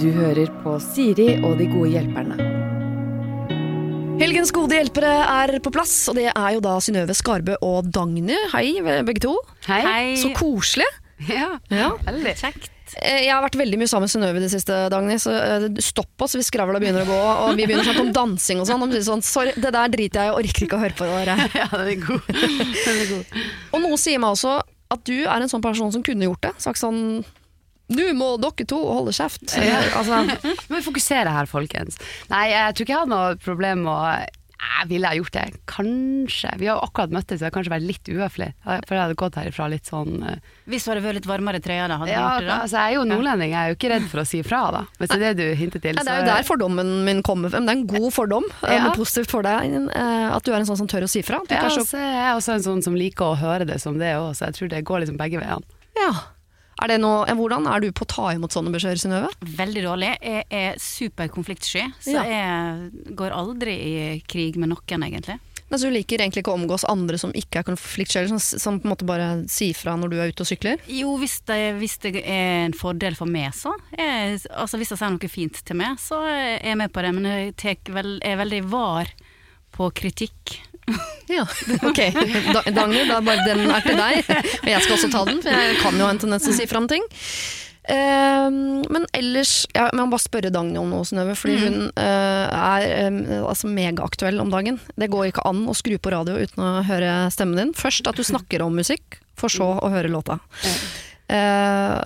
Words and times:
Du 0.00 0.10
hører 0.12 0.50
på 0.64 0.74
Siri 0.82 1.30
og 1.44 1.56
de 1.60 1.68
gode 1.70 1.92
hjelperne. 1.94 2.36
Helgens 4.20 4.52
gode 4.54 4.76
hjelpere 4.76 5.12
er 5.26 5.56
på 5.64 5.72
plass, 5.74 5.94
og 6.12 6.18
det 6.18 6.28
er 6.30 6.50
jo 6.54 6.60
da 6.64 6.76
Synnøve 6.84 7.16
Skarbø 7.16 7.56
og 7.64 7.88
Dagny. 7.94 8.36
Hei, 8.52 8.68
begge 9.06 9.22
to. 9.24 9.32
Hei. 9.66 10.14
Så 10.20 10.30
koselig. 10.36 10.86
Ja, 11.30 11.54
Ja. 11.70 11.92
veldig. 12.04 12.34
Kjekt. 12.36 12.70
Eh, 13.00 13.24
Jeg 13.24 13.32
har 13.32 13.42
vært 13.42 13.56
veldig 13.58 13.78
mye 13.80 13.88
sammen 13.88 14.04
med 14.06 14.12
Synnøve 14.12 14.36
i 14.36 14.44
det 14.44 14.50
siste, 14.52 14.76
Dagny, 14.92 15.16
så 15.18 15.32
eh, 15.34 15.68
stopp 15.82 16.20
oss 16.22 16.34
hvis 16.36 16.50
skravla 16.52 16.78
begynner 16.78 17.02
å 17.02 17.08
gå, 17.10 17.20
og 17.48 17.56
vi 17.56 17.64
begynner 17.66 17.82
å 17.82 17.88
snakke 17.88 18.04
om 18.04 18.12
dansing 18.12 18.60
og 18.60 18.68
sånn. 18.68 18.82
Og 18.84 18.92
sånn 19.08 19.22
Sorry, 19.24 19.52
det 19.56 19.72
der 19.72 19.88
driter 19.88 20.20
jeg 20.20 20.28
i, 20.28 20.30
jeg 20.30 20.36
orker 20.44 20.66
ikke 20.68 20.76
å 20.78 20.84
høre 20.84 20.98
på 21.00 21.08
det 21.08 21.24
der. 21.32 21.48
Ja, 21.62 21.66
den 21.72 21.88
er 21.88 22.06
god. 22.06 22.28
Den 22.28 23.00
er 23.00 23.10
god. 23.16 23.42
Og 23.72 23.82
noe 23.88 23.96
sier 23.98 24.20
meg 24.22 24.36
også 24.36 24.60
at 24.92 25.06
du 25.08 25.16
er 25.24 25.40
en 25.40 25.50
sånn 25.50 25.64
person 25.64 25.92
som 25.94 26.04
kunne 26.04 26.28
gjort 26.28 26.44
det. 26.44 26.54
Sagt 26.62 26.82
sånn 26.82 27.24
Nå 27.94 28.04
må 28.16 28.30
dere 28.40 28.64
to 28.64 28.78
holde 28.80 29.12
kjeft. 29.12 29.42
Ja. 29.60 29.82
Altså, 29.98 30.22
Vi 30.70 30.72
må 30.72 30.78
fokusere 30.86 31.34
her, 31.34 31.48
folkens. 31.50 31.98
Nei, 32.30 32.46
jeg 32.54 32.72
tror 32.72 32.86
ikke 32.86 32.94
jeg 32.94 33.02
hadde 33.02 33.12
noe 33.12 33.34
problem 33.44 33.82
med 33.84 33.92
å 33.92 34.43
jeg 34.64 34.88
ville 34.90 35.10
jeg 35.12 35.20
gjort 35.22 35.32
det? 35.36 35.44
Kanskje. 35.70 36.50
Vi 36.60 36.66
har 36.68 36.76
jo 36.78 36.84
akkurat 36.86 37.12
møttes, 37.14 37.38
så 37.40 37.44
jeg 37.46 37.50
har 37.50 37.54
kanskje 37.56 37.72
vært 37.74 37.86
litt 37.88 38.10
uhøflig. 38.10 38.48
For 38.64 38.94
jeg 38.96 39.02
hadde 39.04 39.16
gått 39.20 39.38
herifra 39.40 39.68
litt 39.72 39.86
sånn 39.90 40.22
uh... 40.24 40.34
Hvis 40.70 40.84
det 40.86 40.92
hadde 40.94 41.04
vært 41.04 41.18
litt 41.20 41.28
varmere 41.30 41.60
i 41.60 41.64
trøya, 41.64 41.86
da 41.90 41.98
hadde 42.00 42.10
du 42.10 42.14
Ja, 42.14 42.24
gjort 42.24 42.44
det 42.44 42.50
da? 42.50 42.58
altså 42.64 42.76
jeg 42.82 42.92
er 42.92 42.96
jo 42.98 43.04
nordlending, 43.10 43.54
jeg 43.54 43.60
er 43.60 43.72
jo 43.72 43.78
ikke 43.78 43.90
redd 43.94 44.08
for 44.12 44.22
å 44.22 44.26
si 44.28 44.42
fra, 44.46 44.60
da. 44.74 44.82
Hvis 45.00 45.12
det 45.14 45.18
er 45.20 45.24
det 45.24 45.34
du 45.38 45.54
hinter 45.62 45.84
til. 45.84 45.94
ja, 46.00 46.04
det 46.08 46.14
er 46.16 46.20
jo 46.24 46.28
der 46.32 46.48
fordommen 46.50 46.92
min 47.08 47.22
kommer 47.26 47.52
frem. 47.54 47.66
Det 47.68 47.74
er 47.76 47.80
en 47.82 47.86
god 47.94 48.10
fordom. 48.16 48.44
eh, 48.62 48.74
Ja. 48.74 48.82
men 48.88 48.96
positivt 48.98 49.30
for 49.30 49.42
deg. 49.46 49.74
eh, 49.94 50.28
At 50.34 50.42
du 50.44 50.52
er 50.52 50.58
en 50.60 50.66
sånn 50.68 50.80
som 50.82 50.88
tør 50.90 51.04
å 51.06 51.10
si 51.10 51.22
fra. 51.22 51.40
Du 51.48 51.54
Ja, 51.54 51.64
er 51.66 51.70
så 51.70 51.84
så 51.86 51.98
er 52.00 52.32
også 52.34 52.54
en 52.58 52.64
sånn 52.66 52.82
som 52.82 52.94
liker 52.98 53.32
å 53.34 53.36
høre 53.38 53.66
det 53.66 53.80
som 53.80 53.98
det 53.98 54.14
òg, 54.16 54.32
så 54.34 54.46
jeg 54.50 54.54
tror 54.58 54.68
det 54.74 54.84
går 54.84 55.04
liksom 55.04 55.16
begge 55.20 55.38
veiene. 55.40 55.62
Ja. 55.96 56.10
Er 56.84 56.98
noe, 57.00 57.24
hvordan 57.32 57.64
er 57.70 57.80
du 57.80 57.88
på 57.96 58.04
å 58.04 58.10
ta 58.12 58.26
imot 58.34 58.52
sånne 58.52 58.72
beskjeder, 58.74 59.00
Synnøve? 59.00 59.30
Veldig 59.40 59.84
dårlig. 59.86 60.10
Jeg 60.20 60.44
er 60.52 60.74
superkonfliktsky, 60.76 61.86
så 62.04 62.12
Ja. 62.18 62.24
jeg 62.28 63.16
går 63.16 63.32
aldri 63.32 63.72
i 63.72 64.20
krig 64.28 64.56
med 64.60 64.68
noen, 64.68 65.02
egentlig. 65.08 65.38
Altså, 65.72 65.88
du 65.88 65.94
liker 65.96 66.20
egentlig 66.20 66.42
ikke 66.44 66.52
å 66.52 66.58
omgås 66.60 66.84
andre 66.86 67.16
som 67.18 67.32
ikke 67.32 67.62
er 67.62 67.66
konfliktsjeler, 67.66 68.28
som, 68.28 68.38
som 68.38 68.76
på 68.78 68.84
en 68.86 68.92
måte 68.92 69.06
bare 69.08 69.48
sier 69.50 69.74
fra 69.74 69.96
når 69.96 70.12
du 70.12 70.18
er 70.20 70.28
ute 70.30 70.44
og 70.44 70.46
sykler? 70.46 70.78
Jo, 70.86 71.16
hvis 71.18 71.40
det, 71.48 71.58
hvis 71.80 71.96
det 72.04 72.12
er 72.20 72.66
en 72.66 72.76
fordel 72.76 73.16
for 73.18 73.26
meg, 73.26 73.48
så. 73.56 73.72
Jeg, 73.96 74.42
altså, 74.52 74.78
hvis 74.78 74.92
de 74.92 74.98
sier 75.00 75.14
noe 75.16 75.32
fint 75.32 75.62
til 75.64 75.80
meg, 75.80 75.96
så 75.98 76.20
er 76.28 76.60
jeg 76.60 76.76
med 76.78 76.92
på 76.92 77.02
det. 77.02 77.14
Men 77.16 77.30
jeg 77.56 77.80
vel, 77.88 78.18
er 78.22 78.36
veldig 78.44 78.62
var 78.70 79.10
på 79.74 79.90
kritikk. 79.96 80.58
Ja, 81.32 81.46
ok. 81.80 82.00
Da, 82.52 82.60
Dagny, 82.68 83.04
da 83.08 83.20
bare 83.24 83.44
den 83.46 83.64
er 83.72 83.84
til 83.84 83.96
deg. 83.96 84.18
Og 84.28 84.68
jeg 84.68 84.82
skal 84.84 84.96
også 84.98 85.08
ta 85.12 85.22
den, 85.30 85.40
for 85.40 85.56
jeg 85.56 85.76
kan 85.80 85.96
jo 85.96 86.04
ha 86.04 86.12
en 86.12 86.20
tendens 86.20 86.44
til 86.44 86.52
å 86.52 86.56
si 86.58 86.66
fram 86.68 86.88
ting. 86.90 87.06
Uh, 87.84 88.48
men 88.88 89.02
ellers 89.12 89.66
Jeg 89.76 89.92
må 89.92 90.06
bare 90.08 90.22
spørre 90.22 90.48
Dagny 90.52 90.78
om 90.80 90.92
noe, 90.92 91.04
Synnøve. 91.08 91.36
Fordi 91.36 91.56
hun 91.62 91.80
uh, 91.88 92.44
er 92.52 93.08
um, 93.08 93.18
altså 93.48 93.72
megaaktuell 93.72 94.40
om 94.44 94.52
dagen. 94.52 94.80
Det 95.00 95.10
går 95.12 95.30
ikke 95.30 95.46
an 95.48 95.64
å 95.68 95.76
skru 95.76 95.96
på 95.96 96.12
radio 96.14 96.36
uten 96.36 96.64
å 96.64 96.84
høre 96.84 97.16
stemmen 97.34 97.60
din. 97.60 97.74
Først 97.76 98.08
at 98.10 98.20
du 98.20 98.24
snakker 98.26 98.64
om 98.64 98.76
musikk, 98.76 99.20
for 99.40 99.52
så 99.52 99.74
å 99.80 99.92
høre 99.92 100.12
låta. 100.12 100.38
Uh, 101.24 101.96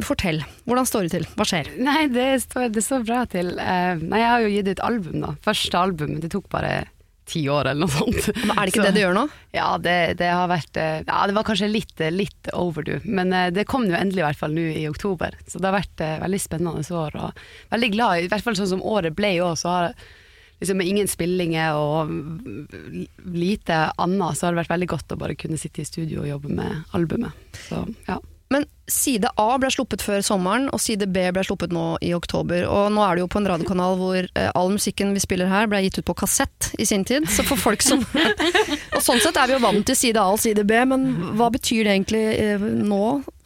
fortell. 0.00 0.40
Hvordan 0.64 0.88
står 0.88 1.06
det 1.06 1.12
til? 1.18 1.28
Hva 1.36 1.44
skjer? 1.48 1.68
Nei, 1.84 2.06
det 2.12 2.30
står, 2.46 2.70
det 2.72 2.84
står 2.84 3.04
bra 3.04 3.24
til. 3.28 3.52
Eh, 3.60 4.00
nei, 4.00 4.22
jeg 4.22 4.30
har 4.30 4.44
jo 4.44 4.52
gitt 4.54 4.70
ut 4.72 4.84
album, 4.86 5.18
da. 5.20 5.34
Første 5.44 5.80
album. 5.80 6.16
Det 6.22 6.32
tok 6.32 6.48
bare 6.52 6.72
ti 7.26 7.42
år, 7.48 7.70
eller 7.70 7.86
noe 7.86 7.92
sånt. 7.94 8.28
Men 8.44 8.52
er 8.58 8.64
det 8.66 8.72
ikke 8.74 8.80
Så- 8.82 8.86
det 8.88 8.94
du 8.96 9.00
gjør 9.02 9.14
nå? 9.16 9.24
Ja, 9.56 9.68
det, 9.78 9.94
det 10.20 10.28
har 10.32 10.48
vært 10.50 10.76
eh, 10.80 10.98
Ja, 11.06 11.20
det 11.30 11.34
var 11.36 11.46
kanskje 11.48 11.70
litt, 11.72 11.94
eh, 12.00 12.10
litt 12.12 12.50
overdue, 12.52 13.00
men 13.04 13.32
eh, 13.32 13.50
det 13.54 13.66
kom 13.70 13.86
jo 13.88 13.96
endelig 13.96 14.22
i 14.22 14.26
hvert 14.26 14.40
fall 14.42 14.52
nå 14.56 14.66
i 14.74 14.84
oktober. 14.90 15.36
Så 15.48 15.60
det 15.62 15.70
har 15.70 15.78
vært 15.80 16.04
veldig 16.24 16.40
spennende 16.42 16.84
år, 17.04 17.16
og 17.16 17.40
veldig 17.72 17.90
glad 17.94 18.24
i 18.24 18.28
hvert 18.28 18.44
fall 18.44 18.58
sånn 18.58 18.68
som 18.74 18.82
året 18.84 19.16
ble 19.16 19.36
òg, 19.44 19.56
så 19.60 19.72
har 19.72 19.94
liksom 20.60 20.78
med 20.78 20.86
ingen 20.86 21.08
spillinger 21.10 21.74
og 21.76 22.12
lite 23.24 23.90
annet, 23.98 24.36
så 24.38 24.46
har 24.46 24.54
det 24.54 24.62
vært 24.62 24.74
veldig 24.74 24.88
godt 24.94 25.12
å 25.16 25.18
bare 25.20 25.34
kunne 25.38 25.58
sitte 25.60 25.82
i 25.82 25.88
studio 25.88 26.22
og 26.22 26.28
jobbe 26.30 26.52
med 26.60 26.84
albumet. 26.96 27.32
Så 27.68 27.82
ja. 28.08 28.20
Men 28.54 28.66
side 28.90 29.30
A 29.40 29.46
ble 29.58 29.70
sluppet 29.72 30.04
før 30.04 30.22
sommeren, 30.22 30.68
og 30.70 30.82
side 30.82 31.08
B 31.10 31.24
ble 31.34 31.42
sluppet 31.46 31.72
nå 31.74 31.96
i 32.04 32.12
oktober. 32.16 32.66
Og 32.68 32.92
nå 32.94 33.02
er 33.02 33.16
det 33.16 33.24
jo 33.24 33.30
på 33.32 33.40
en 33.40 33.48
radiokanal 33.50 33.96
hvor 33.98 34.20
eh, 34.22 34.50
all 34.54 34.70
musikken 34.74 35.14
vi 35.16 35.22
spiller 35.24 35.50
her 35.50 35.66
ble 35.70 35.82
gitt 35.86 35.98
ut 35.98 36.06
på 36.06 36.16
kassett 36.22 36.70
i 36.78 36.86
sin 36.88 37.06
tid. 37.08 37.26
Så 37.30 37.46
for 37.48 37.60
folk 37.60 37.82
som 37.84 38.04
Og 38.94 39.02
sånn 39.02 39.22
sett 39.24 39.38
er 39.40 39.50
vi 39.50 39.56
jo 39.56 39.62
vant 39.64 39.86
til 39.88 39.98
side 39.98 40.20
A 40.20 40.34
og 40.34 40.42
side 40.42 40.66
B, 40.68 40.84
men 40.86 41.08
hva 41.38 41.50
betyr 41.54 41.88
det 41.88 41.96
egentlig 41.96 42.24
eh, 42.38 42.62
nå, 42.62 43.04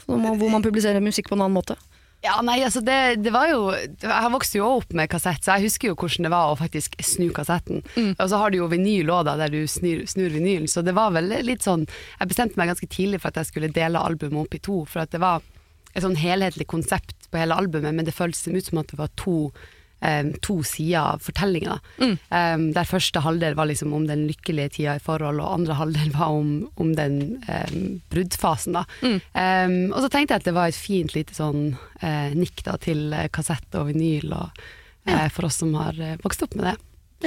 hvor 0.09 0.51
man 0.53 0.65
publiserer 0.65 1.05
musikk 1.05 1.31
på 1.31 1.39
en 1.39 1.47
annen 1.47 1.57
måte? 1.57 1.79
Ja, 2.25 2.41
nei, 2.43 2.57
altså 2.67 2.81
det, 2.83 3.23
det 3.23 3.31
var 3.31 3.47
jo 3.47 3.61
Jeg 3.71 4.31
vokste 4.35 4.59
jo 4.59 4.71
opp 4.81 4.91
med 4.97 5.07
kassett, 5.13 5.45
så 5.45 5.55
jeg 5.55 5.69
husker 5.69 5.93
jo 5.93 5.99
hvordan 6.01 6.27
det 6.27 6.33
var 6.33 6.51
å 6.51 6.57
faktisk 6.59 6.97
snu 7.05 7.29
kassetten. 7.35 7.85
Og 8.17 8.25
så 8.33 8.41
har 8.41 8.51
du 8.51 8.59
jo 8.59 8.67
vinyl 8.73 9.13
òg, 9.15 9.29
der 9.39 9.53
du 9.55 9.61
snur, 9.71 10.03
snur 10.11 10.35
vinylen. 10.35 10.67
Så 10.67 10.83
det 10.83 10.97
var 10.99 11.15
vel 11.15 11.31
litt 11.47 11.63
sånn 11.63 11.87
Jeg 11.87 12.33
bestemte 12.33 12.59
meg 12.59 12.73
ganske 12.73 12.91
tidlig 12.91 13.23
for 13.23 13.31
at 13.31 13.39
jeg 13.43 13.53
skulle 13.53 13.71
dele 13.71 14.03
albumet 14.03 14.43
opp 14.43 14.59
i 14.59 14.63
to, 14.67 14.83
for 14.91 15.05
at 15.05 15.15
det 15.15 15.23
var 15.23 15.47
et 15.95 16.05
sånn 16.05 16.19
helhetlig 16.19 16.67
konsept 16.69 17.31
på 17.31 17.41
hele 17.41 17.57
albumet, 17.57 17.95
men 17.95 18.07
det 18.07 18.17
føltes 18.17 18.47
ut 18.49 18.67
som 18.67 18.83
at 18.83 18.91
det 18.91 18.99
var 18.99 19.15
to 19.19 19.53
eh, 20.01 20.31
to 20.45 20.61
sider 20.67 21.15
av 21.15 21.25
fortellinga. 21.25 21.79
Um, 21.99 22.69
der 22.77 22.89
første 22.89 23.23
halvdel 23.25 23.57
var 23.59 23.71
liksom 23.71 23.95
om 23.97 24.07
den 24.09 24.27
lykkelige 24.29 24.75
tida 24.79 24.97
i 24.99 25.03
forhold, 25.03 25.43
og 25.43 25.55
andre 25.55 25.79
halvdel 25.79 26.13
var 26.15 26.35
om, 26.37 26.53
om 26.81 26.95
den 26.99 27.21
um, 27.49 28.01
bruddfasen. 28.13 28.79
Da. 28.79 28.85
Um, 29.03 29.79
og 29.93 30.03
så 30.05 30.13
tenkte 30.13 30.37
jeg 30.37 30.45
at 30.45 30.49
det 30.49 30.57
var 30.57 30.71
et 30.71 30.79
fint 30.79 31.15
lite 31.17 31.37
sånn 31.37 31.73
eh, 32.01 32.35
nikk 32.37 32.63
da, 32.67 32.77
til 32.83 33.15
kassett 33.35 33.79
og 33.79 33.91
vinyl, 33.93 34.33
og, 34.37 34.63
eh, 35.09 35.27
for 35.35 35.49
oss 35.49 35.61
som 35.63 35.75
har 35.79 35.99
vokst 36.23 36.45
opp 36.47 36.57
med 36.59 36.71
det. 36.71 36.77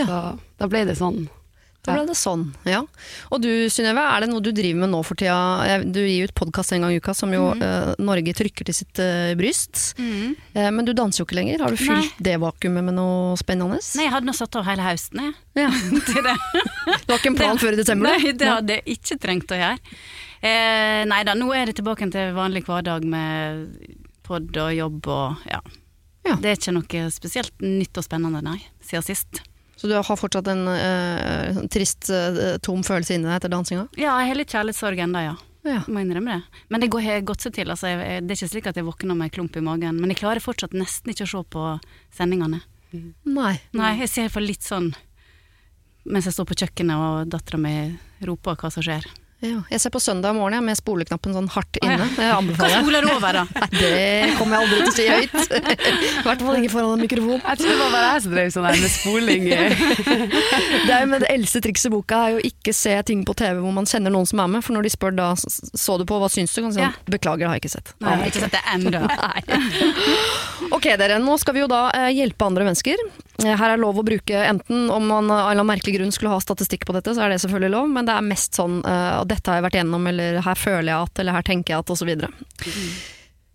Ja. 0.01 0.07
Så 0.07 0.19
da 0.61 0.71
ble 0.71 0.85
det 0.87 0.97
sånn. 0.99 1.25
Da 1.81 1.95
ble 1.95 2.03
det 2.11 2.15
sånn, 2.17 2.43
ja. 2.69 2.83
Og 3.33 3.39
du 3.41 3.49
Synnøve, 3.73 4.03
er 4.05 4.21
det 4.21 4.29
noe 4.29 4.43
du 4.45 4.51
driver 4.53 4.83
med 4.83 4.91
nå 4.93 4.99
for 5.05 5.17
tida? 5.17 5.79
Du 5.81 5.97
gir 6.03 6.29
ut 6.29 6.35
podkast 6.37 6.75
en 6.75 6.85
gang 6.85 6.93
i 6.93 6.99
uka 7.01 7.15
som 7.17 7.33
jo 7.33 7.47
eh, 7.57 7.93
Norge 7.97 8.35
trykker 8.37 8.69
til 8.69 8.77
sitt 8.77 9.01
uh, 9.01 9.33
bryst. 9.39 9.95
Eh, 9.97 10.69
men 10.69 10.85
du 10.85 10.93
danser 10.97 11.23
jo 11.23 11.25
ikke 11.25 11.39
lenger. 11.39 11.65
Har 11.65 11.73
du 11.73 11.81
fylt 11.81 12.21
det 12.21 12.37
vakuumet 12.43 12.85
med 12.85 12.99
noe 12.99 13.33
spennende? 13.41 13.81
Nei, 13.97 14.05
jeg 14.05 14.13
hadde 14.13 14.29
nå 14.29 14.37
satt 14.37 14.59
av 14.61 14.69
hele 14.69 14.85
høsten, 14.85 15.25
jeg. 15.25 15.37
Ja. 15.63 15.71
Det. 16.21 16.35
Du 17.07 17.13
har 17.13 17.17
ikke 17.17 17.31
en 17.31 17.39
plan 17.39 17.59
før 17.59 17.73
i 17.73 17.79
desember? 17.79 18.13
Nei, 18.13 18.33
det 18.37 18.47
hadde 18.47 18.77
jeg 18.77 18.99
ikke 18.99 19.17
trengt 19.23 19.53
å 19.53 19.57
gjøre. 19.57 19.97
Eh, 20.41 21.01
nei 21.09 21.21
da, 21.25 21.33
nå 21.37 21.49
er 21.53 21.69
det 21.69 21.79
tilbake 21.79 22.07
til 22.13 22.33
vanlig 22.37 22.63
hverdag 22.67 23.05
med 23.09 23.67
pod 24.25 24.53
og 24.57 24.73
jobb 24.73 25.09
og 25.09 25.47
ja. 25.49 25.61
Ja. 26.27 26.35
Det 26.37 26.51
er 26.51 26.59
ikke 26.59 26.73
noe 26.75 27.07
spesielt 27.13 27.63
nytt 27.65 27.97
og 27.97 28.05
spennende, 28.05 28.43
nei, 28.45 28.59
siden 28.85 29.05
sist. 29.05 29.41
Så 29.81 29.89
du 29.89 29.95
har 29.97 30.05
fortsatt 30.05 30.45
en 30.51 30.67
eh, 30.69 31.61
trist, 31.73 32.11
eh, 32.13 32.59
tom 32.61 32.83
følelse 32.85 33.15
inni 33.15 33.25
deg 33.25 33.39
etter 33.39 33.49
dansinga? 33.49 33.87
Ja, 33.97 34.19
jeg 34.21 34.29
har 34.29 34.37
litt 34.37 34.53
kjærlighetssorg 34.53 35.01
ennå, 35.07 35.23
ja. 35.25 35.37
Ja. 35.65 35.79
Må 35.89 36.03
innrømme 36.03 36.35
det. 36.35 36.59
Men 36.69 36.83
det 36.83 36.89
går 36.93 37.01
har 37.05 37.23
gått 37.25 37.41
seg 37.41 37.55
til. 37.57 37.69
Altså, 37.73 37.89
jeg, 37.89 38.21
det 38.25 38.35
er 38.35 38.37
ikke 38.37 38.51
slik 38.51 38.69
at 38.69 38.77
jeg 38.77 38.85
våkner 38.85 39.17
med 39.17 39.31
en 39.31 39.33
klump 39.33 39.57
i 39.57 39.63
magen. 39.65 39.97
Men 39.97 40.13
jeg 40.13 40.21
klarer 40.21 40.41
fortsatt 40.41 40.77
nesten 40.77 41.13
ikke 41.13 41.25
å 41.25 41.31
se 41.33 41.41
på 41.53 41.65
sendingene. 42.13 42.61
Nei. 43.25 43.55
Nei, 43.77 43.91
jeg 44.03 44.11
ser 44.13 44.29
for 44.33 44.45
litt 44.45 44.65
sånn 44.65 44.91
mens 46.09 46.25
jeg 46.25 46.33
står 46.33 46.47
på 46.49 46.57
kjøkkenet 46.63 46.97
og 46.97 47.29
dattera 47.29 47.59
mi 47.61 47.73
roper 48.25 48.57
hva 48.57 48.71
som 48.73 48.85
skjer. 48.85 49.05
Ja. 49.41 49.63
Jeg 49.73 49.81
ser 49.81 49.89
på 49.89 49.99
søndag 50.01 50.35
morgen 50.37 50.53
jeg, 50.53 50.61
med 50.67 50.77
spoleknappen 50.77 51.33
sånn 51.33 51.47
hardt 51.49 51.77
inne. 51.81 52.05
Det 52.13 52.27
Hva 52.29 52.35
anbefaler 52.37 52.75
jeg. 52.75 52.83
spoler 52.85 53.07
over, 53.09 53.37
da? 53.39 53.43
Nei, 53.61 53.69
det 53.81 54.35
kommer 54.37 54.53
jeg 54.59 54.67
aldri 54.67 54.77
til 54.81 54.91
å 54.91 54.93
si 54.93 55.05
høyt. 55.09 55.33
I 56.21 56.25
hvert 56.27 56.43
fall 56.45 56.59
ikke 56.59 56.73
foran 56.75 56.91
en 56.93 57.01
mikrofon. 57.01 57.41
Jeg 57.41 57.61
tror 57.61 57.71
det 57.71 57.77
var 57.79 57.95
bare 57.95 58.11
jeg 58.11 58.21
som 58.27 58.35
drev 58.35 58.51
sånn 58.53 58.67
her 58.69 58.77
med 58.83 58.93
spoling. 58.93 59.47
Det 59.49 60.93
er 60.93 61.01
jo 61.01 61.09
med 61.15 61.25
det 61.25 61.31
eldste 61.33 61.63
trikset 61.65 61.89
i 61.89 61.93
boka 61.95 62.19
er 62.27 62.35
jo 62.37 62.43
ikke 62.51 62.75
se 62.77 62.93
ting 63.09 63.25
på 63.25 63.33
TV 63.41 63.57
hvor 63.65 63.73
man 63.79 63.89
kjenner 63.89 64.13
noen 64.13 64.29
som 64.29 64.43
er 64.45 64.51
med, 64.53 64.61
for 64.67 64.77
når 64.77 64.85
de 64.85 64.93
spør 64.93 65.17
da 65.17 65.31
så 65.41 65.97
du 65.97 66.05
på, 66.09 66.21
hva 66.21 66.29
syns 66.31 66.53
du, 66.53 66.61
kan 66.61 66.69
du 66.69 66.77
si 66.77 66.85
Ja. 66.85 66.91
beklager, 67.09 67.41
det 67.41 67.49
har 67.49 67.57
jeg 67.57 67.65
ikke 67.65 67.73
sett. 67.79 67.95
Nei, 67.97 68.13
jeg 68.13 68.21
har 68.21 68.31
ikke 68.31 68.45
sett 68.45 68.55
det 68.57 68.63
ennå. 68.77 69.01
Ok 70.77 70.85
dere, 71.01 71.17
nå 71.19 71.33
skal 71.41 71.55
vi 71.57 71.63
jo 71.63 71.67
da 71.71 71.87
eh, 71.97 72.11
hjelpe 72.15 72.45
andre 72.47 72.63
mennesker. 72.69 73.01
Eh, 73.45 73.57
Her 73.57 73.73
er 73.73 73.81
lov 73.81 73.99
å 74.01 74.05
bruke 74.05 74.43
enten, 74.45 74.89
om 74.93 75.07
man 75.07 75.29
av 75.31 75.37
en 75.37 75.41
eller 75.41 75.55
annen 75.55 75.71
merkelig 75.71 75.97
grunn 75.97 76.13
skulle 76.15 76.33
ha 76.33 76.41
statistikk 76.43 76.85
på 76.87 76.95
dette, 76.97 77.15
så 77.15 77.25
er 77.25 77.33
det 77.33 77.41
selvfølgelig 77.43 77.73
lov, 77.73 77.89
men 77.89 78.07
det 78.07 78.15
er 78.17 78.27
mest 78.27 78.57
sånn 78.59 78.79
eh, 78.85 79.09
at 79.21 79.31
dette 79.31 79.51
har 79.51 79.59
jeg 79.59 79.67
vært 79.69 79.79
gjennom, 79.81 80.07
eller 80.11 80.39
her 80.45 80.59
føler 80.59 80.91
jeg 80.91 81.09
at, 81.09 81.19
eller 81.23 81.37
her 81.39 81.49
tenker 81.49 81.75
jeg 81.75 81.83
at, 81.83 81.91
osv. 81.91 82.13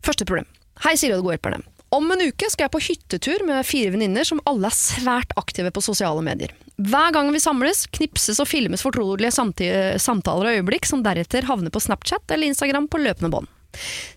Første 0.06 0.28
problem. 0.28 0.46
Hei, 0.84 0.94
Siri 0.98 1.14
og 1.14 1.22
de 1.22 1.26
gode 1.26 1.38
hjelperne. 1.38 1.64
Om 1.96 2.10
en 2.12 2.24
uke 2.26 2.48
skal 2.50 2.66
jeg 2.66 2.74
på 2.74 2.82
hyttetur 2.82 3.44
med 3.46 3.64
fire 3.64 3.92
venninner 3.94 4.26
som 4.26 4.40
alle 4.50 4.68
er 4.68 4.74
svært 4.74 5.30
aktive 5.38 5.70
på 5.72 5.84
sosiale 5.84 6.20
medier. 6.26 6.50
Hver 6.82 7.12
gang 7.14 7.30
vi 7.32 7.40
samles, 7.40 7.84
knipses 7.94 8.40
og 8.42 8.48
filmes 8.50 8.82
fortrolige 8.84 9.30
samtaler 9.32 10.50
og 10.50 10.58
øyeblikk 10.58 10.88
som 10.88 11.04
deretter 11.06 11.46
havner 11.48 11.72
på 11.72 11.80
Snapchat 11.80 12.34
eller 12.34 12.50
Instagram 12.50 12.90
på 12.90 13.00
løpende 13.00 13.30
bånd. 13.32 13.48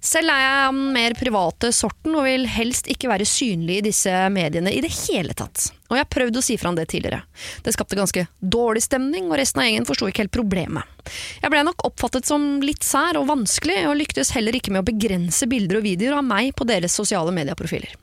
Selv 0.01 0.31
er 0.33 0.43
jeg 0.43 0.69
den 0.69 0.93
mer 0.95 1.15
private 1.19 1.71
sorten 1.75 2.15
og 2.17 2.25
vil 2.27 2.47
helst 2.49 2.89
ikke 2.91 3.11
være 3.11 3.27
synlig 3.27 3.79
i 3.79 3.85
disse 3.89 4.13
mediene 4.33 4.73
i 4.73 4.81
det 4.83 4.91
hele 5.05 5.35
tatt. 5.37 5.69
Og 5.89 5.97
jeg 5.97 6.05
har 6.05 6.11
prøvd 6.13 6.37
å 6.37 6.43
si 6.45 6.55
fra 6.61 6.69
om 6.69 6.77
det 6.77 6.85
tidligere. 6.91 7.23
Det 7.65 7.73
skapte 7.73 7.97
ganske 7.97 8.25
dårlig 8.39 8.83
stemning, 8.85 9.29
og 9.29 9.39
resten 9.41 9.63
av 9.63 9.67
gjengen 9.67 9.87
forsto 9.89 10.09
ikke 10.09 10.25
helt 10.25 10.35
problemet. 10.35 11.09
Jeg 11.41 11.49
ble 11.49 11.63
nok 11.65 11.87
oppfattet 11.89 12.29
som 12.29 12.59
litt 12.61 12.85
sær 12.85 13.17
og 13.17 13.29
vanskelig, 13.31 13.81
og 13.89 13.97
lyktes 13.97 14.35
heller 14.35 14.55
ikke 14.55 14.75
med 14.75 14.83
å 14.83 14.89
begrense 14.91 15.49
bilder 15.49 15.81
og 15.81 15.87
videoer 15.87 16.19
av 16.19 16.27
meg 16.29 16.53
på 16.53 16.67
deres 16.69 16.93
sosiale 16.93 17.33
medieprofiler. 17.33 17.95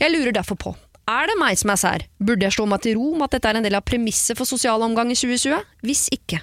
Jeg 0.00 0.10
lurer 0.10 0.34
derfor 0.34 0.58
på, 0.58 0.74
er 1.10 1.30
det 1.30 1.36
meg 1.40 1.58
som 1.60 1.72
er 1.72 1.78
sær? 1.80 2.04
Burde 2.22 2.46
jeg 2.46 2.54
slå 2.54 2.66
meg 2.70 2.82
til 2.84 2.96
ro 2.98 3.10
med 3.14 3.26
at 3.26 3.36
dette 3.36 3.50
er 3.50 3.58
en 3.58 3.66
del 3.66 3.76
av 3.78 3.84
premisset 3.86 4.38
for 4.38 4.48
sosial 4.48 4.82
omgang 4.86 5.10
i 5.12 5.16
2020? 5.18 5.66
Hvis 5.86 6.06
ikke, 6.14 6.40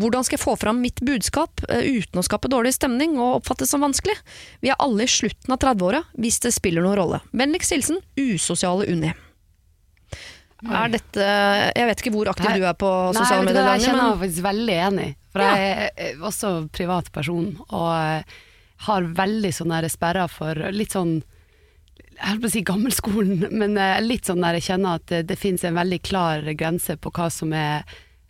hvordan 0.00 0.26
skal 0.26 0.38
jeg 0.38 0.44
få 0.44 0.54
fram 0.60 0.80
mitt 0.84 1.02
budskap 1.04 1.64
eh, 1.68 1.98
uten 1.98 2.20
å 2.20 2.24
skape 2.26 2.50
dårlig 2.52 2.74
stemning 2.76 3.18
og 3.18 3.40
oppfattes 3.40 3.74
som 3.74 3.84
vanskelig? 3.84 4.16
Vi 4.64 4.72
er 4.72 4.80
alle 4.82 5.06
i 5.06 5.10
slutten 5.10 5.54
av 5.54 5.60
30-åra, 5.62 6.04
hvis 6.20 6.40
det 6.44 6.54
spiller 6.56 6.84
noen 6.84 6.98
rolle. 7.00 7.20
Vennligst 7.36 7.74
hilsen 7.74 8.00
usosiale 8.20 8.88
Unni. 8.92 9.12
Er 10.64 10.88
dette 10.88 11.24
Jeg 11.76 11.88
vet 11.90 12.00
ikke 12.00 12.14
hvor 12.14 12.30
aktiv 12.30 12.48
Nei. 12.48 12.56
du 12.62 12.64
er 12.64 12.76
på 12.80 12.90
sosiale 13.12 13.44
medier, 13.44 13.66
jeg 13.74 13.84
kjenner 13.88 14.06
meg 14.14 14.22
faktisk 14.22 14.46
veldig 14.46 14.80
enig. 14.86 15.10
For 15.34 15.44
jeg 15.44 15.68
er 15.68 15.86
eh, 15.98 16.24
også 16.24 16.56
privatperson, 16.72 17.48
og 17.68 17.88
eh, 17.98 18.42
har 18.88 19.14
veldig 19.18 19.52
sånne 19.54 19.82
sperrer 19.92 20.30
for 20.30 20.72
litt 20.74 20.94
sånn 20.94 21.18
jeg 22.14 22.28
holdt 22.28 22.44
på 22.44 22.50
å 22.50 22.54
si 22.54 22.64
gammelskolen, 22.66 23.46
men 23.50 23.78
eh, 23.80 24.00
litt 24.04 24.28
sånn 24.28 24.44
der 24.44 24.58
jeg 24.58 24.68
kjenner 24.68 25.00
at 25.00 25.06
det, 25.10 25.24
det 25.30 25.38
finnes 25.40 25.64
en 25.66 25.78
veldig 25.78 26.00
klar 26.06 26.46
grense 26.54 26.96
på 26.96 27.12
hva 27.14 27.30
som 27.32 27.52
er, 27.56 27.82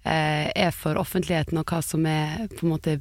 eh, 0.05 0.49
er 0.49 0.73
for 0.75 1.01
offentligheten, 1.01 1.61
og 1.61 1.69
hva 1.69 1.83
som 1.85 2.07
er 2.09 2.49
på 2.55 2.65
en 2.67 2.75
måte 2.75 2.99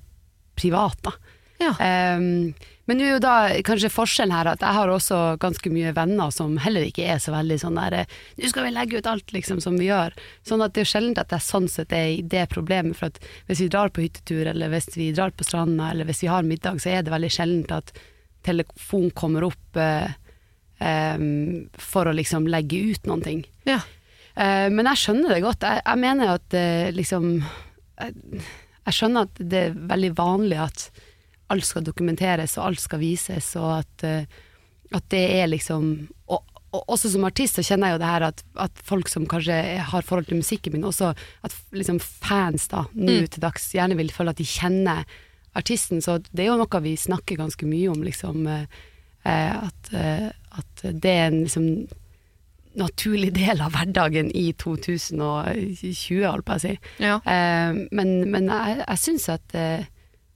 privat. 0.59 0.99
da. 1.05 1.15
ja. 1.63 1.73
Um, 2.17 2.53
men 2.85 2.99
nå 2.99 3.05
er 3.05 3.13
jo 3.13 3.19
da 3.23 3.35
kanskje 3.63 3.91
forskjellen 3.93 4.35
her 4.35 4.49
at 4.51 4.63
jeg 4.63 4.75
har 4.75 4.91
også 4.91 5.17
ganske 5.39 5.69
mye 5.71 5.93
venner 5.95 6.33
som 6.35 6.57
heller 6.59 6.83
ikke 6.83 7.05
er 7.07 7.21
så 7.23 7.31
veldig 7.31 7.55
sånn 7.61 7.77
der 7.79 7.95
eh, 8.01 8.15
Nå 8.41 8.49
skal 8.51 8.67
vi 8.67 8.73
legge 8.75 8.99
ut 8.99 9.07
alt, 9.07 9.31
liksom, 9.31 9.61
som 9.63 9.77
vi 9.79 9.87
gjør. 9.87 10.11
Sånn 10.43 10.63
at 10.65 10.75
det 10.75 10.83
er 10.83 10.89
sjelden 10.91 11.21
at 11.21 11.31
jeg 11.31 11.45
sånn 11.45 11.69
sett 11.71 11.95
er 11.95 12.09
i 12.17 12.25
det 12.27 12.49
problemet. 12.51 12.99
For 12.99 13.07
at 13.07 13.21
hvis 13.47 13.63
vi 13.63 13.69
drar 13.71 13.93
på 13.93 14.03
hyttetur, 14.03 14.49
eller 14.51 14.73
hvis 14.73 14.91
vi 14.97 15.13
drar 15.15 15.31
på 15.31 15.47
stranda, 15.47 15.93
eller 15.93 16.09
hvis 16.09 16.25
vi 16.25 16.31
har 16.33 16.43
middag, 16.43 16.83
så 16.83 16.91
er 16.91 17.07
det 17.07 17.15
veldig 17.15 17.31
sjeldent 17.31 17.71
at 17.71 17.95
telefon 18.43 19.07
kommer 19.15 19.47
opp 19.47 19.79
eh, 19.79 20.11
em, 20.83 21.25
for 21.79 22.09
å 22.09 22.15
liksom 22.15 22.47
legge 22.51 22.79
ut 22.93 23.09
noen 23.09 23.23
ting. 23.25 23.43
ja. 23.69 23.81
Uh, 24.33 24.65
men 24.73 24.87
jeg 24.89 24.97
skjønner 24.97 25.29
det 25.29 25.43
godt. 25.43 25.61
Jeg, 25.61 25.81
jeg 25.85 25.99
mener 26.01 26.31
at 26.33 26.55
uh, 26.57 26.87
liksom 26.97 27.25
jeg, 27.37 28.15
jeg 28.87 28.95
skjønner 28.97 29.27
at 29.27 29.41
det 29.51 29.59
er 29.67 29.75
veldig 29.91 30.09
vanlig 30.17 30.57
at 30.63 30.87
alt 31.53 31.67
skal 31.67 31.85
dokumenteres 31.85 32.55
og 32.57 32.63
alt 32.71 32.81
skal 32.81 32.97
vises, 33.03 33.51
og 33.61 33.75
at, 33.75 34.05
uh, 34.09 34.39
at 34.97 35.05
det 35.13 35.21
er 35.35 35.51
liksom 35.51 35.91
og, 36.33 36.41
og 36.73 36.89
også 36.95 37.11
som 37.13 37.27
artist 37.29 37.59
så 37.59 37.65
kjenner 37.67 37.91
jeg 37.91 37.99
jo 37.99 38.01
det 38.01 38.09
her 38.09 38.25
at, 38.31 38.41
at 38.65 38.81
folk 38.89 39.11
som 39.13 39.27
kanskje 39.29 39.59
har 39.91 40.07
forhold 40.07 40.25
til 40.31 40.41
musikken 40.41 40.73
min, 40.73 40.87
også 40.89 41.11
at 41.45 41.57
liksom 41.77 42.01
fans 42.01 42.65
da, 42.73 42.87
nå 42.95 43.19
Mm. 43.19 43.27
til 43.35 43.43
dags 43.45 43.69
gjerne 43.77 43.99
vil 44.01 44.09
føle 44.09 44.33
at 44.33 44.41
de 44.41 44.47
kjenner 44.49 45.05
artisten. 45.53 46.01
Så 46.01 46.17
det 46.33 46.47
er 46.47 46.49
jo 46.49 46.57
noe 46.57 46.81
vi 46.81 46.95
snakker 46.97 47.37
ganske 47.37 47.69
mye 47.69 47.93
om, 47.93 48.01
liksom. 48.01 48.47
eh, 48.49 48.65
at, 49.29 49.93
eh, 49.93 50.29
at 50.51 50.83
det 50.83 51.11
er 51.11 51.27
en 51.29 51.43
liksom 51.45 51.67
naturlig 52.75 53.33
del 53.35 53.61
av 53.61 53.73
hverdagen 53.75 54.31
i 54.35 54.47
2020, 54.57 56.23
holdt 56.25 56.45
på 56.47 56.55
å 56.55 56.61
si. 56.61 56.77
ja. 57.03 57.19
Eh, 57.25 57.83
men 57.91 58.13
men 58.31 58.49
jeg, 58.49 58.79
jeg 58.81 59.01
syns 59.03 59.29
at 59.29 59.55
eh, 59.57 59.85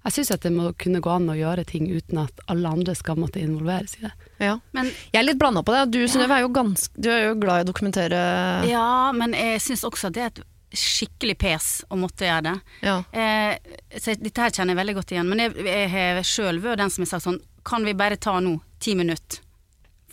jeg 0.07 0.25
at 0.31 0.45
det 0.45 0.54
må 0.56 0.69
kunne 0.80 1.01
gå 1.04 1.10
an 1.12 1.28
å 1.28 1.36
gjøre 1.36 1.66
ting 1.68 1.89
uten 1.92 2.22
at 2.22 2.44
alle 2.48 2.69
andre 2.69 2.94
skal 2.95 3.18
måtte 3.19 3.42
involveres 3.44 3.98
i 3.98 4.06
det. 4.06 4.12
ja. 4.39 4.54
Men, 4.72 4.92
Jeg 5.12 5.19
er 5.19 5.25
litt 5.25 5.40
blanda 5.40 5.63
på 5.63 5.74
det. 5.75 5.81
Du 5.92 6.07
Synnøve 6.07 6.38
er 6.38 6.48
ganske 6.48 6.94
Du 6.95 7.10
er 7.12 7.25
jo 7.25 7.33
glad 7.36 7.60
i 7.60 7.66
å 7.66 7.72
dokumentere 7.74 8.22
ja, 8.69 9.12
men 9.12 9.33
jeg 9.36 9.60
syns 9.62 9.83
også 9.83 10.07
at 10.07 10.16
det 10.16 10.24
er 10.24 10.31
et 10.31 10.45
skikkelig 10.78 11.38
pes 11.40 11.68
å 11.90 11.95
måtte 12.00 12.28
gjøre 12.28 12.44
det. 12.44 12.56
Ja. 12.83 12.98
Eh, 13.12 14.00
så 14.00 14.16
dette 14.19 14.42
her 14.42 14.51
kjenner 14.51 14.75
jeg 14.75 14.81
veldig 14.81 14.95
godt 15.00 15.12
igjen, 15.12 15.30
men 15.31 15.44
jeg, 15.44 15.54
jeg 15.63 15.92
har 15.92 16.24
sjøl 16.28 16.60
vært 16.63 16.83
den 16.83 16.92
som 16.94 17.04
har 17.06 17.12
sagt 17.12 17.28
sånn 17.28 17.44
Kan 17.68 17.83
vi 17.83 17.92
bare 18.00 18.16
ta 18.16 18.38
nå 18.40 18.54
ti 18.79 18.95
minutter? 18.95 19.44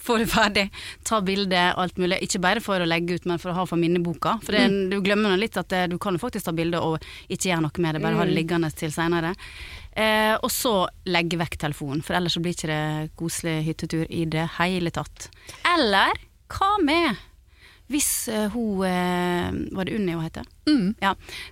Få 0.05 0.19
det 0.20 0.26
ferdig. 0.28 0.66
Ta 1.08 1.22
bilde, 1.25 1.61
alt 1.81 1.96
mulig. 1.96 2.19
Ikke 2.26 2.40
bare 2.44 2.61
for 2.61 2.82
å 2.82 2.88
legge 2.88 3.16
ut, 3.16 3.25
men 3.25 3.40
for 3.40 3.55
å 3.55 3.56
ha 3.56 3.62
for 3.64 3.81
minneboka. 3.81 4.34
For 4.44 4.52
det, 4.52 4.66
du 4.93 4.99
glemmer 5.00 5.32
nå 5.32 5.38
litt 5.40 5.56
at 5.56 5.70
det, 5.72 5.87
du 5.94 5.96
kan 6.02 6.12
jo 6.12 6.20
faktisk 6.20 6.44
ta 6.44 6.52
bilde 6.52 6.82
og 6.84 6.99
ikke 7.25 7.49
gjøre 7.49 7.64
noe 7.64 7.84
med 7.87 7.96
det, 7.96 8.02
bare 8.05 8.19
ha 8.19 8.26
det 8.28 8.37
liggende 8.37 8.69
til 8.76 8.93
seinere. 8.93 9.32
Eh, 9.96 10.34
og 10.34 10.50
så 10.52 10.75
legge 11.08 11.40
vekk 11.40 11.56
telefonen, 11.62 12.05
for 12.05 12.19
ellers 12.19 12.37
så 12.37 12.43
blir 12.44 12.52
ikke 12.52 12.69
det 12.69 13.14
koselig 13.16 13.62
hyttetur 13.70 14.05
i 14.12 14.26
det 14.28 14.44
hele 14.58 14.93
tatt. 14.93 15.31
Eller 15.72 16.20
hva 16.52 16.75
med 16.84 17.25
hvis 17.92 18.28
eh, 18.32 18.46
hun 18.54 18.81
eh, 18.88 19.50
Var 19.76 19.84
det 19.84 19.96
Unni 19.98 20.14
hun 20.16 20.25
heter? 20.25 20.46
Mm. 20.69 20.94
Ja. 21.02 21.10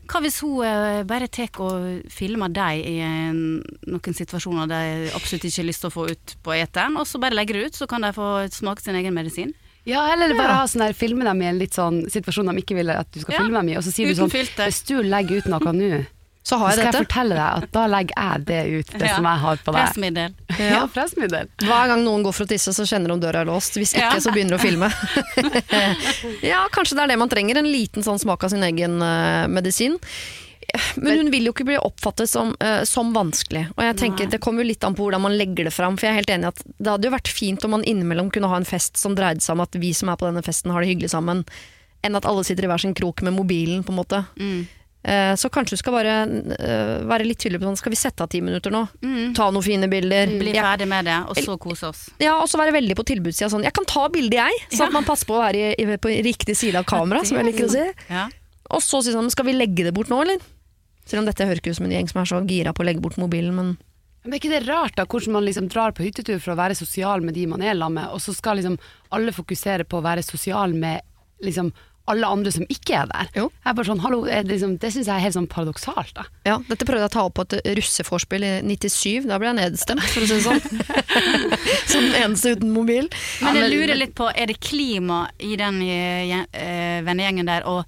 Hva 0.08 0.23
hvis 0.25 0.38
hun 0.40 0.62
eh, 0.64 1.02
bare 1.08 1.29
tar 1.29 1.50
og 1.61 2.06
filmer 2.12 2.49
deg 2.52 2.87
i 2.88 2.94
en, 3.05 3.43
noen 3.87 4.17
situasjoner 4.17 4.70
de 4.70 4.81
absolutt 5.12 5.44
ikke 5.44 5.61
har 5.61 5.69
lyst 5.69 5.84
til 5.84 5.90
å 5.90 5.96
få 5.96 6.06
ut 6.14 6.37
på 6.43 6.55
eteren, 6.56 6.96
og 6.96 7.05
så 7.11 7.20
bare 7.20 7.37
legger 7.37 7.58
det 7.58 7.67
ut, 7.67 7.81
så 7.82 7.88
kan 7.90 8.06
de 8.06 8.14
få 8.17 8.31
smake 8.55 8.81
sin 8.84 8.96
egen 8.96 9.14
medisin? 9.17 9.52
Ja, 9.84 10.05
eller 10.14 10.31
bare 10.38 10.61
ha 10.61 10.67
sånn 10.70 10.84
der, 10.87 10.94
filme 10.94 11.26
dem 11.26 11.40
i 11.43 11.49
en 11.50 11.58
litt 11.58 11.75
sånn 11.75 12.05
situasjon 12.12 12.49
de 12.52 12.62
ikke 12.62 12.76
vil 12.79 12.93
at 12.94 13.08
du 13.12 13.19
skal 13.20 13.34
Ja. 13.34 13.43
filme 13.43 13.58
dem 13.58 13.73
i, 13.75 13.76
og 13.76 13.82
så 13.84 13.93
sier 13.93 14.06
du 14.08 14.14
sånn 14.14 14.31
filter. 14.31 14.70
Hvis 14.70 14.84
du 14.87 15.02
legger 15.02 15.43
ut 15.43 15.49
noe 15.50 15.73
nå, 15.75 16.05
Så 16.43 16.56
har 16.59 16.73
jeg 16.73 16.79
skal 16.81 16.89
jeg 16.91 17.05
fortelle 17.06 17.37
deg 17.39 17.62
at 17.62 17.69
da 17.73 17.83
legger 17.87 18.17
jeg 18.19 18.44
det 18.49 18.61
ut, 18.81 18.89
det 18.99 19.06
Ja. 19.11 19.15
som 19.17 19.27
jeg 19.31 19.39
har 19.44 19.61
på 19.62 19.73
deg. 19.73 19.79
Pressmiddel. 19.87 20.33
Ja, 20.75 20.81
pressmiddel. 20.91 21.49
Hver 21.62 21.87
gang 21.93 22.03
noen 22.05 22.25
går 22.27 22.35
for 22.35 22.44
å 22.44 22.50
tisse, 22.50 22.75
så 22.75 22.83
kjenner 22.89 23.12
de 23.12 23.15
om 23.15 23.23
døra 23.23 23.44
er 23.44 23.50
låst. 23.50 23.79
Hvis 23.79 23.94
ikke, 23.94 24.09
Ja. 24.11 24.21
så 24.21 24.33
begynner 24.35 24.56
de 24.56 24.61
å 24.61 24.65
filme. 24.65 24.89
ja, 26.53 26.65
kanskje 26.75 26.97
det 26.99 27.05
er 27.05 27.12
det 27.15 27.19
man 27.23 27.31
trenger. 27.31 27.61
En 27.62 27.71
liten 27.71 28.03
sånn 28.05 28.19
smak 28.19 28.44
av 28.44 28.53
sin 28.55 28.65
egen 28.67 28.99
uh, 29.03 29.47
medisin. 29.50 29.99
Men 30.97 31.19
hun 31.21 31.31
vil 31.35 31.47
jo 31.49 31.53
ikke 31.53 31.67
bli 31.69 31.77
oppfattet 31.79 32.31
som, 32.31 32.55
uh, 32.65 32.83
som 32.89 33.11
vanskelig. 33.15 33.67
Og 33.77 33.83
jeg 33.85 33.97
tenker 34.00 34.27
Nei. 34.27 34.33
Det 34.35 34.41
kommer 34.43 34.65
jo 34.65 34.71
litt 34.71 34.85
an 34.89 34.94
på 34.97 35.05
hvordan 35.06 35.23
man 35.27 35.35
legger 35.37 35.69
det 35.69 35.75
fram. 35.75 35.99
For 36.00 36.09
jeg 36.09 36.15
er 36.15 36.21
helt 36.23 36.33
enig 36.33 36.49
at 36.53 36.62
Det 36.79 36.91
hadde 36.94 37.09
jo 37.11 37.15
vært 37.15 37.29
fint 37.33 37.65
om 37.69 37.75
man 37.77 37.85
innimellom 37.87 38.31
kunne 38.33 38.49
ha 38.50 38.56
en 38.61 38.69
fest 38.69 38.97
som 39.00 39.15
dreide 39.19 39.44
seg 39.44 39.55
om 39.59 39.65
at 39.67 39.77
vi 39.79 39.93
som 39.97 40.09
er 40.12 40.19
på 40.21 40.29
denne 40.31 40.43
festen, 40.47 40.73
har 40.73 40.83
det 40.83 40.91
hyggelig 40.94 41.12
sammen, 41.15 41.44
enn 42.03 42.17
at 42.19 42.27
alle 42.27 42.43
sitter 42.47 42.67
i 42.67 42.71
hver 42.73 42.83
sin 42.83 42.94
krok 42.99 43.23
med 43.23 43.37
mobilen. 43.37 43.85
på 43.87 43.93
en 43.94 44.00
måte. 44.00 44.25
Mm. 44.41 44.65
Eh, 45.05 45.35
Så 45.35 45.51
kanskje 45.51 45.75
du 45.75 45.81
skal 45.81 45.93
bare 45.97 46.13
eh, 46.23 47.03
være 47.11 47.25
litt 47.27 47.41
tydelig 47.43 47.59
på 47.59 47.67
sånn, 47.67 47.79
skal 47.81 47.91
vi 47.91 47.99
sette 47.99 48.23
av 48.23 48.29
ti 48.31 48.41
minutter 48.41 48.71
nå? 48.71 48.85
Mm. 49.03 49.33
Ta 49.35 49.49
noen 49.51 49.65
fine 49.67 49.89
bilder. 49.91 50.31
Bli 50.39 50.53
Jeg 50.55 50.63
ferdig 50.63 50.87
med 50.89 51.09
det, 51.11 51.17
og 51.27 51.37
så 51.43 51.57
kose 51.59 51.89
oss. 51.91 52.05
ja, 52.23 52.37
og 52.39 52.47
så 52.49 52.61
være 52.61 52.77
veldig 52.77 52.95
på 53.01 53.07
tilbudssida. 53.11 53.51
Sånn, 53.51 53.65
jeg 53.67 53.75
kan 53.75 53.85
ta 53.91 54.07
bilde, 54.15 54.39
jeg, 54.39 54.63
Sånn 54.71 54.87
at 54.93 54.95
man 54.95 55.05
passer 55.09 55.27
på 55.27 55.35
å 55.39 55.43
være 55.43 55.73
i, 55.75 55.87
på 55.99 56.13
riktig 56.23 56.55
side 56.57 56.79
av 56.79 56.87
kameraet, 56.87 57.27
som 57.33 57.41
jeg 57.41 57.51
liker 57.51 57.67
å 57.67 57.73
si. 57.75 57.87
Ja. 58.13 58.29
Og 58.71 58.81
så 58.87 59.03
si 59.03 59.11
sånn, 59.13 59.31
skal 59.35 59.49
vi 59.51 59.57
legge 59.59 59.85
det 59.89 59.93
bort 59.97 60.09
nå, 60.13 60.21
eller? 60.23 60.39
Selv 61.05 61.25
om 61.25 61.27
dette 61.27 61.45
høres 61.51 61.67
ut 61.67 61.75
som 61.81 61.89
en 61.89 61.97
gjeng 61.97 62.07
som 62.09 62.21
er 62.23 62.29
så 62.31 62.39
gira 62.47 62.71
på 62.73 62.85
å 62.85 62.87
legge 62.87 63.03
bort 63.03 63.19
mobilen, 63.19 63.55
men 63.59 63.73
Men 64.23 64.35
er 64.37 64.39
ikke 64.39 64.53
det 64.55 64.69
rart 64.69 64.95
da, 64.95 65.03
hvordan 65.05 65.33
man 65.35 65.43
liksom 65.45 65.67
drar 65.69 65.91
på 65.91 66.05
hyttetur 66.07 66.39
for 66.39 66.53
å 66.55 66.61
være 66.63 66.77
sosial 66.79 67.25
med 67.27 67.35
de 67.35 67.43
man 67.51 67.61
er 67.61 67.75
sammen 67.75 67.99
med, 67.99 68.13
og 68.15 68.21
så 68.23 68.31
skal 68.33 68.55
liksom 68.61 68.79
alle 69.11 69.32
fokusere 69.35 69.82
på 69.82 69.99
å 69.99 70.05
være 70.06 70.23
sosial 70.23 70.73
med 70.79 71.03
liksom 71.43 71.73
alle 72.11 72.27
andre 72.27 72.51
som 72.55 72.65
ikke 72.73 72.97
er 72.99 73.11
der? 73.11 73.29
Jo. 73.37 73.44
Jeg 73.63 73.71
er 73.71 73.77
bare 73.79 73.89
sånn, 73.89 74.01
hallo, 74.03 74.23
er 74.27 74.43
det, 74.43 74.56
liksom, 74.56 74.75
det 74.82 74.91
syns 74.94 75.06
jeg 75.11 75.15
er 75.15 75.23
helt 75.23 75.37
sånn 75.37 75.49
paradoksalt. 75.51 76.15
da. 76.17 76.25
ja, 76.49 76.56
dette 76.69 76.87
prøvde 76.89 77.05
jeg 77.05 77.11
å 77.13 77.15
ta 77.15 77.25
opp 77.29 77.37
på 77.39 77.44
et 77.47 77.69
russeforspill 77.79 78.47
i 78.49 78.53
97. 78.67 79.29
Da 79.31 79.39
ble 79.39 79.53
jeg 79.53 79.59
nedstemt, 79.61 80.03
for 80.11 80.25
å 80.25 80.31
si 80.31 80.39
det 80.39 80.47
sånn. 80.47 80.63
Som 81.93 82.09
den 82.09 82.17
eneste 82.25 82.56
uten 82.56 82.73
mobil. 82.75 83.11
Men 83.44 83.61
jeg 83.61 83.71
lurer 83.75 83.99
litt 83.99 84.17
på, 84.19 84.31
er 84.35 84.51
det 84.51 84.59
klima 84.63 85.25
i 85.39 85.55
den 85.61 85.79
eh, 85.87 86.35
eh, 86.51 86.99
vennegjengen 87.06 87.51
der, 87.51 87.69
og 87.71 87.87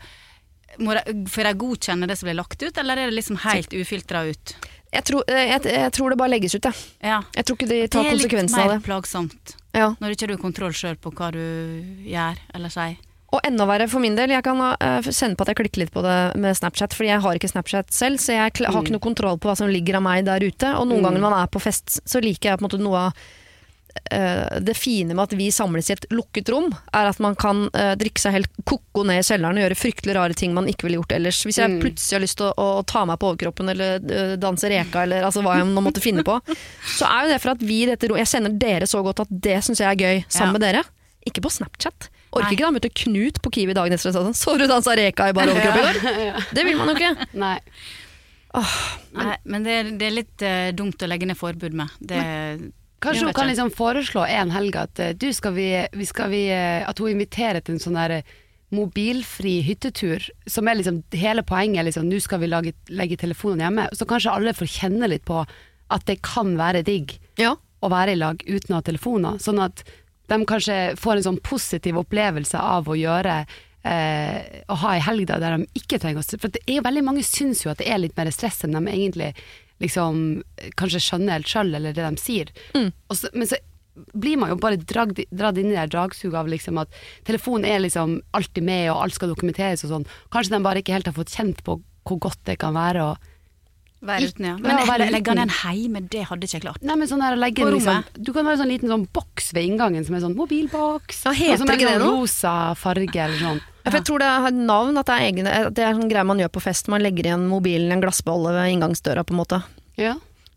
får 0.78 1.46
de 1.50 1.52
godkjenne 1.58 2.06
det 2.10 2.16
som 2.18 2.26
blir 2.28 2.38
lagt 2.38 2.62
ut, 2.62 2.78
eller 2.82 2.98
er 2.98 3.10
det 3.10 3.18
liksom 3.18 3.38
helt 3.44 3.74
ufiltra 3.74 4.24
ut? 4.30 4.54
Jeg 4.94 5.04
tror, 5.08 5.24
eh, 5.26 5.48
jeg, 5.50 5.64
jeg 5.74 5.92
tror 5.96 6.14
det 6.14 6.18
bare 6.20 6.32
legges 6.36 6.54
ut, 6.54 6.68
jeg. 6.70 6.86
Ja. 7.02 7.18
Jeg 7.34 7.46
tror 7.48 7.58
ikke 7.58 7.70
de 7.70 7.80
tar 7.88 8.06
det 8.06 8.14
Det 8.14 8.30
er 8.30 8.44
litt 8.46 8.54
mer 8.54 8.78
plagsomt, 8.84 9.56
Ja. 9.74 9.90
når 9.98 10.14
ikke 10.14 10.30
du 10.30 10.36
har 10.36 10.42
kontroll 10.42 10.76
sjøl 10.76 10.94
på 11.02 11.10
hva 11.10 11.32
du 11.34 11.42
gjør 12.06 12.38
eller 12.54 12.70
sier. 12.70 12.94
Og 13.34 13.40
enda 13.48 13.66
verre 13.66 13.88
for 13.90 13.98
min 14.04 14.14
del, 14.14 14.30
jeg 14.30 14.44
kan 14.46 14.60
uh, 14.62 15.08
sende 15.10 15.34
på 15.34 15.42
at 15.42 15.50
jeg 15.50 15.58
klikker 15.58 15.82
litt 15.82 15.94
på 15.94 16.02
det 16.04 16.16
med 16.38 16.54
Snapchat, 16.54 16.94
fordi 16.94 17.10
jeg 17.10 17.22
har 17.24 17.38
ikke 17.40 17.50
Snapchat 17.50 17.90
selv, 17.94 18.20
så 18.22 18.36
jeg 18.36 18.44
har 18.44 18.52
ikke 18.54 18.94
noe 18.94 19.02
kontroll 19.02 19.40
på 19.42 19.50
hva 19.50 19.56
som 19.58 19.70
ligger 19.72 19.98
av 19.98 20.04
meg 20.06 20.26
der 20.28 20.44
ute. 20.44 20.70
Og 20.78 20.86
noen 20.86 21.00
Mm. 21.02 21.08
ganger 21.08 21.20
når 21.24 21.30
man 21.34 21.40
er 21.42 21.50
på 21.50 21.60
fest, 21.64 21.98
så 22.06 22.22
liker 22.22 22.52
jeg 22.52 22.60
på 22.60 22.62
en 22.64 22.68
måte 22.70 22.78
noe 22.84 23.00
av 23.08 23.24
eh, 24.10 24.58
det 24.60 24.74
fine 24.76 25.14
med 25.14 25.22
at 25.24 25.34
vi 25.38 25.48
samles 25.54 25.88
i 25.90 25.94
et 25.94 26.06
lukket 26.10 26.48
rom, 26.50 26.72
er 26.94 27.06
at 27.10 27.18
man 27.22 27.34
kan 27.38 27.64
eh, 27.74 27.92
drikke 27.98 28.18
seg 28.22 28.32
helt 28.38 28.50
koko 28.66 29.04
ned 29.06 29.20
i 29.22 29.26
kjelleren 29.26 29.58
og 29.58 29.62
gjøre 29.64 29.78
fryktelig 29.78 30.16
rare 30.16 30.34
ting 30.38 30.54
man 30.54 30.66
ikke 30.70 30.86
ville 30.88 30.98
gjort 31.00 31.14
ellers. 31.18 31.42
Hvis 31.46 31.58
jeg 31.62 31.70
Mm. 31.74 31.80
plutselig 31.82 32.16
har 32.18 32.24
lyst 32.24 32.38
til 32.38 32.50
å, 32.50 32.54
å 32.80 32.86
ta 32.86 33.04
meg 33.06 33.18
på 33.22 33.30
overkroppen 33.32 33.70
eller 33.70 33.98
eh, 34.02 34.34
danse 34.36 34.68
reka 34.70 35.04
eller 35.06 35.22
altså, 35.26 35.42
hva 35.46 35.58
jeg 35.58 35.66
nå 35.70 35.80
måtte 35.84 36.02
finne 36.02 36.22
på, 36.26 36.38
så 36.98 37.06
er 37.10 37.26
jo 37.26 37.34
det 37.34 37.40
for 37.42 37.54
at 37.54 37.62
vi 37.62 37.82
i 37.82 37.86
dette 37.90 38.06
rommet 38.10 38.26
Jeg 38.26 38.34
kjenner 38.34 38.58
dere 38.58 38.86
så 38.90 39.02
godt 39.02 39.20
at 39.26 39.30
det 39.30 39.58
syns 39.64 39.78
jeg 39.82 39.90
er 39.90 39.98
gøy 40.02 40.24
sammen 40.28 40.52
Ja. 40.54 40.58
med 40.58 40.60
dere. 40.66 40.84
Ikke 41.26 41.40
på 41.42 41.50
Snapchat. 41.50 42.10
Orker 42.34 42.48
Nei. 42.48 42.54
ikke 42.56 42.66
da 42.66 42.74
møte 42.74 42.90
Knut 43.02 43.40
på 43.44 43.52
Kiwi 43.54 43.76
dagen 43.78 43.94
etter 43.94 44.10
og 44.10 44.14
si 44.14 44.18
sånn 44.18 44.38
Så 44.38 44.56
du 44.58 44.64
dansa 44.70 44.96
reka 44.98 45.28
i 45.30 45.36
bar 45.36 45.52
overkropp 45.52 45.78
i 45.78 45.84
går? 45.86 46.46
Det 46.58 46.64
vil 46.66 46.78
man 46.80 46.90
jo 46.90 46.96
ikke. 46.98 47.28
Nei. 47.44 47.58
Nei, 49.14 49.34
men 49.50 49.66
det 49.66 49.72
er, 49.74 49.88
det 49.98 50.06
er 50.06 50.14
litt 50.14 50.44
uh, 50.46 50.70
dumt 50.76 51.02
å 51.02 51.08
legge 51.10 51.26
ned 51.26 51.38
forbud 51.38 51.74
med. 51.74 51.94
Det, 51.98 52.20
Kanskje 53.02 53.26
hun 53.26 53.36
kan 53.36 53.50
liksom 53.50 53.72
foreslå 53.74 54.22
en 54.30 54.52
helg 54.54 54.78
at 54.78 55.02
uh, 55.02 55.10
du, 55.18 55.28
skal 55.34 55.56
vi, 55.56 55.68
vi 55.92 56.06
skal 56.06 56.30
vi, 56.30 56.46
uh, 56.54 56.86
At 56.86 57.02
hun 57.02 57.10
inviterer 57.16 57.64
til 57.64 57.76
en 57.76 57.82
sånn 57.82 57.98
der 57.98 58.20
mobilfri 58.74 59.58
hyttetur, 59.62 60.24
som 60.50 60.68
er 60.68 60.78
liksom 60.80 61.02
hele 61.14 61.44
poenget. 61.46 61.86
Liksom, 61.86 62.08
Nå 62.10 62.18
skal 62.22 62.40
vi 62.42 62.50
lage, 62.50 62.72
legge 62.90 63.18
telefonen 63.20 63.62
hjemme. 63.66 63.88
Så 63.94 64.06
kanskje 64.10 64.32
alle 64.34 64.54
får 64.56 64.70
kjenne 64.78 65.10
litt 65.10 65.26
på 65.28 65.44
at 65.44 66.06
det 66.08 66.20
kan 66.24 66.56
være 66.58 66.82
digg 66.86 67.18
Ja. 67.38 67.54
å 67.84 67.90
være 67.92 68.14
i 68.14 68.18
lag 68.18 68.40
uten 68.46 68.74
å 68.74 68.80
ha 68.80 68.86
telefoner. 68.86 69.38
Sånn 69.42 69.60
at 69.62 69.84
de 70.32 70.40
kanskje 70.48 70.78
får 71.00 71.18
en 71.18 71.26
sånn 71.28 71.42
positiv 71.44 71.98
opplevelse 72.00 72.60
av 72.60 72.88
å 72.88 72.96
gjøre 72.96 73.34
eh, 73.42 74.62
Å 74.72 74.78
ha 74.80 74.94
ei 74.94 75.02
helg 75.04 75.26
der 75.28 75.44
de 75.44 75.66
ikke 75.76 76.00
trenger 76.00 76.24
å 76.24 76.40
For 76.40 76.54
det 76.54 76.62
er 76.64 76.78
jo 76.78 76.86
veldig 76.86 77.04
mange 77.04 77.26
syns 77.26 77.64
jo 77.64 77.72
at 77.72 77.82
det 77.82 77.90
er 77.92 78.00
litt 78.00 78.16
mer 78.16 78.32
stress 78.32 78.64
enn 78.64 78.76
de 78.76 78.82
egentlig 78.88 79.34
liksom 79.82 80.42
kanskje 80.78 81.02
skjønner 81.02 81.40
helt 81.40 81.50
sjøl, 81.50 81.74
eller 81.74 81.92
det 81.92 82.04
de 82.06 82.20
sier. 82.22 82.52
Og 83.10 83.18
så, 83.18 83.28
men 83.34 83.48
så 83.50 83.58
blir 84.14 84.38
man 84.40 84.52
jo 84.52 84.58
bare 84.62 84.78
dragd, 84.80 85.20
dratt 85.34 85.58
inn 85.60 85.72
i 85.72 85.76
det 85.76 85.88
dragsuget 85.92 86.38
av 86.38 86.48
liksom 86.50 86.78
at 86.82 86.94
telefonen 87.26 87.66
er 87.68 87.82
liksom 87.82 88.16
alltid 88.34 88.66
med, 88.66 88.88
og 88.92 89.02
alt 89.02 89.18
skal 89.18 89.30
dokumenteres 89.34 89.84
og 89.86 89.92
sånn. 89.92 90.08
Kanskje 90.34 90.56
de 90.56 90.64
bare 90.64 90.82
ikke 90.82 90.94
helt 90.96 91.10
har 91.10 91.16
fått 91.18 91.34
kjent 91.34 91.62
på 91.66 91.78
hvor 92.04 92.20
godt 92.20 92.42
det 92.48 92.58
kan 92.60 92.74
være 92.76 93.04
å 93.04 93.12
Være 94.04 94.28
uten, 94.28 94.46
ja. 94.50 94.54
Men 94.60 94.80
ja, 94.82 94.96
legge 95.08 95.34
den 95.38 95.52
hjemme, 95.54 96.02
det 96.12 96.24
hadde 96.28 96.48
ikke 96.48 96.58
jeg 96.58 96.64
klart. 96.66 96.82
Nei, 96.84 96.96
men 97.00 97.08
sånn 97.08 97.22
der, 97.24 97.36
å 97.36 97.40
legge 97.40 97.68
liksom. 97.72 98.02
Du 98.18 98.32
kan 98.36 98.44
ha 98.44 98.52
en 98.52 98.60
sånn 98.60 98.72
liten 98.72 98.92
sånn 98.92 99.06
boks 99.16 99.52
ved 99.56 99.68
inngangen 99.70 100.04
som 100.04 100.16
er 100.18 100.24
sånn 100.26 100.36
mobilboks. 100.36 101.22
Og 101.30 101.38
som 101.60 101.70
er 101.72 101.78
ikke 101.78 101.88
det 101.88 101.94
sånn 101.96 102.04
noe? 102.04 102.18
rosa 102.20 102.54
farge 102.78 103.22
eller 103.24 103.40
sånn. 103.40 103.62
Ja, 103.84 103.92
jeg 103.92 104.04
tror 104.08 104.22
det 104.22 104.28
har 104.28 104.46
et 104.48 104.60
navn, 104.60 104.96
at 105.00 105.08
det 105.08 105.16
er, 105.16 105.24
egne, 105.28 105.56
at 105.68 105.74
det 105.76 105.84
er 105.84 105.96
sånn 105.96 106.08
greie 106.08 106.24
man 106.24 106.40
gjør 106.40 106.52
på 106.56 106.62
fest. 106.64 106.88
Man 106.92 107.04
legger 107.04 107.28
igjen 107.28 107.48
mobilen 107.50 107.90
i 107.92 107.96
en 107.96 108.04
glassbolle 108.04 108.54
ved 108.56 108.72
inngangsdøra, 108.76 109.24
på 109.28 109.36
en 109.36 109.40
måte. 109.42 109.60
Ja. 110.00 110.14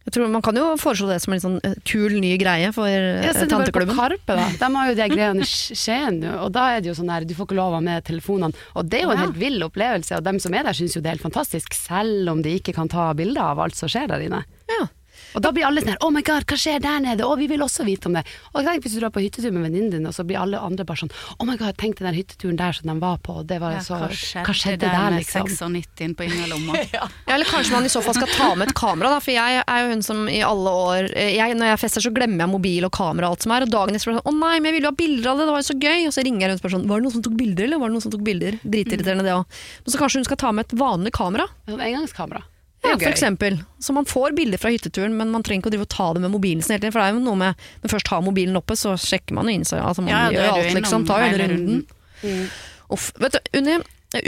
Jeg 0.08 0.14
tror 0.16 0.30
Man 0.32 0.42
kan 0.46 0.56
jo 0.56 0.66
foreslå 0.80 1.10
det 1.12 1.18
som 1.20 1.34
en 1.36 1.42
sånn 1.44 1.58
eh, 1.68 1.74
kul, 1.84 2.14
ny 2.24 2.30
greie 2.40 2.70
for 2.76 2.88
eh, 2.88 3.26
Ja, 3.26 3.34
bare 3.34 3.44
på 3.44 3.50
tanteklubben. 3.52 3.98
Karpe, 3.98 4.38
da. 4.40 4.46
De 4.62 4.70
har 4.78 4.92
jo 4.92 4.96
de 4.96 5.08
greiene 5.12 5.44
i 5.44 5.76
Skien 5.76 6.22
og 6.38 6.52
da 6.56 6.64
er 6.78 6.82
det 6.84 6.92
jo 6.94 6.96
sånn 7.02 7.12
her, 7.12 7.26
du 7.28 7.34
får 7.36 7.50
ikke 7.50 7.58
lov 7.60 7.76
av 7.78 7.84
med 7.84 8.06
telefonene. 8.08 8.56
Og 8.80 8.88
det 8.88 9.02
er 9.02 9.04
jo 9.04 9.12
en 9.12 9.18
Ja. 9.20 9.26
helt 9.26 9.38
vill 9.42 9.60
opplevelse, 9.68 10.16
og 10.16 10.24
dem 10.24 10.40
som 10.40 10.54
er 10.56 10.64
der 10.64 10.78
syns 10.78 10.96
jo 10.96 11.02
det 11.04 11.12
er 11.12 11.18
helt 11.18 11.28
fantastisk, 11.28 11.74
selv 11.76 12.32
om 12.32 12.42
de 12.42 12.56
ikke 12.60 12.74
kan 12.74 12.88
ta 12.88 13.10
bilder 13.14 13.42
av 13.52 13.60
alt 13.60 13.76
som 13.76 13.90
skjer 13.92 14.08
der 14.08 14.24
inne. 14.24 14.46
Ja. 14.72 14.88
Og 15.36 15.43
da 15.43 15.51
blir 15.55 15.65
alle 15.67 15.81
sånn 15.84 15.93
her, 15.96 16.00
oh 16.05 16.12
my 16.13 16.22
god, 16.25 16.46
hva 16.48 16.57
skjer 16.60 16.79
der 16.84 17.01
nede? 17.03 17.25
Å, 17.27 17.36
vi 17.39 17.48
vil 17.51 17.63
også 17.65 17.86
vite 17.88 18.10
om 18.10 18.15
det. 18.17 18.24
Og 18.53 18.63
tenk 18.65 18.86
hvis 18.86 18.96
du 18.96 19.01
drar 19.01 19.12
på 19.13 19.24
hyttetur 19.24 19.51
med 19.55 19.67
venninnen 19.67 19.91
din, 19.93 20.07
og 20.07 20.15
så 20.15 20.24
blir 20.27 20.39
alle 20.41 20.62
andre 20.63 20.86
bare 20.88 21.03
sånn, 21.03 21.12
oh 21.38 21.48
my 21.48 21.57
god, 21.60 21.75
tenk 21.81 22.00
den 22.00 22.07
der 22.10 22.17
hytteturen 22.17 22.57
der 22.60 22.77
som 22.77 22.89
de 22.91 22.96
var 23.01 23.19
på, 23.25 23.39
og 23.41 23.48
det 23.50 23.60
var 23.63 23.77
Ja, 23.77 23.84
så, 23.86 24.00
hva 24.00 24.55
skjedde, 24.55 24.86
der, 24.86 24.96
der 24.96 25.12
med 25.17 25.24
liksom? 25.25 25.51
96 25.75 26.15
på 26.17 26.27
innerlomma? 26.29 26.77
Ja, 26.98 27.07
eller 27.36 27.46
kanskje 27.50 27.74
man 27.75 27.86
i 27.86 27.91
så 27.91 28.01
fall 28.05 28.15
skal 28.15 28.29
ta 28.31 28.48
med 28.55 28.69
et 28.69 28.75
kamera, 28.77 29.12
da. 29.17 29.19
For 29.24 29.34
jeg 29.36 29.62
er 29.63 29.84
jo 29.84 29.91
hun 29.91 30.03
som 30.05 30.24
i 30.31 30.39
alle 30.46 30.72
år 30.72 31.10
eh, 31.12 31.34
jeg, 31.36 31.57
Når 31.60 31.72
jeg 31.74 31.81
fester, 31.84 32.03
så 32.05 32.12
glemmer 32.15 32.46
jeg 32.46 32.53
mobil 32.53 32.88
og 32.88 32.93
kamera 32.96 33.27
og 33.27 33.36
alt 33.36 33.46
som 33.46 33.53
er. 33.55 33.65
Og 33.67 33.74
dagen 33.74 33.98
etter 33.98 34.07
sånn 34.13 34.22
Å 34.24 34.34
nei, 34.38 34.53
men 34.62 34.69
jeg 34.72 34.77
ville 34.77 34.88
jo 34.88 34.93
ha 34.93 35.00
bilder 35.01 35.31
av 35.34 35.41
det, 35.41 35.48
det 35.50 35.55
var 35.57 35.62
jo 35.63 35.67
så 35.67 35.77
gøy. 35.77 36.07
Og 36.07 36.15
så 36.15 36.25
ringer 36.25 36.46
jeg 36.46 36.51
rundt 36.53 36.62
og 36.62 36.63
spør 36.63 36.75
sånn 36.77 36.88
Var 36.89 37.01
det 37.01 37.07
noen 37.07 37.15
som 37.17 37.25
tok 37.27 37.38
bilder, 37.43 37.67
eller 37.67 37.81
var 37.84 37.91
det 37.91 37.98
noen 37.98 38.05
som 38.07 38.13
tok 38.15 38.25
bilder? 38.27 38.60
Dritirriterende 38.63 39.27
det 39.27 39.36
òg. 39.36 39.57
Men 39.84 39.93
så 39.96 40.01
kanskje 40.01 40.22
hun 40.24 40.29
skal 40.29 40.41
ta 40.46 40.53
med 40.55 40.67
et 40.69 40.77
vanlig 40.79 41.13
kamera. 41.17 41.50
Engangskamera. 41.67 42.46
Ja, 42.84 42.93
for 42.96 43.10
eksempel. 43.10 43.57
Så 43.84 43.93
man 43.93 44.05
får 44.05 44.36
bilder 44.38 44.57
fra 44.62 44.69
hytteturen, 44.72 45.17
men 45.17 45.31
man 45.34 45.43
trenger 45.43 45.65
ikke 45.65 45.72
å 45.72 45.75
drive 45.75 45.88
og 45.88 45.91
ta 45.91 46.13
det 46.13 46.22
med 46.24 46.31
mobilen 46.31 46.62
sin 46.63 46.75
hele 46.75 46.86
tiden. 46.86 46.93
For 46.96 47.01
det 47.01 47.10
er 47.10 47.17
jo 47.17 47.25
noe 47.25 47.39
med 47.41 47.67
Når 47.84 47.93
først 47.96 48.07
har 48.13 48.22
mobilen 48.24 48.55
oppe, 48.60 48.77
så 48.79 48.93
sjekker 49.01 49.34
man 49.36 49.50
jo 49.50 49.57
inn 49.57 49.65
seg. 49.67 49.81
Altså 49.84 50.05
man 50.05 50.13
Ja, 50.13 50.29
gjør 50.31 50.53
alt, 50.53 50.74
liksom. 50.77 51.05
Tar 51.10 51.24
jo 51.25 51.29
hele 51.34 51.48
runden. 51.51 51.86
runden. 52.24 52.50
Uff. 52.89 53.12
Vet 53.19 53.36
du, 53.36 53.39
Unni, 53.60 53.77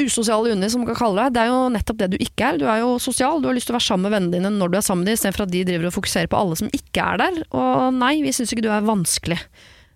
usosiale 0.03 0.51
Unni, 0.51 0.69
som 0.69 0.81
man 0.83 0.89
kan 0.91 0.99
kalle 0.99 1.23
deg, 1.23 1.33
det 1.37 1.41
er 1.45 1.51
jo 1.53 1.59
nettopp 1.71 1.97
det 2.01 2.09
du 2.11 2.17
ikke 2.19 2.49
er. 2.49 2.57
Du 2.59 2.65
er 2.67 2.81
jo 2.81 2.97
sosial, 2.99 3.39
du 3.39 3.47
har 3.47 3.55
lyst 3.55 3.69
til 3.69 3.75
å 3.75 3.79
være 3.79 3.87
sammen 3.87 4.09
med 4.09 4.15
vennene 4.17 4.35
dine 4.35 4.51
når 4.57 4.73
du 4.73 4.77
er 4.77 4.85
sammen 4.85 5.05
med 5.05 5.11
dem, 5.13 5.19
istedenfor 5.21 5.45
at 5.45 5.53
de 5.53 5.63
driver 5.69 5.87
og 5.87 5.95
fokuserer 5.95 6.27
på 6.27 6.39
alle 6.41 6.59
som 6.59 6.73
ikke 6.75 7.05
er 7.05 7.21
der. 7.23 7.41
Og 7.55 7.93
nei, 7.95 8.15
vi 8.25 8.33
syns 8.35 8.51
ikke 8.51 8.65
du 8.65 8.71
er 8.75 8.83
vanskelig. 8.89 9.39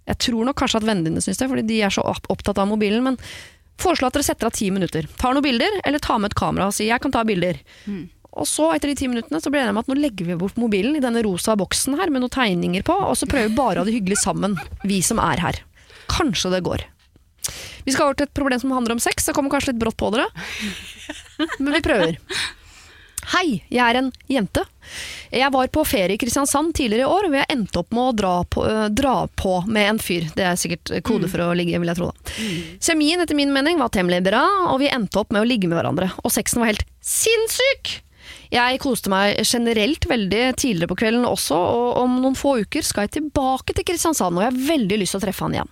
Jeg 0.07 0.19
tror 0.19 0.47
nok 0.47 0.55
kanskje 0.59 0.79
at 0.79 0.87
vennene 0.87 1.11
dine 1.11 1.23
syns 1.23 1.39
det, 1.41 1.49
fordi 1.51 1.67
de 1.67 1.81
er 1.83 1.91
så 1.91 2.03
opptatt 2.07 2.57
av 2.59 2.67
mobilen. 2.71 3.03
men 3.03 3.19
Foreslå 3.81 4.07
at 4.07 4.13
dere 4.15 4.23
setter 4.23 4.47
av 4.47 4.53
ti 4.55 4.69
minutter. 4.71 5.07
Tar 5.19 5.33
noen 5.35 5.43
bilder, 5.43 5.79
eller 5.83 5.99
tar 5.99 6.19
med 6.21 6.31
et 6.31 6.37
kamera 6.39 6.67
og 6.67 6.73
sier 6.77 6.87
'jeg 6.93 7.01
kan 7.01 7.11
ta 7.11 7.23
bilder'. 7.23 7.59
Og 8.33 8.47
så, 8.49 8.71
etter 8.73 8.89
de 8.89 8.95
ti 8.97 9.09
minuttene, 9.09 9.41
så 9.41 9.51
blir 9.51 9.61
det 9.61 9.67
enig 9.67 9.75
om 9.75 9.81
at 9.83 9.91
nå 9.91 9.97
legger 9.99 10.25
vi 10.31 10.39
bort 10.39 10.57
mobilen 10.57 10.97
i 10.97 11.03
denne 11.03 11.21
rosa 11.25 11.53
boksen 11.59 11.99
her 11.99 12.09
med 12.09 12.23
noen 12.23 12.33
tegninger 12.33 12.85
på, 12.87 12.95
og 12.95 13.13
så 13.19 13.29
prøver 13.29 13.51
vi 13.51 13.59
bare 13.59 13.77
å 13.77 13.83
ha 13.83 13.89
det 13.89 13.93
hyggelig 13.95 14.23
sammen, 14.23 14.57
vi 14.87 15.03
som 15.05 15.21
er 15.21 15.43
her. 15.43 15.61
Kanskje 16.09 16.51
det 16.55 16.63
går. 16.65 16.87
Vi 17.83 17.93
skal 17.93 18.09
over 18.09 18.17
til 18.17 18.29
et 18.29 18.35
problem 18.35 18.59
som 18.61 18.73
handler 18.73 18.95
om 18.95 19.03
sex. 19.03 19.27
Det 19.27 19.35
kommer 19.35 19.51
kanskje 19.53 19.73
litt 19.73 19.81
brått 19.83 19.99
på 19.99 20.09
dere, 20.15 20.27
men 21.59 21.75
vi 21.75 21.81
prøver. 21.85 22.17
Hei, 23.33 23.63
jeg 23.71 23.79
er 23.79 23.97
en 24.01 24.09
jente. 24.27 24.65
Jeg 25.31 25.47
var 25.53 25.69
på 25.71 25.85
ferie 25.87 26.17
i 26.17 26.19
Kristiansand 26.19 26.73
tidligere 26.75 27.05
i 27.05 27.11
år, 27.15 27.27
hvor 27.29 27.39
jeg 27.39 27.49
endte 27.53 27.79
opp 27.79 27.93
med 27.95 28.03
å 28.03 28.15
dra 28.19 28.33
på, 28.43 28.65
øh, 28.67 28.87
dra 28.91 29.13
på 29.39 29.53
med 29.71 29.93
en 29.93 30.01
fyr. 30.03 30.27
Det 30.35 30.43
er 30.43 30.59
sikkert 30.59 30.91
kode 31.07 31.29
for 31.31 31.45
å 31.45 31.53
ligge, 31.55 31.79
vil 31.79 31.91
jeg 31.93 32.01
tro. 32.01 32.09
da. 32.11 32.33
Kjemien 32.83 33.23
etter 33.23 33.39
min 33.39 33.53
mening 33.55 33.79
var 33.79 33.93
temmelig 33.95 34.25
bra, 34.27 34.43
og 34.73 34.81
vi 34.83 34.91
endte 34.91 35.21
opp 35.23 35.31
med 35.31 35.45
å 35.45 35.47
ligge 35.47 35.71
med 35.71 35.79
hverandre. 35.79 36.11
Og 36.23 36.35
sexen 36.35 36.63
var 36.63 36.73
helt 36.73 36.83
sinnssyk! 36.99 38.01
Jeg 38.53 38.77
koste 38.83 39.09
meg 39.09 39.39
generelt 39.49 40.05
veldig 40.05 40.41
tidligere 40.61 40.91
på 40.91 40.97
kvelden 40.99 41.23
også, 41.25 41.57
og 41.57 41.95
om 42.03 42.19
noen 42.21 42.35
få 42.37 42.59
uker 42.61 42.85
skal 42.85 43.07
jeg 43.07 43.15
tilbake 43.15 43.73
til 43.73 43.85
Kristiansand, 43.87 44.37
og 44.37 44.45
jeg 44.45 44.51
har 44.51 44.67
veldig 44.67 44.99
lyst 45.01 45.15
til 45.15 45.21
å 45.21 45.23
treffe 45.23 45.47
han 45.47 45.55
igjen. 45.57 45.71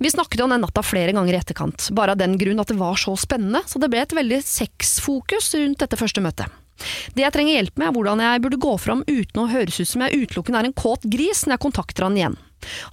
Vi 0.00 0.12
snakket 0.14 0.40
om 0.40 0.54
den 0.54 0.64
natta 0.64 0.80
flere 0.84 1.12
ganger 1.12 1.36
i 1.36 1.40
etterkant, 1.42 1.90
bare 1.92 2.14
av 2.16 2.22
den 2.22 2.38
grunn 2.40 2.62
at 2.64 2.72
det 2.72 2.78
var 2.80 2.96
så 3.00 3.12
spennende, 3.20 3.60
så 3.68 3.82
det 3.82 3.92
ble 3.92 4.00
et 4.00 4.16
veldig 4.16 4.40
sexfokus 4.48 5.52
rundt 5.60 5.84
dette 5.84 6.00
første 6.00 6.24
møtet. 6.24 6.58
Det 7.12 7.20
jeg 7.26 7.36
trenger 7.36 7.58
hjelp 7.58 7.76
med 7.78 7.90
er 7.90 7.96
hvordan 7.98 8.24
jeg 8.24 8.42
burde 8.46 8.64
gå 8.64 8.74
fram 8.80 9.04
uten 9.06 9.42
å 9.44 9.48
høres 9.52 9.82
ut 9.82 9.92
som 9.92 10.06
jeg 10.06 10.24
utelukkende 10.24 10.62
er 10.62 10.70
en 10.70 10.80
kåt 10.88 11.04
gris 11.12 11.44
når 11.44 11.58
jeg 11.58 11.64
kontakter 11.68 12.08
han 12.08 12.16
igjen. 12.16 12.38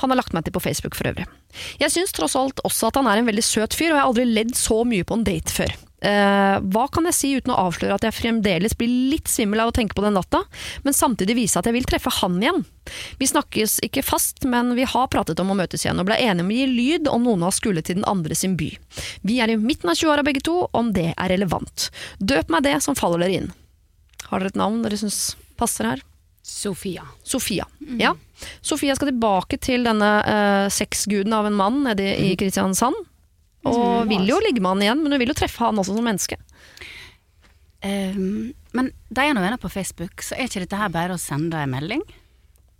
Han 0.04 0.12
har 0.12 0.20
lagt 0.20 0.36
meg 0.36 0.44
til 0.44 0.56
på 0.56 0.68
Facebook 0.68 1.00
for 1.00 1.08
øvrig. 1.14 1.30
Jeg 1.80 1.94
syns 1.96 2.12
tross 2.12 2.36
alt 2.36 2.60
også 2.68 2.90
at 2.90 3.00
han 3.00 3.08
er 3.08 3.22
en 3.22 3.30
veldig 3.30 3.46
søt 3.46 3.78
fyr, 3.78 3.94
og 3.94 3.96
jeg 3.96 4.04
har 4.04 4.10
aldri 4.12 4.28
ledd 4.28 4.58
så 4.58 4.84
mye 4.84 5.08
på 5.08 5.16
en 5.16 5.26
date 5.26 5.56
før. 5.56 5.78
Eh, 6.02 6.58
hva 6.72 6.86
kan 6.94 7.08
jeg 7.10 7.16
si 7.18 7.30
uten 7.36 7.52
å 7.52 7.60
avsløre 7.68 7.98
at 7.98 8.06
jeg 8.08 8.16
fremdeles 8.16 8.76
blir 8.80 8.92
litt 9.12 9.28
svimmel 9.28 9.64
av 9.64 9.72
å 9.72 9.76
tenke 9.76 9.98
på 9.98 10.04
den 10.06 10.16
natta, 10.16 10.46
men 10.86 10.96
samtidig 10.96 11.36
vise 11.42 11.60
at 11.60 11.68
jeg 11.68 11.76
vil 11.76 11.88
treffe 11.90 12.14
han 12.22 12.38
igjen? 12.40 12.64
Vi 13.20 13.28
snakkes 13.30 13.80
ikke 13.86 14.06
fast, 14.06 14.46
men 14.48 14.74
vi 14.78 14.88
har 14.88 15.10
pratet 15.12 15.40
om 15.44 15.52
å 15.52 15.58
møtes 15.60 15.84
igjen, 15.84 16.00
og 16.00 16.08
ble 16.08 16.20
enige 16.24 16.46
om 16.46 16.54
å 16.54 16.60
gi 16.60 16.68
lyd 16.72 17.12
om 17.12 17.28
noen 17.28 17.44
av 17.44 17.52
oss 17.52 17.60
skulle 17.60 17.84
til 17.84 18.00
den 18.00 18.08
andre 18.10 18.38
sin 18.38 18.56
by. 18.60 18.72
Vi 19.28 19.42
er 19.44 19.52
i 19.52 19.60
midten 19.60 19.92
av 19.92 20.00
20-åra 20.00 20.26
begge 20.28 20.44
to, 20.48 20.62
om 20.72 20.94
det 20.96 21.12
er 21.16 21.34
relevant. 21.34 21.90
Døp 22.24 22.54
meg 22.54 22.64
det 22.68 22.78
som 22.86 22.98
faller 22.98 23.26
dere 23.26 23.42
inn. 23.42 23.52
Har 24.30 24.40
dere 24.40 24.54
et 24.54 24.60
navn 24.60 24.82
dere 24.86 25.00
syns 25.00 25.36
passer 25.60 25.92
her? 25.92 26.06
Sofia. 26.50 27.04
Sofia. 27.24 27.68
Ja. 28.00 28.16
Sofia 28.62 28.96
skal 28.96 29.12
tilbake 29.12 29.60
til 29.62 29.84
denne 29.86 30.10
uh, 30.24 30.66
sexguden 30.72 31.36
av 31.36 31.46
en 31.46 31.58
mann 31.60 31.84
nede 31.86 32.16
i 32.18 32.34
Kristiansand. 32.40 32.98
Og 33.68 34.08
vil 34.08 34.24
jo 34.30 34.38
ligge 34.40 34.62
med 34.64 34.70
han 34.72 34.82
igjen, 34.86 35.02
men 35.04 35.12
du 35.12 35.18
vil 35.20 35.28
jo 35.34 35.38
treffe 35.38 35.60
han 35.66 35.76
også 35.82 35.96
som 35.98 36.06
menneske. 36.06 36.38
Um, 37.84 38.52
men 38.76 38.90
de 39.10 39.24
er 39.24 39.34
nå 39.36 39.42
venner 39.44 39.60
på 39.62 39.70
Facebook, 39.72 40.20
så 40.24 40.36
er 40.36 40.50
ikke 40.50 40.66
dette 40.66 40.80
her 40.80 40.90
bare 40.92 41.16
å 41.16 41.22
sende 41.22 41.60
en 41.64 41.72
melding? 41.72 42.02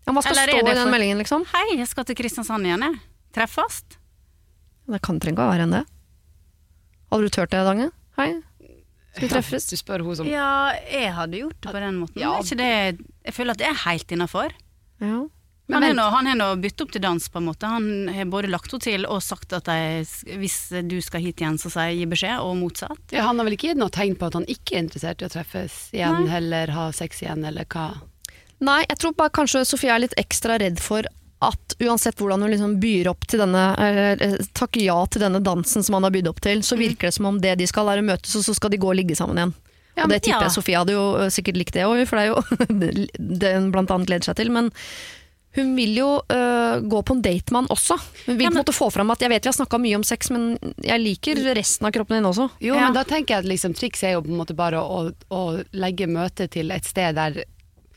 Ja, 0.06 0.12
hva 0.16 0.24
skal 0.24 0.34
Eller 0.34 0.52
er 0.52 0.60
stå 0.60 0.60
i 0.60 0.74
den 0.74 0.84
for- 0.84 0.92
meldingen, 0.92 1.18
liksom? 1.22 1.46
Hei, 1.54 1.78
jeg 1.78 1.88
skal 1.88 2.06
til 2.08 2.16
Kristiansand 2.20 2.68
igjen, 2.68 2.84
jeg. 2.84 3.00
Treffes? 3.36 3.84
Det 4.90 5.02
kan 5.06 5.20
trenger 5.22 5.38
ikke 5.38 5.48
å 5.48 5.54
være 5.54 5.66
enn 5.68 5.76
det. 5.78 5.86
Hadde 7.12 7.24
du 7.24 7.30
turt 7.30 7.50
det, 7.54 7.64
Dange? 7.66 7.92
Hei, 8.18 8.30
skal 9.14 9.28
vi 9.28 9.30
treffes? 9.36 9.70
Du 9.70 9.76
spør 9.80 10.04
hun 10.06 10.16
som 10.16 10.28
Ja, 10.28 10.72
jeg 10.90 11.14
hadde 11.14 11.38
gjort 11.44 11.60
det 11.62 11.72
på 11.72 11.80
den 11.84 12.00
måten. 12.02 12.20
Ja. 12.20 12.36
Er 12.38 12.44
ikke 12.44 12.58
det, 12.60 13.06
jeg 13.26 13.34
føler 13.38 13.52
at 13.56 13.58
det 13.62 13.68
er 13.68 13.80
helt 13.86 14.08
innafor. 14.16 14.52
Ja. 15.00 15.28
Han 15.70 15.84
Men 15.86 16.00
han 16.02 16.26
har 16.26 16.38
nå 16.38 16.48
byttet 16.64 16.82
opp 16.82 16.94
til 16.96 17.02
dans, 17.04 17.30
på 17.30 17.38
en 17.38 17.46
måte. 17.46 17.70
Han 17.70 18.10
har 18.10 18.26
både 18.26 18.50
lagt 18.50 18.72
henne 18.74 18.82
til 18.82 19.06
og 19.06 19.22
sagt 19.22 19.54
at 19.54 19.70
jeg, 19.70 20.08
hvis 20.42 20.58
du 20.90 20.98
skal 21.06 21.22
hit 21.22 21.44
igjen, 21.44 21.60
så 21.62 21.70
sier 21.70 21.92
jeg 21.92 22.00
gi 22.00 22.08
beskjed, 22.16 22.42
og 22.42 22.58
motsatt. 22.58 23.04
ja, 23.14 23.28
Han 23.28 23.38
har 23.38 23.46
vel 23.46 23.58
ikke 23.58 23.72
gitt 23.72 23.82
noe 23.82 23.94
tegn 23.94 24.18
på 24.18 24.32
at 24.32 24.40
han 24.40 24.50
ikke 24.50 24.76
er 24.76 24.86
interessert 24.88 25.22
i 25.22 25.28
å 25.28 25.30
treffes 25.30 25.78
igjen, 25.94 26.26
eller 26.40 26.74
ha 26.74 26.90
sex 26.96 27.22
igjen, 27.22 27.46
eller 27.46 27.70
hva? 27.70 27.92
Nei, 28.66 28.82
jeg 28.90 28.98
tror 29.00 29.16
bare 29.16 29.36
kanskje 29.38 29.64
Sofie 29.68 29.94
er 29.94 30.02
litt 30.04 30.18
ekstra 30.20 30.58
redd 30.60 30.82
for 30.84 31.06
at 31.40 31.76
uansett 31.80 32.20
hvordan 32.20 32.42
hun 32.44 32.52
liksom 32.52 32.74
byr 32.82 33.08
opp 33.14 33.24
til 33.30 33.40
denne, 33.40 33.70
eller 33.80 34.24
eh, 34.26 34.36
takker 34.58 34.84
ja 34.84 34.98
til 35.08 35.24
denne 35.24 35.40
dansen 35.40 35.86
som 35.86 35.96
han 35.96 36.08
har 36.08 36.12
bydd 36.12 36.28
opp 36.34 36.42
til, 36.44 36.66
så 36.66 36.76
virker 36.80 37.08
det 37.08 37.16
som 37.16 37.30
om 37.30 37.38
det 37.40 37.56
de 37.62 37.68
skal 37.70 37.94
er 37.94 38.02
å 38.02 38.10
møtes, 38.10 38.36
og 38.36 38.44
så 38.44 38.58
skal 38.58 38.74
de 38.74 38.82
gå 38.82 38.90
og 38.90 38.98
ligge 39.00 39.16
sammen 39.16 39.40
igjen. 39.40 39.54
Ja, 39.96 40.06
og 40.06 40.12
det 40.12 40.20
tipper 40.24 40.44
ja. 40.44 40.50
jeg 40.50 40.56
Sofia 40.58 40.82
hadde 40.82 40.98
jo 40.98 41.06
eh, 41.20 41.32
sikkert 41.34 41.62
likt 41.62 41.78
det 41.78 41.88
òg, 41.88 42.04
for 42.10 42.20
det 42.20 42.26
er 42.26 42.34
jo 42.34 43.00
det 43.46 43.54
hun 43.56 43.72
blant 43.76 43.96
annet 43.96 44.12
gleder 44.12 44.28
seg 44.28 44.40
til. 44.42 44.52
Men 44.56 44.74
hun 45.58 45.72
vil 45.76 45.96
jo 45.98 46.08
øh, 46.30 46.82
gå 46.86 47.00
på 47.02 47.16
en 47.18 47.22
date 47.26 47.52
med 47.52 47.64
han 47.64 47.70
også. 47.74 47.96
Hun 48.28 48.38
vil 48.38 48.44
Ja, 48.46 48.50
på 48.52 48.54
en 48.54 48.60
måte 48.62 48.76
få 48.78 48.90
fram 48.94 49.10
at 49.10 49.22
jeg 49.26 49.32
vet 49.34 49.44
vi 49.48 49.50
har 49.50 49.58
snakka 49.58 49.80
mye 49.82 49.96
om 49.98 50.04
sex, 50.06 50.30
men 50.30 50.52
jeg 50.86 51.02
liker 51.02 51.42
resten 51.58 51.88
av 51.90 51.94
kroppen 51.96 52.20
din 52.20 52.28
også. 52.30 52.50
Jo, 52.62 52.76
Ja. 52.76 52.84
men 52.86 52.94
da 52.94 53.04
tenker 53.04 53.34
jeg 53.36 53.46
at 53.46 53.50
liksom, 53.50 53.74
triks 53.74 54.04
er 54.06 54.14
jo 54.18 54.22
på 54.22 54.30
en 54.30 54.38
måte 54.44 54.54
bare 54.56 54.78
å, 54.84 55.00
å 55.34 55.42
legge 55.74 56.06
møtet 56.08 56.52
til 56.54 56.70
et 56.72 56.86
sted 56.86 57.16
der 57.18 57.42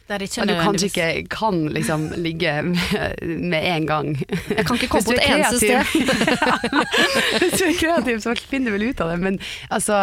Der 0.09 0.19
ikke 0.25 0.45
du 0.49 0.55
kanskje 0.59 0.89
ikke 0.91 1.29
kan 1.31 1.61
liksom 1.73 2.09
ligge 2.21 2.51
med, 2.65 3.55
en 3.65 3.87
gang. 3.87 4.09
Jeg 4.49 4.67
kan 4.67 4.77
ikke 4.77 4.89
komme 4.89 5.05
på 5.07 5.13
et 5.13 5.23
du 5.23 5.29
eneste 5.37 5.59
sted. 5.63 6.53
Hvis 7.41 7.59
du 7.61 7.65
er 7.69 7.77
kreativ, 7.79 8.21
så 8.25 8.35
finner 8.37 8.73
du 8.73 8.79
vel 8.79 8.89
ut 8.91 9.01
av 9.01 9.13
det. 9.13 9.19
Men, 9.23 9.39
altså, 9.71 9.97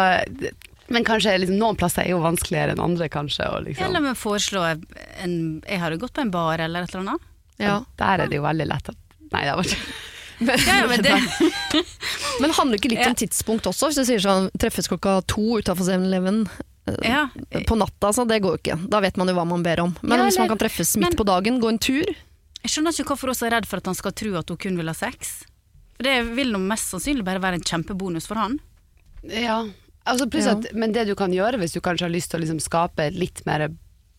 men 0.90 1.06
kanskje 1.06 1.36
liksom, 1.42 1.58
noen 1.60 1.78
plasser 1.78 2.06
er 2.06 2.14
jo 2.14 2.22
vanskeligere 2.24 2.74
enn 2.74 2.82
andre, 2.82 3.10
kanskje. 3.12 3.46
Og 3.54 3.66
liksom. 3.68 3.86
Eller 3.86 4.06
vi 4.08 4.14
foreslår 4.18 4.80
en 5.22 5.36
Jeg 5.68 5.82
hadde 5.82 6.00
gått 6.02 6.14
på 6.16 6.24
en 6.24 6.32
bar 6.34 6.58
eller 6.64 6.86
et 6.88 6.94
eller 6.94 7.06
annet. 7.12 7.26
Ja. 7.60 7.80
Der 8.00 8.24
er 8.24 8.30
det 8.30 8.40
jo 8.40 8.46
veldig 8.46 8.66
lett 8.70 8.88
at 8.92 8.98
Nei, 9.30 9.44
det 9.46 9.52
var 9.54 9.68
ikke 9.68 10.08
Ja, 10.66 10.86
men 10.88 11.02
det, 11.04 11.12
Men 12.40 12.54
handler 12.56 12.80
ikke 12.80 12.90
litt 12.94 13.04
om 13.04 13.16
tidspunkt 13.20 13.68
også? 13.68 13.90
Hvis 13.90 14.00
du 14.00 14.08
sier 14.08 14.22
sånn 14.24 14.48
treffes 14.58 14.88
klokka 14.88 15.18
to 15.28 15.58
utafor 15.60 15.84
7-Eleven 15.84 16.46
ja. 17.04 17.26
på 17.68 17.76
natta, 17.76 18.12
så 18.16 18.24
det 18.24 18.40
går 18.40 18.56
jo 18.56 18.60
ikke. 18.62 18.78
Da 18.90 19.02
vet 19.04 19.20
man 19.20 19.28
jo 19.28 19.36
hva 19.36 19.44
man 19.48 19.62
ber 19.66 19.82
om. 19.84 19.92
Men 20.00 20.18
Ja, 20.18 20.30
hvis 20.30 20.40
man 20.40 20.48
kan 20.48 20.62
treffes 20.62 20.94
midt 20.96 21.10
men- 21.10 21.18
på 21.20 21.26
dagen, 21.28 21.60
gå 21.60 21.68
en 21.68 21.78
tur 21.78 22.08
Jeg 22.08 22.72
skjønner 22.72 22.96
ikke 22.96 23.12
hvorfor 23.12 23.32
hun 23.32 23.46
er 23.46 23.54
redd 23.58 23.68
for 23.68 23.80
at 23.80 23.86
han 23.86 23.98
skal 24.00 24.12
tro 24.16 24.32
at 24.40 24.48
hun 24.48 24.58
kun 24.60 24.80
vil 24.80 24.88
ha 24.88 24.96
sex. 24.96 25.44
For 25.96 26.08
det 26.08 26.16
vil 26.36 26.52
nå 26.52 26.58
mest 26.64 26.90
sannsynlig 26.92 27.24
bare 27.24 27.40
være 27.40 27.60
en 27.60 27.68
kjempebonus 27.68 28.26
for 28.28 28.40
han. 28.40 28.58
Ja. 29.24 29.62
Altså, 30.08 30.26
at, 30.48 30.72
men 30.72 30.92
det 30.92 31.06
du 31.08 31.14
kan 31.14 31.32
gjøre 31.32 31.60
hvis 31.60 31.76
du 31.76 31.80
kanskje 31.84 32.08
har 32.08 32.12
lyst 32.12 32.32
til 32.32 32.40
å 32.40 32.42
liksom 32.44 32.60
skape 32.60 33.10
litt 33.12 33.44
mer 33.48 33.68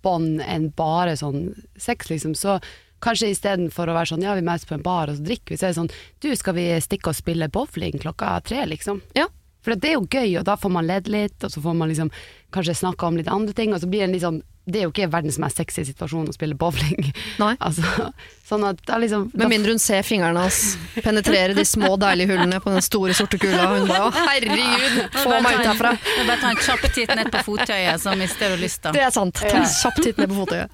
bånd 0.06 0.42
enn 0.42 0.70
bare 0.78 1.14
sånn 1.18 1.52
sex, 1.78 2.10
liksom, 2.10 2.34
så 2.38 2.60
kanskje 3.04 3.32
istedenfor 3.34 3.90
å 3.90 3.98
være 3.98 4.14
sånn 4.14 4.26
ja, 4.26 4.36
vi 4.38 4.46
møtes 4.46 4.68
på 4.70 4.78
en 4.78 4.86
bar 4.86 5.12
og 5.12 5.20
så 5.20 5.26
drikker 5.26 5.54
vi, 5.54 5.60
så 5.60 5.68
er 5.68 5.74
det 5.74 5.80
sånn 5.82 5.94
du, 6.24 6.32
skal 6.38 6.58
vi 6.58 6.66
stikke 6.84 7.12
og 7.12 7.18
spille 7.18 7.50
bowling 7.52 8.02
klokka 8.02 8.38
tre, 8.46 8.64
liksom? 8.70 9.02
Ja. 9.18 9.28
For 9.62 9.78
det 9.78 9.92
er 9.92 10.00
jo 10.00 10.08
gøy, 10.10 10.40
og 10.40 10.46
da 10.48 10.56
får 10.58 10.72
man 10.74 10.88
ledd 10.90 11.10
litt, 11.12 11.38
og 11.46 11.52
så 11.54 11.62
får 11.62 11.76
man 11.78 11.92
liksom 11.92 12.10
kanskje 12.54 12.80
snakka 12.80 13.12
om 13.12 13.20
litt 13.20 13.30
andre 13.30 13.54
ting, 13.58 13.76
og 13.76 13.84
så 13.84 13.90
blir 13.90 14.02
det 14.02 14.08
en 14.10 14.16
litt 14.18 14.26
sånn 14.26 14.42
Det 14.66 14.78
er 14.78 14.84
jo 14.86 14.92
ikke 14.92 15.10
verdens 15.10 15.40
mest 15.42 15.58
sexy 15.58 15.84
situasjon 15.86 16.30
å 16.30 16.34
spille 16.36 16.58
bowling. 16.58 17.12
Nei. 17.42 17.56
Altså, 17.66 18.12
sånn 18.52 18.66
at 18.68 18.82
da 18.88 18.98
liksom 19.02 19.30
Med 19.34 19.50
mindre 19.52 19.74
hun 19.76 19.82
ser 19.82 20.04
fingrene 20.06 20.44
hans 20.46 20.76
penetrere 21.02 21.56
de 21.58 21.64
små 21.68 21.94
deilige 22.02 22.32
hullene 22.34 22.60
på 22.64 22.74
den 22.74 22.84
store 22.86 23.16
sorte 23.18 23.40
kula. 23.42 23.68
Hun 23.74 23.88
bare 23.90 24.10
'Å, 24.10 24.12
herregud, 24.28 24.98
få 25.24 25.38
meg 25.42 25.60
ut 25.62 25.68
herfra'. 25.72 25.94
Det 26.02 26.20
er 26.24 26.28
bare 26.28 26.42
ta 26.42 26.50
en 26.52 26.62
kjapp 26.68 26.86
titt 26.94 27.16
ned 27.16 27.32
på 27.32 27.44
fottøyet, 27.48 28.02
så 28.04 28.16
mister 28.20 28.56
du 28.56 28.62
lysta. 28.62 28.92
Det 28.96 29.02
er 29.06 29.12
sant. 29.16 29.40
Ta 29.40 29.62
en 29.62 29.70
kjapp 29.70 30.02
titt 30.04 30.18
ned 30.22 30.30
på 30.30 30.40
fotøyet. 30.44 30.70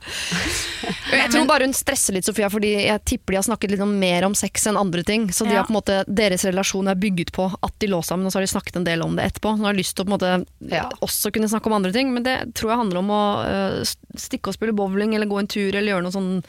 Jeg 1.12 1.32
tror 1.32 1.48
bare 1.50 1.68
hun 1.68 1.74
stresser 1.76 2.14
litt, 2.18 2.26
Sofia, 2.28 2.50
fordi 2.52 2.74
jeg 2.88 3.04
tipper 3.08 3.34
de 3.36 3.40
har 3.42 3.48
snakket 3.48 3.72
litt 3.74 3.86
mer 3.88 4.26
om 4.28 4.36
sex 4.38 4.68
enn 4.68 4.78
andre 4.80 5.04
ting. 5.04 5.28
Så 5.32 5.46
de 5.48 5.56
har 5.56 5.68
på 5.68 5.74
en 5.74 5.80
måte, 5.80 6.00
deres 6.08 6.44
relasjon 6.48 6.88
er 6.92 6.96
bygget 7.00 7.32
på 7.36 7.48
at 7.64 7.74
de 7.80 7.88
lå 7.92 8.02
sammen, 8.06 8.26
og 8.28 8.32
så 8.34 8.40
har 8.40 8.48
de 8.48 8.52
snakket 8.52 8.80
en 8.82 8.88
del 8.88 9.04
om 9.06 9.16
det 9.18 9.26
etterpå. 9.32 9.56
Hun 9.58 9.66
har 9.68 9.78
lyst 9.78 9.96
til 9.96 10.06
å 10.06 10.08
på 10.08 10.14
en 10.14 10.18
måte 10.18 10.46
Ja. 10.72 10.90
også 11.02 11.32
kunne 11.32 11.50
snakke 11.50 11.68
om 11.68 11.74
andre 11.74 11.92
ting, 11.94 12.14
men 12.14 12.24
det 12.24 12.54
tror 12.54 12.72
jeg 12.72 12.78
handler 12.82 12.98
om 13.00 13.10
å 13.14 13.24
øh, 13.46 13.96
stikke 14.18 14.50
og 14.52 14.58
spille 14.58 14.74
bowling, 14.76 15.16
eller 15.16 15.28
gå 15.30 15.40
en 15.40 15.48
tur, 15.48 15.76
eller 15.76 15.94
gjøre 15.94 16.04
noe 16.08 16.16
sånn 16.16 16.44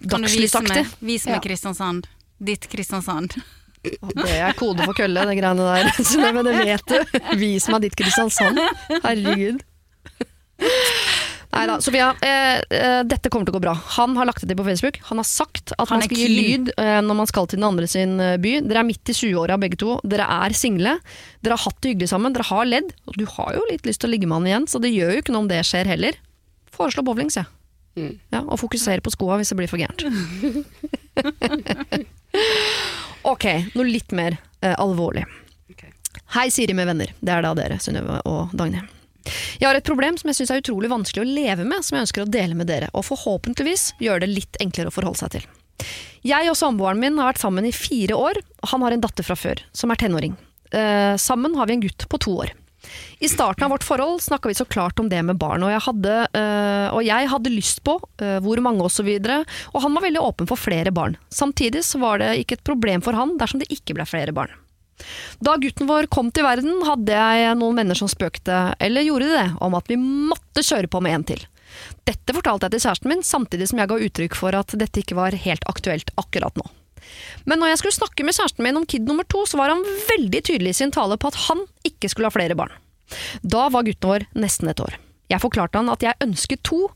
dagslig 0.00 0.48
du 0.50 0.54
vise 0.70 0.84
dagslysaktig. 0.84 1.06
meg, 1.06 1.24
meg 1.26 1.34
Ja. 1.34 1.40
Kristiansand? 1.48 2.10
Ditt 2.50 2.68
Kristiansand. 2.72 3.36
Det 3.82 4.32
er 4.36 4.52
kode 4.58 4.84
for 4.84 4.96
kølle, 4.96 5.24
det 5.28 5.36
greiene 5.38 5.64
der. 5.64 5.90
Synnøve, 6.10 6.44
det 6.44 6.56
vet 6.64 6.92
du. 6.92 7.20
Vis 7.40 7.68
meg 7.72 7.86
ditt 7.86 7.96
Kristiansand. 7.96 8.60
Herregud. 9.04 9.62
Nei 11.50 11.64
da, 11.66 11.80
Sofia. 11.82 12.12
Eh, 12.22 12.60
eh, 12.70 13.00
dette 13.08 13.30
kommer 13.32 13.48
til 13.48 13.54
å 13.54 13.58
gå 13.58 13.62
bra. 13.64 13.72
Han 13.96 14.14
har 14.20 14.28
lagt 14.28 14.44
det 14.44 14.52
til 14.52 14.58
på 14.60 14.66
Facebook. 14.68 15.00
Han 15.08 15.18
har 15.18 15.26
sagt 15.26 15.72
at 15.74 15.88
Han 15.90 15.98
man 15.98 16.06
skal 16.06 16.20
gi 16.20 16.28
lyd 16.30 16.70
eh, 16.76 17.00
når 17.02 17.18
man 17.22 17.30
skal 17.30 17.48
til 17.50 17.58
den 17.58 17.66
andre 17.66 17.88
sin 17.90 18.20
eh, 18.22 18.36
by. 18.40 18.60
Dere 18.68 18.84
er 18.84 18.86
midt 18.86 19.10
i 19.10 19.16
20-åra 19.16 19.56
begge 19.58 19.80
to. 19.80 19.96
Dere 20.06 20.28
er 20.30 20.54
single. 20.54 20.98
Dere 21.42 21.56
har 21.58 21.64
hatt 21.64 21.80
det 21.82 21.94
hyggelig 21.96 22.12
sammen. 22.12 22.36
Dere 22.36 22.46
har 22.52 22.68
ledd. 22.68 22.92
Og 23.10 23.18
du 23.18 23.24
har 23.34 23.56
jo 23.58 23.64
litt 23.72 23.88
lyst 23.88 24.04
til 24.04 24.12
å 24.12 24.14
ligge 24.14 24.30
med 24.30 24.38
han 24.38 24.50
igjen, 24.52 24.68
så 24.70 24.82
det 24.84 24.92
gjør 24.94 25.16
jo 25.16 25.24
ikke 25.24 25.34
noe 25.34 25.46
om 25.46 25.50
det 25.50 25.64
skjer 25.66 25.90
heller. 25.90 26.20
Foreslå 26.70 27.02
bowling, 27.06 27.32
sier 27.34 27.48
jeg. 27.48 27.54
Mm. 27.98 28.14
Ja, 28.30 28.44
og 28.44 28.60
fokusere 28.60 29.02
på 29.04 29.12
skoa 29.14 29.40
hvis 29.40 29.50
det 29.52 29.58
blir 29.58 29.70
for 29.70 29.80
gærent. 29.80 30.04
ok, 33.32 33.46
noe 33.74 33.88
litt 33.88 34.14
mer 34.16 34.38
eh, 34.62 34.76
alvorlig. 34.76 35.26
Okay. 35.74 35.92
Hei, 36.36 36.48
Siri 36.54 36.76
med 36.76 36.88
venner. 36.90 37.12
Det 37.18 37.34
er 37.34 37.46
da 37.46 37.54
dere, 37.58 37.80
Synnøve 37.82 38.20
og 38.30 38.54
Dagny. 38.56 38.82
Jeg 39.60 39.68
har 39.68 39.76
et 39.76 39.86
problem 39.86 40.16
som 40.18 40.30
jeg 40.30 40.38
syns 40.38 40.52
er 40.54 40.62
utrolig 40.62 40.90
vanskelig 40.90 41.22
å 41.22 41.28
leve 41.28 41.66
med, 41.68 41.84
som 41.84 41.98
jeg 41.98 42.06
ønsker 42.06 42.24
å 42.24 42.30
dele 42.30 42.56
med 42.56 42.70
dere, 42.70 42.88
og 42.96 43.04
forhåpentligvis 43.08 43.90
gjøre 44.00 44.24
det 44.24 44.30
litt 44.32 44.60
enklere 44.62 44.90
å 44.90 44.94
forholde 44.94 45.20
seg 45.20 45.34
til. 45.36 45.48
Jeg 46.26 46.48
og 46.52 46.56
samboeren 46.58 47.00
min 47.00 47.18
har 47.20 47.30
vært 47.30 47.42
sammen 47.42 47.68
i 47.68 47.74
fire 47.74 48.16
år, 48.16 48.40
og 48.60 48.72
han 48.72 48.84
har 48.84 48.96
en 48.96 49.04
datter 49.04 49.26
fra 49.26 49.36
før, 49.38 49.60
som 49.76 49.92
er 49.92 50.00
tenåring. 50.00 50.36
Eh, 50.72 51.14
sammen 51.20 51.56
har 51.58 51.68
vi 51.68 51.76
en 51.76 51.84
gutt 51.84 52.06
på 52.08 52.20
to 52.22 52.36
år. 52.44 52.54
I 53.20 53.28
starten 53.28 53.66
av 53.66 53.74
vårt 53.74 53.84
forhold 53.84 54.22
snakka 54.24 54.48
vi 54.48 54.56
så 54.56 54.64
klart 54.64 54.98
om 55.02 55.08
det 55.08 55.20
med 55.26 55.38
barn, 55.40 55.62
og 55.66 55.72
jeg 55.72 55.84
hadde, 55.84 56.14
øh, 56.40 56.86
og 56.96 57.04
jeg 57.04 57.28
hadde 57.32 57.52
lyst 57.52 57.82
på 57.84 57.98
øh, 58.00 58.38
hvor 58.44 58.62
mange 58.64 58.86
osv., 58.86 59.10
og, 59.20 59.28
så 59.28 59.74
og 59.74 59.84
han 59.84 59.94
var 59.96 60.06
veldig 60.06 60.24
åpen 60.24 60.48
for 60.48 60.60
flere 60.60 60.92
barn. 60.94 61.18
Samtidig 61.28 61.84
så 61.84 62.00
var 62.00 62.22
det 62.22 62.32
ikke 62.40 62.58
et 62.58 62.66
problem 62.66 63.04
for 63.04 63.16
han 63.16 63.36
dersom 63.40 63.60
det 63.60 63.70
ikke 63.74 63.98
ble 63.98 64.08
flere 64.08 64.34
barn. 64.36 64.52
Da 65.40 65.56
gutten 65.60 65.88
vår 65.88 66.10
kom 66.12 66.28
til 66.32 66.44
verden, 66.44 66.82
hadde 66.84 67.16
jeg 67.16 67.56
noen 67.60 67.78
venner 67.80 67.96
som 67.96 68.08
spøkte, 68.10 68.74
eller 68.80 69.06
gjorde 69.06 69.28
de 69.30 69.38
det, 69.38 69.46
om 69.64 69.76
at 69.78 69.88
vi 69.88 69.96
måtte 70.00 70.64
kjøre 70.64 70.90
på 70.92 71.00
med 71.04 71.16
en 71.16 71.28
til. 71.32 71.46
Dette 72.08 72.34
fortalte 72.34 72.66
jeg 72.66 72.76
til 72.76 72.84
kjæresten 72.84 73.12
min, 73.12 73.24
samtidig 73.24 73.70
som 73.70 73.80
jeg 73.80 73.90
ga 73.92 74.00
uttrykk 74.08 74.36
for 74.36 74.56
at 74.58 74.76
dette 74.80 75.04
ikke 75.04 75.18
var 75.18 75.36
helt 75.46 75.64
aktuelt 75.70 76.12
akkurat 76.20 76.56
nå. 76.60 76.66
Men 77.48 77.60
når 77.60 77.72
jeg 77.72 77.82
skulle 77.82 77.98
snakke 77.98 78.26
med 78.26 78.36
kjæresten 78.36 78.66
min 78.66 78.80
om 78.80 78.86
kid 78.88 79.06
nummer 79.08 79.26
to, 79.28 79.44
så 79.48 79.60
var 79.60 79.72
han 79.72 79.84
veldig 80.10 80.42
tydelig 80.46 80.74
i 80.74 80.80
sin 80.82 80.94
tale 80.94 81.18
på 81.20 81.30
at 81.30 81.38
han 81.48 81.62
ikke 81.86 82.10
skulle 82.12 82.30
ha 82.30 82.34
flere 82.34 82.58
barn. 82.58 82.72
Da 83.42 83.68
var 83.72 83.86
gutten 83.86 84.10
vår 84.12 84.26
nesten 84.38 84.70
et 84.70 84.82
år. 84.82 84.96
Jeg 85.30 85.42
forklarte 85.42 85.78
han 85.78 85.90
at 85.92 86.02
jeg 86.02 86.18
ønsket 86.24 86.62
to, 86.66 86.88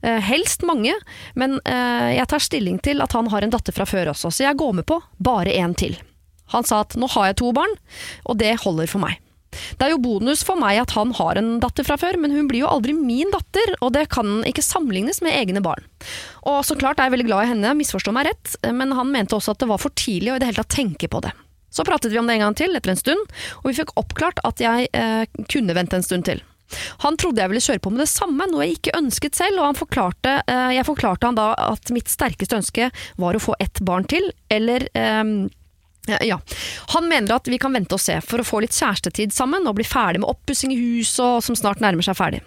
eh, 0.00 0.20
helst 0.24 0.64
mange, 0.64 0.94
men 1.36 1.58
eh, 1.68 2.16
jeg 2.16 2.28
tar 2.30 2.40
stilling 2.40 2.78
til 2.84 3.04
at 3.04 3.12
han 3.12 3.28
har 3.32 3.44
en 3.44 3.52
datter 3.52 3.74
fra 3.76 3.84
før 3.88 4.14
også, 4.14 4.32
så 4.32 4.46
jeg 4.46 4.56
går 4.60 4.78
med 4.80 4.88
på 4.88 4.96
bare 5.20 5.52
én 5.52 5.76
til. 5.76 5.98
Han 6.56 6.64
sa 6.64 6.82
at 6.84 6.96
nå 6.96 7.08
har 7.12 7.30
jeg 7.30 7.40
to 7.42 7.52
barn, 7.56 7.76
og 8.24 8.40
det 8.40 8.54
holder 8.64 8.88
for 8.88 9.04
meg. 9.04 9.20
Det 9.52 9.86
er 9.86 9.92
jo 9.92 10.02
bonus 10.02 10.42
for 10.46 10.60
meg 10.60 10.80
at 10.82 10.94
han 10.96 11.12
har 11.18 11.38
en 11.38 11.54
datter 11.62 11.86
fra 11.86 11.98
før, 12.00 12.18
men 12.20 12.34
hun 12.34 12.48
blir 12.50 12.64
jo 12.64 12.70
aldri 12.72 12.94
min 12.96 13.32
datter, 13.34 13.74
og 13.80 13.94
det 13.96 14.08
kan 14.14 14.40
ikke 14.48 14.64
sammenlignes 14.64 15.22
med 15.24 15.36
egne 15.36 15.62
barn. 15.64 15.84
Og 16.48 16.62
så 16.66 16.76
klart 16.78 17.00
er 17.00 17.08
jeg 17.08 17.16
veldig 17.16 17.28
glad 17.30 17.46
i 17.46 17.52
henne, 17.52 17.74
misforstå 17.78 18.14
meg 18.16 18.30
rett, 18.30 18.56
men 18.72 18.94
han 18.96 19.12
mente 19.12 19.36
også 19.36 19.54
at 19.54 19.62
det 19.62 19.70
var 19.70 19.82
for 19.82 19.94
tidlig 19.98 20.32
å 20.32 20.38
i 20.38 20.42
det 20.42 20.52
hele 20.52 20.62
tatt 20.62 20.76
tenke 20.76 21.10
på 21.12 21.22
det. 21.24 21.34
Så 21.72 21.84
pratet 21.88 22.12
vi 22.12 22.20
om 22.20 22.28
det 22.28 22.36
en 22.36 22.46
gang 22.46 22.56
til, 22.56 22.76
etter 22.76 22.92
en 22.92 23.00
stund, 23.00 23.36
og 23.62 23.68
vi 23.70 23.76
fikk 23.78 23.94
oppklart 24.00 24.42
at 24.44 24.60
jeg 24.60 24.90
eh, 24.92 25.24
kunne 25.48 25.76
vente 25.76 25.96
en 25.96 26.04
stund 26.04 26.28
til. 26.28 26.42
Han 27.04 27.18
trodde 27.20 27.42
jeg 27.42 27.52
ville 27.52 27.64
kjøre 27.64 27.82
på 27.84 27.92
med 27.92 28.02
det 28.04 28.10
samme, 28.12 28.46
noe 28.48 28.66
jeg 28.66 28.78
ikke 28.78 28.96
ønsket 28.96 29.36
selv, 29.36 29.60
og 29.60 29.80
forklarte, 29.80 30.38
eh, 30.48 30.76
jeg 30.76 30.88
forklarte 30.88 31.28
han 31.28 31.38
da 31.38 31.52
at 31.56 31.92
mitt 31.94 32.12
sterkeste 32.12 32.60
ønske 32.60 32.90
var 33.20 33.36
å 33.36 33.42
få 33.42 33.56
ett 33.60 33.80
barn 33.84 34.08
til, 34.08 34.30
eller 34.52 34.86
eh, 34.96 35.24
ja. 36.06 36.40
Han 36.86 37.08
mener 37.08 37.36
at 37.36 37.48
vi 37.48 37.58
kan 37.62 37.72
vente 37.72 37.94
og 37.94 38.02
se 38.02 38.16
for 38.26 38.42
å 38.42 38.46
få 38.46 38.62
litt 38.64 38.74
kjærestetid 38.74 39.34
sammen 39.34 39.68
og 39.70 39.76
bli 39.78 39.86
ferdig 39.86 40.22
med 40.22 40.32
oppussing 40.32 40.74
i 40.74 40.78
huset 40.80 41.46
som 41.46 41.58
snart 41.58 41.82
nærmer 41.82 42.02
seg 42.02 42.18
ferdig. 42.18 42.40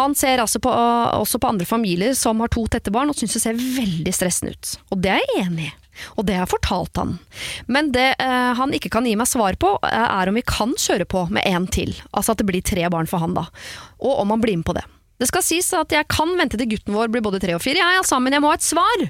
Han 0.00 0.16
ser 0.16 0.40
altså 0.40 0.62
på, 0.64 0.72
også 0.72 1.40
på 1.40 1.50
andre 1.50 1.68
familier 1.68 2.16
som 2.16 2.40
har 2.40 2.52
to 2.52 2.64
tette 2.72 2.92
barn 2.94 3.12
og 3.12 3.18
syns 3.18 3.36
det 3.36 3.44
ser 3.44 3.60
veldig 3.60 4.14
stressende 4.16 4.56
ut. 4.56 4.72
Og 4.94 5.04
det 5.04 5.12
er 5.12 5.26
jeg 5.26 5.44
enig 5.44 5.68
i. 5.68 5.74
Og 6.16 6.26
det 6.28 6.36
har 6.36 6.44
jeg 6.44 6.52
fortalt 6.54 6.98
han. 7.00 7.14
Men 7.72 7.88
det 7.92 8.08
eh, 8.20 8.50
han 8.58 8.74
ikke 8.76 8.92
kan 8.92 9.06
gi 9.08 9.14
meg 9.16 9.28
svar 9.30 9.56
på, 9.60 9.76
eh, 9.86 10.08
er 10.08 10.28
om 10.28 10.36
vi 10.36 10.44
kan 10.46 10.74
kjøre 10.76 11.08
på 11.08 11.26
med 11.32 11.46
en 11.48 11.68
til. 11.72 11.94
Altså 12.12 12.34
at 12.34 12.42
det 12.42 12.48
blir 12.48 12.64
tre 12.64 12.84
barn 12.92 13.08
for 13.08 13.24
han 13.24 13.36
da. 13.36 13.46
Og 14.04 14.20
om 14.22 14.34
han 14.34 14.44
blir 14.44 14.58
med 14.60 14.68
på 14.68 14.76
det. 14.76 14.84
Det 15.16 15.28
skal 15.30 15.44
sies 15.44 15.68
at 15.76 15.92
jeg 15.94 16.08
kan 16.12 16.34
vente 16.36 16.58
til 16.60 16.68
gutten 16.74 16.92
vår 16.96 17.08
blir 17.12 17.24
både 17.24 17.40
tre 17.40 17.54
og 17.56 17.62
fire, 17.64 17.80
jeg, 17.80 18.00
altså, 18.02 18.18
men 18.20 18.36
jeg 18.36 18.44
må 18.44 18.50
ha 18.52 18.58
et 18.58 18.66
svar. 18.66 19.04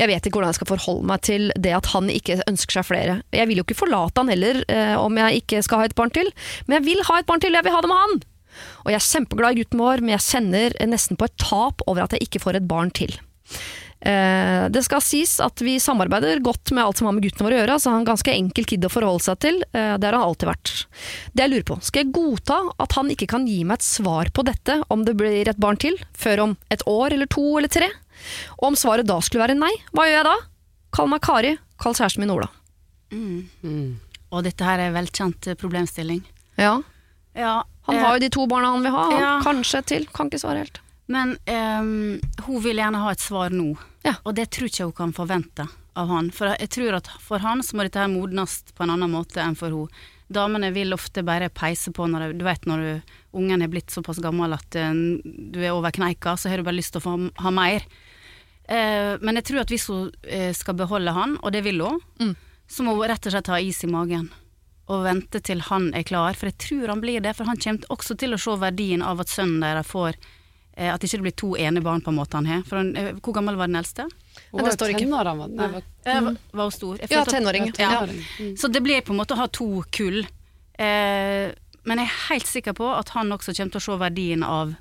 Jeg 0.00 0.10
vet 0.10 0.26
ikke 0.26 0.40
hvordan 0.40 0.50
jeg 0.50 0.58
skal 0.58 0.70
forholde 0.72 1.08
meg 1.12 1.22
til 1.28 1.48
det 1.54 1.74
at 1.76 1.90
han 1.92 2.10
ikke 2.10 2.40
ønsker 2.50 2.78
seg 2.78 2.88
flere. 2.88 3.20
Jeg 3.30 3.50
vil 3.50 3.60
jo 3.60 3.66
ikke 3.66 3.78
forlate 3.78 4.18
han 4.18 4.32
heller 4.32 4.62
eh, 4.66 4.96
om 4.98 5.20
jeg 5.22 5.44
ikke 5.44 5.62
skal 5.62 5.82
ha 5.82 5.88
et 5.90 5.96
barn 5.98 6.10
til, 6.14 6.32
men 6.66 6.80
jeg 6.80 6.88
vil 6.90 7.06
ha 7.06 7.20
et 7.20 7.28
barn 7.30 7.44
til, 7.44 7.54
jeg 7.54 7.66
vil 7.66 7.76
ha 7.76 7.84
det 7.84 7.92
med 7.92 8.02
han. 8.02 8.18
Og 8.82 8.90
jeg 8.92 8.98
er 8.98 9.06
kjempeglad 9.06 9.54
i 9.54 9.62
gutten 9.62 9.80
vår, 9.84 10.02
men 10.02 10.14
jeg 10.16 10.26
kjenner 10.26 10.76
nesten 10.90 11.20
på 11.20 11.28
et 11.28 11.38
tap 11.40 11.86
over 11.86 12.04
at 12.04 12.16
jeg 12.16 12.26
ikke 12.26 12.42
får 12.42 12.58
et 12.58 12.68
barn 12.68 12.90
til. 12.94 13.14
Eh, 14.02 14.64
det 14.74 14.82
skal 14.82 15.02
sies 15.04 15.36
at 15.44 15.60
vi 15.62 15.76
samarbeider 15.78 16.40
godt 16.42 16.72
med 16.74 16.82
alt 16.82 16.98
som 16.98 17.06
har 17.06 17.14
med 17.14 17.22
gutten 17.22 17.46
vår 17.46 17.54
å 17.54 17.58
gjøre, 17.60 17.76
så 17.78 17.90
han 17.92 18.00
er 18.00 18.02
en 18.02 18.08
ganske 18.10 18.32
enkel 18.34 18.66
kid 18.66 18.86
å 18.88 18.90
forholde 18.90 19.22
seg 19.22 19.38
til. 19.44 19.60
Eh, 19.70 19.94
det 20.02 20.08
har 20.08 20.16
han 20.18 20.26
alltid 20.26 20.48
vært. 20.50 20.72
Det 21.32 21.44
jeg 21.44 21.52
lurer 21.52 21.66
på, 21.70 21.76
skal 21.86 22.02
jeg 22.02 22.14
godta 22.16 22.58
at 22.82 22.96
han 22.98 23.12
ikke 23.14 23.28
kan 23.30 23.46
gi 23.46 23.60
meg 23.68 23.78
et 23.78 23.86
svar 23.86 24.32
på 24.34 24.44
dette, 24.48 24.80
om 24.90 25.04
det 25.06 25.14
blir 25.20 25.48
et 25.52 25.60
barn 25.62 25.78
til, 25.78 25.98
før 26.18 26.42
om 26.48 26.56
et 26.74 26.82
år 26.90 27.14
eller 27.14 27.30
to 27.30 27.44
eller 27.60 27.70
tre? 27.70 27.90
Og 28.58 28.72
om 28.72 28.78
svaret 28.78 29.06
da 29.06 29.20
skulle 29.22 29.46
være 29.46 29.58
nei, 29.58 29.72
hva 29.94 30.08
gjør 30.10 30.18
jeg 30.18 30.28
da? 30.30 30.36
Kall 30.92 31.08
meg 31.14 31.22
Kari, 31.24 31.54
kall 31.80 31.94
kjæresten 31.96 32.22
min 32.26 32.34
Ola. 32.34 32.50
Mm. 33.12 33.98
Og 34.32 34.42
dette 34.46 34.64
her 34.66 34.80
er 34.80 34.90
en 34.90 34.96
velkjent 34.98 35.46
eh, 35.52 35.58
problemstilling. 35.58 36.22
Ja, 36.58 36.80
Ja, 37.32 37.62
han 37.88 37.96
har 37.96 38.18
jo 38.18 38.20
de 38.20 38.28
to 38.28 38.42
barna 38.46 38.74
han 38.74 38.82
vil 38.84 38.92
ha, 38.92 39.04
Ja. 39.16 39.28
kanskje 39.40 39.80
til, 39.88 40.02
kan 40.12 40.28
ikke 40.28 40.42
svare 40.42 40.66
helt. 40.66 40.82
Men 41.12 41.34
um, 41.50 42.20
hun 42.46 42.62
vil 42.64 42.78
gjerne 42.80 43.00
ha 43.02 43.12
et 43.12 43.20
svar 43.22 43.52
nå, 43.52 43.72
Ja. 44.06 44.14
og 44.24 44.34
det 44.38 44.48
tror 44.54 44.70
ikke 44.70 44.86
hun 44.88 44.96
kan 44.96 45.12
forvente 45.16 45.66
av 45.98 46.08
han. 46.08 46.30
For 46.32 46.54
jeg 46.56 46.70
tror 46.72 46.96
at 47.02 47.10
for 47.20 47.42
han 47.44 47.60
så 47.62 47.76
må 47.76 47.84
dette 47.84 48.00
her 48.00 48.08
modnes 48.12 48.60
på 48.72 48.86
en 48.86 48.94
annen 48.94 49.12
måte 49.12 49.42
enn 49.44 49.58
for 49.58 49.74
hun. 49.74 49.90
Damene 50.32 50.70
vil 50.72 50.94
ofte 50.96 51.20
bare 51.26 51.50
peise 51.52 51.92
på 51.92 52.06
når 52.08 52.32
du 52.38 52.44
vet 52.46 52.64
når 52.64 52.84
du, 52.86 53.12
ungen 53.36 53.60
er 53.62 53.68
blitt 53.68 53.92
såpass 53.92 54.22
gammel 54.24 54.54
at 54.56 54.78
uh, 54.80 54.94
du 55.26 55.58
er 55.60 55.74
over 55.76 55.92
kneika, 55.92 56.32
så 56.40 56.48
har 56.48 56.62
du 56.62 56.64
bare 56.70 56.78
lyst 56.78 56.94
til 56.96 57.02
å 57.02 57.06
få 57.10 57.16
ha 57.44 57.52
mer. 57.52 57.84
Uh, 58.70 59.18
men 59.20 59.36
jeg 59.40 59.48
tror 59.50 59.64
at 59.66 59.72
hvis 59.74 59.88
hun 59.90 60.06
uh, 60.08 60.52
skal 60.56 60.78
beholde 60.78 61.12
han, 61.12 61.36
og 61.42 61.52
det 61.52 61.64
vil 61.66 61.82
hun, 61.84 61.98
Mm. 62.22 62.36
så 62.70 62.86
må 62.86 62.94
hun 62.96 63.08
rett 63.10 63.26
og 63.28 63.34
slett 63.34 63.50
ha 63.52 63.58
is 63.60 63.82
i 63.84 63.90
magen. 63.90 64.30
Og 64.88 65.04
vente 65.04 65.40
til 65.44 65.60
han 65.68 65.90
er 65.94 66.04
klar, 66.08 66.32
for 66.38 66.48
jeg 66.48 66.58
tror 66.62 66.88
han 66.94 67.00
blir 67.02 67.20
det. 67.22 67.34
For 67.36 67.44
han 67.48 67.56
kommer 67.60 67.92
også 67.92 68.16
til 68.18 68.32
å 68.34 68.40
se 68.40 68.56
verdien 68.60 69.02
av 69.04 69.20
at 69.22 69.28
sønnen 69.30 69.60
deres 69.62 69.86
får 69.92 70.16
eh, 70.76 70.92
At 70.94 71.00
ikke 71.04 71.18
det 71.18 71.22
blir 71.26 71.36
to 71.36 71.54
ene 71.56 71.80
barn 71.82 72.00
på 72.00 72.08
en 72.12 72.16
måte 72.16 72.34
han 72.34 72.46
har. 72.46 72.62
For 72.62 72.76
han, 72.76 72.94
eh, 72.96 73.12
hvor 73.20 73.34
gammel 73.34 73.56
var 73.56 73.66
den 73.66 73.76
eldste? 73.76 74.02
Hun 74.02 74.58
det 74.58 74.62
var 74.62 74.70
jo 74.70 74.76
står 74.76 74.88
ikke. 74.94 75.08
var- 75.10 75.24
var- 75.34 75.82
Jeg 76.04 76.22
var, 76.24 76.36
var 76.52 76.62
hun 76.64 76.70
stor? 76.72 76.98
Ja, 77.10 77.24
tenåring. 77.24 77.68
at- 77.68 77.74
tenåring. 77.76 78.16
ja. 78.38 78.44
Mm. 78.44 78.56
Så 78.56 78.72
det 78.72 78.82
blir 78.82 79.00
på 79.02 79.10
en 79.12 79.18
måte 79.18 79.34
å 79.34 79.36
ha 79.36 79.46
to 79.46 79.82
kull. 79.90 80.22
Eh, 80.78 81.52
men 81.84 81.98
jeg 81.98 82.06
er 82.06 82.28
helt 82.34 82.46
sikker 82.46 82.72
på 82.72 82.98
at 82.98 83.08
han 83.10 83.28
også 83.30 83.54
kommer 83.56 83.72
til 83.72 83.80
å 83.80 83.82
se 83.82 83.98
verdien 83.98 84.42
av 84.44 84.74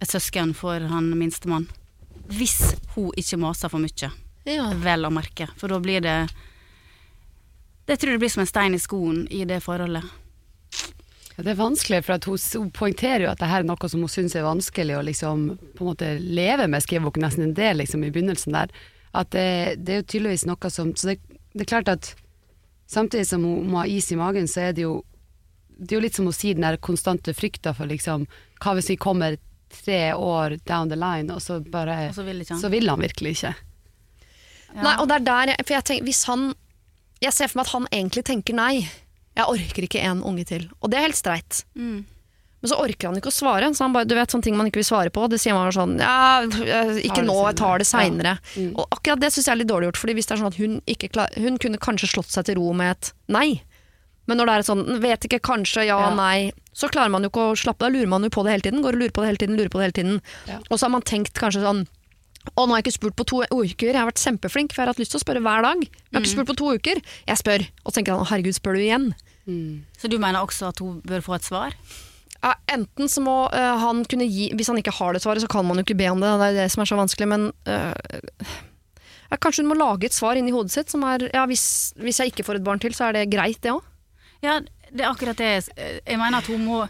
et 0.00 0.08
søsken 0.08 0.54
for 0.54 0.78
han 0.80 1.10
minstemann. 1.18 1.66
Hvis 2.28 2.74
hun 2.94 3.10
ikke 3.16 3.38
maser 3.38 3.68
for 3.70 3.78
mye, 3.78 4.12
Ja. 4.44 4.70
vel 4.74 5.04
å 5.04 5.10
merke. 5.10 5.48
For 5.56 5.68
da 5.68 5.78
blir 5.78 6.00
det 6.02 6.30
Det 7.86 7.98
tror 7.98 8.10
jeg 8.10 8.20
blir 8.20 8.28
som 8.30 8.40
en 8.42 8.46
stein 8.46 8.74
i 8.74 8.78
skoen 8.78 9.26
i 9.32 9.44
det 9.44 9.62
forholdet. 9.62 10.04
Ja, 11.38 11.44
det 11.46 11.52
er 11.52 11.58
vanskelig, 11.60 12.00
for 12.02 12.16
at 12.16 12.26
hun, 12.26 12.38
hun 12.58 12.70
poengterer 12.74 13.22
jo 13.22 13.30
at 13.30 13.38
det 13.38 13.46
her 13.46 13.62
er 13.62 13.66
noe 13.68 13.88
som 13.90 14.02
hun 14.02 14.10
syns 14.10 14.34
er 14.34 14.42
vanskelig 14.42 14.96
å 14.98 15.04
liksom, 15.06 15.44
på 15.78 15.84
en 15.84 15.90
måte 15.92 16.08
leve 16.18 16.66
med, 16.66 16.82
skriver 16.82 17.12
hun 17.14 17.22
nesten 17.22 17.44
en 17.46 17.52
del 17.54 17.78
liksom, 17.78 18.02
i 18.02 18.10
begynnelsen 18.10 18.56
der. 18.56 18.72
At 19.14 19.30
det, 19.36 19.76
det 19.86 19.94
er 19.94 20.00
jo 20.02 20.08
tydeligvis 20.10 20.48
noe 20.50 20.70
som 20.74 20.90
Så 20.98 21.12
det, 21.12 21.20
det 21.54 21.62
er 21.62 21.70
klart 21.70 21.88
at 21.88 22.10
samtidig 22.90 23.28
som 23.30 23.46
hun 23.46 23.70
må 23.70 23.80
ha 23.80 23.86
is 23.86 24.10
i 24.12 24.18
magen, 24.18 24.50
så 24.50 24.66
er 24.66 24.74
det 24.76 24.84
jo 24.84 24.98
Det 25.78 25.94
er 25.94 25.96
jo 25.96 26.02
litt 26.04 26.18
som 26.18 26.28
å 26.28 26.34
si 26.34 26.52
den 26.52 26.66
der 26.66 26.76
konstante 26.76 27.32
frykta 27.34 27.72
for 27.72 27.86
liksom 27.86 28.26
Hva 28.58 28.74
hvis 28.76 28.90
vi 28.90 28.98
kommer 29.00 29.38
tre 29.70 30.12
år 30.12 30.58
down 30.66 30.90
the 30.90 30.96
line, 30.96 31.32
og 31.32 31.40
så 31.40 31.60
bare 31.60 32.08
Og 32.10 32.18
så 32.18 32.26
vil 32.26 32.44
han. 32.48 32.60
Så 32.60 32.68
vil 32.68 32.88
han 32.88 33.00
virkelig 33.00 33.36
ikke. 33.38 33.54
Ja. 34.74 34.82
Nei, 34.82 34.94
og 34.98 35.08
det 35.08 35.20
er 35.20 35.26
der 35.30 35.52
jeg, 35.52 35.64
For 35.64 35.78
jeg 35.78 35.84
tenker, 35.84 36.04
hvis 36.10 36.24
han 36.28 36.48
Jeg 37.22 37.32
ser 37.32 37.48
for 37.48 37.60
meg 37.60 37.68
at 37.68 37.76
han 37.78 37.92
egentlig 37.92 38.24
tenker 38.26 38.58
nei. 38.58 38.88
Jeg 39.38 39.46
orker 39.54 39.86
ikke 39.86 40.04
en 40.10 40.22
unge 40.26 40.44
til. 40.48 40.68
Og 40.82 40.90
det 40.90 40.98
er 40.98 41.06
helt 41.06 41.18
streit. 41.18 41.62
Mm. 41.78 42.00
Men 42.58 42.70
så 42.72 42.78
orker 42.82 43.06
han 43.12 43.18
ikke 43.20 43.30
å 43.30 43.34
svare. 43.36 43.68
Så 43.70 43.84
han 43.86 43.92
bare, 43.94 44.08
du 44.10 44.16
vet 44.18 44.32
sånne 44.34 44.48
ting 44.48 44.56
man 44.58 44.66
ikke 44.66 44.80
vil 44.80 44.88
svare 44.88 45.12
på. 45.14 45.28
Det 45.30 45.38
sier 45.38 45.54
man 45.54 45.70
sånn 45.74 45.96
Ja, 46.02 46.42
eh, 46.42 46.96
ikke 47.06 47.22
nå, 47.22 47.36
jeg 47.46 47.58
tar 47.60 47.78
det 47.78 47.86
senere. 47.86 48.32
Ja. 48.56 48.64
Mm. 48.64 48.72
Og 48.74 48.96
akkurat 48.96 49.22
det 49.22 49.30
syns 49.34 49.46
jeg 49.46 49.54
er 49.54 49.60
litt 49.62 49.70
dårlig 49.70 49.92
gjort. 49.92 50.00
Fordi 50.02 50.16
hvis 50.18 50.26
det 50.26 50.34
er 50.34 50.40
sånn 50.42 50.50
at 50.50 50.58
hun 50.58 50.74
ikke 50.90 51.10
klar, 51.14 51.30
Hun 51.38 51.58
kunne 51.62 51.78
kanskje 51.78 52.10
slått 52.10 52.34
seg 52.34 52.48
til 52.50 52.58
ro 52.58 52.72
med 52.74 52.96
et 52.96 53.12
nei. 53.30 53.62
Men 54.26 54.36
når 54.42 54.48
det 54.50 54.54
er 54.56 54.64
et 54.64 54.68
sånn 54.68 55.00
vet 55.00 55.24
ikke, 55.24 55.38
kanskje, 55.40 55.86
ja, 55.86 56.00
Ja. 56.02 56.14
nei, 56.14 56.52
så 56.74 56.90
klarer 56.90 57.10
man 57.14 57.22
jo 57.22 57.30
ikke 57.30 57.46
å 57.52 57.56
slappe 57.56 57.86
Da 57.86 57.88
lurer 57.94 58.08
man 58.10 58.22
jo 58.26 58.28
på 58.28 58.42
det 58.44 58.52
hele 58.52 58.66
tiden. 58.66 58.82
Går 58.82 58.98
og 58.98 59.00
lurer 59.00 59.14
på 59.14 59.22
det 59.22 59.30
hele 59.30 59.40
tiden, 59.40 59.56
lurer 59.56 59.70
på 59.72 59.78
det 59.78 59.86
hele 59.86 59.98
tiden. 60.02 60.20
Ja. 60.50 60.58
Og 60.68 60.78
så 60.78 60.82
har 60.84 60.90
man 60.90 61.02
tenkt 61.02 61.32
kanskje 61.38 61.62
sånn 61.62 61.86
å, 62.54 62.64
nå 62.64 62.72
har 62.72 62.80
jeg 62.80 62.88
ikke 62.88 62.98
spurt 62.98 63.16
på 63.18 63.26
to 63.28 63.42
uker, 63.44 63.90
jeg 63.90 63.98
har 63.98 64.08
vært 64.08 64.22
kjempeflink, 64.22 64.72
for 64.72 64.80
jeg 64.80 64.86
har 64.86 64.94
hatt 64.94 65.02
lyst 65.02 65.12
til 65.14 65.20
å 65.20 65.24
spørre 65.24 65.42
hver 65.44 65.64
dag. 65.66 65.82
Jeg 65.84 66.14
har 66.16 66.24
ikke 66.24 66.34
spurt 66.36 66.50
på 66.50 66.58
to 66.60 66.74
uker. 66.78 67.00
Jeg 67.28 67.40
spør, 67.40 67.64
og 67.82 67.90
så 67.90 67.98
tenker 67.98 68.14
han, 68.14 68.24
å 68.24 68.30
herregud, 68.30 68.56
spør 68.56 68.78
du 68.78 68.84
igjen? 68.84 69.08
Mm. 69.48 69.72
Så 70.00 70.10
du 70.12 70.18
mener 70.20 70.40
også 70.40 70.70
at 70.72 70.80
hun 70.84 71.00
bør 71.08 71.24
få 71.24 71.36
et 71.38 71.48
svar? 71.48 71.76
Ja, 72.38 72.54
enten 72.70 73.10
så 73.10 73.22
må 73.24 73.34
uh, 73.50 73.74
han 73.82 74.04
kunne 74.06 74.28
gi 74.30 74.52
Hvis 74.54 74.68
han 74.70 74.78
ikke 74.78 74.94
har 74.94 75.16
det 75.16 75.24
svaret, 75.24 75.42
så 75.42 75.50
kan 75.50 75.66
man 75.66 75.80
jo 75.80 75.86
ikke 75.86 75.98
be 75.98 76.06
om 76.12 76.20
det. 76.22 76.30
Det 76.38 76.48
er 76.48 76.58
det 76.60 76.66
som 76.70 76.84
er 76.84 76.90
så 76.90 76.98
vanskelig. 77.00 77.28
Men 77.32 77.48
uh, 77.66 78.56
ja, 79.28 79.36
kanskje 79.36 79.64
hun 79.64 79.72
må 79.72 79.78
lage 79.78 80.08
et 80.08 80.16
svar 80.16 80.38
inni 80.38 80.54
hodet 80.54 80.74
sitt 80.76 80.92
som 80.92 81.02
er 81.08 81.26
ja, 81.32 81.44
hvis, 81.50 81.66
hvis 81.98 82.22
jeg 82.22 82.32
ikke 82.32 82.46
får 82.46 82.60
et 82.60 82.66
barn 82.68 82.82
til, 82.82 82.94
så 82.94 83.08
er 83.08 83.18
det 83.18 83.30
greit, 83.32 83.58
det 83.64 83.74
òg. 83.74 83.82
Ja, 84.44 84.60
det 84.62 85.02
er 85.02 85.10
akkurat 85.10 85.40
det. 85.40 85.50
Jeg 85.74 86.20
mener 86.20 86.38
at 86.38 86.48
hun 86.48 86.62
må 86.64 86.84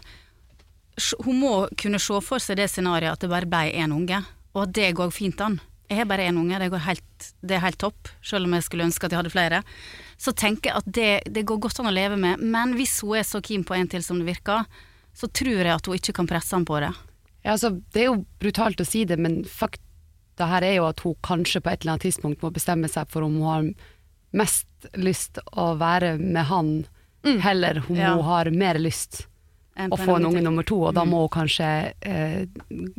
Hun 1.23 1.37
må 1.39 1.53
kunne 1.79 1.99
se 2.03 2.17
for 2.21 2.43
seg 2.43 2.57
det 2.59 2.67
scenarioet 2.69 3.15
at 3.15 3.21
det 3.23 3.31
bare 3.31 3.47
ble 3.47 3.69
én 3.71 3.93
unge, 3.95 4.19
og 4.57 4.71
det 4.73 4.93
går 4.97 5.11
fint 5.13 5.41
an. 5.41 5.59
Jeg 5.89 5.97
har 6.03 6.05
bare 6.05 6.27
én 6.29 6.37
unge, 6.37 6.59
det, 6.61 6.67
går 6.69 6.83
helt, 6.85 7.29
det 7.41 7.55
er 7.57 7.63
helt 7.63 7.79
topp, 7.81 8.07
selv 8.21 8.45
om 8.45 8.53
jeg 8.53 8.63
skulle 8.67 8.85
ønske 8.85 9.05
at 9.07 9.11
jeg 9.15 9.19
hadde 9.23 9.33
flere. 9.33 9.63
Så 10.21 10.33
tenker 10.37 10.69
jeg 10.69 10.77
at 10.83 10.89
det, 10.93 11.33
det 11.33 11.45
går 11.49 11.57
godt 11.65 11.79
an 11.81 11.89
å 11.89 11.93
leve 11.95 12.17
med, 12.19 12.41
men 12.45 12.75
hvis 12.77 12.99
hun 13.01 13.17
er 13.17 13.25
så 13.25 13.41
keen 13.41 13.63
på 13.65 13.73
en 13.77 13.89
til 13.89 14.03
som 14.05 14.19
det 14.21 14.27
virker, 14.29 14.67
så 15.17 15.27
tror 15.33 15.49
jeg 15.65 15.73
at 15.73 15.89
hun 15.89 15.97
ikke 15.97 16.13
kan 16.19 16.29
presse 16.29 16.53
han 16.53 16.67
på 16.69 16.77
det. 16.83 16.91
Ja, 17.41 17.55
altså, 17.55 17.71
det 17.95 18.03
er 18.03 18.09
jo 18.11 18.19
brutalt 18.41 18.81
å 18.83 18.85
si 18.85 19.01
det, 19.09 19.17
men 19.17 19.41
fakta 19.49 20.45
her 20.51 20.63
er 20.67 20.75
jo 20.77 20.85
at 20.91 21.01
hun 21.03 21.17
kanskje 21.25 21.61
på 21.65 21.71
et 21.73 21.81
eller 21.81 21.95
annet 21.95 22.05
tidspunkt 22.09 22.43
må 22.45 22.53
bestemme 22.53 22.87
seg 22.91 23.09
for 23.11 23.25
om 23.25 23.39
hun 23.41 23.47
har 23.49 23.71
mest 24.37 24.67
lyst 24.99 25.39
å 25.57 25.71
være 25.79 26.13
med 26.21 26.45
han, 26.51 26.69
heller 27.25 27.81
om 27.89 27.97
Ja. 27.97 28.13
hun 28.13 28.23
har 28.29 28.51
mer 28.53 28.77
lyst 28.79 29.23
å 29.87 29.99
få 29.99 30.17
en 30.17 30.27
unge 30.29 30.43
nummer 30.43 30.65
to, 30.67 30.77
og 30.89 30.95
da 30.97 31.05
må 31.07 31.23
hun 31.23 31.33
kanskje 31.33 31.69
eh, 32.01 32.43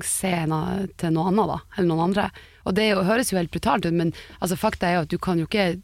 se 0.05 0.33
henne 0.33 0.88
til 1.01 1.14
noe 1.14 1.29
annet, 1.31 1.53
da, 1.53 1.59
eller 1.77 1.90
noen 1.90 2.05
andre. 2.09 2.29
Og 2.64 2.77
det 2.79 2.90
jo, 2.90 3.05
høres 3.07 3.33
jo 3.33 3.38
helt 3.40 3.53
brutalt 3.53 3.88
ut, 3.88 3.97
men 3.97 4.14
altså, 4.38 4.59
fakta 4.61 4.88
er 4.88 4.99
jo 4.99 5.05
at 5.07 5.12
du 5.12 5.19
kan 5.21 5.40
jo 5.40 5.49
ikke 5.49 5.75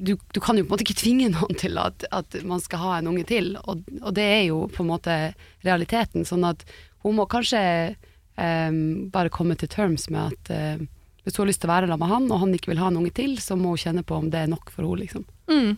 du, 0.00 0.16
du 0.16 0.40
kan 0.40 0.58
jo 0.58 0.64
på 0.64 0.70
en 0.70 0.74
måte 0.74 0.86
ikke 0.86 1.00
tvinge 1.00 1.28
noen 1.32 1.58
til 1.60 1.78
at, 1.80 2.04
at 2.10 2.38
man 2.48 2.62
skal 2.62 2.82
ha 2.82 2.94
en 2.98 3.10
unge 3.12 3.26
til, 3.28 3.52
og, 3.62 3.84
og 4.00 4.14
det 4.16 4.26
er 4.26 4.46
jo 4.48 4.64
på 4.72 4.84
en 4.84 4.90
måte 4.90 5.18
realiteten. 5.66 6.24
Sånn 6.26 6.46
at 6.48 6.64
hun 7.04 7.18
må 7.18 7.28
kanskje 7.30 7.60
eh, 7.92 8.80
bare 9.12 9.32
komme 9.32 9.56
til 9.60 9.70
terms 9.72 10.08
med 10.12 10.34
at 10.34 10.54
eh, 10.54 10.88
hvis 11.24 11.36
hun 11.36 11.44
har 11.44 11.50
lyst 11.50 11.62
til 11.62 11.68
å 11.68 11.74
være 11.74 11.90
sammen 11.90 12.02
med 12.02 12.14
han, 12.14 12.28
og 12.32 12.42
han 12.44 12.56
ikke 12.56 12.72
vil 12.72 12.80
ha 12.80 12.88
en 12.90 12.98
unge 13.02 13.12
til, 13.16 13.36
så 13.42 13.56
må 13.60 13.74
hun 13.74 13.82
kjenne 13.82 14.04
på 14.06 14.16
om 14.16 14.30
det 14.32 14.44
er 14.44 14.50
nok 14.50 14.72
for 14.72 14.86
henne, 14.86 15.04
liksom. 15.04 15.26
Mm. 15.52 15.76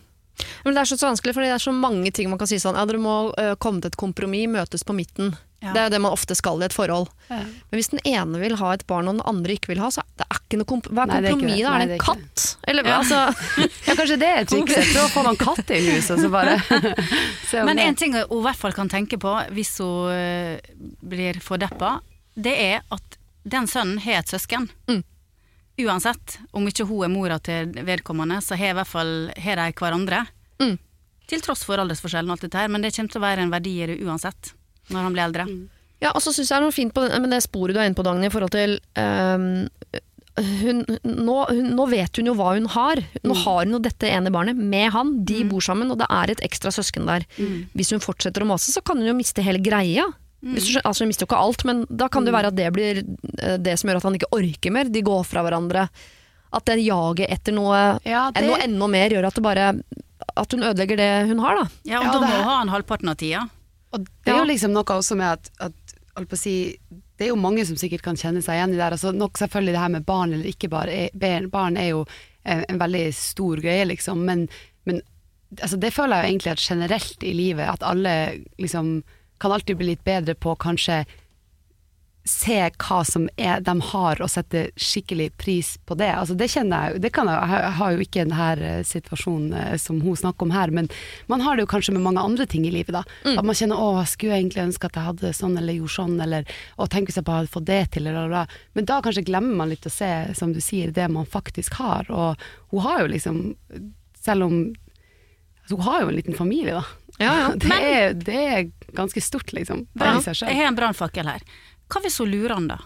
Men 0.63 0.73
det 0.73 0.81
er 0.81 0.89
så, 0.89 0.97
så 0.97 1.09
vanskelig, 1.11 1.33
for 1.35 1.45
det 1.45 1.51
er 1.53 1.61
så 1.61 1.73
mange 1.75 2.11
ting 2.15 2.29
man 2.31 2.39
kan 2.41 2.49
si 2.49 2.57
sånn 2.61 2.77
Ja, 2.79 2.85
dere 2.89 3.01
må 3.01 3.15
uh, 3.37 3.53
komme 3.61 3.83
til 3.83 3.91
et 3.93 3.99
kompromiss, 3.99 4.49
møtes 4.49 4.85
på 4.87 4.95
midten. 4.97 5.35
Ja. 5.63 5.71
Det 5.71 5.79
er 5.79 5.85
jo 5.87 5.91
det 5.93 5.99
man 6.03 6.11
ofte 6.11 6.35
skal 6.35 6.59
i 6.59 6.65
et 6.67 6.75
forhold. 6.75 7.07
Ja. 7.29 7.37
Men 7.69 7.79
hvis 7.79 7.91
den 7.93 8.01
ene 8.03 8.41
vil 8.41 8.57
ha 8.59 8.73
et 8.75 8.83
barn 8.89 9.07
og 9.07 9.15
den 9.15 9.23
andre 9.29 9.55
ikke 9.55 9.71
vil 9.71 9.79
ha, 9.79 9.87
så 9.93 10.01
er 10.03 10.09
det 10.19 10.27
er 10.27 10.41
ikke 10.41 10.59
noe 10.59 10.69
komp 10.69 10.89
hva 10.91 11.05
er 11.05 11.27
kompromiss? 11.29 11.61
da? 11.63 11.75
Er 11.77 11.83
det 11.83 11.85
en 11.85 11.93
ikke 11.95 12.07
katt? 12.09 12.43
Eller 12.67 12.89
Ja. 12.89 12.97
altså 12.97 13.21
Ja, 13.87 13.95
kanskje 13.95 14.17
det 14.19 14.31
er 14.31 14.49
trikset. 14.49 14.91
Prøv 14.91 15.05
å 15.05 15.13
få 15.13 15.23
noen 15.29 15.39
katter 15.39 15.77
i 15.77 15.95
huset, 15.95 16.19
så 16.19 16.29
bare 16.33 16.57
Men 17.69 17.79
en 17.79 17.95
ting 17.95 18.17
hun 18.17 18.25
i 18.25 18.43
hvert 18.49 18.59
fall 18.59 18.75
kan 18.75 18.91
tenke 18.91 19.21
på 19.21 19.37
hvis 19.55 19.77
hun 19.79 20.59
blir 20.99 21.39
fordeppa, 21.43 21.99
det 22.35 22.57
er 22.59 22.83
at 22.91 23.17
den 23.43 23.67
sønnen 23.67 23.99
har 24.03 24.21
et 24.21 24.31
søsken. 24.31 24.67
Mm. 24.89 25.03
Uansett, 25.81 26.37
om 26.53 26.67
ikke 26.69 26.85
hun 26.85 27.07
er 27.07 27.11
mora 27.13 27.39
til 27.41 27.71
vedkommende, 27.85 28.39
så 28.45 28.57
har 28.59 28.73
i 28.73 28.77
hvert 28.77 28.89
fall 28.89 29.13
har 29.41 29.61
de 29.61 29.69
hverandre. 29.79 30.23
Mm. 30.61 30.75
Til 31.31 31.41
tross 31.41 31.63
for 31.65 31.81
aldersforskjellen 31.81 32.29
og 32.29 32.37
alt 32.37 32.45
dette 32.45 32.61
her, 32.61 32.69
men 32.69 32.83
det 32.83 32.93
kommer 32.93 33.13
til 33.13 33.21
å 33.21 33.25
være 33.25 33.45
en 33.45 33.53
verdi 33.53 33.73
i 33.81 33.87
det 33.89 33.97
uansett, 34.05 34.53
når 34.93 35.07
han 35.07 35.15
blir 35.15 35.25
eldre. 35.25 35.47
Ja, 36.03 36.11
og 36.11 36.21
så 36.21 36.33
syns 36.35 36.51
jeg 36.51 36.57
det 36.57 36.59
er 36.59 36.65
noe 36.67 36.75
fint 36.75 36.93
på 36.93 37.05
det, 37.05 37.19
men 37.23 37.31
det 37.31 37.41
sporet 37.45 37.75
du 37.75 37.81
er 37.81 37.89
inne 37.89 37.97
på, 37.97 38.05
Dagny, 38.05 38.27
i 38.27 38.33
forhold 38.33 38.53
til 38.53 38.75
um, 38.99 39.63
hun, 40.37 40.81
nå, 41.05 41.35
hun, 41.49 41.67
nå 41.77 41.85
vet 41.91 42.17
hun 42.17 42.29
jo 42.31 42.33
hva 42.37 42.55
hun 42.55 42.67
har. 42.73 43.01
Nå 43.23 43.37
har 43.43 43.63
hun 43.63 43.77
jo 43.77 43.81
dette 43.85 44.09
ene 44.09 44.33
barnet 44.33 44.57
med 44.57 44.91
han. 44.95 45.13
De 45.25 45.43
bor 45.49 45.63
sammen, 45.63 45.91
og 45.93 46.01
det 46.01 46.09
er 46.09 46.33
et 46.33 46.43
ekstra 46.45 46.73
søsken 46.73 47.05
der. 47.09 47.25
Hvis 47.77 47.93
hun 47.93 48.03
fortsetter 48.03 48.45
å 48.45 48.49
mase, 48.49 48.73
så 48.73 48.81
kan 48.85 48.99
hun 48.99 49.09
jo 49.11 49.17
miste 49.17 49.45
hele 49.45 49.61
greia. 49.63 50.09
Hvis 50.43 50.65
du, 50.73 50.79
altså 50.83 51.03
Hun 51.05 51.07
mister 51.13 51.23
jo 51.23 51.29
ikke 51.31 51.39
alt, 51.39 51.63
men 51.65 51.85
da 51.89 52.09
kan 52.11 52.25
det 52.25 52.33
jo 52.33 52.35
være 52.35 52.49
at 52.51 52.57
det 52.57 52.69
blir 52.75 52.97
eh, 53.39 53.57
det 53.63 53.77
som 53.79 53.87
gjør 53.89 54.01
at 54.01 54.07
han 54.09 54.17
ikke 54.17 54.31
orker 54.35 54.73
mer. 54.75 54.89
De 54.91 55.01
går 55.07 55.23
fra 55.23 55.43
hverandre. 55.45 55.85
At 56.53 56.65
det 56.67 56.81
jaget 56.83 57.31
etter 57.31 57.55
noe, 57.55 57.77
Ja, 58.05 58.25
det- 58.31 58.43
noe 58.45 58.59
enda 58.61 58.87
mer 58.91 59.09
gjør 59.15 59.27
at 59.29 59.35
det 59.39 59.43
bare 59.45 59.69
At 60.35 60.51
hun 60.51 60.63
ødelegger 60.63 60.97
det 60.99 61.11
hun 61.29 61.39
har, 61.39 61.55
da. 61.63 61.65
Ja, 61.87 61.99
og 61.99 62.05
Ja, 62.05 62.11
da 62.13 62.19
må 62.19 62.27
hun 62.35 62.43
ha 62.49 62.61
en 62.61 62.69
halvparten 62.73 63.09
av 63.09 63.15
tida. 63.17 63.45
Og 63.93 64.03
det 64.25 64.33
er 64.33 64.37
jo 64.41 64.49
liksom 64.49 64.71
noe 64.73 64.83
også 64.83 65.15
med 65.15 65.31
at, 65.31 65.49
at 65.59 65.95
holdt 66.17 66.29
på 66.29 66.37
å 66.37 66.41
si, 66.43 66.53
det 67.17 67.25
er 67.27 67.29
jo 67.31 67.35
mange 67.39 67.65
som 67.65 67.75
sikkert 67.77 68.01
kan 68.01 68.15
kjenne 68.17 68.41
seg 68.41 68.55
igjen 68.57 68.73
i 68.73 68.77
det. 68.79 68.87
Altså, 68.95 69.11
nok 69.13 69.37
selvfølgelig 69.37 69.73
det 69.75 69.79
her 69.83 69.89
med 69.93 70.05
barn 70.05 70.33
eller 70.33 70.45
ikke 70.49 70.69
barn, 70.69 70.89
er, 70.89 71.47
barn 71.47 71.77
er 71.77 71.89
jo 71.91 72.05
en, 72.45 72.63
en 72.69 72.79
veldig 72.81 73.13
stor 73.13 73.61
greie, 73.61 73.85
liksom. 73.85 74.23
Men, 74.25 74.47
men 74.85 75.01
altså, 75.61 75.77
det 75.79 75.93
føler 75.93 76.17
jeg 76.17 76.25
jo 76.25 76.31
egentlig 76.33 76.51
at 76.55 76.65
generelt 76.65 77.23
i 77.23 77.33
livet, 77.37 77.69
at 77.69 77.83
alle 77.85 78.15
liksom 78.57 79.03
kan 79.41 79.51
alltid 79.51 79.77
bli 79.79 79.93
litt 79.93 80.03
bedre 80.07 80.35
på 80.35 80.55
kanskje 80.59 81.03
se 82.23 82.55
hva 82.79 83.01
som 83.03 83.25
er, 83.35 83.59
de 83.59 83.73
har, 83.89 84.21
og 84.23 84.31
sette 84.31 84.69
skikkelig 84.79 85.33
pris 85.39 85.73
på 85.83 85.95
det. 85.99 86.07
Altså 86.15 86.37
det 86.39 86.47
kjenner 86.53 86.85
jeg 86.85 86.95
jo, 86.95 87.01
det 87.03 87.11
kan 87.15 87.27
jeg, 87.27 87.49
jeg 87.51 87.75
har 87.79 87.91
jo 87.95 88.05
ikke 88.05 88.23
denne 88.23 88.75
situasjonen 88.87 89.57
eh, 89.59 89.73
som 89.81 89.99
hun 90.03 90.15
snakker 90.19 90.47
om 90.47 90.53
her, 90.55 90.71
men 90.71 90.87
man 91.31 91.43
har 91.43 91.57
det 91.57 91.65
jo 91.65 91.71
kanskje 91.73 91.95
med 91.97 92.05
mange 92.05 92.23
andre 92.23 92.47
ting 92.47 92.63
i 92.67 92.71
livet. 92.71 92.95
da. 92.95 93.03
At 93.35 93.43
man 93.43 93.57
kjenner 93.59 93.79
å, 93.79 94.05
skulle 94.07 94.37
jeg 94.37 94.45
egentlig 94.45 94.63
ønske 94.69 94.87
at 94.87 94.99
jeg 94.99 95.09
hadde 95.09 95.33
sånn 95.35 95.59
eller 95.59 95.75
gjorde 95.75 95.95
sånn, 95.97 96.15
eller 96.23 96.55
å 96.79 96.87
tenk 96.87 97.11
hvis 97.11 97.19
jeg 97.19 97.27
bare 97.27 97.43
hadde 97.43 97.55
fått 97.57 97.67
det 97.67 97.81
til, 97.97 98.07
eller 98.07 98.31
bla. 98.31 98.45
Men 98.77 98.87
da 98.87 99.01
kanskje 99.03 99.27
glemmer 99.27 99.59
man 99.59 99.73
litt 99.73 99.89
å 99.89 99.93
se, 99.93 100.13
som 100.39 100.55
du 100.55 100.61
sier, 100.63 100.95
det 100.95 101.09
man 101.11 101.27
faktisk 101.27 101.75
har. 101.81 102.07
Og 102.07 102.47
hun 102.71 102.87
har 102.87 103.03
jo 103.03 103.11
liksom, 103.11 103.43
selv 104.23 104.47
om 104.47 104.57
altså 105.63 105.77
Hun 105.79 105.85
har 105.85 106.01
jo 106.01 106.07
en 106.11 106.15
liten 106.17 106.35
familie, 106.35 106.73
da. 106.75 107.02
Ja, 107.23 107.33
ja. 107.41 107.47
Det, 107.63 107.77
er, 107.79 108.17
det 108.19 108.41
er 108.57 108.65
ganske 108.97 109.23
stort, 109.23 109.53
liksom. 109.55 109.85
selv. 109.95 110.43
Jeg 110.47 110.59
har 110.59 110.69
en 110.71 110.77
brannfakkel 110.79 111.29
her. 111.29 111.45
Hva 111.91 112.01
hvis 112.03 112.19
hun 112.21 112.31
lurer 112.33 112.55
han, 112.57 112.67
da? 112.71 112.79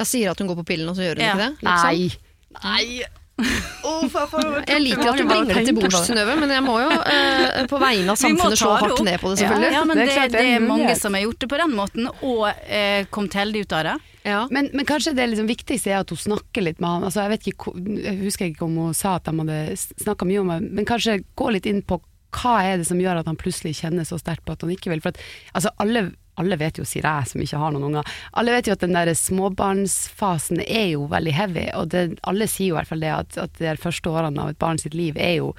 Jeg 0.00 0.08
sier 0.08 0.30
at 0.32 0.40
hun 0.40 0.48
går 0.50 0.60
på 0.62 0.68
pillen, 0.72 0.88
og 0.90 0.96
så 0.96 1.04
gjør 1.08 1.20
hun 1.20 1.24
Ja. 1.24 1.32
ikke 1.34 1.46
det? 1.46 1.54
liksom. 1.64 1.88
Nei. 1.88 2.60
Nei. 2.60 3.16
Jeg 3.40 4.80
liker 4.84 5.10
at 5.12 5.18
du 5.18 5.24
bringer 5.28 5.54
det 5.54 5.64
til 5.68 5.76
bords. 5.78 5.96
Synnøve, 6.06 6.36
men 6.40 6.52
jeg 6.52 6.64
må 6.64 6.76
jo 6.82 6.90
eh, 6.92 7.62
på 7.70 7.80
vegne 7.80 8.12
av 8.12 8.20
samfunnet 8.20 8.60
slå 8.60 8.74
hardt 8.80 9.02
ned 9.06 9.20
på 9.22 9.32
det, 9.32 9.40
selvfølgelig. 9.40 9.72
Ja, 9.76 9.82
men 9.88 9.96
Det 10.00 10.04
det, 10.06 10.12
er 10.12 10.18
klart 10.18 10.34
det 10.34 10.40
er 10.40 10.48
det 10.48 10.58
er 10.58 10.66
mange 10.68 10.94
som 11.00 11.16
har 11.16 11.24
gjort 11.24 11.40
det 11.44 11.50
på 11.52 11.60
den 11.62 11.74
måten, 11.78 12.10
og 12.20 12.44
eh, 12.50 13.06
kommet 13.14 13.36
heldig 13.40 13.64
ut 13.64 13.76
av 13.78 13.86
det. 13.88 13.96
Ja. 14.28 14.42
Men, 14.52 14.68
men 14.76 14.84
kanskje 14.88 15.14
det 15.16 15.30
liksom 15.32 15.48
viktigste 15.48 15.94
er 15.94 16.02
at 16.02 16.12
hun 16.12 16.20
snakker 16.20 16.66
litt 16.66 16.80
med 16.82 16.90
han. 16.92 17.06
Altså, 17.08 17.22
jeg, 17.24 17.32
vet 17.32 17.50
ikke, 17.54 17.74
jeg 18.04 18.18
husker 18.26 18.50
ikke 18.50 18.66
om 18.68 18.76
hun 18.82 18.96
sa 18.96 19.14
at 19.16 19.28
de 19.30 19.36
hadde 19.40 19.60
snakka 20.04 20.28
mye 20.28 20.42
om 20.42 20.52
det, 20.52 20.60
men 20.76 20.88
kanskje 20.88 21.22
gå 21.40 21.52
litt 21.56 21.68
inn 21.70 21.80
på 21.80 22.00
hva 22.34 22.56
er 22.64 22.80
det 22.80 22.88
som 22.88 23.00
gjør 23.00 23.20
at 23.20 23.30
han 23.30 23.38
plutselig 23.38 23.76
kjenner 23.80 24.06
så 24.08 24.18
sterkt 24.20 24.44
på 24.46 24.54
at 24.54 24.64
han 24.64 24.72
ikke 24.74 24.92
vil. 24.92 25.02
For 25.02 25.14
at, 25.14 25.22
altså, 25.56 25.72
alle, 25.82 26.04
alle 26.40 26.58
vet 26.60 26.78
jo, 26.80 26.86
sier 26.88 27.06
jeg 27.06 27.32
som 27.32 27.42
ikke 27.42 27.60
har 27.60 27.74
noen 27.74 27.88
unger, 27.90 28.14
alle 28.38 28.54
vet 28.54 28.70
jo 28.70 28.76
at 28.76 28.84
den 28.84 28.96
der 28.96 29.10
småbarnsfasen 29.18 30.62
er 30.66 30.88
jo 30.94 31.08
veldig 31.10 31.34
heavy, 31.36 31.66
og 31.78 31.90
det, 31.94 32.06
alle 32.30 32.48
sier 32.50 32.70
jo 32.70 32.76
i 32.76 32.80
hvert 32.80 32.92
fall 32.92 33.04
det 33.04 33.12
at, 33.16 33.38
at 33.48 33.60
de 33.60 33.76
første 33.82 34.12
årene 34.12 34.44
av 34.46 34.54
et 34.54 34.62
barn 34.62 34.80
sitt 34.80 34.96
liv 34.96 35.18
er 35.20 35.38
jo 35.40 35.52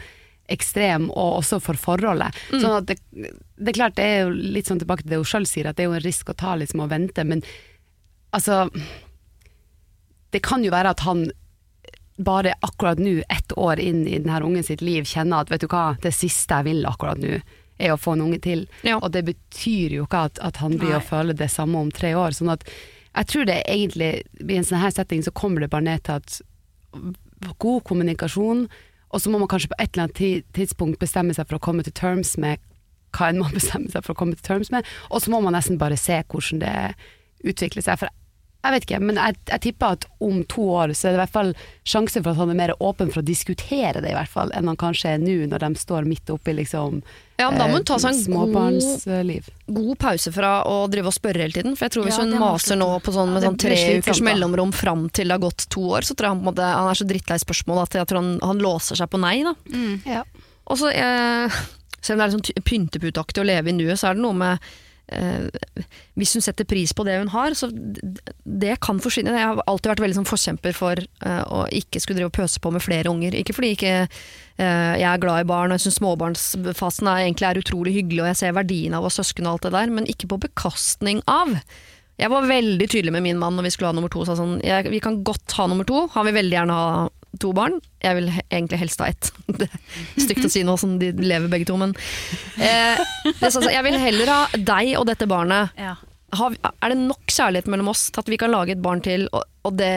ekstrem, 0.51 1.07
og 1.12 1.38
også 1.41 1.62
for 1.63 1.79
forholdet. 1.79 2.36
Sånn 2.51 2.73
at 2.81 2.89
det, 2.89 2.97
det 3.15 3.71
er 3.71 3.77
klart, 3.77 3.95
det 3.95 4.07
er 4.07 4.25
jo 4.25 4.34
litt 4.57 4.67
sånn 4.67 4.81
tilbake 4.81 5.05
til 5.05 5.13
det 5.13 5.21
hun 5.21 5.29
sjøl 5.31 5.47
sier, 5.47 5.69
at 5.69 5.77
det 5.77 5.86
er 5.86 5.91
jo 5.91 5.99
en 5.99 6.03
risk 6.03 6.31
å 6.31 6.36
ta 6.36 6.57
liksom 6.60 6.84
å 6.84 6.89
vente, 6.91 7.23
men 7.27 7.43
altså 8.36 8.65
Det 10.31 10.39
kan 10.39 10.63
jo 10.63 10.71
være 10.71 10.93
at 10.93 11.01
han 11.03 11.25
bare 12.23 12.53
akkurat 12.62 12.99
nå, 13.01 13.21
ett 13.29 13.57
år 13.57 13.79
inn 13.79 14.05
i 14.07 14.19
denne 14.19 14.41
ungen 14.45 14.63
sitt 14.63 14.81
liv, 14.81 15.05
kjenner 15.07 15.43
at 15.43 15.51
vet 15.51 15.63
du 15.63 15.69
hva, 15.71 15.95
det 16.01 16.13
siste 16.15 16.60
jeg 16.60 16.69
vil 16.69 16.86
akkurat 16.89 17.19
nå, 17.21 17.39
er 17.81 17.93
å 17.93 17.99
få 17.99 18.15
en 18.15 18.25
unge 18.27 18.39
til. 18.43 18.67
Ja. 18.86 18.99
Og 19.01 19.12
det 19.15 19.23
betyr 19.27 19.97
jo 19.97 20.05
ikke 20.05 20.25
at, 20.29 20.41
at 20.45 20.62
han 20.62 20.77
blir 20.77 20.93
Nei. 20.93 20.99
å 20.99 21.05
føle 21.05 21.36
det 21.38 21.49
samme 21.53 21.81
om 21.81 21.89
tre 21.93 22.13
år. 22.17 22.36
Sånn 22.38 22.53
at 22.53 22.65
jeg 23.12 23.27
tror 23.31 23.47
det 23.49 23.57
egentlig, 23.65 24.12
i 24.39 24.57
en 24.57 24.67
sånn 24.67 24.84
her 24.84 24.93
setting, 24.95 25.23
så 25.25 25.34
kommer 25.36 25.63
det 25.63 25.71
bare 25.73 25.88
ned 25.88 26.05
til 26.05 26.21
at 26.21 26.41
god 27.62 27.84
kommunikasjon, 27.89 28.67
og 29.12 29.19
så 29.19 29.31
må 29.31 29.41
man 29.41 29.49
kanskje 29.51 29.71
på 29.73 29.79
et 29.81 29.91
eller 29.91 30.07
annet 30.07 30.51
tidspunkt 30.55 31.01
bestemme 31.01 31.36
seg 31.36 31.49
for 31.49 31.57
å 31.57 31.63
komme 31.63 31.84
til 31.84 31.95
terms 31.97 32.38
med 32.39 32.62
hva 33.17 33.31
enn 33.31 33.41
man 33.41 33.55
bestemmer 33.57 33.91
seg 33.91 34.05
for 34.05 34.13
å 34.13 34.19
komme 34.21 34.38
til 34.38 34.47
terms 34.47 34.71
med, 34.71 34.88
og 35.10 35.23
så 35.23 35.34
må 35.34 35.41
man 35.43 35.57
nesten 35.57 35.81
bare 35.81 35.99
se 35.99 36.21
hvordan 36.21 36.62
det 36.63 36.75
utvikler 37.41 37.84
seg. 37.84 37.99
For 37.99 38.20
jeg 38.63 38.74
vet 38.76 38.84
ikke, 38.86 39.00
men 39.02 39.15
jeg, 39.17 39.36
jeg 39.50 39.62
tipper 39.67 39.95
at 39.97 40.06
om 40.21 40.43
to 40.45 40.62
år 40.78 40.91
så 40.93 41.08
er 41.08 41.13
det 41.15 41.17
i 41.17 41.21
hvert 41.24 41.34
fall 41.34 41.54
sjanse 41.88 42.21
for 42.21 42.32
at 42.32 42.38
han 42.38 42.52
er 42.54 42.60
mer 42.60 42.74
åpen 42.80 43.10
for 43.10 43.24
å 43.24 43.26
diskutere 43.26 44.02
det, 44.04 44.12
i 44.12 44.17
hvert 44.17 44.30
fall, 44.30 44.52
enn 44.54 44.69
han 44.69 44.78
kanskje 44.78 45.15
er 45.15 45.21
nå, 45.24 45.39
når 45.50 45.63
de 45.65 45.69
står 45.82 46.06
midt 46.06 46.30
oppi 46.30 46.54
liksom 46.60 47.00
Ja, 47.41 47.47
men 47.50 47.58
da 47.58 47.65
må 47.71 47.80
hun 47.80 47.86
ta 47.89 47.97
seg 47.97 48.13
en 48.13 48.36
god, 48.54 49.50
god 49.65 49.97
pause 50.04 50.32
fra 50.36 50.52
å 50.69 50.76
drive 50.91 51.10
og 51.10 51.15
spørre 51.15 51.41
hele 51.41 51.56
tiden. 51.56 51.74
For 51.78 51.88
jeg 51.88 51.95
tror 51.95 52.06
hvis 52.06 52.19
Ja, 52.19 52.26
hun 52.28 52.36
maser 52.41 52.78
nå 52.78 52.89
på 53.02 53.13
sånn 53.15 53.32
med 53.34 53.41
Ja, 53.41 53.50
sånn 53.50 53.58
tre 53.63 53.80
ukers 53.97 54.21
mellomrom 54.26 54.74
fram 54.76 55.08
til 55.10 55.32
det 55.32 55.38
har 55.39 55.43
gått 55.47 55.65
to 55.74 55.88
år, 55.95 56.06
så 56.06 56.13
tror 56.13 56.28
jeg 56.30 56.36
han, 56.36 56.43
på 56.43 56.45
en 56.45 56.52
måte, 56.52 56.69
han 56.78 56.91
er 56.91 57.00
så 57.02 57.08
drittlei 57.10 57.39
spørsmål 57.41 57.82
at 57.88 57.97
jeg 57.97 58.10
tror 58.12 58.21
han, 58.21 58.32
han 58.45 58.62
låser 58.62 59.00
seg 59.02 59.10
på 59.10 59.21
nei. 59.26 59.41
da. 59.47 59.56
Ja. 60.06 60.21
Og 60.69 60.78
så, 60.80 60.91
eh, 60.93 61.60
selv 62.02 62.15
om 62.15 62.21
det 62.21 62.28
er 62.28 62.32
liksom 62.32 62.45
ty- 62.45 62.62
pynteputaktig 62.69 63.41
å 63.41 63.47
leve 63.50 63.74
i 63.74 63.78
nuet, 63.80 63.97
så 63.97 64.12
er 64.12 64.19
det 64.19 64.21
noe 64.28 64.38
med 64.38 64.54
eh, 64.60 64.69
Hvis 66.19 66.36
hun 66.38 66.43
setter 66.43 66.67
pris 66.67 66.93
på 66.95 67.06
det 67.08 67.17
hun 67.19 67.32
har, 67.34 67.56
så 67.58 67.69
det 67.71 68.78
kan 68.84 69.00
forsvinne. 69.04 69.34
Jeg 69.36 69.50
har 69.50 69.62
alltid 69.67 69.91
vært 69.93 70.04
veldig 70.06 70.19
sånn 70.21 70.30
forkjemper 70.30 70.76
for 70.78 71.02
eh, 71.02 71.43
å 71.47 71.63
ikke 71.82 72.02
skulle 72.02 72.21
drive 72.21 72.32
og 72.32 72.38
pøse 72.39 72.62
på 72.63 72.74
med 72.74 72.84
flere 72.84 73.12
unger. 73.12 73.36
Ikke 73.38 73.56
fordi 73.58 73.74
ikke 73.76 73.93
eh, 74.02 74.93
jeg 75.02 75.08
er 75.12 75.24
glad 75.24 75.43
i 75.43 75.50
barn 75.50 75.71
og 75.71 75.80
jeg 75.80 75.88
syns 75.88 76.00
småbarnsfasen 76.02 77.10
er, 77.12 77.26
egentlig 77.26 77.50
er 77.50 77.62
utrolig 77.62 77.95
hyggelig 78.00 78.26
og 78.26 78.30
jeg 78.32 78.41
ser 78.43 78.60
verdien 78.60 78.97
av 78.97 79.06
å 79.06 79.10
ha 79.10 79.15
søsken 79.17 79.47
og 79.47 79.58
alt 79.58 79.67
det 79.67 79.74
der, 79.78 79.95
men 79.97 80.10
ikke 80.12 80.32
på 80.32 80.41
bekastning 80.47 81.24
av. 81.32 81.58
Jeg 82.21 82.30
var 82.30 82.45
veldig 82.45 82.88
tydelig 82.91 83.15
med 83.15 83.26
min 83.26 83.39
mann 83.41 83.56
når 83.58 83.69
vi 83.69 83.74
skulle 83.74 83.89
ha 83.89 83.97
nummer 83.97 84.12
to. 84.13 84.24
Sa 84.28 84.36
sånn, 84.38 84.60
jeg, 84.65 84.91
vi 84.93 85.02
kan 85.04 85.24
godt 85.26 85.58
ha 85.58 85.65
nummer 85.71 85.88
to, 85.88 86.06
han 86.13 86.28
vil 86.28 86.38
veldig 86.38 86.58
gjerne 86.60 86.78
ha 86.78 87.10
to 87.41 87.51
barn. 87.58 87.80
Jeg 88.04 88.17
vil 88.19 88.30
he 88.36 88.41
egentlig 88.51 88.80
helst 88.84 89.01
ha 89.04 89.10
ett. 89.12 89.32
Det 89.60 89.67
er 89.67 90.23
stygt 90.27 90.45
å 90.47 90.51
si 90.54 90.63
nå 90.67 90.77
som 90.80 90.95
de 91.01 91.12
lever 91.17 91.49
begge 91.51 91.67
to, 91.69 91.75
men 91.82 91.93
eh, 92.62 93.01
det, 93.41 93.51
sånn, 93.54 93.67
jeg 93.73 93.84
vil 93.88 93.97
heller 94.01 94.32
ha 94.32 94.39
deg 94.56 94.93
og 94.99 95.06
dette 95.10 95.27
barnet. 95.30 95.73
Ja. 95.80 95.95
Ha, 96.39 96.47
er 96.71 96.93
det 96.93 96.97
nok 97.01 97.27
kjærlighet 97.27 97.67
mellom 97.73 97.89
oss 97.91 98.06
til 98.13 98.21
at 98.23 98.30
vi 98.32 98.38
kan 98.39 98.54
lage 98.54 98.71
et 98.77 98.82
barn 98.86 99.01
til? 99.04 99.25
Og, 99.36 99.43
og 99.67 99.75
det, 99.82 99.91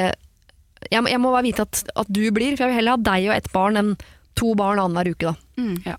jeg, 0.91 1.01
må- 1.05 1.13
jeg 1.13 1.21
må 1.23 1.31
bare 1.37 1.47
vite 1.47 1.63
at, 1.69 1.85
at 1.95 2.11
du 2.11 2.25
blir, 2.35 2.57
for 2.57 2.65
jeg 2.67 2.73
vil 2.73 2.81
heller 2.81 2.97
ha 2.99 3.05
deg 3.13 3.29
og 3.31 3.37
ett 3.37 3.53
barn 3.55 3.79
enn 3.81 3.93
to 4.35 4.51
barn 4.59 4.81
annenhver 4.83 5.13
uke. 5.15 5.31
da. 5.31 5.63
Mm. 5.63 5.77
Ja. 5.87 5.95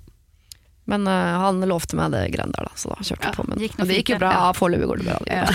Men 0.85 1.07
uh, 1.09 1.13
han 1.41 1.63
lovte 1.65 1.97
meg 1.97 2.13
det 2.13 2.27
greiene 2.35 2.53
der, 2.53 2.67
da, 2.69 2.73
så 2.77 2.91
da 2.91 2.99
kjørte 3.01 3.25
jeg 3.25 3.31
Ja, 3.31 3.33
på. 3.33 3.45
Men, 3.49 3.61
gikk 3.63 3.79
og 3.79 3.89
det 3.89 3.95
gikk 3.99 4.11
jo 4.13 4.19
bra. 4.21 4.33
Ja, 4.35 4.51
foreløpig 4.53 4.89
går 4.91 5.01
det 5.01 5.07
bra. 5.07 5.17
Ja. 5.25 5.47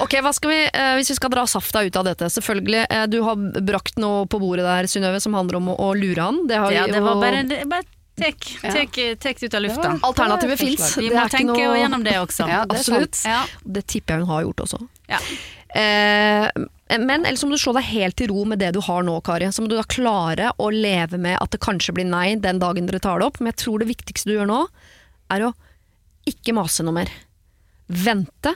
ok, 0.04 0.16
hva 0.24 0.32
skal 0.34 0.50
vi, 0.50 0.58
uh, 0.66 0.94
Hvis 0.98 1.12
vi 1.12 1.18
skal 1.20 1.32
dra 1.32 1.46
safta 1.50 1.84
ut 1.86 2.00
av 2.00 2.08
dette 2.10 2.30
Selvfølgelig, 2.34 2.82
Uh, 2.90 3.06
Du 3.10 3.20
har 3.26 3.38
brakt 3.62 3.98
noe 4.00 4.26
på 4.30 4.40
bordet 4.42 4.64
der, 4.66 4.88
Synnøve, 4.90 5.20
som 5.22 5.34
handler 5.36 5.60
om 5.60 5.70
å, 5.72 5.76
å 5.78 5.92
lure 5.98 6.22
han. 6.24 6.42
Det 6.48 6.58
har 6.58 6.74
ja, 6.74 6.86
det 6.90 7.02
var 7.04 7.20
bare, 7.20 7.42
det, 7.46 7.60
bare 7.70 7.86
tek, 8.20 8.48
tek, 8.62 8.98
tek 9.20 9.40
det 9.40 9.50
ut 9.50 9.56
av 9.58 9.64
lufta. 9.64 9.92
Det 9.92 10.08
Alternativet 10.08 10.58
Det 10.58 10.66
fins. 10.66 10.90
Vi 10.98 11.10
må 11.12 11.24
tenke 11.32 11.60
gjennom 11.60 12.04
det 12.06 12.16
også. 12.20 12.48
Ja, 12.50 12.64
det 12.66 12.80
Absolutt. 12.80 13.22
Ja. 13.28 13.44
Det 13.62 13.84
tipper 13.86 14.16
jeg 14.16 14.24
hun 14.24 14.32
har 14.32 14.44
gjort 14.48 14.64
også. 14.66 14.82
Ja. 15.10 15.20
Eh, 15.80 16.48
men 16.98 17.26
ellers 17.26 17.44
må 17.46 17.54
du 17.54 17.60
slå 17.60 17.74
deg 17.76 17.86
helt 17.86 18.16
til 18.18 18.32
ro 18.32 18.44
med 18.48 18.58
det 18.62 18.72
du 18.74 18.80
har 18.82 19.04
nå, 19.06 19.14
Kari. 19.22 19.46
Så 19.54 19.62
må 19.62 19.70
du 19.70 19.76
da 19.78 19.86
klare 19.86 20.50
å 20.58 20.70
leve 20.74 21.20
med 21.22 21.38
at 21.38 21.52
det 21.54 21.62
kanskje 21.62 21.94
blir 21.94 22.08
nei 22.08 22.34
den 22.42 22.58
dagen 22.62 22.88
dere 22.88 23.02
tar 23.02 23.20
det 23.20 23.28
opp. 23.28 23.38
Men 23.38 23.52
jeg 23.52 23.60
tror 23.62 23.82
det 23.82 23.90
viktigste 23.92 24.30
du 24.30 24.34
gjør 24.34 24.50
nå, 24.50 24.64
er 25.30 25.46
å 25.46 25.52
ikke 26.30 26.54
mase 26.56 26.84
noe 26.86 26.96
mer. 26.98 27.12
Vente, 27.90 28.54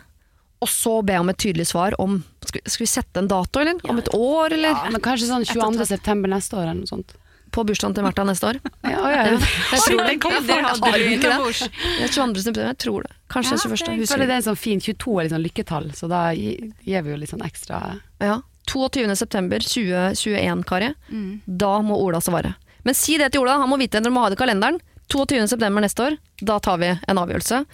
og 0.64 0.70
så 0.70 0.96
be 1.06 1.18
om 1.20 1.30
et 1.30 1.40
tydelig 1.40 1.68
svar 1.72 1.96
om 2.00 2.22
Skal, 2.44 2.62
vi 2.80 2.86
sette 2.88 3.20
en 3.20 3.28
dato, 3.28 3.60
eller? 3.60 3.78
Om 3.88 4.00
et 4.02 4.10
år, 4.14 4.54
eller? 4.54 4.74
Ja, 4.74 4.90
men 4.92 5.02
kanskje 5.04 5.30
sånn 5.30 5.46
22. 5.48 5.86
september 5.88 6.30
neste 6.30 6.58
år 6.58 6.68
eller 6.68 6.82
noe 6.82 6.90
sånt. 6.90 7.14
På 7.54 7.62
bursdagen 7.66 7.94
til 7.94 8.02
Märtha 8.06 8.24
neste 8.26 8.48
år? 8.50 8.56
Ja, 8.82 9.02
ja. 9.10 9.20
ja. 9.30 9.36
Jeg 9.70 9.80
tror 9.86 10.00
det. 10.00 10.08
Jeg 10.10 10.20
du 10.20 10.40
du 10.42 11.10
ikke 11.14 11.30
det? 11.30 11.68
Jeg 12.00 12.10
tror 12.10 12.32
22. 12.34 12.42
september, 12.42 12.66
jeg 12.72 12.78
tror 12.82 13.06
det. 13.06 13.12
Kanskje 13.30 13.54
Ja, 13.54 13.60
21. 13.62 13.76
det- 13.78 13.92
Jeg 13.94 14.00
Husker 14.04 14.18
det 14.24 14.30
er 14.34 14.40
en 14.42 14.48
sånn 14.48 14.58
fin 14.58 14.80
22 14.82 15.14
er 15.20 15.22
litt 15.28 15.34
sånn 15.36 15.44
lykketall, 15.46 15.86
så 15.94 16.08
da 16.10 16.22
gir 16.34 16.72
vi 17.06 17.10
jo 17.14 17.16
litt 17.16 17.30
sånn 17.30 17.44
ekstra 17.46 18.00
Ja. 18.20 18.40
22. 18.66 19.14
september 19.16 19.58
2021, 19.60 20.64
Kari. 20.64 20.94
Mm. 21.12 21.40
Da 21.46 21.78
må 21.84 21.96
Ola 22.00 22.18
svare. 22.24 22.54
Men 22.84 22.94
si 22.94 23.16
det 23.18 23.30
til 23.32 23.42
Ola, 23.44 23.58
han 23.60 23.68
må 23.70 23.78
vite 23.78 24.00
når 24.00 24.12
må 24.12 24.20
ha 24.24 24.30
det 24.32 24.38
i 24.38 24.42
kalenderen. 24.44 24.80
22. 25.12 25.46
september 25.48 25.80
neste 25.84 26.00
år, 26.10 26.18
da 26.42 26.58
tar 26.58 26.78
vi 26.80 26.86
en 26.90 27.20
avgjørelse 27.20 27.64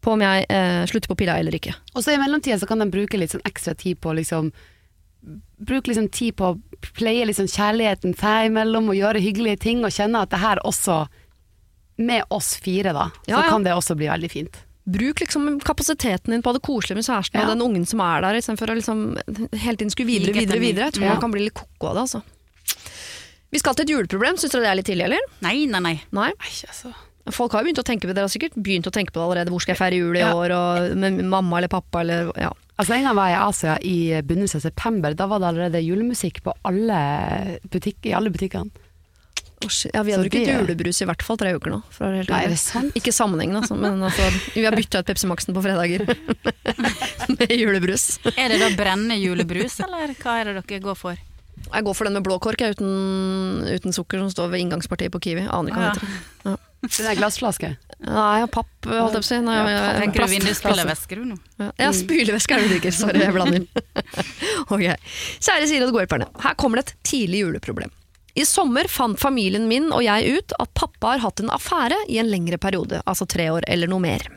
på 0.00 0.12
om 0.14 0.20
jeg 0.24 0.46
eh, 0.48 0.84
slutter 0.88 1.08
på 1.10 1.16
pilla 1.20 1.36
eller 1.38 1.52
ikke. 1.52 1.74
Og 1.94 2.02
så 2.04 2.14
i 2.14 2.18
mellomtida 2.20 2.58
så 2.58 2.66
kan 2.66 2.78
den 2.78 2.90
bruke 2.90 3.18
litt 3.20 3.30
sånn 3.34 3.44
ekstra 3.44 3.74
tid 3.76 4.00
på 4.00 4.14
liksom 4.16 4.52
Bruke 5.58 5.90
liksom 5.90 6.08
tid 6.14 6.36
på 6.38 6.52
å 6.54 6.58
pleie 6.94 7.24
liksom 7.26 7.48
kjærligheten 7.50 8.14
seg 8.16 8.52
imellom 8.52 8.88
og 8.92 8.94
gjøre 8.96 9.20
hyggelige 9.20 9.58
ting, 9.64 9.80
og 9.84 9.90
kjenne 9.90 10.20
at 10.22 10.30
det 10.30 10.38
her 10.38 10.60
også 10.64 11.08
Med 11.98 12.22
oss 12.30 12.52
fire, 12.62 12.92
da, 12.94 13.08
Ja, 13.26 13.40
så 13.40 13.44
ja. 13.44 13.48
kan 13.50 13.64
det 13.64 13.72
også 13.74 13.96
bli 13.98 14.06
veldig 14.06 14.30
fint. 14.30 14.58
Bruk 14.88 15.18
liksom 15.20 15.58
kapasiteten 15.60 16.30
din 16.30 16.42
på 16.42 16.52
det 16.54 16.62
koselige 16.62 16.94
med 17.00 17.04
kjæresten 17.08 17.34
Ja. 17.34 17.42
og 17.42 17.48
den 17.50 17.60
ungen 17.66 17.84
som 17.86 18.00
er 18.00 18.20
der, 18.22 18.38
istedenfor 18.38 18.70
å 18.70 18.76
liksom 18.78 19.00
hele 19.58 19.76
tiden 19.76 19.90
skulle 19.90 20.06
videre, 20.06 20.32
videre, 20.38 20.60
videre. 20.62 20.84
Jeg 20.86 20.94
tror 20.94 21.04
Ja. 21.04 21.12
man 21.14 21.20
kan 21.20 21.30
bli 21.32 21.42
litt 21.44 21.54
koko 21.58 21.88
av 21.90 21.94
det, 21.98 22.00
altså. 22.06 22.22
Vi 23.50 23.58
skal 23.58 23.74
til 23.74 23.82
et 23.84 23.90
juleproblem, 23.90 24.36
syns 24.38 24.52
dere 24.52 24.62
det 24.62 24.70
er 24.70 24.76
litt 24.76 24.86
tidlig, 24.86 25.04
eller? 25.08 25.20
Nei, 25.42 25.66
nei, 25.66 25.80
nei. 25.80 26.00
Nei? 26.12 26.30
Nei, 26.38 26.54
altså. 26.68 26.94
Folk 27.34 27.52
har 27.52 27.62
jo 27.64 27.66
begynt 27.72 27.82
å 27.82 27.84
tenke 27.84 28.02
på 28.06 28.12
det, 28.14 28.16
dere 28.16 28.28
har 28.28 28.32
sikkert 28.32 28.54
begynt 28.62 28.86
å 28.86 28.92
tenke 28.94 29.10
på 29.12 29.18
det 29.20 29.26
allerede. 29.26 29.50
Hvor 29.52 29.60
skal 29.60 29.74
jeg 29.74 29.80
feire 29.82 29.98
jul 29.98 30.16
i 30.16 30.20
Ja. 30.20 30.32
år, 30.32 30.50
og 30.54 30.96
med 30.96 31.24
mamma 31.24 31.58
eller 31.58 31.68
pappa, 31.68 32.00
eller 32.00 32.30
ja. 32.38 32.52
Altså 32.78 32.94
En 32.94 33.02
gang 33.08 33.16
var 33.18 33.28
jeg 33.32 33.38
i 33.38 33.46
Asia 33.48 33.72
i 33.82 33.96
begynnelsen 34.22 34.60
av 34.60 34.66
september. 34.68 35.14
Da 35.18 35.26
var 35.26 35.40
det 35.42 35.48
allerede 35.50 35.80
julemusikk 35.82 36.42
på 36.44 36.52
alle 36.68 36.98
butikk, 37.72 37.98
i 38.06 38.12
alle 38.14 38.30
butikkene. 38.30 38.70
Shit. 39.66 39.90
Ja, 39.92 40.04
vi 40.06 40.12
har 40.14 40.20
Så 40.20 40.28
drukket 40.28 40.46
det- 40.46 40.54
julebrus 40.54 41.00
i 41.02 41.06
hvert 41.08 41.22
fall 41.26 41.36
tre 41.36 41.50
uker 41.56 41.72
nå. 41.74 41.80
Nei, 41.98 42.20
er 42.44 42.48
det 42.54 42.58
sant? 42.62 42.94
Ikke 42.94 43.10
sammenhengende, 43.10 43.64
altså, 43.64 43.74
men 43.74 43.98
altså, 44.06 44.28
vi 44.54 44.62
har 44.62 44.70
bytta 44.78 45.00
ut 45.02 45.06
Pepsi 45.10 45.26
Max-en 45.26 45.52
på 45.56 45.64
fredager 45.64 46.04
med 47.34 47.50
julebrus. 47.58 48.20
Er 48.38 48.48
det 48.54 48.60
da 48.62 48.68
brennende 48.78 49.18
julebrus, 49.18 49.80
eller 49.82 50.14
hva 50.22 50.36
er 50.44 50.52
det 50.52 50.62
dere 50.68 50.80
går 50.84 50.94
for? 50.94 51.18
Jeg 51.74 51.84
går 51.84 51.96
for 51.98 52.04
den 52.06 52.14
med 52.14 52.22
blå 52.24 52.38
kork, 52.38 52.62
uten, 52.62 53.66
uten 53.66 53.92
sukker, 53.92 54.22
som 54.22 54.30
står 54.30 54.52
ved 54.54 54.62
inngangspartiet 54.62 55.10
på 55.10 55.18
Kiwi. 55.26 55.48
Aner 55.50 55.72
ikke 55.74 55.82
hva 55.82 55.90
Ja. 55.90 55.94
det 55.98 56.06
heter. 56.06 56.67
Den 56.86 57.08
er 57.10 57.18
glassflaske. 57.18 57.72
Nei, 58.06 58.46
papp, 58.54 58.70
holdt 58.86 59.16
jeg 59.16 59.22
på 59.22 59.24
å 59.24 59.26
si. 59.26 59.38
Nei, 59.42 59.56
Ja, 59.58 59.78
Tenker 59.98 60.20
du 60.20 60.26
du 61.18 61.24
nå? 61.32 61.38
Ja, 61.58 61.70
ja 61.82 61.88
spylevæske 61.96 62.54
er 62.54 62.62
det 62.62 62.68
du 62.68 62.74
drikker. 62.76 62.94
Sorry, 62.94 63.22
jeg 63.24 63.34
blander. 63.34 63.64
ok. 64.74 64.84
Kjære 65.42 65.66
Siri 65.70 65.88
og 65.88 65.98
det. 66.22 66.28
Her 66.44 66.54
kommer 66.60 66.78
det 66.78 66.86
et 66.86 66.94
tidlig 67.10 67.42
juleproblem. 67.42 67.90
I 68.38 68.44
sommer 68.46 68.86
fant 68.86 69.18
familien 69.18 69.66
min 69.66 69.90
og 69.90 70.04
jeg 70.06 70.38
ut 70.38 70.54
at 70.62 70.70
pappa 70.78 71.16
har 71.16 71.24
hatt 71.24 71.42
en 71.42 71.50
affære 71.50 71.98
i 72.06 72.20
en 72.22 72.30
lengre 72.30 72.60
periode, 72.62 73.02
altså 73.02 73.26
tre 73.26 73.48
år 73.50 73.66
eller 73.66 73.90
noe 73.90 74.04
mer. 74.04 74.28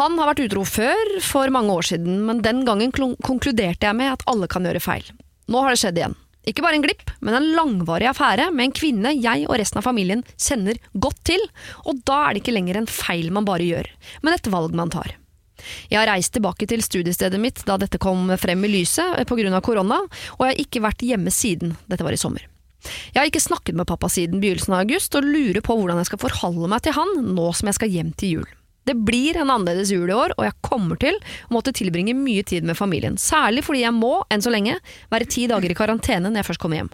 Han 0.00 0.18
har 0.18 0.32
vært 0.32 0.42
utro 0.48 0.64
før, 0.66 1.12
for 1.24 1.52
mange 1.54 1.72
år 1.72 1.86
siden, 1.92 2.18
men 2.26 2.42
den 2.44 2.64
gangen 2.66 2.90
konkluderte 2.92 3.86
jeg 3.86 3.96
med 3.96 4.10
at 4.16 4.26
alle 4.28 4.48
kan 4.50 4.66
gjøre 4.66 4.82
feil. 4.82 5.06
Nå 5.46 5.62
har 5.62 5.72
det 5.72 5.80
skjedd 5.80 6.00
igjen. 6.02 6.16
Ikke 6.46 6.62
bare 6.62 6.78
en 6.78 6.84
glipp, 6.84 7.08
men 7.26 7.34
en 7.34 7.48
langvarig 7.56 8.06
affære 8.06 8.52
med 8.54 8.68
en 8.68 8.74
kvinne 8.76 9.10
jeg 9.18 9.48
og 9.48 9.58
resten 9.58 9.80
av 9.80 9.86
familien 9.88 10.22
kjenner 10.38 10.78
godt 10.94 11.18
til, 11.26 11.42
og 11.82 12.02
da 12.06 12.20
er 12.22 12.36
det 12.36 12.44
ikke 12.44 12.54
lenger 12.54 12.78
en 12.78 12.90
feil 12.90 13.32
man 13.34 13.48
bare 13.48 13.66
gjør, 13.66 13.88
men 14.22 14.36
et 14.36 14.50
valg 14.52 14.76
man 14.78 14.92
tar. 14.94 15.16
Jeg 15.90 15.98
har 15.98 16.06
reist 16.10 16.34
tilbake 16.36 16.68
til 16.70 16.84
studiestedet 16.84 17.40
mitt 17.42 17.64
da 17.66 17.78
dette 17.80 17.98
kom 17.98 18.28
frem 18.38 18.62
i 18.62 18.70
lyset 18.70 19.26
pga. 19.26 19.60
korona, 19.60 20.02
og 20.36 20.44
jeg 20.44 20.52
har 20.52 20.62
ikke 20.62 20.84
vært 20.84 21.02
hjemme 21.02 21.32
siden 21.34 21.74
dette 21.88 22.06
var 22.06 22.14
i 22.14 22.20
sommer. 22.20 22.46
Jeg 22.86 23.18
har 23.18 23.26
ikke 23.26 23.42
snakket 23.42 23.74
med 23.74 23.88
pappa 23.88 24.06
siden 24.12 24.38
begynnelsen 24.38 24.76
av 24.76 24.84
august, 24.84 25.14
og 25.18 25.26
lurer 25.26 25.64
på 25.64 25.74
hvordan 25.74 25.98
jeg 25.98 26.12
skal 26.12 26.22
forholde 26.28 26.70
meg 26.70 26.84
til 26.84 26.94
han 26.94 27.34
nå 27.34 27.50
som 27.56 27.72
jeg 27.72 27.80
skal 27.80 27.90
hjem 27.90 28.14
til 28.14 28.38
jul. 28.38 28.48
Det 28.86 28.94
blir 28.94 29.36
en 29.40 29.50
annerledes 29.50 29.90
jul 29.90 30.10
i 30.10 30.14
år, 30.14 30.36
og 30.38 30.46
jeg 30.46 30.58
kommer 30.66 31.00
til 31.02 31.18
å 31.18 31.56
måtte 31.56 31.74
tilbringe 31.74 32.14
mye 32.14 32.44
tid 32.46 32.66
med 32.66 32.78
familien. 32.78 33.18
Særlig 33.18 33.66
fordi 33.66 33.82
jeg 33.82 33.96
må, 33.96 34.20
enn 34.30 34.44
så 34.44 34.52
lenge, 34.54 34.78
være 35.10 35.28
ti 35.30 35.48
dager 35.50 35.72
i 35.72 35.78
karantene 35.78 36.30
når 36.30 36.44
jeg 36.44 36.50
først 36.52 36.62
kommer 36.62 36.82
hjem. 36.82 36.92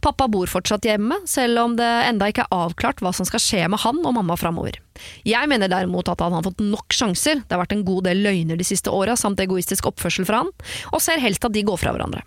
Pappa 0.00 0.28
bor 0.30 0.48
fortsatt 0.48 0.86
hjemme, 0.86 1.18
selv 1.28 1.58
om 1.64 1.74
det 1.78 1.88
enda 2.06 2.28
ikke 2.30 2.46
er 2.46 2.54
avklart 2.54 3.02
hva 3.02 3.12
som 3.16 3.26
skal 3.28 3.42
skje 3.42 3.64
med 3.70 3.82
han 3.82 3.98
og 4.06 4.14
mamma 4.16 4.38
framover. 4.38 4.78
Jeg 5.26 5.50
mener 5.50 5.70
derimot 5.70 6.08
at 6.12 6.22
han 6.22 6.36
har 6.36 6.46
fått 6.46 6.62
nok 6.62 6.94
sjanser, 6.94 7.42
det 7.42 7.54
har 7.54 7.64
vært 7.64 7.74
en 7.76 7.86
god 7.86 8.06
del 8.08 8.22
løgner 8.24 8.58
de 8.58 8.66
siste 8.66 8.92
åra 8.94 9.18
samt 9.18 9.42
egoistisk 9.42 9.90
oppførsel 9.90 10.28
fra 10.28 10.44
han, 10.44 10.52
og 10.92 11.02
ser 11.04 11.22
helst 11.22 11.44
at 11.44 11.54
de 11.54 11.66
går 11.66 11.82
fra 11.82 11.94
hverandre. 11.94 12.22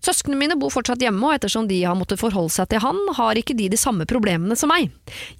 Søsknene 0.00 0.38
mine 0.40 0.56
bor 0.60 0.72
fortsatt 0.72 1.02
hjemme, 1.02 1.20
og 1.28 1.36
ettersom 1.36 1.66
de 1.68 1.82
har 1.84 1.98
måttet 1.98 2.20
forholde 2.20 2.52
seg 2.54 2.70
til 2.70 2.80
han, 2.84 3.00
har 3.18 3.36
ikke 3.36 3.56
de 3.56 3.68
de 3.72 3.80
samme 3.80 4.06
problemene 4.08 4.56
som 4.56 4.72
meg. 4.72 4.88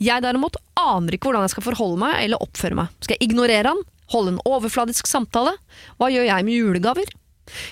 Jeg 0.02 0.24
derimot 0.24 0.58
aner 0.80 1.16
ikke 1.16 1.30
hvordan 1.30 1.46
jeg 1.46 1.54
skal 1.54 1.66
forholde 1.70 2.02
meg 2.02 2.18
eller 2.20 2.44
oppføre 2.44 2.76
meg. 2.76 2.92
Skal 3.00 3.16
jeg 3.16 3.30
ignorere 3.30 3.72
han? 3.72 3.80
Holde 4.12 4.34
en 4.34 4.44
overfladisk 4.48 5.08
samtale? 5.08 5.54
Hva 5.96 6.10
gjør 6.12 6.28
jeg 6.28 6.46
med 6.46 6.58
julegaver? 6.58 7.16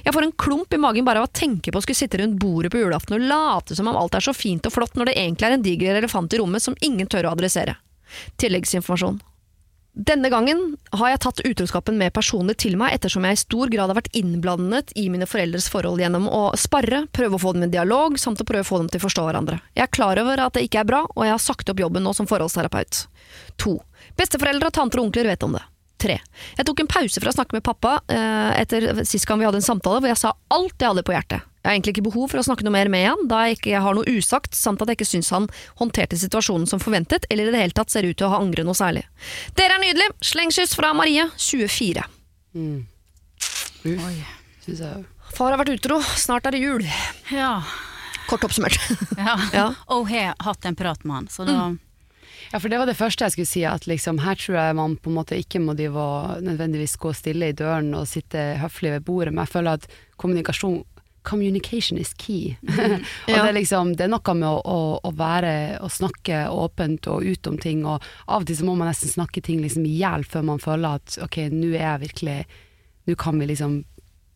Jeg 0.04 0.14
får 0.14 0.24
en 0.26 0.34
klump 0.40 0.74
i 0.74 0.80
magen 0.80 1.06
bare 1.06 1.22
av 1.22 1.28
å 1.28 1.34
tenke 1.34 1.70
på 1.70 1.78
å 1.78 1.84
skulle 1.84 1.98
sitte 1.98 2.18
rundt 2.18 2.38
bordet 2.40 2.72
på 2.72 2.80
julaften 2.80 3.18
og 3.18 3.26
late 3.30 3.76
som 3.78 3.90
om 3.90 3.98
alt 3.98 4.16
er 4.18 4.24
så 4.24 4.34
fint 4.34 4.66
og 4.66 4.74
flott 4.74 4.96
når 4.98 5.10
det 5.10 5.18
egentlig 5.20 5.48
er 5.48 5.54
en 5.54 5.64
diger 5.64 6.00
elefant 6.00 6.34
i 6.34 6.40
rommet 6.40 6.64
som 6.64 6.78
ingen 6.82 7.06
tør 7.10 7.28
å 7.28 7.34
adressere. 7.36 7.76
Tilleggsinformasjon. 8.40 9.20
Denne 9.98 10.28
gangen 10.30 10.76
har 10.94 11.10
jeg 11.10 11.18
tatt 11.24 11.40
utroskapen 11.42 11.96
med 11.98 12.12
personlig 12.14 12.54
til 12.62 12.76
meg 12.78 12.94
ettersom 12.94 13.24
jeg 13.26 13.34
i 13.34 13.40
stor 13.40 13.70
grad 13.72 13.90
har 13.90 13.98
vært 13.98 14.12
innblandet 14.14 14.92
i 14.94 15.08
mine 15.10 15.26
foreldres 15.26 15.66
forhold 15.72 15.98
gjennom 15.98 16.28
å 16.30 16.42
sparre, 16.54 17.00
prøve 17.10 17.34
å 17.34 17.42
få 17.42 17.56
dem 17.56 17.66
i 17.66 17.70
dialog, 17.72 18.14
samt 18.14 18.38
å 18.38 18.46
prøve 18.46 18.62
å 18.62 18.68
få 18.68 18.78
dem 18.78 18.92
til 18.92 19.02
å 19.02 19.06
forstå 19.08 19.24
hverandre. 19.26 19.58
Jeg 19.74 19.88
er 19.88 19.90
klar 19.98 20.20
over 20.22 20.44
at 20.44 20.54
det 20.54 20.62
ikke 20.68 20.84
er 20.84 20.86
bra, 20.92 21.02
og 21.16 21.26
jeg 21.26 21.34
har 21.34 21.42
sagt 21.42 21.74
opp 21.74 21.82
jobben 21.82 22.06
nå 22.06 22.14
som 22.14 22.30
forholdsterapeut. 22.30 23.00
To. 23.64 23.74
Besteforeldre, 24.14 24.70
tanter 24.70 25.02
og 25.02 25.08
onkler 25.08 25.32
vet 25.32 25.48
om 25.48 25.58
det. 25.58 25.64
Tre. 25.98 26.20
Jeg 26.54 26.70
tok 26.70 26.84
en 26.84 26.92
pause 26.94 27.18
fra 27.18 27.34
å 27.34 27.38
snakke 27.40 27.58
med 27.58 27.66
pappa 27.66 27.98
eh, 28.06 28.54
etter 28.60 29.02
sist 29.02 29.26
gang 29.26 29.42
vi 29.42 29.50
hadde 29.50 29.58
en 29.58 29.66
samtale 29.66 29.98
hvor 29.98 30.12
jeg 30.12 30.22
sa 30.22 30.36
alt 30.54 30.78
jeg 30.78 30.92
hadde 30.92 31.02
på 31.02 31.16
hjertet. 31.16 31.47
Jeg 31.68 31.74
har 31.74 31.76
egentlig 31.76 31.92
ikke 31.98 32.06
behov 32.06 32.30
for 32.32 32.40
å 32.40 32.42
snakke 32.46 32.64
noe 32.64 32.72
mer 32.72 32.88
med 32.88 33.02
han, 33.04 33.26
da 33.28 33.42
jeg 33.44 33.58
ikke 33.58 33.80
har 33.84 33.96
noe 33.98 34.08
usagt, 34.08 34.54
samt 34.56 34.80
at 34.80 34.88
jeg 34.88 34.96
ikke 34.96 35.06
syns 35.10 35.28
han 35.34 35.50
håndterte 35.76 36.16
situasjonen 36.16 36.64
som 36.70 36.80
forventet, 36.80 37.26
eller 37.28 37.50
i 37.50 37.52
det 37.52 37.60
hele 37.60 37.76
tatt 37.76 37.92
ser 37.92 38.08
ut 38.08 38.16
til 38.16 38.24
å 38.24 38.30
ha 38.32 38.38
angret 38.40 38.64
noe 38.64 38.78
særlig. 38.78 39.02
Dere 39.58 39.76
er 39.76 39.82
nydelige! 39.82 40.14
Slengskyss 40.24 40.72
fra 40.78 40.94
Marie, 40.96 41.26
24. 41.36 42.06
Mm. 42.56 42.86
Uff, 43.84 44.08
synes 44.64 44.80
jeg. 44.80 45.04
Far 45.36 45.52
har 45.52 45.60
vært 45.60 45.74
utro, 45.76 46.00
snart 46.16 46.48
er 46.48 46.56
det 46.56 46.64
jul. 46.64 46.88
Ja. 47.36 47.58
Kort 48.32 48.48
oppsummert. 48.48 48.80
ja. 49.20 49.36
Ja. 49.52 49.68
Og 49.92 50.08
har 50.08 50.40
hatt 50.48 50.64
en 50.64 50.80
prat 50.80 51.04
med 51.04 51.18
han, 51.18 51.28
så 51.28 51.44
da 51.44 51.60
Ja, 52.48 52.62
for 52.62 52.72
det 52.72 52.80
var 52.80 52.88
det 52.88 52.96
første 52.96 53.26
jeg 53.26 53.36
skulle 53.36 53.50
si, 53.50 53.68
at 53.68 53.84
liksom, 53.84 54.22
her 54.24 54.40
tror 54.40 54.56
jeg 54.56 54.76
man 54.80 54.96
på 54.96 55.12
en 55.12 55.20
måte 55.20 55.36
ikke 55.36 55.60
må 55.60 55.76
nødvendigvis 55.76 56.96
gå 56.96 57.12
stille 57.12 57.52
i 57.52 57.56
døren 57.56 57.92
og 57.92 58.08
sitte 58.08 58.54
høflig 58.62 58.94
ved 58.96 59.04
bordet, 59.04 59.34
men 59.34 59.44
jeg 59.44 59.58
føler 59.58 59.76
at 59.76 59.90
kommunikasjon 60.16 60.78
Communication 61.22 61.98
is 61.98 62.12
key. 62.14 62.56
og 62.68 63.28
Ja. 63.28 63.42
det, 63.42 63.48
er 63.48 63.56
liksom, 63.56 63.94
det 63.96 64.06
er 64.06 64.12
noe 64.12 64.34
med 64.38 64.48
å, 64.48 64.60
å, 64.64 64.78
å 65.04 65.12
være 65.18 65.52
og 65.82 65.90
snakke 65.92 66.44
åpent 66.52 67.06
og 67.10 67.24
ut 67.26 67.46
om 67.50 67.58
ting, 67.58 67.84
og 67.86 68.02
av 68.26 68.42
og 68.42 68.46
til 68.48 68.56
så 68.60 68.64
må 68.68 68.76
man 68.78 68.88
nesten 68.88 69.10
snakke 69.12 69.42
ting 69.44 69.60
liksom 69.64 69.84
i 69.88 69.96
hjel 70.00 70.24
før 70.24 70.46
man 70.52 70.62
føler 70.62 71.00
at 71.00 71.18
ok, 71.24 71.38
nå 71.52 71.74
er 71.74 71.84
jeg 71.84 72.04
virkelig 72.08 72.38
Nå 73.08 73.14
kan 73.16 73.38
vi 73.40 73.46
liksom 73.48 73.78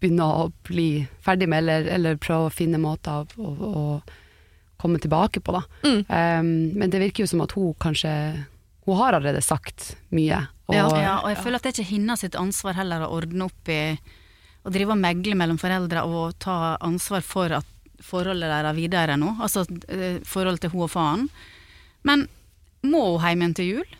begynne 0.01 0.25
å 0.25 0.47
bli 0.65 1.05
ferdig 1.21 1.45
med, 1.53 1.61
eller, 1.61 1.89
eller 1.93 2.17
prøve 2.17 2.47
å 2.49 2.53
finne 2.55 2.79
måter 2.81 3.21
å, 3.37 3.43
å, 3.45 3.51
å 3.69 3.83
komme 4.81 4.97
tilbake 4.99 5.43
på, 5.45 5.53
da. 5.53 5.61
Mm. 5.85 5.99
Um, 6.09 6.49
men 6.81 6.91
det 6.91 7.03
virker 7.03 7.23
jo 7.27 7.29
som 7.35 7.43
at 7.45 7.53
hun 7.53 7.75
kanskje 7.79 8.11
Hun 8.87 8.97
har 8.99 9.13
allerede 9.15 9.43
sagt 9.45 9.93
mye. 10.11 10.41
Og, 10.67 10.75
Ja. 10.75 10.89
Ja, 10.99 11.13
og 11.21 11.29
jeg 11.31 11.39
føler 11.45 11.61
at 11.61 11.63
det 11.63 11.71
er 11.71 11.77
ikke 11.83 11.93
hennes 11.93 12.25
sitt 12.25 12.35
ansvar 12.41 12.75
heller 12.81 13.05
å 13.05 13.13
ordne 13.21 13.47
opp 13.47 13.69
i 13.71 13.83
Å 14.63 14.71
drive 14.71 14.95
og 14.95 15.01
megle 15.03 15.35
mellom 15.39 15.59
foreldre 15.59 16.05
og 16.07 16.37
ta 16.43 16.77
ansvar 16.83 17.25
for 17.27 17.55
at 17.59 17.67
forholdet 18.03 18.51
deres 18.51 18.77
videre 18.77 19.17
nå, 19.19 19.37
altså 19.43 19.65
eh, 19.91 20.21
forholdet 20.27 20.65
til 20.65 20.73
hun 20.75 20.87
og 20.87 20.93
faren. 20.93 21.27
Men 22.07 22.27
må 22.87 23.03
hun 23.17 23.27
hjem 23.27 23.45
igjen 23.45 23.59
til 23.59 23.71
jul? 23.77 23.99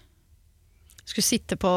Skulle 1.03 1.27
sitte 1.27 1.59
på 1.61 1.71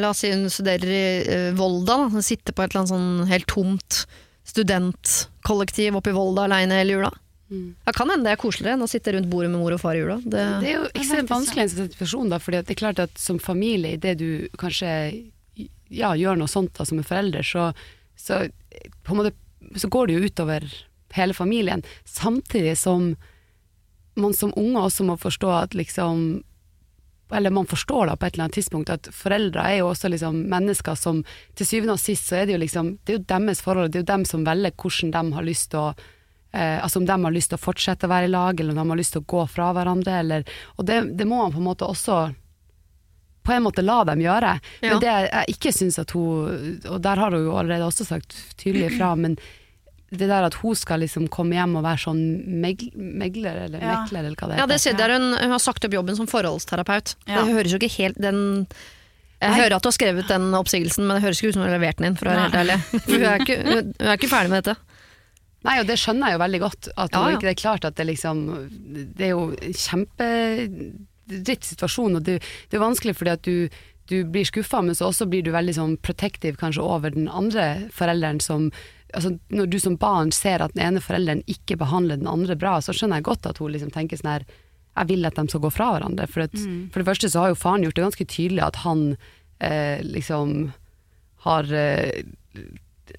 La 0.00 0.10
oss 0.10 0.22
si 0.24 0.30
hun 0.32 0.46
studerer 0.50 0.90
i 0.90 1.04
eh, 1.22 1.50
Volda. 1.58 2.00
Da. 2.10 2.22
Sitte 2.24 2.54
på 2.54 2.64
et 2.64 2.72
eller 2.72 2.82
annet 2.84 2.94
sånn 2.94 3.30
helt 3.30 3.50
tomt 3.50 4.04
studentkollektiv 4.44 5.96
oppe 5.98 6.12
i 6.12 6.16
Volda 6.16 6.48
aleine 6.48 6.80
hele 6.80 6.98
jula. 6.98 7.12
Mm. 7.50 7.74
Ja, 7.86 7.92
kan 7.92 8.10
hende 8.10 8.26
det 8.26 8.34
er 8.34 8.40
koseligere 8.40 8.78
enn 8.78 8.84
å 8.84 8.90
sitte 8.90 9.12
rundt 9.14 9.28
bordet 9.30 9.50
med 9.52 9.60
mor 9.60 9.76
og 9.76 9.80
far 9.80 9.96
i 9.96 10.02
jula. 10.02 10.18
Det, 10.24 10.42
Det 10.62 10.70
er 10.70 10.78
jo 10.78 10.90
ekstremt 10.92 11.30
vanskelig 11.32 11.62
i 11.62 11.64
en 11.64 11.72
sånn 11.72 11.90
situasjon, 11.92 12.32
da, 12.32 12.40
fordi 12.42 12.60
det 12.62 12.74
er 12.74 12.80
klart 12.80 13.02
at 13.04 13.20
som 13.20 13.38
familie, 13.42 13.98
idet 13.98 14.16
du 14.20 14.28
kanskje 14.60 14.90
ja, 15.94 16.14
gjør 16.18 16.40
noe 16.40 16.50
sånt 16.50 16.74
da, 16.78 16.86
som 16.88 17.00
en 17.00 17.06
forelder, 17.06 17.46
så, 17.46 17.70
så, 18.18 18.44
måte, 19.10 19.34
så 19.76 19.90
går 19.92 20.08
det 20.08 20.16
jo 20.16 20.30
utover 20.30 20.66
hele 21.14 21.34
familien. 21.36 21.84
Samtidig 22.04 22.76
som 22.78 23.14
man 24.14 24.34
som 24.34 24.52
unge 24.56 24.82
også 24.82 25.06
må 25.06 25.16
forstå 25.18 25.50
at 25.50 25.74
liksom 25.74 26.42
eller 27.32 27.50
man 27.50 27.66
forstår 27.66 28.06
da 28.06 28.16
på 28.16 28.26
et 28.26 28.34
eller 28.34 28.44
annet 28.44 28.58
tidspunkt 28.60 28.90
at 28.92 29.08
foreldre 29.10 29.62
er 29.64 29.78
jo 29.80 29.88
også 29.88 30.10
liksom 30.12 30.42
mennesker 30.52 30.94
som 30.98 31.22
til 31.58 31.66
syvende 31.66 31.96
og 31.96 32.02
sist 32.02 32.28
så 32.28 32.36
er 32.40 32.46
det 32.46 32.54
jo 32.54 32.60
liksom 32.62 32.90
Det 33.02 33.14
er 33.14 33.18
jo 33.18 33.24
deres 33.32 33.62
forhold, 33.64 33.90
det 33.90 33.98
er 33.98 34.04
jo 34.04 34.10
dem 34.12 34.26
som 34.28 34.44
velger 34.46 34.76
hvordan 34.76 35.14
de 35.14 35.38
har 35.38 35.46
lyst 35.48 35.70
til 35.72 35.80
å 35.80 35.88
eh, 36.52 36.78
Altså 36.84 37.00
om 37.00 37.08
de 37.08 37.16
har 37.24 37.34
lyst 37.34 37.50
til 37.50 37.58
å 37.58 37.64
fortsette 37.64 38.06
å 38.06 38.12
være 38.12 38.28
i 38.28 38.34
lag, 38.34 38.60
eller 38.60 38.76
om 38.76 38.82
de 38.82 38.92
har 38.92 39.00
lyst 39.00 39.16
til 39.16 39.24
å 39.24 39.30
gå 39.34 39.46
fra 39.50 39.72
hverandre, 39.74 40.18
eller 40.20 40.44
Og 40.76 40.86
det, 40.86 41.00
det 41.18 41.26
må 41.26 41.40
man 41.42 41.56
på 41.56 41.62
en 41.62 41.68
måte 41.72 41.88
også 41.88 42.20
på 43.44 43.52
en 43.52 43.62
måte 43.66 43.82
la 43.84 43.98
dem 44.08 44.22
gjøre. 44.24 44.54
Ja. 44.80 44.94
Men 44.94 45.02
det 45.04 45.10
jeg 45.12 45.54
ikke 45.56 45.72
syns 45.76 45.98
at 46.00 46.10
hun 46.16 46.80
Og 46.88 47.02
der 47.04 47.20
har 47.20 47.30
hun 47.36 47.44
jo 47.44 47.56
allerede 47.60 47.84
også 47.90 48.06
sagt 48.08 48.34
tydelig 48.56 48.90
ifra, 48.94 49.14
men 49.20 49.36
det 50.14 50.28
der 50.30 50.44
at 50.46 50.54
hun 50.62 50.76
skal 50.78 51.00
liksom 51.02 51.26
komme 51.32 51.56
hjem 51.56 51.72
og 51.80 51.82
være 51.82 51.98
sånn 52.04 52.20
megl 52.62 52.90
megler, 52.94 53.64
eller 53.66 53.80
Ja. 53.82 53.94
mekler, 54.04 54.20
eller 54.28 54.36
hva 54.38 54.48
det 54.52 54.58
ja, 54.60 54.66
det 54.66 54.76
heter. 54.76 54.82
ser 54.84 54.98
der 55.00 55.14
hun, 55.18 55.32
hun 55.40 55.50
har 55.56 55.58
sagt 55.58 55.84
opp 55.84 55.92
jobben 55.96 56.14
som 56.16 56.28
forholdsterapeut. 56.30 57.16
Ja. 57.26 57.42
Det 57.42 57.54
høres 57.56 57.72
jo 57.74 57.78
ikke 57.80 57.96
helt 57.98 58.20
den 58.22 58.42
Jeg 59.42 59.50
Nei. 59.50 59.58
hører 59.60 59.74
at 59.76 59.82
du 59.82 59.88
har 59.90 59.96
skrevet 59.96 60.28
den 60.30 60.54
oppsigelsen, 60.54 61.04
men 61.04 61.16
det 61.18 61.24
høres 61.26 61.40
ikke 61.42 61.48
ut 61.50 61.54
som 61.56 61.64
du 61.64 61.68
har 61.68 61.74
levert 61.78 61.98
den 61.98 62.06
inn, 62.12 62.16
for 62.16 62.30
å 62.30 62.32
være 62.32 62.44
helt 62.46 62.60
ærlig. 62.62 62.76
Hun 63.10 63.24
er 63.28 63.42
ikke, 63.42 63.56
hun 63.66 63.74
hun 63.98 64.08
er 64.08 64.16
ikke 64.16 64.30
ferdig 64.30 64.50
med 64.54 64.62
dette. 64.64 64.76
Nei, 65.64 65.74
og 65.80 65.86
det 65.90 65.96
skjønner 65.98 66.28
jeg 66.30 66.36
jo 66.38 66.42
veldig 66.44 66.60
godt. 66.62 66.88
At 66.96 67.10
Ja, 67.12 67.18
hun 67.24 67.32
ja. 67.32 67.36
ikke 67.36 67.48
det 67.48 67.52
er 67.56 67.60
klart 67.60 67.84
at 67.88 67.94
det 67.96 68.06
liksom 68.06 68.40
Det 69.18 69.26
er 69.26 69.30
jo 69.34 69.44
en 69.60 69.74
kjempedritt 71.24 71.64
situasjon, 71.64 72.16
og 72.16 72.24
det, 72.24 72.40
det 72.70 72.76
er 72.78 72.84
vanskelig 72.84 73.16
fordi 73.16 73.30
at 73.30 73.42
du, 73.44 73.68
du 74.10 74.24
blir 74.24 74.44
skuffa, 74.44 74.82
men 74.82 74.94
så 74.94 75.08
også 75.08 75.26
blir 75.26 75.42
du 75.42 75.52
veldig 75.52 75.74
sånn 75.74 75.96
protective 75.96 76.56
kanskje 76.56 76.82
over 76.82 77.10
den 77.10 77.28
andre 77.28 77.88
forelderen 77.92 78.40
som 78.40 78.70
Altså, 79.14 79.38
når 79.46 79.68
du 79.70 79.76
som 79.78 79.94
barn 79.94 80.32
ser 80.34 80.58
at 80.58 80.72
den 80.74 80.82
ene 80.82 81.00
forelderen 81.00 81.44
ikke 81.46 81.76
behandler 81.78 82.16
den 82.18 82.26
andre 82.26 82.56
bra, 82.58 82.80
så 82.82 82.90
skjønner 82.90 83.20
jeg 83.20 83.28
godt 83.28 83.46
at 83.46 83.60
hun 83.62 83.70
liksom 83.70 83.92
tenker 83.94 84.18
sånn 84.18 84.32
her 84.32 84.44
Jeg 84.96 85.06
vil 85.06 85.24
at 85.28 85.36
de 85.38 85.44
skal 85.46 85.62
gå 85.62 85.70
fra 85.70 85.92
hverandre. 85.92 86.26
For, 86.26 86.42
at, 86.42 86.56
for 86.90 86.98
det 86.98 87.06
første 87.06 87.30
så 87.30 87.44
har 87.44 87.52
jo 87.52 87.60
faren 87.60 87.84
gjort 87.86 87.94
det 87.94 88.02
ganske 88.08 88.26
tydelig 88.26 88.64
at 88.66 88.80
han 88.82 89.04
eh, 89.60 90.02
liksom 90.02 90.72
har 91.46 91.70
eh, 91.70 92.26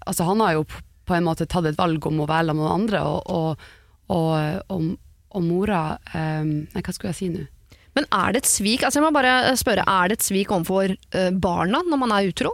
Altså, 0.03 0.27
han 0.27 0.43
har 0.43 0.57
jo 0.57 0.65
på 1.07 1.15
en 1.15 1.23
måte 1.23 1.47
tatt 1.47 1.65
et 1.69 1.79
valg 1.79 2.05
om 2.11 2.19
å 2.19 2.27
være 2.27 2.49
sammen 2.49 2.59
med 2.59 2.67
noen 2.67 2.81
andre, 2.81 3.01
og, 3.07 3.31
og, 3.31 3.65
og, 4.11 4.61
og, 4.75 4.87
og 5.31 5.43
mora 5.47 5.97
eh, 6.11 6.43
Nei, 6.43 6.81
hva 6.81 6.91
skulle 6.91 7.13
jeg 7.13 7.21
si 7.21 7.29
nå? 7.31 7.47
Men 7.95 8.05
er 8.11 8.33
det 8.35 8.43
et 8.43 8.49
svik? 8.51 8.83
Altså 8.83 8.99
jeg 8.99 9.05
må 9.07 9.11
bare 9.15 9.55
spørre, 9.59 9.85
er 9.87 10.09
det 10.11 10.19
et 10.19 10.25
svik 10.27 10.51
overfor 10.51 10.91
eh, 11.15 11.29
barna 11.31 11.79
når 11.87 11.97
man 12.01 12.11
er 12.11 12.27
utro? 12.31 12.51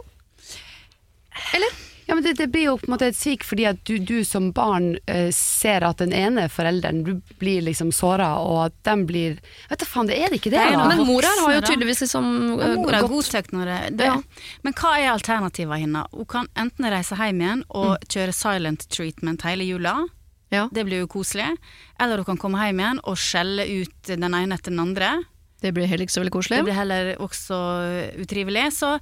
Ja, 2.06 2.14
men 2.14 2.24
det, 2.24 2.32
det 2.36 2.46
blir 2.52 2.64
jo 2.66 2.72
på 2.76 2.88
en 2.88 2.92
måte 2.92 3.06
et 3.08 3.16
svik 3.16 3.44
fordi 3.46 3.64
at 3.70 3.78
du, 3.88 3.94
du 4.04 4.24
som 4.26 4.50
barn 4.52 4.96
eh, 5.08 5.30
ser 5.32 5.84
at 5.86 6.00
den 6.02 6.10
ene 6.12 6.48
forelderen 6.50 7.04
du 7.06 7.12
blir 7.40 7.62
liksom 7.64 7.92
såra, 7.94 8.34
og 8.42 8.58
at 8.66 8.74
den 8.84 9.04
blir 9.08 9.38
Vet 9.70 9.80
du 9.80 9.86
faen, 9.88 10.10
det 10.10 10.18
er 10.18 10.28
det 10.34 10.40
ikke 10.42 10.50
det, 10.52 10.58
Det 10.60 10.74
er 10.74 10.76
da? 10.82 10.88
Men 10.90 11.06
mor 11.08 11.24
her 11.24 11.40
har 11.46 11.54
jo 11.56 11.62
tydeligvis 11.70 12.02
liksom 12.04 12.28
Ja, 12.58 12.68
eh, 12.72 12.74
Mor 12.82 12.92
har 12.98 13.08
godtatt 13.08 13.52
når 13.54 13.70
det, 13.70 13.78
det. 14.02 14.10
Ja. 14.10 14.18
Men 14.66 14.76
hva 14.82 14.92
er 14.98 15.12
alternativet 15.14 15.84
hennes? 15.86 16.10
Hun 16.12 16.28
kan 16.34 16.50
enten 16.58 16.90
reise 16.92 17.16
hjem 17.22 17.40
igjen 17.46 17.64
og 17.70 17.92
Mm. 17.92 18.08
kjøre 18.16 18.34
silent 18.36 18.88
treatment 18.92 19.42
hele 19.48 19.64
jula. 19.70 19.94
Ja. 20.52 20.66
Det 20.74 20.84
blir 20.84 21.06
jo 21.06 21.08
koselig. 21.08 21.48
Eller 22.00 22.20
hun 22.20 22.28
kan 22.28 22.36
komme 22.42 22.60
hjem 22.66 22.82
igjen 22.82 23.00
og 23.08 23.16
skjelle 23.16 23.64
ut 23.80 24.10
den 24.10 24.26
ene 24.28 24.58
etter 24.58 24.68
den 24.74 24.82
andre. 24.84 25.14
Det 25.62 25.72
blir 25.74 25.86
heller 25.86 26.04
ikke 26.06 26.16
så 26.18 26.20
veldig 26.24 26.34
koselig. 26.34 26.58
Det 26.62 26.68
blir 26.70 26.80
heller 26.80 27.12
også 27.22 27.58
utrivelig. 28.22 28.64
Så 28.74 28.96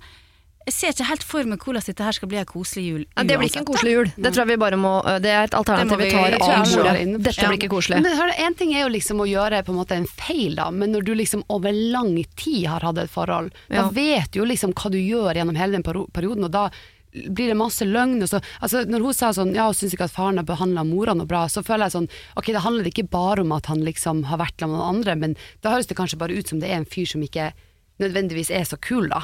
jeg 0.69 0.75
ser 0.77 0.93
ikke 0.93 1.07
helt 1.09 1.23
for 1.25 1.49
meg 1.49 1.63
hvordan 1.65 1.83
dette 1.87 2.05
her 2.05 2.13
skal 2.13 2.29
bli 2.29 2.37
en 2.39 2.45
koselig 2.49 2.83
jul. 2.85 3.05
Ja, 3.17 3.25
det 3.25 3.39
blir 3.41 3.49
ikke 3.49 3.63
en 3.63 3.69
koselig 3.71 3.95
jul. 3.95 4.11
Det 4.17 4.31
tror 4.35 4.43
jeg 4.45 4.51
vi 4.53 4.59
bare 4.61 4.77
må 4.79 4.91
eh, 5.09 5.17
Det 5.25 5.31
er 5.33 5.49
et 5.49 5.57
alternativ 5.57 5.99
vi 5.99 6.05
vi- 6.05 6.11
tar 6.13 6.37
av 6.37 6.67
på 6.69 7.23
Dette 7.25 7.49
blir 7.49 7.57
ikke 7.59 7.71
koselig. 7.73 8.03
Men 8.05 8.19
hør, 8.21 8.35
en 8.45 8.55
ting 8.61 8.75
er 8.77 8.85
jo 8.85 8.93
liksom 8.93 9.25
å 9.25 9.27
gjøre 9.31 9.63
på 9.65 9.73
en 9.73 9.81
måte 9.81 9.97
en 9.97 10.07
feil, 10.07 10.55
da, 10.61 10.69
men 10.71 10.93
når 10.93 11.09
du 11.09 11.15
liksom 11.17 11.43
over 11.49 11.73
lang 11.73 12.13
tid 12.37 12.67
har 12.69 12.85
hatt 12.87 12.99
et 12.99 13.11
forhold, 13.11 13.51
Ja. 13.71 13.83
da 13.83 13.89
vet 13.97 14.31
du 14.33 14.41
jo 14.41 14.45
liksom 14.53 14.75
hva 14.77 14.91
du 14.93 14.99
gjør 15.01 15.35
gjennom 15.41 15.57
hele 15.57 15.73
den 15.81 15.83
perioden, 15.83 16.45
og 16.45 16.51
da 16.53 16.69
blir 17.13 17.49
det 17.51 17.57
masse 17.59 17.83
løgn. 17.87 18.21
Så, 18.29 18.41
altså, 18.63 18.85
når 18.87 19.01
hun 19.07 19.15
sa 19.15 19.31
sånn, 19.35 19.55
ja, 19.55 19.65
hun 19.67 19.75
syns 19.75 19.95
ikke 19.97 20.05
at 20.07 20.15
faren 20.15 20.37
har 20.39 20.45
behandla 20.47 20.85
mora 20.87 21.15
noe 21.15 21.27
bra, 21.27 21.47
så 21.51 21.63
føler 21.67 21.89
jeg 21.89 21.97
sånn, 21.97 22.09
ok, 22.37 22.47
det 22.55 22.63
handler 22.63 22.85
ikke 22.91 23.09
bare 23.11 23.41
om 23.43 23.53
at 23.53 23.67
han 23.67 23.81
liksom 23.85 24.25
har 24.31 24.39
vært 24.39 24.57
sammen 24.59 24.77
med 24.77 24.85
noen 24.85 24.95
andre, 25.01 25.17
men 25.17 25.37
da 25.63 25.71
høres 25.75 25.87
det 25.91 25.97
kanskje 25.99 26.19
bare 26.19 26.37
ut 26.39 26.49
som 26.49 26.61
det 26.61 26.71
er 26.71 26.77
en 26.81 26.85
fyr 26.89 27.07
som 27.07 27.23
ikke 27.23 27.53
nødvendigvis 28.01 28.51
er 28.55 28.65
så 28.65 28.79
kul, 28.81 29.09
da. 29.11 29.23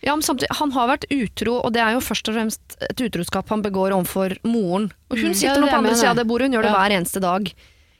Ja, 0.00 0.14
men 0.14 0.22
samtidig, 0.22 0.54
Han 0.60 0.70
har 0.70 0.86
vært 0.88 1.08
utro, 1.10 1.56
og 1.66 1.72
det 1.74 1.80
er 1.82 1.96
jo 1.96 2.00
først 2.00 2.28
og 2.30 2.36
fremst 2.36 2.76
et 2.86 3.00
utroskap 3.02 3.48
han 3.50 3.62
begår 3.64 3.90
overfor 3.96 4.36
moren. 4.46 4.92
Og 5.10 5.18
hun 5.18 5.32
Mm. 5.32 5.34
Ja, 5.34 5.40
sitter 5.40 5.60
nå 5.60 5.66
på 5.68 5.74
andre 5.80 5.94
sida 5.98 6.10
av 6.10 6.16
det 6.16 6.26
bordet, 6.28 6.46
hun 6.46 6.52
gjør 6.54 6.62
det 6.62 6.70
Ja. 6.70 6.78
hver 6.78 6.94
eneste 7.00 7.20
dag. 7.20 7.52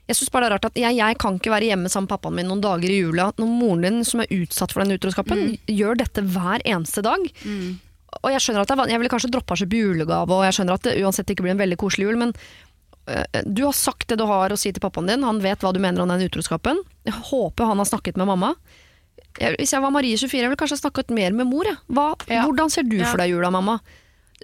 Jeg 0.09 0.16
synes 0.16 0.31
bare 0.31 0.43
det 0.45 0.47
er 0.49 0.55
rart 0.55 0.64
at 0.64 0.74
jeg, 0.74 0.97
jeg 0.97 1.18
kan 1.18 1.35
ikke 1.39 1.51
være 1.51 1.66
hjemme 1.68 1.91
sammen 1.91 2.07
med 2.09 2.14
pappaen 2.14 2.35
min 2.35 2.47
noen 2.47 2.62
dager 2.62 2.89
i 2.89 3.01
jula 3.03 3.33
når 3.37 3.47
moren 3.51 3.83
din, 3.83 4.05
som 4.05 4.20
er 4.20 4.26
utsatt 4.31 4.72
for 4.72 4.85
den 4.85 4.97
utroskapen, 4.97 5.37
Mm. 5.37 5.59
gjør 5.68 5.97
dette 5.99 6.22
hver 6.22 6.62
eneste 6.64 7.03
dag. 7.03 7.18
Og 8.22 8.30
jeg 8.32 8.40
skjønner 8.40 8.64
at 8.64 8.70
det 8.72 8.78
er 8.78 8.90
Jeg 8.94 9.00
ville 9.02 9.12
kanskje 9.12 9.30
droppa 9.30 9.56
kjøpe 9.61 9.78
julegave, 9.82 10.32
og 10.32 10.44
jeg 10.46 10.56
skjønner 10.56 10.78
at 10.78 10.86
det 10.88 10.96
uansett 11.04 11.30
ikke 11.30 11.44
blir 11.44 11.54
en 11.54 11.61
veldig 11.61 11.76
koselig 11.80 12.09
jul, 12.09 12.16
men 12.20 12.32
øh, 13.09 13.24
du 13.44 13.64
har 13.66 13.76
sagt 13.76 14.09
det 14.09 14.18
du 14.18 14.24
har 14.26 14.50
å 14.54 14.59
si 14.59 14.72
til 14.72 14.80
pappaen 14.84 15.06
din, 15.11 15.26
han 15.28 15.40
vet 15.44 15.61
hva 15.64 15.72
du 15.76 15.80
mener 15.82 16.02
om 16.02 16.09
den 16.09 16.24
utroskapen. 16.24 16.80
Jeg 17.09 17.14
håper 17.30 17.68
han 17.68 17.78
har 17.82 17.88
snakket 17.90 18.16
med 18.20 18.30
mamma. 18.30 18.54
Jeg, 19.38 19.54
hvis 19.61 19.72
jeg 19.76 19.84
var 19.84 19.92
Marie 19.94 20.16
24, 20.18 20.40
jeg 20.40 20.48
ville 20.50 20.59
kanskje 20.59 20.80
snakket 20.80 21.12
mer 21.14 21.36
med 21.36 21.46
mor. 21.50 21.68
Jeg. 21.68 21.78
Hva, 21.92 22.09
Ja. 22.26 22.44
Hvordan 22.48 22.70
ser 22.72 22.88
du 22.88 22.96
Ja. 22.96 23.06
for 23.11 23.18
deg 23.20 23.30
jula, 23.30 23.50
mamma? 23.54 23.78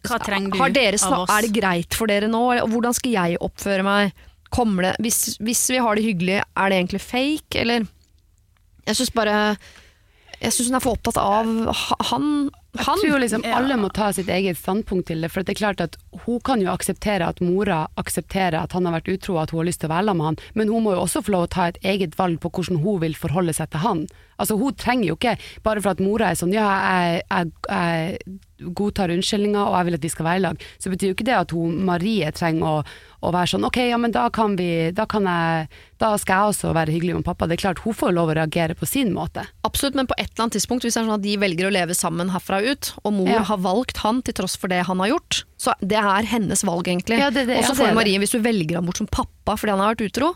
Hva 0.04 0.18
trenger 0.20 0.52
du 0.52 0.58
av 0.60 1.20
oss? 1.24 1.30
Er 1.30 1.42
det 1.46 1.52
greit 1.56 1.94
for 1.94 2.06
dere 2.06 2.28
nå? 2.28 2.42
Hvordan 2.68 2.94
skal 2.94 3.12
jeg 3.12 3.38
oppføre 3.40 3.82
meg? 3.86 4.12
Kommer 4.54 4.82
det, 4.82 4.96
hvis, 5.00 5.38
hvis 5.40 5.62
vi 5.70 5.78
har 5.82 5.96
det 5.96 6.04
hyggelig, 6.04 6.42
er 6.44 6.68
det 6.70 6.76
egentlig 6.78 7.00
fake, 7.00 7.60
eller? 7.62 7.86
Jeg 8.86 8.96
syns 8.98 9.10
bare 9.14 9.56
Jeg 10.40 10.52
syns 10.52 10.68
hun 10.68 10.76
er 10.76 10.80
for 10.84 10.98
opptatt 10.98 11.16
av 11.16 11.46
han. 12.10 12.50
Han. 12.76 12.98
Jeg 13.02 13.10
tror 13.10 13.20
liksom 13.22 13.44
Ja. 13.44 13.56
alle 13.58 13.76
må 13.76 13.88
ta 13.92 14.12
sitt 14.12 14.28
eget 14.28 14.56
standpunkt 14.58 15.06
til 15.06 15.20
det. 15.20 15.30
For 15.30 15.42
det 15.42 15.54
er 15.54 15.60
klart 15.60 15.80
at 15.80 15.96
hun 16.26 16.40
kan 16.40 16.60
jo 16.60 16.70
akseptere 16.72 17.26
at 17.28 17.40
mora 17.40 17.86
aksepterer 17.96 18.62
at 18.62 18.72
han 18.72 18.84
har 18.86 19.00
vært 19.00 19.12
utro, 19.14 19.38
at 19.38 19.50
hun 19.50 19.60
har 19.60 19.66
lyst 19.70 19.80
til 19.80 19.90
å 19.90 19.94
være 19.94 20.14
med 20.14 20.24
han, 20.26 20.36
men 20.54 20.68
hun 20.68 20.82
må 20.84 20.94
jo 20.94 21.04
også 21.04 21.22
få 21.24 21.32
lov 21.36 21.46
å 21.46 21.50
ta 21.50 21.66
et 21.68 21.78
eget 21.82 22.16
valg 22.18 22.40
på 22.40 22.50
hvordan 22.50 22.82
hun 22.82 23.00
vil 23.00 23.14
forholde 23.14 23.54
seg 23.54 23.70
til 23.70 23.80
han. 23.80 24.06
Altså 24.38 24.58
Hun 24.58 24.74
trenger 24.74 25.06
jo 25.12 25.14
ikke, 25.14 25.38
bare 25.62 25.80
for 25.80 25.90
at 25.90 26.00
mora 26.02 26.30
er 26.30 26.34
sånn 26.34 26.52
ja, 26.52 26.66
jeg, 26.66 27.22
jeg, 27.30 27.52
jeg 27.70 28.74
godtar 28.74 29.12
unnskyldninga 29.14 29.62
og 29.62 29.76
jeg 29.76 29.86
vil 29.86 29.94
at 29.94 30.02
vi 30.02 30.08
skal 30.08 30.26
være 30.26 30.40
i 30.40 30.42
lag, 30.42 30.64
så 30.82 30.90
betyr 30.90 31.10
jo 31.12 31.14
ikke 31.14 31.26
det 31.28 31.36
at 31.38 31.50
hun 31.54 31.76
Marie 31.86 32.30
trenger 32.34 32.66
å, 32.66 32.82
å 33.24 33.32
være 33.34 33.50
sånn 33.54 33.64
ok, 33.66 33.78
ja 33.88 33.96
men 34.00 34.12
da 34.14 34.26
kan 34.34 34.54
vi, 34.58 34.90
da 34.94 35.06
kan 35.10 35.24
jeg, 35.28 35.68
da 36.02 36.10
skal 36.20 36.34
jeg 36.42 36.52
også 36.54 36.72
være 36.76 36.92
hyggelig 36.94 37.14
med 37.18 37.24
pappa. 37.26 37.46
Det 37.48 37.56
er 37.58 37.62
klart 37.64 37.82
hun 37.84 37.96
får 37.96 38.12
lov 38.14 38.30
å 38.32 38.36
reagere 38.38 38.76
på 38.78 38.86
sin 38.86 39.12
måte. 39.16 39.46
Absolutt, 39.64 39.94
men 39.98 40.06
på 40.10 40.14
et 40.18 40.28
eller 40.30 40.44
annet 40.46 40.56
tidspunkt, 40.58 40.84
hvis 40.84 40.94
det 40.94 41.02
er 41.02 41.06
sånn 41.08 41.16
at 41.18 41.24
de 41.24 41.36
velger 41.40 41.68
å 41.68 41.72
leve 41.74 41.96
sammen 41.96 42.30
herfra 42.34 42.60
ut, 42.64 42.92
og 43.04 43.12
mor 43.16 43.28
Ja. 43.32 43.42
har 43.48 43.58
valgt 43.64 43.98
han 44.04 44.22
til 44.22 44.34
tross 44.34 44.56
for 44.56 44.68
det 44.68 44.82
han 44.86 44.98
har 45.00 45.08
gjort, 45.14 45.44
så 45.58 45.72
det 45.80 45.96
er 45.98 46.28
hennes 46.28 46.62
valg, 46.64 46.84
egentlig. 46.86 47.18
Ja, 47.18 47.30
det- 47.30 47.46
det- 47.46 47.58
og 47.58 47.64
så 47.64 47.74
får. 47.82 47.94
Marie, 47.94 48.18
hvis 48.18 48.32
du 48.32 48.40
velger 48.40 48.76
ham 48.76 48.86
bort 48.86 48.98
som 48.98 49.06
pappa 49.06 49.56
fordi 49.56 49.70
han 49.70 49.80
har 49.80 49.94
vært 49.94 50.10
utro, 50.12 50.34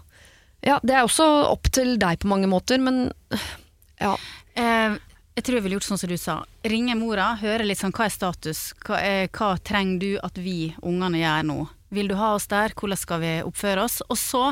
ja, 0.64 0.80
det 0.82 0.95
er 0.97 1.05
også 1.05 1.51
opp 1.53 1.70
til 1.70 1.97
deg 1.99 2.18
på 2.20 2.26
mange 2.26 2.49
måter, 2.49 2.80
men 2.80 3.12
ja. 4.01 4.16
Eh, 4.57 4.97
jeg 5.39 5.45
tror 5.45 5.55
jeg 5.55 5.62
ville 5.62 5.76
gjort 5.78 5.86
sånn 5.86 5.99
som 6.01 6.11
du 6.11 6.16
sa. 6.16 6.43
Ringe 6.64 6.97
mora, 6.99 7.36
høre 7.39 7.64
litt 7.64 7.78
sånn 7.78 7.93
hva 7.95 8.07
er 8.07 8.11
status, 8.11 8.74
hva, 8.84 8.97
eh, 9.01 9.28
hva 9.28 9.53
trenger 9.62 9.99
du 10.01 10.18
at 10.24 10.34
vi 10.34 10.74
ungene 10.82 11.20
gjør 11.22 11.45
nå? 11.47 11.68
Vil 11.95 12.09
du 12.11 12.16
ha 12.18 12.34
oss 12.36 12.49
der, 12.51 12.74
hvordan 12.76 13.01
skal 13.01 13.22
vi 13.22 13.32
oppføre 13.47 13.84
oss? 13.86 14.01
Og 14.09 14.18
så 14.20 14.45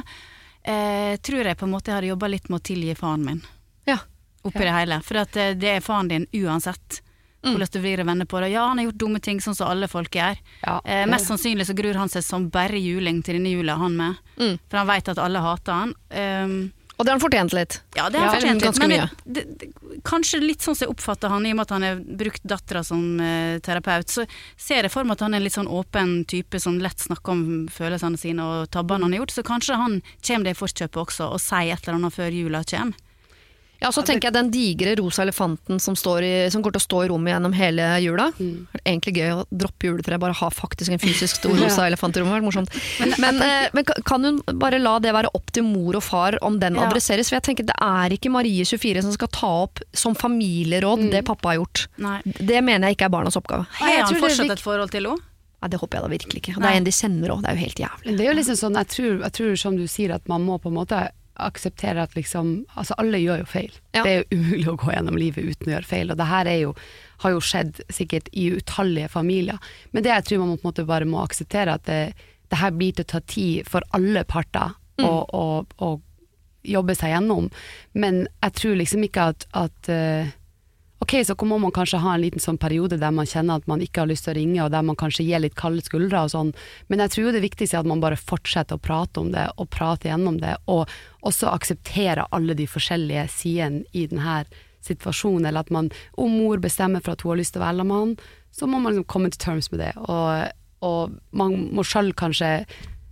eh, 0.63 1.17
tror 1.21 1.51
jeg 1.51 1.59
på 1.59 1.67
en 1.67 1.75
måte 1.75 1.93
jeg 1.93 2.01
hadde 2.01 2.13
jobba 2.15 2.31
litt 2.33 2.49
med 2.51 2.61
å 2.61 2.67
tilgi 2.71 2.95
faren 2.99 3.27
min 3.27 3.43
ja. 3.89 3.99
oppi 4.43 4.65
det 4.65 4.77
hele. 4.77 5.01
For 5.05 5.21
at 5.23 5.37
eh, 5.41 5.53
det 5.59 5.75
er 5.77 5.85
faren 5.85 6.13
din 6.13 6.31
uansett. 6.33 7.03
Hvordan 7.47 7.69
du 7.71 7.79
vrir 7.79 8.01
og 8.03 8.09
vender 8.09 8.27
på 8.27 8.41
det. 8.43 8.49
Ja, 8.51 8.65
han 8.67 8.81
har 8.81 8.89
gjort 8.89 8.99
dumme 8.99 9.21
ting, 9.23 9.39
sånn 9.39 9.55
som 9.55 9.69
alle 9.71 9.87
folk 9.87 10.17
gjør. 10.19 10.41
Ja. 10.65 10.81
Eh, 10.83 11.05
mest 11.07 11.29
sannsynlig 11.31 11.69
så 11.69 11.77
gruer 11.79 11.99
han 12.01 12.11
seg 12.11 12.25
som 12.27 12.49
bare 12.51 12.81
juling 12.81 13.21
til 13.23 13.39
denne 13.39 13.53
jula, 13.53 13.77
han 13.79 13.95
med. 13.95 14.25
Mm. 14.41 14.57
For 14.67 14.81
han 14.81 14.89
veit 14.89 15.11
at 15.13 15.21
alle 15.23 15.43
hater 15.45 15.79
han. 15.85 15.93
Um, 16.11 16.57
Og 16.97 17.05
det 17.05 17.11
har 17.11 17.19
han 17.19 17.21
fortjent 17.21 17.53
litt. 17.53 17.75
ja, 17.97 18.07
det 18.09 18.21
har 18.21 18.31
han 18.31 18.39
fortjent 18.39 18.63
litt, 18.65 18.79
men 18.81 18.93
det, 19.25 19.43
det, 19.61 19.69
kanskje 20.07 20.41
litt 20.41 20.65
sånn 20.65 20.77
som 20.77 20.87
jeg 20.87 20.95
oppfatter 20.95 21.33
han, 21.33 21.45
i 21.45 21.53
og 21.53 21.59
med 21.59 21.67
at 21.67 21.75
han 21.77 21.85
har 21.85 21.99
brukt 22.23 22.45
dattera 22.49 22.83
som 22.87 23.03
uh, 23.21 23.59
terapeut, 23.65 24.09
så 24.13 24.25
ser 24.57 24.89
jeg 24.89 24.95
for 24.95 25.05
meg 25.05 25.19
at 25.19 25.27
han 25.27 25.37
er 25.37 25.43
en 25.43 25.47
litt 25.47 25.57
sånn 25.57 25.69
åpen 25.69 26.23
type 26.29 26.61
som 26.63 26.79
lett 26.81 27.05
snakker 27.05 27.35
om 27.35 27.43
følelsene 27.73 28.21
sine 28.21 28.45
og 28.47 28.71
tabbene 28.73 29.05
han 29.05 29.17
har 29.17 29.25
gjort, 29.25 29.37
så 29.37 29.45
kanskje 29.45 29.81
han 29.81 29.99
kommer 30.25 30.49
det 30.49 30.57
i 30.57 30.61
forkjøpet 30.63 31.03
også 31.05 31.29
og 31.37 31.43
sier 31.43 31.77
et 31.77 31.85
eller 31.85 32.01
annet 32.01 32.17
før 32.17 32.41
jula 32.41 32.65
kommer. 32.65 33.06
Ja, 33.81 33.91
så 33.93 34.03
tenker 34.07 34.29
jeg 34.31 34.35
den 34.37 34.51
digre 34.51 34.95
rosa 34.97 35.23
elefanten 35.23 35.79
som, 35.83 35.95
står 35.99 36.25
i, 36.25 36.31
som 36.51 36.63
går 36.65 36.73
til 36.77 36.81
å 36.81 36.85
stå 36.87 37.01
i 37.05 37.09
rommet 37.13 37.35
gjennom 37.35 37.53
hele 37.57 37.89
jula. 38.01 38.31
Mm. 38.39 38.67
Det 38.73 38.81
er 38.81 38.93
egentlig 38.95 39.15
gøy 39.19 39.33
å 39.35 39.45
droppe 39.53 39.91
juletreet, 39.91 40.21
bare 40.23 40.33
ha 40.39 40.49
faktisk 40.51 40.95
en 40.95 41.03
fysisk 41.03 41.37
stor 41.43 41.57
rosa 41.63 41.87
elefant 41.87 42.17
i 42.17 42.23
rommet. 42.25 42.41
Det 42.41 42.47
morsomt. 42.49 43.21
Men, 43.21 43.43
eh, 43.45 43.69
men 43.77 43.85
kan 44.09 44.25
hun 44.25 44.41
bare 44.61 44.81
la 44.81 44.97
det 45.05 45.13
være 45.13 45.31
opp 45.37 45.53
til 45.53 45.67
mor 45.69 45.97
og 46.01 46.03
far 46.07 46.39
om 46.43 46.59
den 46.63 46.75
Ja. 46.81 46.87
adresseres? 46.89 47.29
For 47.29 47.37
jeg 47.37 47.47
tenker 47.51 47.67
det 47.69 47.77
er 47.81 48.17
ikke 48.17 48.33
Marie 48.33 48.65
24 48.65 49.03
som 49.03 49.13
skal 49.13 49.29
ta 49.29 49.53
opp 49.69 49.81
som 49.93 50.15
familieråd 50.15 51.07
Mm. 51.07 51.11
det 51.11 51.25
pappa 51.25 51.49
har 51.53 51.57
gjort. 51.61 51.87
Nei. 51.99 52.21
Det 52.25 52.63
mener 52.65 52.89
jeg 52.89 52.97
ikke 52.97 53.07
er 53.07 53.13
barnas 53.13 53.37
oppgave. 53.37 53.67
Har 53.79 54.05
han 54.07 54.15
fortsatt 54.21 54.51
et 54.51 54.61
forhold 54.61 54.91
til 54.91 55.05
henne? 55.11 55.21
Nei, 55.63 55.69
det 55.73 55.79
håper 55.81 55.97
jeg 55.99 56.03
da 56.05 56.09
virkelig 56.13 56.41
ikke. 56.43 56.57
Og 56.57 56.63
Det 56.63 56.69
er 56.71 56.77
en 56.77 56.85
de 56.85 56.91
kjenner 56.93 57.29
òg, 57.33 57.41
det 57.43 57.49
er 57.51 57.55
jo 57.57 57.63
helt 57.65 57.81
jævlig. 57.81 58.17
Det 58.17 58.21
er 58.27 58.29
jo 58.33 58.37
liksom 58.41 58.57
sånn, 58.61 58.75
jeg 58.77 58.89
tror, 58.93 59.23
jeg 59.25 59.33
tror 59.33 59.57
som 59.59 59.77
du 59.77 59.87
sier 59.89 60.15
at 60.15 60.29
man 60.29 60.45
må 60.45 60.59
på 60.61 60.69
en 60.69 60.75
måte 60.77 60.99
akseptere 61.39 62.03
at 62.03 62.15
liksom 62.17 62.65
Altså 62.77 62.95
alle 62.99 63.19
gjør 63.21 63.43
jo 63.43 63.49
feil. 63.51 63.73
Ja. 63.95 64.03
Det 64.05 64.13
er 64.13 64.23
jo 64.23 64.39
umulig 64.39 64.69
å 64.73 64.77
gå 64.81 64.93
gjennom 64.93 65.17
livet 65.21 65.45
uten 65.51 65.69
å 65.71 65.75
gjøre 65.77 65.91
feil. 65.91 66.11
Og 66.11 66.17
det 66.21 66.27
her 66.31 66.47
er 66.51 66.59
jo, 66.63 66.73
har 67.25 67.31
jo 67.37 67.41
skjedd 67.45 67.81
sikkert 67.93 68.29
i 68.33 68.49
utallige 68.57 69.09
familier. 69.13 69.59
Men 69.93 70.03
det 70.07 70.13
jeg 70.15 70.25
tror 70.31 70.39
man 70.45 70.57
på 70.57 70.65
en 70.67 70.71
måte 70.71 70.87
bare 70.89 71.05
må 71.09 71.21
akseptere, 71.25 71.75
at 71.79 71.85
det, 71.89 72.01
det 72.51 72.59
her 72.61 72.71
blir 72.77 72.93
til 72.97 73.05
å 73.07 73.13
ta 73.17 73.21
tid 73.21 73.69
for 73.69 73.83
alle 73.97 74.25
parter 74.25 74.75
å 75.03 75.13
å- 75.37 75.67
å 75.79 76.01
jobbe 76.65 76.95
seg 76.97 77.13
gjennom. 77.13 77.51
Men 77.95 78.27
jeg 78.43 78.53
tror 78.59 78.77
liksom 78.81 79.05
ikke 79.07 79.29
at, 79.35 79.45
at 79.55 79.89
eh, 79.93 80.33
Ok, 81.05 81.13
så 81.29 81.37
må 81.45 81.59
man 81.61 81.75
kanskje 81.77 82.01
ha 82.01 82.15
en 82.17 82.23
liten 82.23 82.41
sånn 82.41 82.57
periode 82.59 82.97
der 82.97 83.13
man 83.13 83.29
kjenner 83.29 83.61
at 83.61 83.67
man 83.69 83.83
ikke 83.85 84.03
har 84.03 84.09
lyst 84.09 84.25
til 84.25 84.33
å 84.33 84.37
ringe, 84.39 84.61
og 84.65 84.71
der 84.73 84.85
man 84.87 84.97
kanskje 84.97 85.27
gir 85.27 85.43
litt 85.45 85.57
kalde 85.59 85.85
skuldre 85.85 86.23
og 86.25 86.33
sånn, 86.33 86.55
men 86.89 87.03
jeg 87.05 87.13
tror 87.13 87.27
jo 87.27 87.35
det 87.37 87.43
viktigste 87.45 87.77
er 87.77 87.85
at 87.85 87.91
man 87.91 88.01
bare 88.01 88.17
fortsetter 88.17 88.79
å 88.79 88.83
prate 88.83 89.21
om 89.21 89.29
det, 89.35 89.45
og 89.61 89.69
prate 89.75 90.09
gjennom 90.09 90.41
det, 90.41 90.55
og 90.73 90.89
også 91.29 91.53
akseptere 91.53 92.25
alle 92.33 92.57
de 92.57 92.69
forskjellige 92.71 93.27
sidene 93.35 93.85
i 93.93 94.07
denne 94.09 94.41
situasjonen, 94.87 95.51
eller 95.51 95.67
at 95.67 95.75
man, 95.75 95.93
om 96.17 96.33
mor 96.33 96.63
bestemmer 96.65 97.05
for 97.05 97.13
at 97.13 97.27
hun 97.27 97.35
har 97.35 97.43
lyst 97.43 97.57
til 97.57 97.61
å 97.61 97.67
være 97.67 97.83
sammen 97.83 97.93
med 97.93 98.03
han, 98.03 98.45
så 98.57 98.69
må 98.71 98.81
man 98.81 98.95
liksom 98.95 99.11
komme 99.13 99.33
til 99.35 99.43
terms 99.43 99.69
med 99.75 99.85
det, 99.85 99.93
og, 100.01 100.53
og 100.87 101.19
man 101.37 101.59
må 101.77 101.85
selv 101.85 102.17
kanskje 102.17 102.55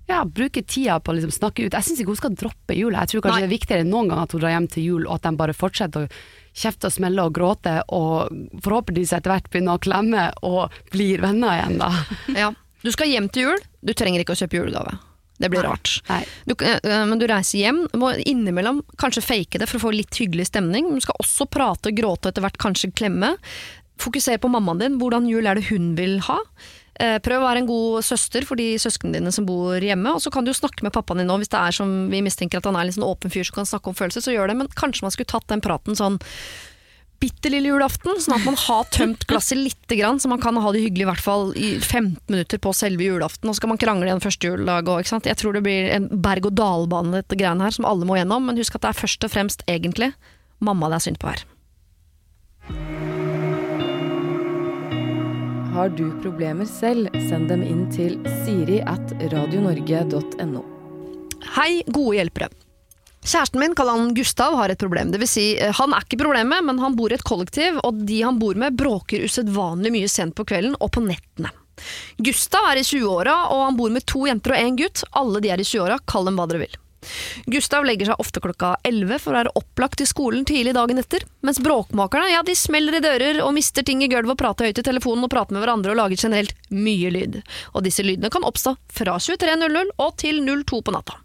ja, 0.09 0.22
bruke 0.24 0.62
tida 0.64 0.99
på 1.01 1.12
å 1.12 1.16
liksom 1.18 1.32
snakke 1.32 1.66
ut. 1.66 1.74
Jeg 1.76 1.85
syns 1.85 2.01
ikke 2.01 2.12
hun 2.12 2.18
skal 2.20 2.35
droppe 2.37 2.76
jula. 2.76 3.05
Jeg 3.05 3.14
tror 3.14 3.22
kanskje 3.24 3.39
Nei. 3.39 3.45
det 3.45 3.49
er 3.49 3.59
viktigere 3.59 3.85
enn 3.85 3.93
noen 3.93 4.11
gang 4.12 4.20
at 4.20 4.35
hun 4.35 4.43
drar 4.43 4.53
hjem 4.53 4.66
til 4.72 4.89
jul, 4.89 5.07
og 5.07 5.14
at 5.16 5.28
de 5.28 5.39
bare 5.41 5.57
fortsetter 5.57 6.05
å 6.05 6.11
kjefte 6.55 6.88
og 6.88 6.94
smelle 6.94 7.24
og 7.26 7.34
gråte, 7.36 7.80
og 7.94 8.30
forhåpentligvis 8.64 9.14
etter 9.16 9.32
hvert 9.32 9.50
begynne 9.50 9.74
å 9.74 9.82
klemme 9.82 10.28
og 10.46 10.74
blir 10.94 11.24
venner 11.24 11.59
igjen, 11.59 11.80
da. 11.82 11.90
Ja. 12.44 12.52
Du 12.84 12.90
skal 12.92 13.09
hjem 13.09 13.30
til 13.32 13.46
jul, 13.48 13.61
du 13.80 13.94
trenger 13.96 14.20
ikke 14.20 14.34
å 14.36 14.38
kjøpe 14.42 14.59
julegave. 14.59 14.98
Det 15.40 15.48
blir 15.50 15.64
Nei. 15.64 15.70
rart. 15.72 15.92
Nei. 16.11 16.20
Du, 16.46 16.52
eh, 16.62 17.05
men 17.09 17.18
du 17.18 17.24
reiser 17.26 17.59
hjem, 17.62 17.80
du 17.90 17.96
må 17.98 18.12
innimellom 18.22 18.82
kanskje 19.00 19.24
fake 19.24 19.59
det 19.59 19.66
for 19.70 19.80
å 19.80 19.86
få 19.86 19.94
litt 19.96 20.14
hyggelig 20.20 20.50
stemning. 20.52 20.92
Du 20.94 21.02
skal 21.02 21.18
også 21.24 21.48
prate, 21.50 21.94
gråte 21.96 22.28
og 22.28 22.34
etter 22.34 22.44
hvert 22.44 22.61
kanskje 22.62 22.92
klemme. 22.94 23.32
Fokuser 24.00 24.38
på 24.42 24.50
mammaen 24.52 24.82
din, 24.82 24.98
hvordan 25.00 25.26
jul 25.30 25.48
er 25.48 25.59
det 25.59 25.66
hun 25.72 25.94
vil 25.98 26.20
ha. 26.28 26.38
Eh, 27.03 27.16
Prøv 27.24 27.42
å 27.42 27.47
være 27.49 27.64
en 27.64 27.70
god 27.70 28.05
søster 28.07 28.45
for 28.47 28.61
de 28.61 28.76
søsknene 28.78 29.18
dine 29.18 29.32
som 29.34 29.47
bor 29.49 29.82
hjemme, 29.82 30.12
og 30.14 30.22
så 30.22 30.30
kan 30.30 30.47
du 30.47 30.53
jo 30.53 30.59
snakke 30.61 30.86
med 30.86 30.95
pappaen 30.95 31.22
din 31.22 31.30
nå, 31.30 31.40
hvis 31.42 31.51
det 31.51 31.59
er 31.59 31.74
som 31.74 31.95
vi 32.12 32.22
mistenker 32.22 32.61
at 32.61 32.68
han 32.68 32.78
er 32.78 32.86
en 32.86 32.95
sånn 32.95 33.09
åpen 33.09 33.32
fyr 33.34 33.47
som 33.49 33.59
kan 33.59 33.66
snakke 33.66 33.90
om 33.90 33.99
følelser, 33.99 34.22
så 34.22 34.34
gjør 34.34 34.53
det, 34.53 34.61
men 34.61 34.70
kanskje 34.78 35.07
man 35.07 35.14
skulle 35.14 35.32
tatt 35.32 35.49
den 35.51 35.64
praten 35.64 35.99
sånn 35.99 36.20
bitte 37.24 37.49
lille 37.49 37.70
julaften, 37.70 38.18
sånn 38.20 38.36
at 38.36 38.45
man 38.45 38.59
har 38.59 38.84
tømt 38.92 39.24
glasset 39.30 39.57
lite 39.57 39.97
grann, 39.97 40.18
så 40.20 40.28
man 40.28 40.42
kan 40.42 40.59
ha 40.61 40.72
det 40.74 40.82
hyggelig 40.84 41.07
i 41.07 41.09
hvert 41.09 41.24
fall 41.24 41.55
i 41.57 41.70
15 41.78 42.18
minutter 42.28 42.61
på 42.61 42.74
selve 42.76 43.07
julaften, 43.07 43.49
og 43.49 43.57
så 43.57 43.62
skal 43.62 43.72
man 43.72 43.80
krangle 43.80 44.11
igjen 44.11 44.22
første 44.22 44.51
juledag 44.51 44.90
òg. 44.92 45.09
Jeg 45.24 45.40
tror 45.40 45.57
det 45.57 45.64
blir 45.64 45.88
en 45.95 46.11
berg-og-dal-bane 46.12 47.22
dette 47.22 47.38
greiene 47.40 47.64
her, 47.64 47.74
som 47.74 47.88
alle 47.88 48.07
må 48.07 48.18
gjennom, 48.18 48.45
men 48.51 48.61
husk 48.61 48.76
at 48.76 48.84
det 48.84 48.92
er 48.92 49.01
først 49.01 49.26
og 49.26 49.34
fremst 49.34 49.66
egentlig 49.70 50.12
mamma 50.64 50.92
det 50.92 51.01
er 51.01 51.07
synd 51.09 51.22
på 51.22 51.32
her. 51.32 51.47
Har 55.75 55.89
du 55.89 56.05
problemer 56.22 56.68
selv, 56.70 57.09
send 57.27 57.49
dem 57.51 57.62
inn 57.66 57.89
til 57.91 58.12
siri 58.45 58.77
at 58.87 59.11
radionorge.no. 59.33 60.61
Hei, 61.57 61.83
gode 61.89 62.12
hjelpere. 62.14 62.47
Kjæresten 63.25 63.59
min, 63.59 63.75
kaller 63.75 63.99
han 63.99 64.12
Gustav, 64.14 64.55
har 64.55 64.70
et 64.70 64.79
problem. 64.79 65.11
Det 65.11 65.18
vil 65.18 65.31
si, 65.33 65.49
eh, 65.59 65.75
han 65.75 65.97
er 65.97 66.07
ikke 66.07 66.20
problemet, 66.20 66.62
men 66.62 66.79
han 66.79 66.95
bor 66.95 67.11
i 67.11 67.18
et 67.18 67.27
kollektiv, 67.27 67.81
og 67.83 68.05
de 68.07 68.20
han 68.22 68.39
bor 68.39 68.55
med 68.55 68.79
bråker 68.79 69.27
usedvanlig 69.27 69.91
mye 69.97 70.12
sent 70.14 70.39
på 70.39 70.47
kvelden 70.47 70.79
og 70.79 70.95
på 70.95 71.03
nettene. 71.09 71.51
Gustav 72.22 72.70
er 72.70 72.79
i 72.79 72.87
20-åra, 72.87 73.35
og 73.51 73.66
han 73.66 73.83
bor 73.83 73.91
med 73.91 74.07
to 74.07 74.29
jenter 74.31 74.55
og 74.55 74.62
én 74.62 74.79
gutt. 74.79 75.03
Alle 75.11 75.43
de 75.43 75.51
er 75.51 75.59
i 75.59 75.66
20-åra, 75.66 75.99
kall 76.07 76.31
dem 76.31 76.39
hva 76.39 76.47
dere 76.53 76.68
vil. 76.68 76.79
Gustav 77.50 77.86
legger 77.86 78.11
seg 78.11 78.22
ofte 78.22 78.42
klokka 78.44 78.74
11 78.86 79.20
for 79.22 79.34
å 79.34 79.38
være 79.40 79.55
opplagt 79.61 80.00
til 80.00 80.11
skolen 80.11 80.46
tidlig 80.48 80.74
dagen 80.76 81.00
etter, 81.00 81.26
mens 81.44 81.61
bråkmakerne 81.64 82.32
ja, 82.32 82.44
de 82.46 82.57
smeller 82.59 82.98
i 82.98 83.02
dører 83.05 83.42
og 83.44 83.55
mister 83.57 83.86
ting 83.86 84.05
i 84.05 84.11
gulvet 84.12 84.36
og 84.36 84.40
prater 84.40 84.70
høyt 84.70 84.80
i 84.80 84.86
telefonen 84.86 85.26
og 85.26 85.32
prater 85.34 85.57
med 85.57 85.64
hverandre 85.64 85.94
og 85.94 86.00
lager 86.00 86.24
generelt 86.26 86.70
mye 86.74 87.12
lyd. 87.14 87.42
Og 87.74 87.84
disse 87.86 88.05
lydene 88.07 88.32
kan 88.32 88.46
oppstå 88.46 88.76
fra 88.94 89.18
23.00 89.18 89.94
og 89.98 90.16
til 90.20 90.42
02 90.44 90.82
på 90.84 90.94
natta. 90.94 91.20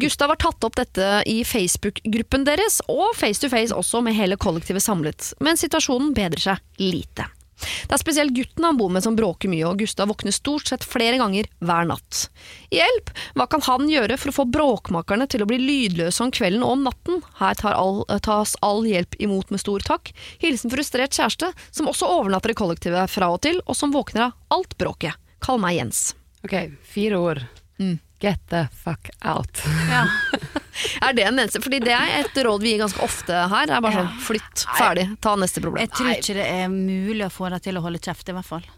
Gustav 0.00 0.32
har 0.32 0.40
tatt 0.40 0.64
opp 0.64 0.78
dette 0.78 1.08
i 1.28 1.42
Facebook-gruppen 1.44 2.46
deres, 2.48 2.80
og 2.88 3.12
face 3.18 3.42
to 3.42 3.50
face 3.52 3.76
også 3.76 4.00
med 4.04 4.16
hele 4.16 4.38
kollektivet 4.40 4.84
samlet, 4.84 5.34
men 5.44 5.60
situasjonen 5.60 6.14
bedrer 6.16 6.46
seg 6.50 6.80
lite. 6.80 7.28
Det 7.60 7.94
er 7.94 8.00
spesielt 8.00 8.34
gutten 8.36 8.66
han 8.66 8.78
bor 8.78 8.90
med 8.92 9.04
som 9.04 9.16
bråker 9.18 9.50
mye, 9.52 9.66
og 9.68 9.80
Gustav 9.82 10.10
våkner 10.10 10.34
stort 10.34 10.70
sett 10.70 10.86
flere 10.86 11.18
ganger 11.20 11.48
hver 11.64 11.88
natt. 11.90 12.26
Hjelp! 12.74 13.12
Hva 13.38 13.46
kan 13.50 13.64
han 13.66 13.88
gjøre 13.90 14.18
for 14.20 14.32
å 14.32 14.36
få 14.40 14.46
bråkmakerne 14.52 15.28
til 15.30 15.44
å 15.44 15.48
bli 15.50 15.60
lydløse 15.60 16.24
om 16.24 16.32
kvelden 16.34 16.64
og 16.66 16.76
om 16.76 16.86
natten? 16.88 17.24
Her 17.40 17.58
tar 17.60 17.76
all, 17.78 18.02
tas 18.24 18.56
all 18.66 18.84
hjelp 18.88 19.18
imot 19.22 19.52
med 19.52 19.62
stor 19.62 19.84
takk. 19.86 20.12
Hilsen 20.42 20.72
frustrert 20.72 21.16
kjæreste, 21.16 21.52
som 21.70 21.90
også 21.90 22.08
overnatter 22.20 22.54
i 22.54 22.58
kollektivet 22.58 23.12
fra 23.12 23.32
og 23.34 23.42
til, 23.46 23.62
og 23.66 23.78
som 23.78 23.94
våkner 23.94 24.30
av 24.30 24.58
alt 24.60 24.76
bråket. 24.80 25.18
Kall 25.40 25.60
meg 25.62 25.78
Jens. 25.78 26.10
Ok, 26.44 26.56
fire 26.84 27.20
ord. 27.20 27.44
Mm. 27.80 27.98
Get 28.20 28.40
the 28.52 28.68
fuck 28.84 29.10
out. 29.24 29.62
Ja. 29.88 30.06
Er 31.00 31.16
det 31.16 31.26
en 31.28 31.38
eneste? 31.38 31.62
Fordi 31.64 31.80
det 31.84 31.94
er 31.96 32.16
et 32.22 32.42
råd 32.46 32.64
vi 32.64 32.74
gir 32.74 32.82
ganske 32.84 33.04
ofte 33.04 33.46
her. 33.52 33.70
Det 33.70 33.78
er 33.78 33.86
bare 33.86 34.02
sånn, 34.02 34.12
flytt, 34.26 34.66
ferdig, 34.78 35.06
ta 35.22 35.36
neste 35.40 35.62
problem. 35.64 35.84
Jeg 35.86 35.94
tror 35.96 36.12
ikke 36.16 36.36
det 36.40 36.50
er 36.58 36.68
mulig 36.72 37.24
å 37.26 37.32
få 37.32 37.50
deg 37.54 37.64
til 37.68 37.80
å 37.80 37.84
holde 37.86 38.02
kjeft, 38.02 38.28
i 38.30 38.36
hvert 38.36 38.50
fall. 38.52 38.68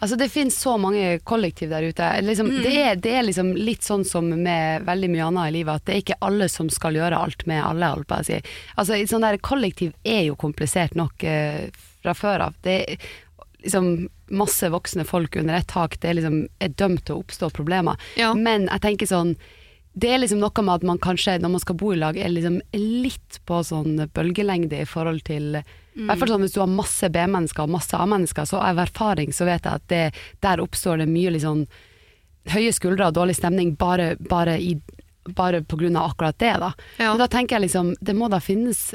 Altså 0.00 0.16
Det 0.16 0.28
finnes 0.28 0.56
så 0.60 0.76
mange 0.78 1.18
kollektiv 1.18 1.70
der 1.70 1.82
ute. 1.82 2.08
Liksom, 2.24 2.48
det, 2.62 2.72
er, 2.80 2.96
det 2.96 3.12
er 3.18 3.26
liksom 3.26 3.52
litt 3.56 3.84
sånn 3.86 4.04
som 4.08 4.28
med 4.28 4.86
veldig 4.86 5.10
mye 5.12 5.28
annet 5.28 5.50
i 5.50 5.54
livet, 5.58 5.74
at 5.74 5.86
det 5.86 5.94
er 5.94 6.02
ikke 6.02 6.18
alle 6.26 6.48
som 6.52 6.70
skal 6.72 6.96
gjøre 6.98 7.18
alt 7.18 7.46
med 7.46 7.62
alle. 7.64 7.92
Alt 7.92 8.08
på 8.08 8.18
å 8.18 8.26
si. 8.26 8.40
Altså 8.74 8.98
sånn 9.06 9.26
der 9.26 9.38
Kollektiv 9.44 9.94
er 10.02 10.24
jo 10.30 10.38
komplisert 10.40 10.96
nok 10.98 11.22
eh, 11.28 11.68
fra 12.02 12.16
før 12.16 12.48
av. 12.48 12.58
Det 12.64 12.76
er 12.80 13.06
liksom 13.66 14.08
masse 14.36 14.68
voksne 14.70 15.04
folk 15.06 15.36
under 15.36 15.54
ett 15.54 15.68
tak. 15.70 16.00
Det 16.00 16.10
er 16.10 16.18
liksom 16.20 16.40
er 16.62 16.74
dømt 16.74 17.06
til 17.06 17.16
å 17.16 17.22
oppstå 17.24 17.52
problemer. 17.54 18.00
Ja. 18.18 18.32
Men 18.34 18.68
jeg 18.70 18.82
tenker 18.84 19.10
sånn 19.10 19.36
det 19.96 20.10
er 20.12 20.20
liksom 20.20 20.42
noe 20.42 20.62
med 20.62 20.74
at 20.74 20.84
man 20.84 20.98
kanskje, 21.00 21.38
når 21.40 21.54
man 21.54 21.62
skal 21.62 21.76
bo 21.80 21.94
i 21.94 21.96
lag, 21.96 22.18
er 22.20 22.28
liksom 22.28 22.58
litt 22.76 23.38
på 23.48 23.62
sånn 23.64 24.02
bølgelengde 24.12 24.82
i 24.84 24.88
forhold 24.88 25.22
til 25.24 25.56
I 25.56 25.62
hvert 26.04 26.20
fall 26.20 26.34
sånn 26.34 26.44
hvis 26.44 26.56
du 26.56 26.60
har 26.60 26.68
masse 26.68 27.08
B-mennesker 27.08 27.64
og 27.64 27.72
masse 27.72 27.96
A-mennesker, 27.96 28.44
så 28.44 28.60
av 28.60 28.82
erfaring 28.84 29.32
så 29.32 29.48
vet 29.48 29.64
jeg 29.64 29.80
at 29.80 29.86
det, 29.88 30.02
der 30.44 30.60
oppstår 30.60 31.00
det 31.00 31.08
mye 31.08 31.32
liksom 31.38 31.64
høye 32.52 32.74
skuldre 32.76 33.08
og 33.08 33.16
dårlig 33.16 33.38
stemning 33.38 33.72
bare, 33.80 34.10
bare, 34.20 34.58
i, 34.60 34.76
bare 35.32 35.62
på 35.64 35.80
grunn 35.80 35.96
av 35.96 36.10
akkurat 36.12 36.38
det, 36.44 36.52
da. 36.60 36.70
Ja. 37.00 37.08
Men 37.08 37.24
da 37.24 37.32
tenker 37.32 37.56
jeg 37.56 37.70
liksom, 37.70 37.94
det 37.96 38.14
må 38.20 38.28
da 38.28 38.42
finnes 38.44 38.90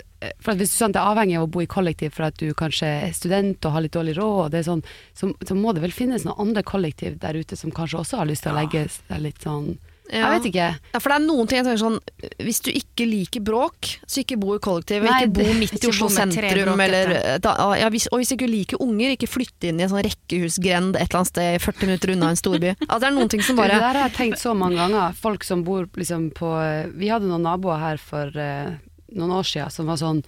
For 0.45 0.53
at 0.53 0.61
hvis 0.61 0.75
du 0.75 0.77
sånn, 0.77 0.93
det 0.93 1.01
er 1.01 1.09
avhengig 1.15 1.39
av 1.39 1.47
å 1.47 1.53
bo 1.57 1.63
i 1.65 1.69
kollektiv 1.69 2.13
for 2.13 2.29
at 2.29 2.37
du 2.37 2.53
kanskje 2.53 2.93
er 3.07 3.15
student 3.17 3.65
og 3.65 3.73
har 3.73 3.87
litt 3.87 3.97
dårlig 3.97 4.19
råd, 4.21 4.37
og 4.45 4.51
det 4.53 4.61
er 4.61 4.69
sånn, 4.69 4.85
så, 5.17 5.33
så 5.41 5.57
må 5.57 5.73
det 5.73 5.81
vel 5.81 5.97
finnes 5.97 6.29
noen 6.29 6.45
andre 6.45 6.61
kollektiv 6.61 7.17
der 7.25 7.41
ute 7.41 7.57
som 7.57 7.73
kanskje 7.73 8.03
også 8.03 8.21
har 8.21 8.29
lyst 8.29 8.45
til 8.45 8.53
å 8.53 8.59
legge 8.61 8.85
seg 8.93 9.25
litt 9.25 9.41
sånn 9.41 9.73
Ja. 10.11 10.27
Jeg 10.27 10.41
vet 10.41 10.47
ikke. 10.49 10.67
Ja, 10.91 10.99
for 10.99 11.13
det 11.13 11.17
er 11.17 11.23
noen 11.23 11.47
ting 11.47 11.61
jeg 11.61 11.65
tenker 11.69 11.79
sånn 11.79 11.99
Hvis 12.43 12.59
du 12.65 12.67
ikke 12.73 13.05
liker 13.07 13.43
bråk, 13.47 13.91
så 14.03 14.19
ikke 14.25 14.37
bo 14.41 14.57
i 14.57 14.61
kollektiv. 14.63 15.05
Nei, 15.07 15.21
ikke 15.23 15.33
bo 15.37 15.53
midt 15.55 15.77
i 15.77 15.87
Oslo 15.87 16.09
sentrum. 16.11 16.83
Eller, 16.83 17.13
da, 17.43 17.53
ja, 17.79 17.87
hvis, 17.93 18.09
og 18.11 18.19
hvis 18.19 18.33
ikke 18.35 18.49
du 18.49 18.51
liker 18.51 18.83
unger, 18.83 19.15
ikke 19.15 19.29
flytte 19.31 19.71
inn 19.71 19.79
i 19.79 19.85
en 19.85 19.93
sånn 19.93 20.03
rekkehusgrend 20.03 20.99
et 20.99 21.07
eller 21.07 21.21
annet 21.21 21.31
sted 21.31 21.63
40 21.63 21.87
minutter 21.87 22.13
unna 22.17 22.31
en 22.33 22.41
storby. 22.41 22.73
Altså, 22.75 22.99
det 23.05 23.09
er 23.11 23.15
noen 23.15 23.31
ting 23.31 23.45
som 23.47 23.59
bare 23.61 23.77
Det 23.77 23.85
der 23.85 24.01
har 24.01 24.09
jeg 24.09 24.17
tenkt 24.19 24.43
så 24.43 24.55
mange 24.57 24.81
ganger. 24.81 25.15
Folk 25.21 25.47
som 25.47 25.63
bor 25.67 25.87
liksom 25.95 26.27
på 26.35 26.51
Vi 26.99 27.11
hadde 27.11 27.29
noen 27.31 27.47
naboer 27.47 27.79
her 27.79 28.01
for 28.01 28.35
uh, 28.35 28.75
noen 29.15 29.37
år 29.39 29.47
siden 29.47 29.71
som 29.71 29.87
var 29.87 30.01
sånn 30.01 30.19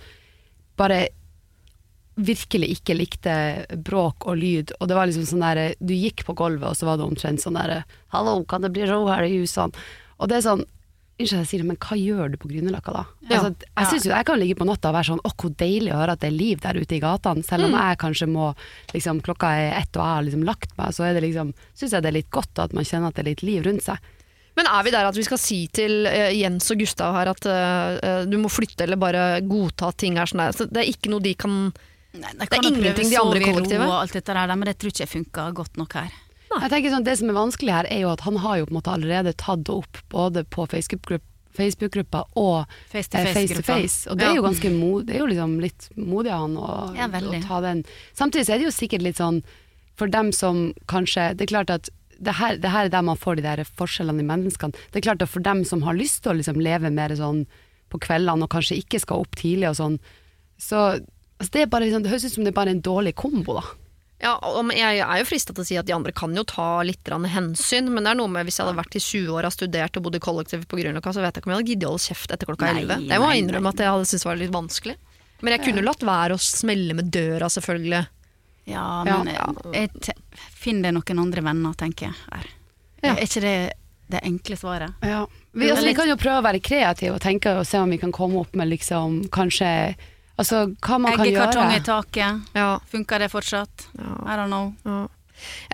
Bare 0.80 1.04
virkelig 2.16 2.70
ikke 2.78 2.98
likte 2.98 3.36
bråk 3.86 4.28
og 4.30 4.38
lyd. 4.38 4.76
Og 4.80 4.90
det 4.90 4.98
var 4.98 5.10
liksom 5.10 5.26
sånn 5.28 5.46
der 5.46 5.74
Du 5.80 5.94
gikk 5.96 6.26
på 6.28 6.36
gulvet, 6.38 6.70
og 6.70 6.78
så 6.78 6.88
var 6.90 7.00
det 7.00 7.08
omtrent 7.08 7.42
sånn 7.44 7.58
derre 7.58 7.84
Hallo, 8.14 8.44
kan 8.46 8.62
det 8.66 8.74
bli 8.76 8.86
ro 8.90 9.06
her 9.10 9.26
i 9.26 9.34
husene? 9.40 9.74
Og 10.22 10.30
det 10.30 10.40
er 10.40 10.48
sånn 10.48 10.66
Unnskyld 11.14 11.44
jeg 11.44 11.48
sier 11.52 11.62
det, 11.62 11.68
men 11.70 11.78
hva 11.78 11.94
gjør 11.94 12.32
du 12.34 12.40
på 12.42 12.50
Grünerløkka 12.50 12.94
da? 12.96 13.04
Ja. 13.30 13.38
Altså, 13.38 13.68
jeg 13.70 13.90
synes 13.92 14.06
jo 14.08 14.12
jeg 14.16 14.26
kan 14.26 14.40
ligge 14.42 14.56
på 14.58 14.66
natta 14.66 14.90
og 14.90 14.96
være 14.98 15.08
sånn 15.12 15.22
Å, 15.22 15.32
hvor 15.38 15.52
deilig 15.62 15.92
å 15.94 16.00
høre 16.00 16.16
at 16.18 16.24
det 16.24 16.32
er 16.32 16.34
liv 16.34 16.64
der 16.64 16.80
ute 16.80 16.98
i 16.98 17.02
gatene. 17.04 17.46
Selv 17.46 17.68
om 17.68 17.76
jeg 17.78 18.00
kanskje 18.02 18.28
må 18.34 18.48
liksom, 18.96 19.22
Klokka 19.26 19.52
er 19.54 19.76
ett 19.78 19.94
og 19.94 20.02
jeg 20.02 20.18
har 20.18 20.26
liksom 20.26 20.48
lagt 20.48 20.74
meg, 20.80 20.96
så 20.98 21.06
er 21.06 21.14
det 21.14 21.24
liksom 21.28 21.54
Syns 21.78 21.94
jeg 21.94 22.02
det 22.06 22.10
er 22.10 22.18
litt 22.18 22.34
godt 22.34 22.64
at 22.66 22.74
man 22.74 22.90
kjenner 22.90 23.14
at 23.14 23.20
det 23.20 23.24
er 23.24 23.30
litt 23.30 23.46
liv 23.46 23.62
rundt 23.70 23.86
seg. 23.86 24.10
Men 24.58 24.70
er 24.70 24.84
vi 24.86 24.94
der 24.94 25.08
at 25.10 25.18
vi 25.18 25.26
skal 25.26 25.42
si 25.42 25.60
til 25.74 26.10
eh, 26.10 26.34
Jens 26.38 26.70
og 26.74 26.82
Gustav 26.82 27.14
her 27.18 27.30
at 27.32 27.48
eh, 27.50 28.26
du 28.30 28.38
må 28.42 28.52
flytte 28.54 28.86
eller 28.86 29.02
bare 29.02 29.24
godta 29.46 29.94
at 29.94 30.02
ting 30.02 30.18
er 30.18 30.30
sånn 30.30 30.44
der? 30.44 30.58
Så 30.58 30.70
det 30.70 30.82
er 30.82 30.92
ikke 30.92 31.14
noe 31.14 31.26
de 31.26 31.38
kan 31.38 31.72
Nei, 32.14 32.32
Det 32.38 32.54
er 32.54 32.68
ingenting 32.70 33.10
de 33.10 33.18
andre 33.18 33.40
i 33.42 33.48
kollektivet. 33.48 33.88
Og 33.88 33.96
alt 34.04 34.14
dette 34.14 34.34
der, 34.38 34.56
men 34.56 34.70
det 34.70 34.78
tror 34.78 34.94
ikke 34.94 35.06
jeg 35.06 35.14
funka 35.16 35.48
godt 35.58 35.78
nok 35.82 35.94
her. 35.98 36.12
Jeg 36.54 36.70
tenker 36.70 36.92
sånn, 36.94 37.04
Det 37.08 37.18
som 37.18 37.30
er 37.32 37.34
vanskelig 37.34 37.74
her, 37.74 37.88
er 37.90 38.02
jo 38.04 38.12
at 38.14 38.22
han 38.22 38.36
har 38.38 38.58
jo 38.60 38.66
på 38.70 38.74
en 38.76 38.78
måte 38.78 38.94
allerede 38.94 39.34
tatt 39.34 39.64
det 39.66 39.74
opp 39.74 39.98
både 40.14 40.44
på 40.46 40.68
Facebook-grupp- 40.70 41.30
Facebook-gruppa 41.54 42.24
og 42.36 42.66
Face 42.90 43.10
to 43.10 43.18
eh, 43.18 43.26
face 43.30 43.34
to 43.34 43.62
face-gruppa. 43.62 43.74
face. 43.74 44.10
Og 44.10 44.18
det 44.18 44.26
er 44.28 44.36
jo 44.38 44.46
ganske 44.46 44.72
mod, 44.74 45.06
det 45.08 45.16
er 45.16 45.20
jo 45.20 45.28
liksom 45.30 45.60
litt 45.62 45.90
modig 45.98 46.32
av 46.34 46.40
han 46.48 46.56
å, 46.58 46.96
Ja, 46.98 47.08
å 47.08 47.42
ta 47.48 47.60
den. 47.62 47.84
Samtidig 48.18 48.46
så 48.48 48.54
er 48.56 48.58
det 48.62 48.66
jo 48.70 48.74
sikkert 48.74 49.06
litt 49.06 49.18
sånn 49.22 49.44
for 49.96 50.08
dem 50.10 50.32
som 50.34 50.74
kanskje 50.90 51.38
Det 51.38 51.46
er 51.46 51.52
klart 51.54 51.70
at 51.70 51.90
det 52.24 52.34
her, 52.40 52.58
det 52.58 52.72
her 52.72 52.86
er 52.86 52.90
der 52.90 53.02
man 53.04 53.18
får 53.18 53.36
de 53.38 53.42
der 53.44 53.64
forskjellene 53.66 54.22
i 54.22 54.26
menneskene. 54.26 54.74
Det 54.94 55.02
er 55.02 55.06
klart 55.12 55.22
at 55.22 55.30
for 55.30 55.42
dem 55.42 55.64
som 55.66 55.82
har 55.84 55.94
lyst 55.94 56.24
til 56.24 56.32
å 56.32 56.38
liksom 56.38 56.62
leve 56.62 56.90
mer 56.90 57.10
sånn 57.10 57.46
på 57.92 58.00
kveldene 58.00 58.44
og 58.44 58.50
kanskje 58.50 58.78
ikke 58.82 59.00
skal 59.02 59.22
opp 59.26 59.36
tidlig 59.36 59.70
og 59.70 59.76
sånn, 59.76 60.00
så 60.58 61.02
altså 61.44 61.54
det, 61.54 61.62
er 61.66 61.72
bare, 61.72 61.86
liksom, 61.88 62.04
det 62.06 62.12
høres 62.14 62.26
ut 62.28 62.36
som 62.38 62.48
det 62.48 62.54
er 62.54 62.60
bare 62.62 62.74
en 62.74 62.84
dårlig 62.84 63.14
kombo, 63.20 63.60
da. 63.60 63.66
Ja, 64.24 64.38
jeg 64.72 65.02
er 65.04 65.20
jo 65.20 65.26
frista 65.28 65.52
til 65.52 65.66
å 65.66 65.68
si 65.68 65.76
at 65.76 65.88
de 65.90 65.92
andre 65.96 66.14
kan 66.16 66.32
jo 66.32 66.46
ta 66.48 66.80
litt 66.88 67.10
hensyn, 67.12 67.90
men 67.92 68.06
det 68.06 68.14
er 68.14 68.20
noe 68.22 68.32
med 68.32 68.48
hvis 68.48 68.56
jeg 68.60 68.64
hadde 68.66 68.80
vært 68.80 68.96
i 68.96 69.02
20 69.04 69.34
år 69.36 69.48
og 69.50 69.52
studert 69.52 70.00
og 70.00 70.06
bodd 70.06 70.16
i 70.16 70.22
kollektiv 70.24 70.64
på 70.72 70.80
Grünerløkka, 70.80 71.12
så 71.12 71.20
vet 71.20 71.36
jeg 71.36 71.44
ikke 71.44 71.50
om 71.50 71.54
jeg 71.56 71.60
hadde 71.60 71.72
giddet 71.74 71.90
å 71.90 71.92
holde 71.92 72.06
kjeft 72.08 72.36
etter 72.36 72.48
klokka 72.48 72.70
Nei, 72.70 72.86
11. 72.86 73.04
Det 73.10 73.20
må 73.20 73.28
nei, 73.28 73.34
jeg 73.36 73.44
innrømme 73.44 73.74
at 73.74 73.84
jeg 73.84 73.92
hadde 73.92 74.08
syntes 74.08 74.26
var 74.30 74.40
litt 74.40 74.54
vanskelig. 74.56 74.96
Men 75.44 75.58
jeg 75.58 75.64
kunne 75.66 75.84
latt 75.84 76.06
være 76.08 76.38
å 76.38 76.40
smelle 76.40 76.96
med 76.96 77.12
døra, 77.12 77.50
selvfølgelig. 77.52 78.02
Ja, 78.72 78.86
Ja. 79.04 79.18
men 79.20 79.34
jeg, 79.76 79.92
jeg 80.08 80.44
finn 80.56 80.80
deg 80.86 80.96
noen 80.96 81.20
andre 81.26 81.44
venner, 81.44 81.76
tenker 81.76 82.08
jeg. 82.08 82.16
Her. 82.32 82.48
Ja. 83.04 83.16
Er 83.18 83.26
ikke 83.28 83.44
det 83.44 83.56
det 84.14 84.22
enkle 84.24 84.56
svaret? 84.60 84.96
Ja. 85.04 85.26
Vi, 85.52 85.68
altså, 85.70 85.86
vi 85.86 85.94
kan 85.98 86.08
jo 86.08 86.16
prøve 86.20 86.40
å 86.40 86.46
være 86.46 86.64
kreative 86.64 87.18
og 87.18 87.22
tenke 87.24 87.58
og 87.60 87.68
se 87.68 87.80
om 87.82 87.92
vi 87.92 88.00
kan 88.00 88.12
komme 88.16 88.40
opp 88.40 88.56
med 88.56 88.72
liksom 88.72 89.24
kanskje 89.34 89.70
Altså 90.40 90.64
hva 90.82 90.98
man 91.00 91.14
kan 91.18 91.26
gjøre. 91.28 91.50
Eggekartong 91.50 91.76
i 91.76 91.82
taket, 91.86 92.56
Ja, 92.58 92.80
funker 92.90 93.20
det 93.20 93.30
fortsatt? 93.34 93.90
ja. 94.00 94.16
I 94.26 94.38
don't 94.40 94.48
know. 94.54 94.74
Ja. 94.86 95.04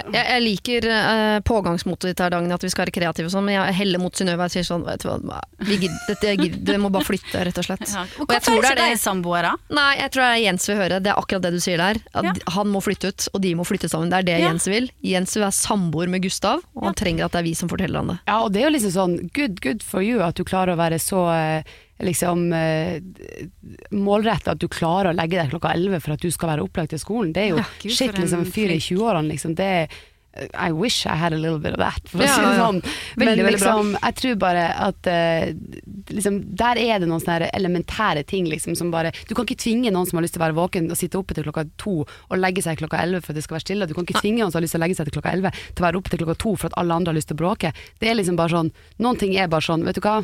Jeg, 0.10 0.24
jeg 0.26 0.42
liker 0.42 0.86
eh, 0.90 1.40
pågangsmotet 1.46 2.08
ditt 2.10 2.22
her, 2.24 2.32
Dagny, 2.34 2.50
at 2.56 2.64
vi 2.64 2.70
skal 2.72 2.88
være 2.88 2.94
kreative 2.96 3.28
og 3.28 3.34
sånn, 3.36 3.44
men 3.46 3.54
jeg 3.54 3.76
heller 3.78 4.02
mot 4.02 4.16
Synnøve 4.18 4.48
og 4.48 4.54
sier 4.54 4.64
sånn 4.66 4.82
vet 4.88 5.04
du 5.04 5.10
hva, 5.12 5.42
vi 5.68 5.76
gidder, 5.84 6.00
dette, 6.08 6.32
gidder, 6.40 6.62
det 6.72 6.78
må 6.82 6.90
bare 6.90 7.06
flytte, 7.06 7.44
rett 7.46 7.60
og 7.62 7.68
slett. 7.68 7.84
Ja. 7.94 8.06
Og 8.18 8.24
Og 8.24 8.32
Hvorfor 8.32 8.56
det 8.64 8.72
er 8.72 8.80
ikke 8.80 8.88
de 8.96 9.02
samboere? 9.04 9.52
Nei, 9.70 9.90
jeg 10.00 10.12
tror 10.16 10.24
det 10.26 10.30
er 10.32 10.42
Jens 10.48 10.66
vil 10.72 10.80
høre. 10.80 11.00
Det 11.06 11.12
er 11.12 11.20
akkurat 11.22 11.46
det 11.46 11.52
du 11.54 11.60
sier 11.62 11.78
der. 11.84 12.00
At 12.16 12.30
Ja. 12.32 12.34
Han 12.56 12.72
må 12.74 12.82
flytte 12.82 13.12
ut, 13.14 13.28
og 13.36 13.42
de 13.46 13.52
må 13.60 13.68
flytte 13.68 13.92
sammen. 13.92 14.10
Det 14.10 14.18
er 14.24 14.28
det 14.32 14.40
Ja. 14.40 14.48
Jens 14.50 14.66
vil. 14.72 14.90
Jens 15.06 15.36
vil 15.38 15.44
være 15.46 15.58
samboer 15.60 16.10
med 16.10 16.24
Gustav, 16.26 16.64
og 16.74 16.84
han 16.90 16.98
trenger 16.98 17.26
at 17.30 17.32
det 17.38 17.44
er 17.44 17.48
vi 17.52 17.54
som 17.62 17.70
forteller 17.70 18.00
han 18.02 18.08
det. 18.16 18.18
Ja, 18.32 18.40
og 18.42 18.52
det 18.56 18.64
er 18.64 18.70
jo 18.72 18.74
liksom 18.80 18.96
sånn 18.98 19.18
good, 19.38 19.62
good 19.62 19.84
for 19.86 20.02
you 20.02 20.24
at 20.26 20.34
du 20.40 20.44
klarer 20.48 20.74
å 20.74 20.80
være 20.82 20.98
så 21.04 21.28
eh, 21.36 21.78
liksom 22.00 22.52
eh, 22.54 23.02
målretta 23.96 24.54
at 24.56 24.62
du 24.62 24.68
klarer 24.72 25.12
å 25.12 25.18
legge 25.18 25.40
deg 25.40 25.52
klokka 25.54 25.74
11 25.76 26.00
for 26.06 26.16
at 26.16 26.24
du 26.24 26.30
skal 26.32 26.54
være 26.54 26.68
opplagt 26.68 26.94
til 26.96 27.02
skolen. 27.02 27.34
Det 27.36 27.48
er 27.48 27.52
jo 27.54 27.58
Ja, 27.60 27.66
Gud, 27.82 27.92
shit, 27.98 28.16
liksom, 28.18 28.46
en 28.46 28.54
fyr 28.56 28.72
i 28.76 28.80
20-årene, 28.80 29.28
liksom. 29.34 29.56
Det 29.60 29.66
er 29.82 30.00
I 30.62 30.70
wish 30.72 31.08
I 31.10 31.16
had 31.18 31.34
a 31.34 31.38
little 31.42 31.58
bit 31.60 31.74
of 31.74 31.80
that, 31.82 32.00
for 32.08 32.22
å 32.22 32.24
Ja, 32.24 32.36
si 32.38 32.42
det 32.46 32.60
sånn. 32.62 32.78
ja. 32.86 32.92
Veldig, 33.18 33.44
Men 33.44 33.52
liksom, 33.56 33.88
jeg 33.98 34.16
tror 34.22 34.36
bare 34.40 34.66
at 34.86 35.10
uh, 35.10 35.50
liksom, 36.14 36.38
der 36.56 36.78
er 36.80 37.02
det 37.02 37.10
noen 37.10 37.20
sånne 37.20 37.50
elementære 37.58 38.24
ting 38.30 38.46
liksom, 38.48 38.78
som 38.78 38.92
bare 38.94 39.12
Du 39.28 39.34
kan 39.36 39.44
ikke 39.50 39.58
tvinge 39.60 39.92
noen 39.92 40.06
som 40.08 40.20
har 40.22 40.24
lyst 40.24 40.38
til 40.38 40.44
å 40.44 40.46
være 40.46 40.56
våken 40.62 40.88
og 40.94 40.96
sitte 41.02 41.18
oppe 41.20 41.34
til 41.36 41.44
klokka 41.50 41.66
to 41.82 41.98
og 42.06 42.38
legge 42.40 42.62
seg 42.64 42.78
klokka 42.80 43.02
11 43.02 43.26
for 43.26 43.34
at 43.34 43.42
det 43.42 43.44
skal 43.44 43.58
være 43.58 43.66
stille. 43.68 43.90
Du 43.90 43.96
kan 43.98 44.06
ikke 44.08 44.22
tvinge 44.22 44.40
noen 44.46 44.54
som 44.54 44.62
har 44.62 44.68
lyst 44.70 44.78
til 44.78 44.80
å 44.80 44.86
legge 44.86 44.96
seg 45.02 45.10
til 45.10 45.18
klokka 45.18 45.34
11 45.34 45.52
til 45.74 45.84
å 45.84 45.88
være 45.90 45.98
oppe 46.00 46.14
til 46.14 46.22
klokka 46.24 46.38
to 46.46 46.56
for 46.56 46.70
at 46.72 46.78
alle 46.80 46.94
andre 47.02 47.12
har 47.12 47.20
lyst 47.20 47.34
til 47.34 47.40
å 47.40 47.42
bråke. 47.44 47.74
Det 48.00 48.08
er 48.14 48.16
liksom 48.22 48.38
bare 48.40 48.54
sånn 48.54 48.72
Noen 49.02 49.18
ting 49.20 49.36
er 49.36 49.50
bare 49.52 49.66
sånn, 49.66 49.84
vet 49.84 49.98
du 49.98 50.06
hva. 50.06 50.22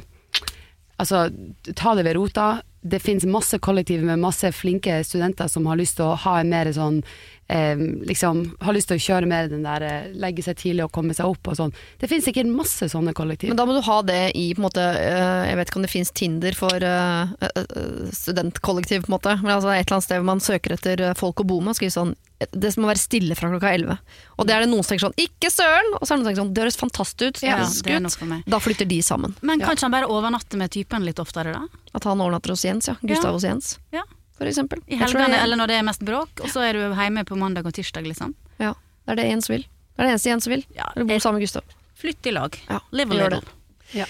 Altså, 1.02 1.30
ta 1.76 1.96
det 1.96 2.06
ved 2.08 2.16
rota. 2.16 2.62
Det 2.82 3.02
finnes 3.02 3.26
masse 3.26 3.58
kollektiv 3.60 4.04
med 4.06 4.22
masse 4.22 4.52
flinke 4.56 5.02
studenter 5.04 5.50
som 5.52 5.66
har 5.68 5.80
lyst 5.80 5.98
til 6.00 6.12
å 6.12 6.20
ha 6.26 6.38
en 6.40 6.52
mer 6.54 6.70
sånn 6.76 7.02
eh, 7.48 7.76
Liksom 8.10 8.58
har 8.62 8.74
lyst 8.74 8.88
til 8.90 8.98
å 8.98 9.04
kjøre 9.06 9.28
mer 9.30 9.48
den 9.52 9.64
der 9.66 9.82
eh, 9.86 10.08
legge 10.14 10.44
seg 10.46 10.58
tidlig 10.58 10.86
og 10.86 10.92
komme 10.92 11.14
seg 11.14 11.26
opp 11.30 11.48
og 11.52 11.58
sånn. 11.60 11.74
Det 12.02 12.10
finnes 12.10 12.26
sikkert 12.26 12.50
masse 12.52 12.90
sånne 12.92 13.14
kollektiv. 13.18 13.50
Men 13.52 13.58
da 13.60 13.66
må 13.66 13.76
du 13.78 13.82
ha 13.86 14.02
det 14.02 14.32
i 14.36 14.54
på 14.54 14.62
en 14.64 14.68
måte 14.68 14.82
øh, 14.82 15.46
Jeg 15.50 15.58
vet 15.60 15.70
ikke 15.70 15.82
om 15.82 15.86
det 15.88 15.92
finnes 15.94 16.12
Tinder 16.16 16.58
for 16.58 16.74
øh, 16.76 17.36
øh, 17.46 18.10
studentkollektiv, 18.16 19.06
på 19.06 19.12
en 19.12 19.18
måte. 19.18 19.36
Men 19.42 19.56
altså 19.58 19.70
et 19.74 19.86
eller 19.86 19.98
annet 20.00 20.08
sted 20.08 20.22
hvor 20.22 20.30
man 20.32 20.44
søker 20.44 20.76
etter 20.78 21.06
folk 21.20 21.42
å 21.44 21.48
bo 21.48 21.60
med. 21.62 21.74
og 21.76 21.80
skriver 21.80 21.96
sånn 21.96 22.16
Det 22.52 22.74
må 22.82 22.90
være 22.90 23.02
stille 23.02 23.36
fra 23.38 23.50
klokka 23.54 23.74
11. 23.78 23.98
Og 24.40 24.48
det 24.48 24.56
er 24.56 24.66
det 24.66 24.72
noen 24.72 24.84
som 24.84 24.94
tenker 24.96 25.08
sånn 25.08 25.20
Ikke 25.28 25.52
søren! 25.54 25.94
Og 26.00 26.04
så 26.08 26.14
er 26.14 26.18
det 26.18 26.22
noen 26.22 26.26
som 26.26 26.30
tenker 26.32 26.44
sånn 26.44 26.54
Det 26.56 26.66
høres 26.66 26.82
fantastisk 26.82 27.24
ut. 27.38 27.44
Ja, 27.46 27.62
høres 27.62 27.82
det 27.86 27.96
er 27.96 28.40
ut. 28.42 28.52
Da 28.52 28.60
flytter 28.64 28.90
de 28.90 29.00
sammen. 29.06 29.36
Men 29.42 29.60
Ja. 29.64 29.72
han 29.76 29.92
bare 29.94 30.10
overnatter 30.10 30.58
med 30.58 30.72
typen 30.72 31.06
litt 31.06 31.20
oftere, 31.22 31.54
da? 31.54 31.68
At 31.94 32.04
han 32.04 32.20
overnatter 32.22 32.50
hos 32.56 32.66
Jens, 32.66 32.88
ja. 32.88 32.96
Gustav 33.02 33.32
Ja. 33.32 33.38
hos 33.38 33.44
Jens, 33.44 33.80
Ja. 33.92 34.04
For 34.38 34.50
eksempel. 34.50 34.82
I 34.88 34.98
helgene, 35.00 35.38
eller 35.42 35.60
når 35.60 35.72
det 35.72 35.78
er 35.80 35.88
mest 35.88 36.04
bråk, 36.06 36.42
og 36.44 36.50
så 36.52 36.64
er 36.68 36.74
du 36.78 36.84
hjemme 36.96 37.24
på 37.28 37.38
mandag 37.40 37.66
og 37.66 37.74
tirsdag, 37.78 38.06
liksom. 38.08 38.34
Ja, 38.60 38.74
det 39.06 39.16
er 39.16 39.22
det 39.22 39.28
Jens 39.32 39.50
vil. 39.50 39.64
Det 39.96 40.04
er 40.04 40.08
det 40.10 40.14
eneste 40.18 40.30
Jens 40.34 40.48
vil. 40.52 40.64
Ja, 40.76 40.90
Eller 40.96 41.06
bo 41.08 41.14
jeg- 41.14 41.22
sammen 41.24 41.40
med 41.40 41.48
Gustav. 41.48 41.64
Flytt 41.96 42.28
i 42.28 42.32
lag. 42.36 42.58
Ja, 42.70 42.80
Live 42.92 43.12
a 43.12 43.16
little. 43.16 43.42
Ja. 43.94 44.06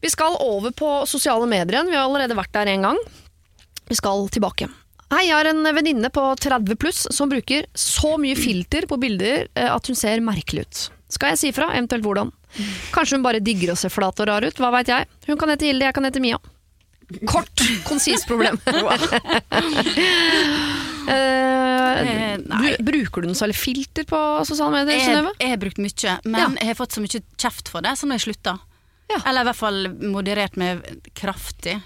Vi 0.00 0.08
skal 0.10 0.36
over 0.40 0.70
på 0.70 1.06
sosiale 1.06 1.46
medier 1.46 1.74
igjen. 1.82 1.90
Vi 1.90 1.96
har 1.96 2.06
allerede 2.08 2.36
vært 2.38 2.52
der 2.52 2.66
en 2.72 2.82
gang. 2.82 2.98
Vi 3.88 3.94
skal 3.98 4.28
tilbake. 4.28 4.68
Hei, 5.10 5.24
jeg 5.26 5.34
har 5.34 5.48
en 5.48 5.62
venninne 5.64 6.10
på 6.12 6.22
30 6.36 6.76
pluss 6.76 7.06
som 7.10 7.28
bruker 7.30 7.64
så 7.74 8.18
mye 8.20 8.36
filter 8.36 8.86
på 8.86 8.98
bilder 9.00 9.48
eh, 9.54 9.68
at 9.74 9.86
hun 9.88 9.96
ser 9.96 10.20
merkelig 10.20 10.66
ut. 10.66 10.90
Skal 11.08 11.30
jeg 11.32 11.38
si 11.38 11.52
fra, 11.56 11.70
eventuelt 11.72 12.04
hvordan? 12.04 12.32
Kanskje 12.92 13.16
hun 13.16 13.22
bare 13.24 13.40
digger 13.40 13.72
å 13.72 13.76
se 13.80 13.88
flat 13.88 14.20
og 14.20 14.28
rar 14.28 14.44
ut, 14.44 14.54
hva 14.60 14.70
veit 14.74 14.88
jeg. 14.92 15.06
Hun 15.26 15.38
kan 15.40 15.48
hete 15.48 15.64
Hilde, 15.64 15.84
jeg 15.88 15.94
kan 15.96 16.04
hete 16.04 16.20
Mia. 16.20 16.38
Kort, 17.26 17.62
konsist 17.88 18.26
problem. 18.28 18.58
Eh, 21.08 21.54
Eh, 21.98 22.36
nei. 22.44 22.74
bruker 22.84 23.24
du 23.24 23.30
noe 23.30 23.38
særlig 23.38 23.56
filter 23.56 24.04
på 24.06 24.18
sosiale 24.46 24.74
medier? 24.84 24.98
Jeg, 25.00 25.06
Synnøve? 25.08 25.30
jeg 25.40 25.50
har 25.54 25.60
brukt 25.62 25.78
mye, 25.80 26.12
men 26.28 26.40
Ja. 26.40 26.48
jeg 26.60 26.66
har 26.68 26.74
fått 26.78 26.92
så 26.92 27.00
mye 27.00 27.22
kjeft 27.40 27.68
for 27.72 27.80
det, 27.80 27.94
så 27.96 28.04
nå 28.06 28.12
har 28.12 28.18
jeg 28.20 28.26
slutta. 28.34 28.58
Ja. 29.08 29.16
Eller 29.24 29.40
i 29.40 29.44
hvert 29.48 29.56
fall 29.56 29.88
moderert 30.12 30.56
meg 30.60 30.82
kraftig. 31.16 31.78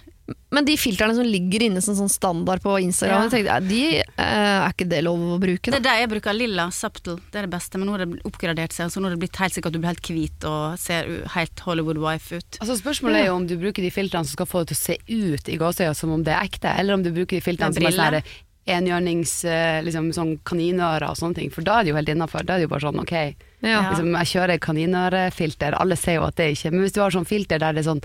Men 0.52 0.64
de 0.64 0.76
filtrene 0.76 1.14
som 1.16 1.24
ligger 1.24 1.62
inne 1.68 1.80
som 1.82 1.94
sånn 1.96 2.10
standard 2.12 2.60
på 2.62 2.74
Instagram, 2.82 3.22
Ja. 3.22 3.28
jeg 3.28 3.46
tenkte, 3.46 3.68
de, 3.68 3.98
eh, 3.98 4.66
er 4.66 4.72
ikke 4.72 4.88
det 4.88 5.02
lov 5.04 5.18
å 5.18 5.38
bruke? 5.40 5.70
Det 5.70 5.74
er 5.74 5.80
det 5.80 5.94
jeg 6.00 6.10
bruker. 6.10 6.32
Lilla 6.36 6.66
Subtle. 6.70 7.16
Det 7.30 7.38
er 7.40 7.46
det 7.46 7.50
beste. 7.50 7.78
Men 7.78 7.88
nå 7.88 7.96
har 7.98 8.04
det 8.06 8.22
oppgradert 8.24 8.70
seg, 8.72 8.90
så 8.92 9.00
nå 9.00 9.08
har 9.08 9.16
det 9.16 9.20
blitt 9.28 9.36
helt 9.36 9.52
sikkert 9.54 9.66
at 9.66 9.72
du 9.72 9.78
blir 9.78 9.92
helt 9.94 10.02
hvit 10.12 10.44
og 10.44 10.78
ser 10.78 11.04
helt 11.36 11.56
Hollywood-wife 11.56 12.32
ut. 12.36 12.58
Altså 12.60 12.76
Spørsmålet 12.80 13.22
er 13.22 13.26
jo 13.26 13.36
om 13.36 13.46
du 13.46 13.56
bruker 13.56 13.82
de 13.82 13.90
filtrene 13.90 14.24
som 14.26 14.36
skal 14.36 14.46
få 14.46 14.64
det 14.66 14.74
til 14.74 14.76
å 14.76 14.84
se 14.86 14.96
ut 15.08 15.48
i 15.48 15.56
gåseøya 15.58 15.94
som 15.96 16.10
om 16.12 16.22
det 16.22 16.34
er 16.34 16.44
ekte, 16.44 16.78
eller 16.78 16.94
om 16.94 17.02
du 17.02 17.10
bruker 17.10 17.40
de 17.40 17.40
filtrene 17.40 17.72
som 17.74 17.86
er 17.86 17.90
sånn 18.20 18.22
enhjørnings, 18.64 19.44
eh, 19.44 19.82
liksom 19.82 20.12
sånn 20.14 20.38
kaninører 20.44 21.08
og 21.10 21.16
sånne 21.18 21.34
ting, 21.34 21.50
for 21.50 21.62
da 21.62 21.80
er 21.80 21.82
det 21.84 21.90
jo 21.90 21.96
helt 21.96 22.08
innafor. 22.12 22.44
Da 22.46 22.54
er 22.54 22.58
det 22.62 22.68
jo 22.68 22.72
bare 22.76 22.86
sånn 22.92 23.00
ok, 23.00 23.34
Ja. 23.62 23.90
liksom, 23.90 24.12
jeg 24.14 24.26
kjører 24.30 24.58
kaninørefilter, 24.60 25.74
alle 25.80 25.96
ser 25.96 26.14
jo 26.20 26.24
at 26.26 26.36
det 26.36 26.52
ikke 26.56 26.70
Men 26.70 26.80
hvis 26.82 26.92
du 26.92 27.00
har 27.00 27.10
sånn 27.10 27.26
filter 27.26 27.58
der 27.58 27.72
det 27.72 27.84
er 27.86 27.90
sånn 27.94 28.02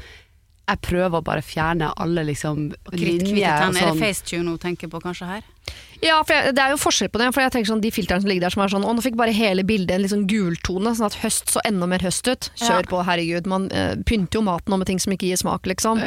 Jeg 0.68 0.82
prøver 0.84 1.22
å 1.22 1.24
bare 1.24 1.41
fjerne 1.45 1.93
alle 1.95 2.24
liksom 2.28 2.74
linjer 2.91 3.47
og 3.70 3.74
sånn. 3.74 3.78
Er 3.78 3.86
sånn. 3.88 3.99
det 4.01 4.03
FaceTune 4.03 4.51
hun 4.51 4.57
tenker 4.59 4.89
på 4.91 4.99
kanskje 4.99 5.30
her? 5.30 5.45
Ja, 6.03 6.20
for 6.24 6.32
jeg, 6.36 6.53
det 6.55 6.61
er 6.63 6.72
jo 6.76 6.78
forskjell 6.80 7.09
på 7.11 7.20
det. 7.20 7.28
For 7.36 7.41
jeg 7.43 7.51
tenker 7.55 7.70
sånn, 7.72 7.82
De 7.82 7.89
filtrene 7.91 8.22
som 8.24 8.30
ligger 8.30 8.45
der 8.45 8.53
som 8.53 8.61
er 8.63 8.70
sånn 8.72 8.86
Å, 8.86 8.91
nå 8.95 9.01
fikk 9.03 9.15
bare 9.20 9.34
hele 9.36 9.63
bildet 9.68 9.95
en 9.95 10.03
litt 10.03 10.11
sånn 10.13 10.28
gultone, 10.30 10.93
sånn 10.95 11.07
at 11.09 11.18
høst 11.24 11.49
så 11.55 11.63
enda 11.68 11.88
mer 11.89 12.03
høst 12.05 12.28
ut. 12.30 12.49
Kjør 12.61 12.84
Ja. 12.84 12.88
på, 12.91 13.01
herregud. 13.07 13.47
Man 13.49 13.65
uh, 13.74 13.95
pynter 14.07 14.38
jo 14.39 14.43
maten 14.45 14.76
om 14.76 14.80
med 14.84 14.88
ting 14.91 14.99
som 15.03 15.11
ikke 15.15 15.28
gir 15.32 15.39
smak, 15.41 15.65
liksom. 15.68 16.03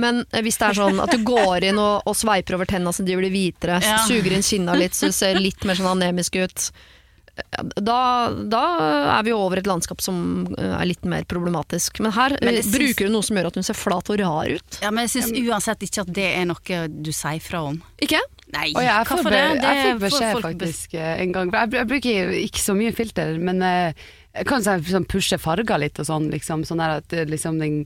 Men 0.00 0.22
uh, 0.32 0.40
hvis 0.44 0.60
det 0.60 0.68
er 0.70 0.78
sånn 0.78 1.00
at 1.02 1.10
du 1.12 1.24
går 1.26 1.64
inn 1.72 1.80
og, 1.82 2.02
og 2.06 2.14
sveiper 2.16 2.54
over 2.60 2.68
tenna 2.70 2.92
så 2.94 3.04
de 3.04 3.16
blir 3.18 3.32
hvitere, 3.34 3.80
Ja. 3.82 3.98
suger 4.06 4.32
inn 4.36 4.44
kinna 4.46 4.76
litt 4.78 4.94
så 4.96 5.10
du 5.10 5.16
ser 5.16 5.40
litt 5.40 5.64
mer 5.64 5.74
sånn 5.80 5.90
anemisk 5.96 6.36
ut 6.38 6.68
eh, 6.70 6.72
da, 7.82 7.98
da 8.50 8.62
er 9.18 9.24
vi 9.26 9.32
jo 9.32 9.38
over 9.42 9.58
et 9.60 9.66
landskap 9.68 10.02
som 10.04 10.18
eh, 10.58 10.74
er 10.78 10.86
litt 10.86 11.04
mer 11.08 11.24
problematisk. 11.30 11.98
Men 12.04 12.14
her 12.14 12.36
Men 12.40 12.54
eh, 12.54 12.62
syns- 12.62 12.76
bruker 12.76 13.08
du 13.08 13.14
noe 13.16 13.26
som 13.26 13.38
gjør 13.38 13.48
at 13.50 13.58
hun 13.58 13.66
ser 13.66 13.78
flat 13.78 14.10
og 14.14 14.20
rar 14.22 14.50
ut. 14.54 14.78
Ja, 14.84 14.92
men 14.94 15.06
jeg 15.08 15.14
syns 15.16 15.32
uansett 15.42 15.82
ikke 15.86 16.04
at 16.06 16.12
det 16.14 16.28
er 16.38 16.46
noe 16.50 16.80
du 16.94 17.10
sier 17.14 17.42
fra 17.42 17.64
om. 17.70 17.80
Ikke? 18.04 18.22
Nei, 18.54 18.68
og 18.76 18.82
jeg, 18.86 19.06
hva 19.08 19.16
for 19.18 19.34
det? 19.34 19.44
Det 19.58 19.70
jeg 19.72 19.82
fikk 19.82 19.94
får 19.94 20.02
beskjed 20.06 20.32
folk 20.36 20.44
faktisk 20.46 20.94
eh, 21.00 21.14
en 21.24 21.32
gang. 21.34 21.50
For 21.54 21.78
Jeg, 21.80 21.88
bruker 21.90 22.34
ikke 22.44 22.62
så 22.62 22.76
mye 22.78 22.94
filter, 22.94 23.38
men 23.42 23.64
jeg 23.66 24.46
kan 24.50 24.62
sånn, 24.66 24.82
sånn 24.86 25.06
pushe 25.10 25.38
farger 25.42 25.80
litt 25.82 25.98
og 26.02 26.06
sånn. 26.10 26.30
Liksom, 26.30 26.62
sånn 26.68 26.82
at 26.86 27.14
liksom 27.30 27.58
den, 27.62 27.80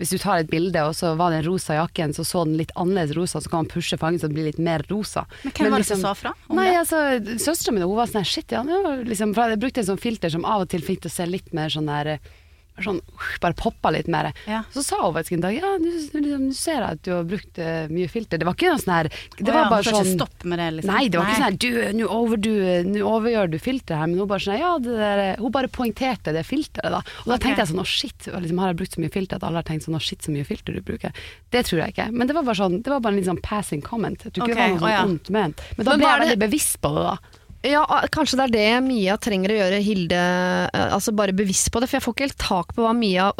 hvis 0.00 0.10
du 0.10 0.18
tar 0.18 0.42
et 0.42 0.50
bilde, 0.50 0.80
og 0.82 0.94
så 0.98 1.12
var 1.16 1.30
det 1.30 1.42
en 1.42 1.46
rosa 1.52 1.76
jakken, 1.78 2.14
så 2.16 2.24
så 2.26 2.44
den 2.44 2.56
litt 2.58 2.72
annerledes 2.74 3.14
rosa, 3.16 3.40
så 3.40 3.50
kan 3.50 3.62
man 3.62 3.70
pushe 3.70 3.98
fanget 4.00 4.24
så 4.24 4.30
det 4.30 4.34
blir 4.34 4.48
litt 4.48 4.58
mer 4.58 4.82
rosa. 4.90 5.22
Men 5.44 5.52
hvem 5.54 5.70
var 5.70 5.78
det 5.78 5.86
som 5.86 5.98
liksom- 5.98 6.02
sa 6.02 6.14
fra 6.14 6.32
om 6.48 6.56
Nei, 6.56 6.70
det? 6.70 6.78
altså, 6.82 6.98
Søstera 7.38 7.72
mi 7.74 7.80
var 7.80 8.06
sånn 8.06 8.22
her, 8.24 8.24
shit, 8.24 8.50
ja, 8.50 8.62
liksom, 8.62 9.34
jeg 9.34 9.60
brukte 9.60 9.78
en 9.78 9.90
sånn 9.94 10.00
filter 10.00 10.30
som 10.30 10.44
av 10.44 10.62
og 10.62 10.68
til 10.68 10.80
fikk 10.80 11.02
det 11.02 11.10
å 11.12 11.14
se 11.14 11.26
litt 11.26 11.52
mer 11.54 11.68
sånn 11.68 11.86
der 11.86 12.06
eh, 12.06 12.18
Sånn, 12.82 12.96
bare 13.38 13.54
poppa 13.54 13.92
litt 13.94 14.08
mer. 14.10 14.32
Ja. 14.50 14.64
Så 14.74 14.82
sa 14.82 14.96
hun 15.04 15.12
faktisk 15.14 15.36
en 15.36 15.44
dag 15.44 15.54
ja, 15.54 15.68
nå 15.78 15.92
liksom, 15.94 16.48
du 16.50 16.56
ser 16.58 16.82
at 16.82 17.04
du 17.06 17.12
har 17.14 17.26
brukt 17.28 17.60
uh, 17.62 17.86
mye 17.86 18.08
filter. 18.10 18.40
Det 18.40 18.48
var 18.48 18.56
ikke 18.58 18.72
noe 18.72 18.82
sånn 18.82 18.94
her 18.96 19.08
Det 19.38 19.46
var 19.46 19.60
ja, 19.60 19.68
bare 19.70 19.84
så 19.86 19.92
ikke 19.92 20.00
sånn 20.00 20.16
Stopp 20.18 20.46
med 20.50 20.58
det, 20.58 20.66
liksom. 20.80 20.90
Nei, 20.90 21.04
det 21.06 21.20
var 21.20 21.30
ikke 21.30 21.38
sånn 21.38 21.46
her, 21.46 21.58
du, 21.62 21.98
nå 22.00 22.08
over, 22.10 22.40
du, 22.42 22.50
nå 22.88 23.04
overgjør 23.06 23.52
du 23.52 23.58
filteret 23.62 24.00
her, 24.00 24.10
men 24.10 24.18
hun 24.18 24.30
bare 24.30 24.42
sånn, 24.42 24.58
ja, 24.58 24.72
der, 24.82 25.22
hun 25.38 25.54
bare 25.54 25.70
poengterte 25.70 26.34
det 26.34 26.42
filteret 26.48 26.96
da. 26.96 27.04
Og 27.22 27.30
da 27.30 27.36
okay. 27.36 27.44
tenkte 27.46 27.62
jeg 27.62 27.70
sånn, 27.70 27.84
å 27.84 27.86
shit, 27.86 28.26
liksom, 28.26 28.64
har 28.64 28.72
jeg 28.72 28.80
brukt 28.82 28.98
så 28.98 29.04
mye 29.04 29.14
filter 29.14 29.38
at 29.38 29.46
alle 29.46 29.62
har 29.62 29.68
tenkt 29.70 29.86
sånn, 29.86 29.98
å 29.98 30.02
shit, 30.02 30.26
så 30.26 30.34
mye 30.34 30.48
filter 30.48 30.74
du 30.74 30.82
bruker. 30.90 31.14
Det 31.54 31.62
tror 31.70 31.84
jeg 31.84 31.94
ikke, 31.94 32.08
men 32.10 32.30
det 32.30 32.34
var 32.34 32.48
bare 32.50 32.58
sånn, 32.58 32.80
det 32.82 32.90
var 32.90 33.06
bare 33.06 33.14
en 33.14 33.22
litt 33.22 33.30
sånn 33.30 33.42
passing 33.44 33.86
comment. 33.86 34.18
Jeg 34.18 34.34
tror 34.34 34.50
ikke 34.50 34.58
det 34.58 34.60
var 34.64 34.74
noe 34.74 34.82
sånn 34.82 34.90
oh, 34.90 34.96
ja. 34.96 35.06
ondt 35.06 35.32
ment. 35.34 35.64
Men 35.78 35.86
da 35.86 35.94
Men 35.94 36.02
ble 36.02 36.10
jeg 36.10 36.24
veldig 36.24 36.38
det- 36.40 36.44
bevisst 36.48 36.82
på 36.82 36.94
det 36.98 37.06
da. 37.06 37.16
Ja, 37.64 37.82
kanskje 38.12 38.36
det 38.36 38.44
er 38.44 38.52
det 38.54 38.82
Mia 38.84 39.14
trenger 39.16 39.52
å 39.54 39.56
gjøre, 39.56 39.78
Hilde. 39.84 40.18
eh, 40.68 40.92
Altså 40.94 41.14
bare 41.16 41.32
bevisst 41.32 41.70
på 41.72 41.80
det. 41.80 41.88
For 41.88 41.96
jeg 41.98 42.04
får 42.04 42.14
ikke 42.14 42.26
helt 42.26 42.42
tak 42.44 42.74
på 42.76 42.84
hva 42.84 42.92
Mia, 42.96 43.30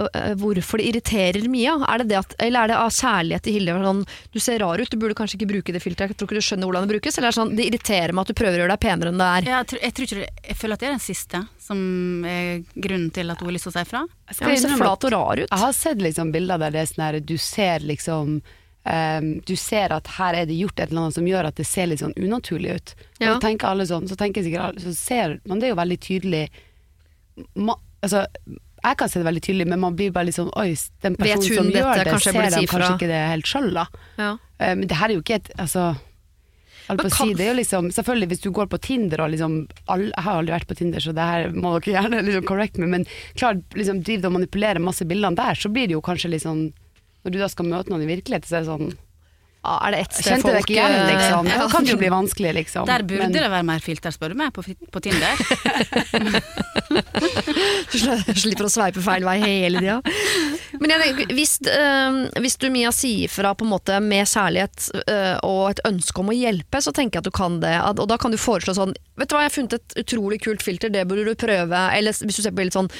hvorfor 0.41 0.81
det 0.81 0.87
irriterer 0.91 1.45
Mia. 1.53 1.75
Er 1.89 2.01
det 2.03 2.09
det 2.14 2.18
at, 2.22 2.35
eller 2.41 2.64
er 2.64 2.72
det 2.72 2.79
av 2.81 2.91
kjærlighet 2.97 3.45
til 3.45 3.59
Hilde? 3.59 3.77
Sånn, 3.85 4.05
du 4.33 4.41
ser 4.41 4.59
rar 4.64 4.81
ut, 4.81 4.89
du 4.91 4.97
burde 5.01 5.18
kanskje 5.18 5.37
ikke 5.39 5.51
bruke 5.53 5.75
det 5.77 5.83
filteret. 5.85 6.14
Jeg 6.14 6.20
tror 6.22 6.31
ikke 6.31 6.41
du 6.41 6.47
skjønner 6.49 6.70
hvordan 6.70 6.89
det 6.89 6.95
brukes. 6.97 7.18
Eller 7.18 7.29
er 7.29 7.37
det 7.37 7.41
sånn, 7.43 7.55
det 7.59 7.68
irriterer 7.68 8.16
meg 8.16 8.25
at 8.25 8.33
du 8.33 8.39
prøver 8.41 8.57
å 8.59 8.64
gjøre 8.64 8.75
deg 8.79 8.85
penere 8.87 9.12
enn 9.12 9.20
det 9.20 9.29
er. 9.37 9.51
Ja, 9.51 9.61
jeg, 9.61 9.70
tror, 9.75 9.85
jeg, 9.85 9.95
tror 9.99 10.09
ikke 10.09 10.20
det, 10.22 10.33
jeg 10.49 10.59
føler 10.62 10.79
at 10.79 10.81
det 10.85 10.89
er 10.89 10.97
den 10.97 11.05
siste 11.11 11.45
som 11.64 11.79
er 12.29 12.51
grunnen 12.75 13.09
til 13.14 13.33
at 13.33 13.41
hun 13.41 13.49
har 13.49 13.57
lyst 13.57 13.68
til 13.68 13.72
å 13.72 13.79
si 13.79 13.87
fra. 13.89 14.03
Jeg 14.33 14.41
Ja, 14.41 14.51
du 14.57 14.64
ser 14.64 14.83
flat 14.83 15.07
og 15.09 15.14
rar 15.14 15.41
ut. 15.45 15.49
Jeg 15.49 15.64
har 15.64 15.72
sett 15.77 16.03
liksom 16.05 16.33
bilder 16.35 16.61
der 16.64 16.75
det 16.75 16.83
er 16.83 16.91
sånn 16.91 17.05
her, 17.07 17.20
du 17.25 17.37
ser 17.41 17.85
liksom 17.85 18.39
ehm, 18.87 19.41
du 19.47 19.55
ser 19.57 19.93
at 19.97 20.07
her 20.18 20.35
er 20.35 20.47
det 20.47 20.59
gjort 20.59 20.78
et 20.80 20.91
eller 20.91 21.07
annet 21.07 21.14
som 21.18 21.26
gjør 21.28 21.49
at 21.51 21.57
det 21.57 21.66
ser 21.66 21.87
litt 21.91 22.01
sånn 22.03 22.14
unaturlig 22.16 22.74
ut. 22.76 22.95
Ja. 23.22 23.39
Tenker 23.43 23.68
alle 23.70 23.87
sånn, 23.89 24.09
så 24.11 24.16
tenker 24.20 24.45
sikkert 24.45 24.68
alle, 24.68 24.80
så 24.85 24.95
ser 24.97 25.41
man 25.49 25.59
det 25.62 25.70
er 25.70 25.74
jo 25.74 25.80
veldig 25.82 26.01
tydelig 26.05 26.47
ma, 27.57 27.76
Altså, 28.05 28.26
jeg 28.85 28.97
kan 29.01 29.09
se 29.09 29.18
det 29.22 29.24
veldig 29.24 29.43
tydelig, 29.47 29.66
men 29.70 29.80
man 29.80 29.95
blir 29.97 30.11
bare 30.12 30.28
litt 30.28 30.37
sånn 30.37 30.51
Oi, 30.61 30.74
den 31.01 31.14
personen 31.16 31.57
som 31.57 31.70
gjør 31.72 31.95
dette? 31.95 32.05
det, 32.05 32.11
Kanskje 32.12 32.32
ser 32.35 32.43
den 32.43 32.53
de 32.53 32.59
si 32.59 32.66
kanskje 32.68 32.91
ikke 32.99 33.09
det 33.09 33.20
helt 33.30 33.49
sjøl, 33.49 33.70
da. 33.72 33.85
Ja. 34.18 34.32
Eh, 34.61 34.74
men 34.76 34.89
det 34.91 34.99
her 35.01 35.09
er 35.09 35.16
jo 35.16 35.22
ikke 35.24 35.39
et 35.41 35.49
Altså 35.57 35.95
kan- 36.87 37.11
si, 37.11 37.32
det 37.32 37.47
er 37.47 37.55
jo 37.55 37.61
liksom, 37.62 37.89
selvfølgelig 37.97 38.28
Hvis 38.28 38.43
du 38.45 38.51
går 38.53 38.66
på 38.68 38.78
Tinder 38.80 39.22
og 39.24 39.30
liksom 39.32 39.68
all, 39.89 40.03
Jeg 40.12 40.22
har 40.22 40.37
aldri 40.37 40.53
vært 40.53 40.68
på 40.68 40.76
Tinder, 40.76 41.01
så 41.01 41.14
det 41.16 41.24
her 41.24 41.49
må 41.57 41.80
dere 41.80 41.95
gjerne 41.97 42.22
liksom 42.26 42.47
correct 42.47 42.76
meg, 42.78 42.89
men 42.89 43.07
klart 43.37 43.62
liksom 43.72 44.03
driver 44.05 44.20
du 44.20 44.26
og 44.28 44.35
manipulerer 44.37 44.80
masse 44.85 45.05
bildene 45.09 45.35
der, 45.37 45.55
så 45.55 45.72
blir 45.72 45.89
det 45.89 45.97
jo 45.97 46.03
kanskje 46.03 46.30
litt 46.30 46.43
sånn 46.45 46.74
Når 47.25 47.33
du 47.35 47.41
da 47.41 47.49
skal 47.49 47.68
møte 47.70 47.93
noen 47.93 48.05
i 48.05 48.11
virkeligheten, 48.14 48.49
så 48.51 48.59
er 48.61 48.66
det 48.66 48.72
sånn 48.72 48.95
er 49.64 49.95
det 49.95 49.99
ett 50.05 50.12
sted 50.12 50.27
Kjente 50.35 50.51
folk 50.53 50.70
igjen, 50.75 50.93
eh, 50.93 51.07
liksom. 51.09 51.47
ja. 51.49 51.55
Da 51.62 51.68
kan 51.72 51.87
det 51.87 51.95
jo 51.95 51.97
bli 51.97 52.11
vanskelig, 52.12 52.51
liksom. 52.59 52.85
Der 52.85 53.01
burde 53.03 53.22
Men- 53.22 53.33
det 53.33 53.45
være 53.49 53.64
mer 53.64 53.81
filter, 53.81 54.12
spør 54.12 54.35
du 54.35 54.37
meg, 54.37 54.51
på, 54.53 54.61
på 54.93 55.01
Tinder. 55.01 55.41
Slipper 58.45 58.66
å 58.68 58.72
sveipe 58.72 59.01
feil 59.05 59.25
vei 59.25 59.39
hele 59.41 59.81
tida. 59.81 59.97
Men 60.81 60.93
jeg 60.93 61.01
tenker, 61.05 61.33
hvis, 61.39 61.55
øh, 61.70 62.18
hvis 62.45 62.59
du 62.61 62.68
Mia 62.75 62.91
sier 62.93 63.31
fra 63.33 63.55
på 63.57 63.64
en 63.64 63.72
måte 63.72 63.97
med 64.05 64.29
kjærlighet 64.29 64.91
øh, 65.01 65.37
og 65.47 65.62
et 65.70 65.81
ønske 65.89 66.20
om 66.20 66.33
å 66.33 66.37
hjelpe, 66.37 66.83
så 66.85 66.93
tenker 66.93 67.20
jeg 67.20 67.25
at 67.25 67.31
du 67.31 67.35
kan 67.41 67.57
det. 67.64 67.72
At- 67.81 68.03
Og 68.05 68.09
da 68.11 68.18
kan 68.20 68.35
du 68.35 68.41
foreslå 68.41 68.75
sånn 68.77 68.93
Vet 69.16 69.29
du 69.31 69.37
hva, 69.37 69.45
jeg 69.45 69.51
har 69.53 69.55
funnet 69.55 69.75
et 69.79 69.95
utrolig 70.03 70.41
kult 70.43 70.62
filter, 70.66 70.91
det 70.91 71.05
burde 71.07 71.22
du 71.25 71.35
prøve. 71.39 71.79
Eller 71.95 72.11
hvis 72.12 72.37
du 72.37 72.43
ser 72.43 72.51
på 72.51 72.64
litt 72.66 72.75
sånn 72.75 72.91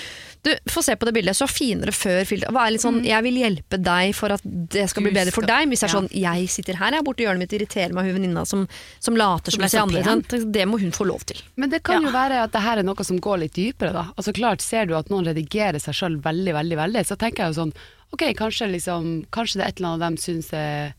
Du, 0.45 0.51
få 0.69 0.83
se 0.85 0.93
på 0.97 1.07
det 1.09 1.15
bildet, 1.17 1.37
så 1.39 1.47
finere 1.49 1.93
før 1.97 2.27
filter. 2.29 2.53
er 2.53 2.73
litt 2.75 2.83
sånn 2.85 2.99
Jeg 3.07 3.25
vil 3.25 3.39
hjelpe 3.41 3.79
deg 3.81 4.13
for 4.17 4.35
at 4.35 4.43
det 4.45 4.85
skal 4.93 5.07
bli 5.07 5.13
bedre 5.15 5.33
for 5.33 5.49
deg. 5.49 5.71
Hvis 5.71 5.85
det 5.85 5.89
er 5.89 5.95
sånn 5.95 6.11
Jeg 6.13 6.51
sitter 6.53 6.77
her, 6.81 6.93
jeg 6.93 7.01
er 7.01 7.07
borte 7.07 7.25
i 7.25 7.27
hjørnet 7.27 7.45
mitt, 7.47 7.55
irriterer 7.57 7.97
meg 7.97 8.11
hun 8.11 8.19
venninna 8.19 8.45
som, 8.49 8.67
som 9.01 9.17
later 9.17 9.55
som 9.55 9.65
hun 9.65 9.73
ser 9.73 9.81
så 9.81 9.87
andre 9.87 10.05
pen. 10.05 10.53
Det 10.53 10.67
må 10.69 10.81
hun 10.83 10.93
få 10.93 11.09
lov 11.09 11.25
til. 11.31 11.41
Men 11.57 11.73
det 11.73 11.81
kan 11.87 12.05
jo 12.05 12.13
være 12.13 12.43
at 12.45 12.53
det 12.53 12.65
her 12.65 12.83
er 12.83 12.87
noe 12.87 13.09
som 13.09 13.21
går 13.25 13.41
litt 13.47 13.57
dypere, 13.57 13.95
da. 13.97 14.07
Altså 14.19 14.35
klart, 14.37 14.65
ser 14.65 14.91
du 14.91 14.97
at 14.99 15.09
noen 15.13 15.31
redigerer 15.31 15.81
seg 15.81 15.97
sjøl 15.97 16.21
veldig, 16.25 16.57
veldig, 16.59 16.79
veldig, 16.83 17.05
så 17.09 17.17
tenker 17.21 17.47
jeg 17.47 17.55
jo 17.55 17.61
sånn 17.63 17.77
Ok, 18.15 18.29
kanskje 18.39 18.69
liksom 18.71 19.09
Kanskje 19.35 19.59
det 19.59 19.65
er 19.65 19.73
et 19.73 19.81
eller 19.81 19.95
annet 19.97 20.21
de 20.21 20.23
syns 20.23 20.53
er 20.55 20.93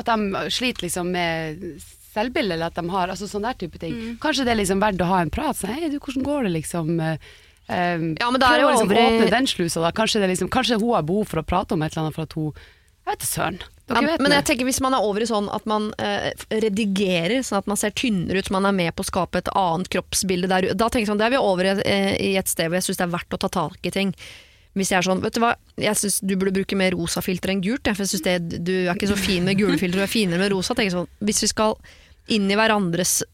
At 0.00 0.08
de 0.08 0.48
sliter 0.50 0.88
liksom 0.88 1.12
med 1.14 1.60
selvbilde, 2.10 2.56
eller 2.56 2.72
at 2.72 2.80
de 2.80 2.90
har 2.90 3.12
Altså 3.12 3.28
sånn 3.30 3.46
der 3.46 3.60
type 3.60 3.78
ting. 3.78 3.94
Mm. 3.94 4.16
Kanskje 4.22 4.48
det 4.48 4.56
er 4.56 4.60
liksom 4.62 4.82
verdt 4.82 5.04
å 5.04 5.10
ha 5.12 5.20
en 5.22 5.30
prat. 5.30 5.60
Sånn, 5.60 5.76
hei, 5.76 5.92
du, 5.92 6.00
hvordan 6.00 6.26
går 6.26 6.48
det, 6.48 6.56
liksom? 6.58 6.96
Eh, 7.70 8.04
Ja, 8.20 8.30
men 8.30 8.40
da 8.42 8.50
er 8.54 8.62
det 8.64 8.68
liksom 8.68 8.90
over 8.90 9.00
åpne 9.06 9.30
den 9.30 9.46
slusa, 9.50 9.80
da. 9.84 9.92
Kanskje, 9.94 10.20
det 10.22 10.32
liksom, 10.34 10.50
kanskje 10.52 10.80
hun 10.80 10.94
har 10.96 11.06
behov 11.06 11.28
for 11.30 11.42
å 11.42 11.46
prate 11.46 11.76
om 11.76 11.82
et 11.86 11.92
eller 11.94 12.08
annet 12.08 12.18
for 12.18 12.26
at 12.28 12.34
hun 12.38 12.50
Jeg 13.06 13.14
vet 13.16 13.22
søren. 13.26 13.60
Ja, 13.90 14.00
men 14.04 14.22
det. 14.30 14.36
jeg 14.36 14.44
tenker 14.46 14.66
hvis 14.68 14.78
man 14.84 14.94
er 14.94 15.02
over 15.02 15.22
i 15.24 15.26
sånn 15.26 15.48
at 15.50 15.64
man 15.66 15.88
eh, 15.98 16.30
redigerer, 16.62 17.40
sånn 17.42 17.58
at 17.58 17.66
man 17.70 17.78
ser 17.80 17.90
tynnere 17.90 18.38
ut, 18.38 18.46
så 18.46 18.54
man 18.54 18.68
er 18.68 18.76
med 18.76 18.94
på 18.94 19.02
å 19.02 19.08
skape 19.08 19.40
et 19.40 19.48
annet 19.58 19.88
kroppsbilde 19.90 20.46
der, 20.52 20.68
da 20.78 20.86
tenker 20.86 21.08
jeg 21.08 21.10
sånn, 21.10 21.18
da 21.18 21.26
er 21.26 21.34
vi 21.34 21.40
over 21.42 21.66
i, 21.66 21.72
eh, 21.82 22.12
i 22.30 22.36
et 22.38 22.46
sted 22.52 22.68
hvor 22.68 22.78
jeg 22.78 22.86
syns 22.86 23.00
det 23.00 23.06
er 23.08 23.16
verdt 23.16 23.34
å 23.34 23.40
ta 23.42 23.50
tak 23.56 23.88
i 23.88 23.90
ting. 23.96 24.12
Hvis 24.78 24.92
jeg 24.92 25.00
er 25.00 25.08
sånn, 25.08 25.24
vet 25.24 25.34
du 25.34 25.40
hva, 25.42 25.56
jeg 25.82 25.98
syns 25.98 26.20
du 26.22 26.36
burde 26.38 26.54
bruke 26.60 26.78
mer 26.78 26.94
rosa 26.94 27.18
filter 27.24 27.50
enn 27.50 27.64
gult, 27.64 27.82
for 27.90 28.04
jeg 28.04 28.12
synes 28.12 28.26
det, 28.28 28.62
du 28.62 28.74
er 28.84 28.94
ikke 28.94 29.10
så 29.10 29.18
fin 29.18 29.42
med 29.48 29.58
gule 29.58 29.74
filter, 29.80 29.98
du 29.98 30.06
er 30.06 30.12
finere 30.12 30.38
med 30.38 30.52
rosa. 30.54 30.76
tenker 30.76 30.92
jeg 30.92 30.98
sånn, 31.00 31.10
Hvis 31.26 31.42
vi 31.42 31.50
skal 31.50 31.74
inn 32.30 32.46
i 32.46 32.54
hverandres 32.54 33.24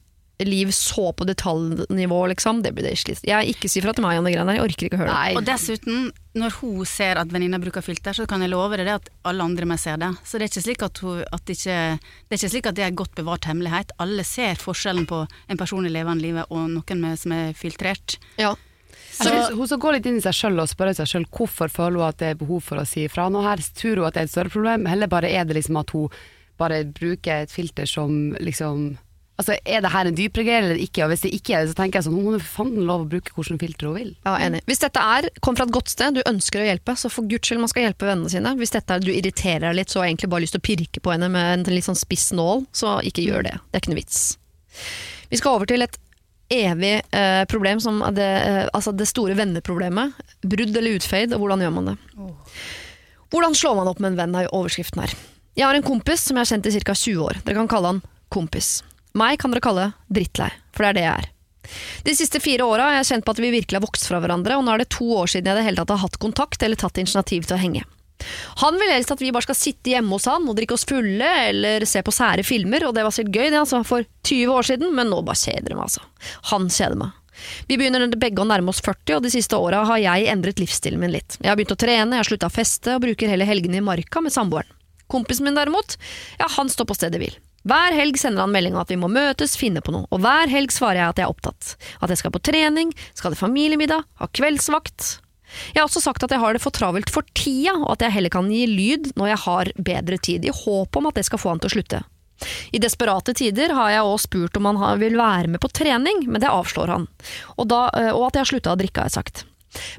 liv 0.45 0.71
så 0.71 1.13
på 1.17 1.25
detaljnivå, 1.25 2.27
liksom, 2.27 2.63
det 2.63 2.73
blir 2.77 2.85
det 2.85 2.97
slitt. 3.01 3.23
Jeg 3.25 3.55
ikke 3.55 3.71
si 3.73 3.81
fra 3.81 3.95
til 3.97 4.05
meg 4.05 4.19
om 4.21 4.27
de 4.27 4.35
greiene 4.35 4.53
der, 4.53 4.59
jeg 4.59 4.69
orker 4.69 4.89
ikke 4.89 4.99
å 4.99 5.01
høre 5.01 5.09
det. 5.13 5.17
Nei. 5.17 5.39
Og 5.39 5.47
dessuten, 5.49 6.11
når 6.37 6.59
hun 6.59 6.83
ser 6.91 7.21
at 7.23 7.33
venninna 7.33 7.61
bruker 7.63 7.85
filter, 7.85 8.17
så 8.17 8.27
kan 8.29 8.45
jeg 8.45 8.53
love 8.53 8.77
deg 8.77 8.89
det 8.89 8.99
at 8.99 9.09
alle 9.31 9.47
andre 9.49 9.69
med 9.71 9.81
ser 9.81 9.97
det. 10.03 10.13
Så 10.29 10.37
det 10.37 10.47
er 10.47 10.53
ikke 10.53 10.67
slik 10.67 10.85
at, 10.85 11.01
hun, 11.01 11.25
at 11.25 11.49
det 11.49 11.57
ikke, 11.57 11.81
det 11.97 12.37
er 12.37 12.41
ikke 12.43 12.53
slik 12.53 12.71
at 12.71 12.79
det 12.79 12.85
er 12.85 13.01
godt 13.01 13.17
bevart 13.17 13.49
hemmelighet. 13.49 13.97
Alle 14.03 14.27
ser 14.29 14.61
forskjellen 14.61 15.09
på 15.09 15.25
en 15.25 15.61
person 15.61 15.89
i 15.89 15.95
levende 15.95 16.27
livet 16.27 16.53
og 16.53 16.69
noen 16.75 17.03
med, 17.03 17.17
som 17.23 17.33
er 17.37 17.57
filtrert. 17.57 18.19
Ja. 18.41 18.53
Så 19.17 19.33
hun 19.57 19.65
skal 19.65 19.81
gå 19.81 19.95
litt 19.95 20.07
inn 20.09 20.19
i 20.21 20.25
seg 20.25 20.37
sjøl 20.37 20.61
og 20.61 20.69
spørre 20.69 20.93
seg 20.97 21.09
sjøl 21.09 21.25
hvorfor 21.33 21.73
føler 21.73 22.03
hun 22.03 22.09
at 22.11 22.21
det 22.21 22.35
er 22.35 22.41
behov 22.41 22.61
for 22.67 22.83
å 22.83 22.85
si 22.89 23.07
ifra. 23.09 23.31
Nå 23.33 23.41
her 23.47 23.63
tror 23.79 24.03
hun 24.03 24.09
at 24.11 24.19
det 24.19 24.27
er 24.27 24.29
et 24.29 24.35
større 24.35 24.53
problem, 24.53 24.85
heller 24.91 25.09
bare 25.09 25.33
er 25.33 25.49
det 25.49 25.57
liksom 25.57 25.81
at 25.81 25.97
hun 25.97 26.13
bare 26.61 26.85
bruker 26.89 27.45
et 27.45 27.53
filter 27.53 27.89
som 27.89 28.37
liksom 28.41 28.97
Altså, 29.37 29.59
Er 29.69 29.83
det 29.85 29.91
her 29.93 30.09
en 30.09 30.17
dypere 30.17 30.45
greie 30.47 30.63
eller 30.63 30.79
ikke? 30.81 31.05
Og 31.05 31.11
hvis 31.13 31.27
det 31.27 31.33
ikke 31.37 31.55
er 31.55 31.65
det, 31.65 31.73
så 31.75 31.77
tenker 31.77 32.01
jeg 32.01 32.07
sånn, 32.07 32.17
hun 32.17 32.39
for 32.39 32.63
fanden 32.63 32.87
lov 32.89 33.05
å 33.05 33.09
bruke 33.11 33.35
hvilket 33.37 33.61
filter 33.61 33.91
hun 33.91 33.97
vil. 33.99 34.15
Ja, 34.25 34.39
enig. 34.41 34.63
Hvis 34.69 34.81
dette 34.81 35.03
er, 35.03 35.29
kom 35.45 35.59
fra 35.59 35.67
et 35.69 35.75
godt 35.77 35.93
sted, 35.93 36.17
du 36.17 36.23
ønsker 36.25 36.63
å 36.63 36.69
hjelpe, 36.71 36.95
så 36.97 37.11
for 37.13 37.29
guds 37.29 37.51
skyld 37.51 37.61
man 37.61 37.73
skal 37.73 37.85
hjelpe 37.85 38.09
vennene 38.09 38.33
sine. 38.33 38.55
Hvis 38.57 38.73
dette 38.73 38.97
er, 38.97 39.05
du 39.05 39.13
irriterer 39.13 39.69
deg 39.69 39.77
litt, 39.83 39.93
så 39.93 40.01
har 40.01 40.09
jeg 40.09 40.17
egentlig 40.17 40.33
bare 40.33 40.47
lyst 40.47 40.57
til 40.57 40.63
å 40.65 40.69
pirke 40.71 41.05
på 41.05 41.13
henne 41.13 41.29
med 41.33 41.53
en 41.53 41.77
litt 41.77 41.89
sånn 41.89 42.01
spiss 42.01 42.31
nål, 42.37 42.65
så 42.73 42.97
ikke 43.05 43.27
gjør 43.27 43.49
det. 43.51 43.55
Det 43.69 43.77
er 43.77 43.85
ikke 43.85 43.93
noe 43.93 44.01
vits. 44.01 44.25
Vi 45.29 45.41
skal 45.43 45.59
over 45.59 45.69
til 45.69 45.85
et 45.85 46.01
evig 46.57 46.95
eh, 47.11 47.45
problem, 47.51 47.81
som 47.83 48.01
det, 48.17 48.25
eh, 48.25 48.65
altså 48.73 48.95
det 48.97 49.09
store 49.11 49.37
venneproblemet. 49.37 50.17
Brudd 50.47 50.73
eller 50.73 50.97
utfade, 50.97 51.35
og 51.37 51.45
hvordan 51.45 51.65
gjør 51.67 51.77
man 51.77 51.93
det? 51.93 51.97
Hvordan 53.35 53.57
slår 53.59 53.81
man 53.81 53.89
opp 53.91 54.01
med 54.01 54.15
en 54.15 54.21
venn, 54.21 54.37
er 54.39 54.47
jo 54.47 54.55
overskriften 54.63 55.03
her. 55.03 55.17
Jeg 55.57 55.67
har 55.67 55.77
en 55.77 55.87
kompis 55.87 56.23
som 56.29 56.37
jeg 56.37 56.45
har 56.47 56.53
kjent 56.53 56.69
i 56.69 56.79
ca. 56.81 56.95
20 56.95 57.25
år. 57.25 57.41
Dere 57.45 57.59
kan 57.61 57.71
kalle 57.73 57.95
han 57.95 58.05
kompis. 58.33 58.79
Meg 59.17 59.41
kan 59.41 59.55
dere 59.55 59.65
kalle 59.65 59.89
drittlei, 60.13 60.51
for 60.77 60.85
det 60.85 60.93
er 60.93 60.99
det 60.99 61.07
jeg 61.07 61.25
er. 61.25 61.33
De 62.07 62.15
siste 62.15 62.41
fire 62.43 62.67
åra 62.69 62.91
har 62.91 63.01
jeg 63.01 63.09
kjent 63.11 63.27
på 63.27 63.35
at 63.35 63.43
vi 63.43 63.51
virkelig 63.55 63.81
har 63.81 63.85
vokst 63.85 64.07
fra 64.07 64.21
hverandre, 64.23 64.59
og 64.59 64.65
nå 64.67 64.75
er 64.75 64.85
det 64.85 64.93
to 64.95 65.09
år 65.19 65.31
siden 65.33 65.51
jeg 65.51 65.57
i 65.57 65.61
det 65.61 65.67
hele 65.67 65.83
tatt 65.83 65.95
har 65.97 66.05
hatt 66.05 66.19
kontakt 66.23 66.63
eller 66.63 66.79
tatt 66.79 67.01
initiativ 67.03 67.49
til 67.49 67.57
å 67.57 67.63
henge. 67.63 67.85
Han 68.63 68.79
vil 68.81 68.91
helst 68.95 69.13
at 69.13 69.21
vi 69.21 69.33
bare 69.35 69.45
skal 69.45 69.59
sitte 69.59 69.93
hjemme 69.93 70.17
hos 70.17 70.25
han 70.31 70.47
og 70.49 70.57
drikke 70.57 70.77
oss 70.77 70.87
fulle 70.89 71.29
eller 71.51 71.85
se 71.89 72.01
på 72.03 72.15
sære 72.15 72.47
filmer, 72.47 72.87
og 72.89 72.95
det 72.97 73.05
var 73.05 73.15
sikkert 73.15 73.37
gøy 73.37 73.51
det 73.51 73.61
altså, 73.61 73.83
for 73.87 74.07
20 74.25 74.55
år 74.57 74.69
siden, 74.71 74.95
men 74.97 75.11
nå 75.13 75.21
bare 75.27 75.41
kjeder 75.43 75.69
det 75.69 75.77
meg, 75.77 75.89
altså. 75.89 76.05
Han 76.53 76.69
kjeder 76.73 77.01
meg. 77.03 77.23
Vi 77.69 77.77
begynner 77.77 78.07
begge 78.17 78.41
å 78.41 78.49
nærme 78.49 78.73
oss 78.73 78.81
40, 78.81 79.19
og 79.19 79.27
de 79.27 79.33
siste 79.35 79.59
åra 79.61 79.83
har 79.91 80.01
jeg 80.01 80.31
endret 80.33 80.63
livsstilen 80.63 81.03
min 81.03 81.13
litt. 81.13 81.37
Jeg 81.43 81.51
har 81.53 81.59
begynt 81.59 81.75
å 81.77 81.81
trene, 81.81 82.17
jeg 82.17 82.25
har 82.25 82.31
slutta 82.31 82.49
å 82.49 82.55
feste 82.55 82.97
og 82.97 83.05
bruker 83.05 83.29
hele 83.29 83.49
helgene 83.49 83.83
i 83.83 83.85
marka 83.85 84.25
med 84.25 84.33
samboeren. 84.33 84.73
Kompisen 85.13 85.47
min 85.47 85.55
derimot, 85.55 85.99
ja, 86.41 86.49
han 86.57 86.73
står 86.73 86.89
på 86.89 86.97
stedet 86.97 87.21
hvil. 87.21 87.37
Hver 87.67 87.97
helg 87.97 88.19
sender 88.21 88.45
han 88.45 88.53
melding 88.55 88.77
om 88.77 88.85
at 88.85 88.91
vi 88.93 88.99
må 89.01 89.09
møtes, 89.11 89.57
finne 89.59 89.83
på 89.83 89.91
noe, 89.95 90.07
og 90.15 90.23
hver 90.23 90.51
helg 90.53 90.71
svarer 90.75 91.01
jeg 91.01 91.11
at 91.11 91.21
jeg 91.21 91.27
er 91.27 91.33
opptatt. 91.35 91.73
At 91.99 92.13
jeg 92.13 92.21
skal 92.21 92.35
på 92.35 92.43
trening, 92.47 92.93
skal 93.19 93.35
i 93.35 93.39
familiemiddag, 93.39 94.05
ha 94.21 94.29
kveldsvakt. 94.39 95.17
Jeg 95.73 95.81
har 95.81 95.89
også 95.89 96.03
sagt 96.05 96.23
at 96.23 96.35
jeg 96.35 96.43
har 96.43 96.55
det 96.55 96.63
for 96.63 96.75
travelt 96.75 97.11
for 97.11 97.27
tida, 97.35 97.75
og 97.81 97.97
at 97.97 98.07
jeg 98.07 98.15
heller 98.19 98.35
kan 98.35 98.51
gi 98.53 98.65
lyd 98.71 99.11
når 99.19 99.33
jeg 99.33 99.43
har 99.47 99.73
bedre 99.91 100.21
tid, 100.23 100.47
i 100.47 100.55
håp 100.55 101.01
om 101.01 101.11
at 101.11 101.19
det 101.19 101.27
skal 101.27 101.43
få 101.43 101.55
han 101.55 101.63
til 101.63 101.73
å 101.73 101.77
slutte. 101.77 102.03
I 102.77 102.79
desperate 102.83 103.33
tider 103.35 103.73
har 103.75 103.95
jeg 103.95 104.07
også 104.07 104.29
spurt 104.29 104.59
om 104.61 104.69
han 104.69 105.01
vil 105.01 105.17
være 105.19 105.51
med 105.51 105.63
på 105.63 105.73
trening, 105.73 106.27
men 106.29 106.43
det 106.43 106.53
avslår 106.53 106.93
han, 106.93 107.11
og, 107.57 107.67
da, 107.73 107.87
eh, 107.97 108.13
og 108.13 108.29
at 108.29 108.37
jeg 108.37 108.45
har 108.45 108.53
slutta 108.53 108.75
å 108.77 108.79
drikke, 108.79 109.03
har 109.03 109.11
jeg 109.11 109.19
sagt. 109.19 109.47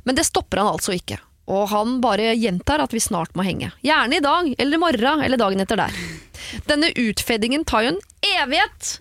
Men 0.07 0.15
det 0.15 0.27
stopper 0.29 0.61
han 0.61 0.75
altså 0.77 0.95
ikke 0.95 1.19
og 1.47 1.67
han 1.71 1.97
bare 2.03 2.33
gjentar 2.35 2.83
at 2.83 2.93
vi 2.93 3.01
snart 3.03 3.33
må 3.37 3.45
henge. 3.47 3.71
Gjerne 3.85 4.19
i 4.19 4.23
dag, 4.23 4.49
eller 4.57 4.77
i 4.77 4.81
morgen, 4.81 5.23
eller 5.23 5.39
dagen 5.39 5.63
etter 5.63 5.79
der. 5.79 5.99
Denne 6.67 6.91
utfeddingen 6.91 7.63
tar 7.67 7.85
jo 7.85 7.93
en 7.95 8.01
evighet, 8.43 8.97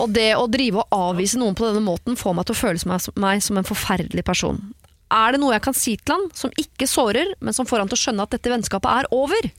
og 0.00 0.14
det 0.14 0.32
å 0.38 0.46
drive 0.50 0.82
og 0.82 1.00
avvise 1.10 1.38
noen 1.38 1.56
på 1.58 1.66
denne 1.66 1.82
måten 1.84 2.18
får 2.18 2.36
meg 2.36 2.46
til 2.46 2.56
å 2.56 2.60
føle 2.60 2.98
meg 3.22 3.42
som 3.44 3.58
en 3.58 3.66
forferdelig 3.66 4.24
person. 4.26 4.60
Er 5.10 5.34
det 5.34 5.40
noe 5.42 5.56
jeg 5.56 5.64
kan 5.64 5.74
si 5.74 5.96
til 5.98 6.14
han 6.14 6.28
som 6.38 6.52
ikke 6.58 6.86
sårer, 6.86 7.32
men 7.42 7.56
som 7.56 7.66
får 7.66 7.82
han 7.82 7.90
til 7.90 7.98
å 7.98 8.02
skjønne 8.04 8.26
at 8.26 8.36
dette 8.36 8.52
vennskapet 8.52 9.02
er 9.02 9.10
over? 9.14 9.50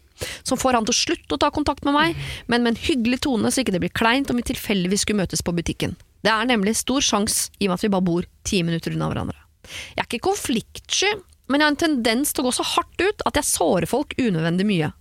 Som 0.47 0.59
får 0.61 0.77
han 0.77 0.87
til 0.87 0.93
å 0.93 0.99
slutte 1.01 1.35
å 1.35 1.41
ta 1.41 1.49
kontakt 1.51 1.83
med 1.87 1.95
meg, 1.97 2.21
men 2.47 2.63
med 2.63 2.75
en 2.75 2.83
hyggelig 2.85 3.23
tone 3.25 3.51
så 3.51 3.63
ikke 3.63 3.73
det 3.75 3.81
blir 3.83 3.95
kleint 3.95 4.31
om 4.31 4.39
vi 4.39 4.47
tilfeldigvis 4.47 5.03
skulle 5.03 5.23
møtes 5.23 5.43
på 5.43 5.55
butikken. 5.57 5.97
Det 6.21 6.31
er 6.31 6.47
nemlig 6.47 6.77
stor 6.79 7.03
sjanse 7.03 7.49
i 7.57 7.67
og 7.67 7.73
med 7.73 7.79
at 7.79 7.85
vi 7.87 7.91
bare 7.91 8.07
bor 8.07 8.27
ti 8.47 8.61
minutter 8.63 8.95
unna 8.95 9.09
hverandre. 9.11 9.39
Jeg 9.97 10.03
er 10.03 10.07
ikke 10.07 10.27
konfliktsky, 10.29 11.11
men 11.51 11.61
jeg 11.61 11.67
har 11.67 11.73
en 11.75 11.81
tendens 11.83 12.31
til 12.33 12.43
å 12.43 12.49
gå 12.49 12.53
så 12.55 12.65
hardt 12.75 13.03
ut 13.03 13.25
at 13.27 13.39
jeg 13.39 13.49
sårer 13.49 13.89
folk 13.89 14.15
unødvendig 14.17 14.67
mye. 14.67 14.91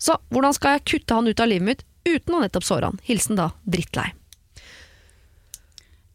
Så 0.00 0.16
hvordan 0.32 0.56
skal 0.56 0.78
jeg 0.78 0.86
kutte 0.94 1.18
han 1.18 1.28
ut 1.28 1.42
av 1.44 1.50
livet 1.50 1.68
mitt 1.68 1.84
uten 2.08 2.38
å 2.38 2.40
nettopp 2.42 2.66
såre 2.66 2.90
han? 2.90 3.02
Hilsen 3.06 3.38
da 3.38 3.50
drittlei. 3.68 4.10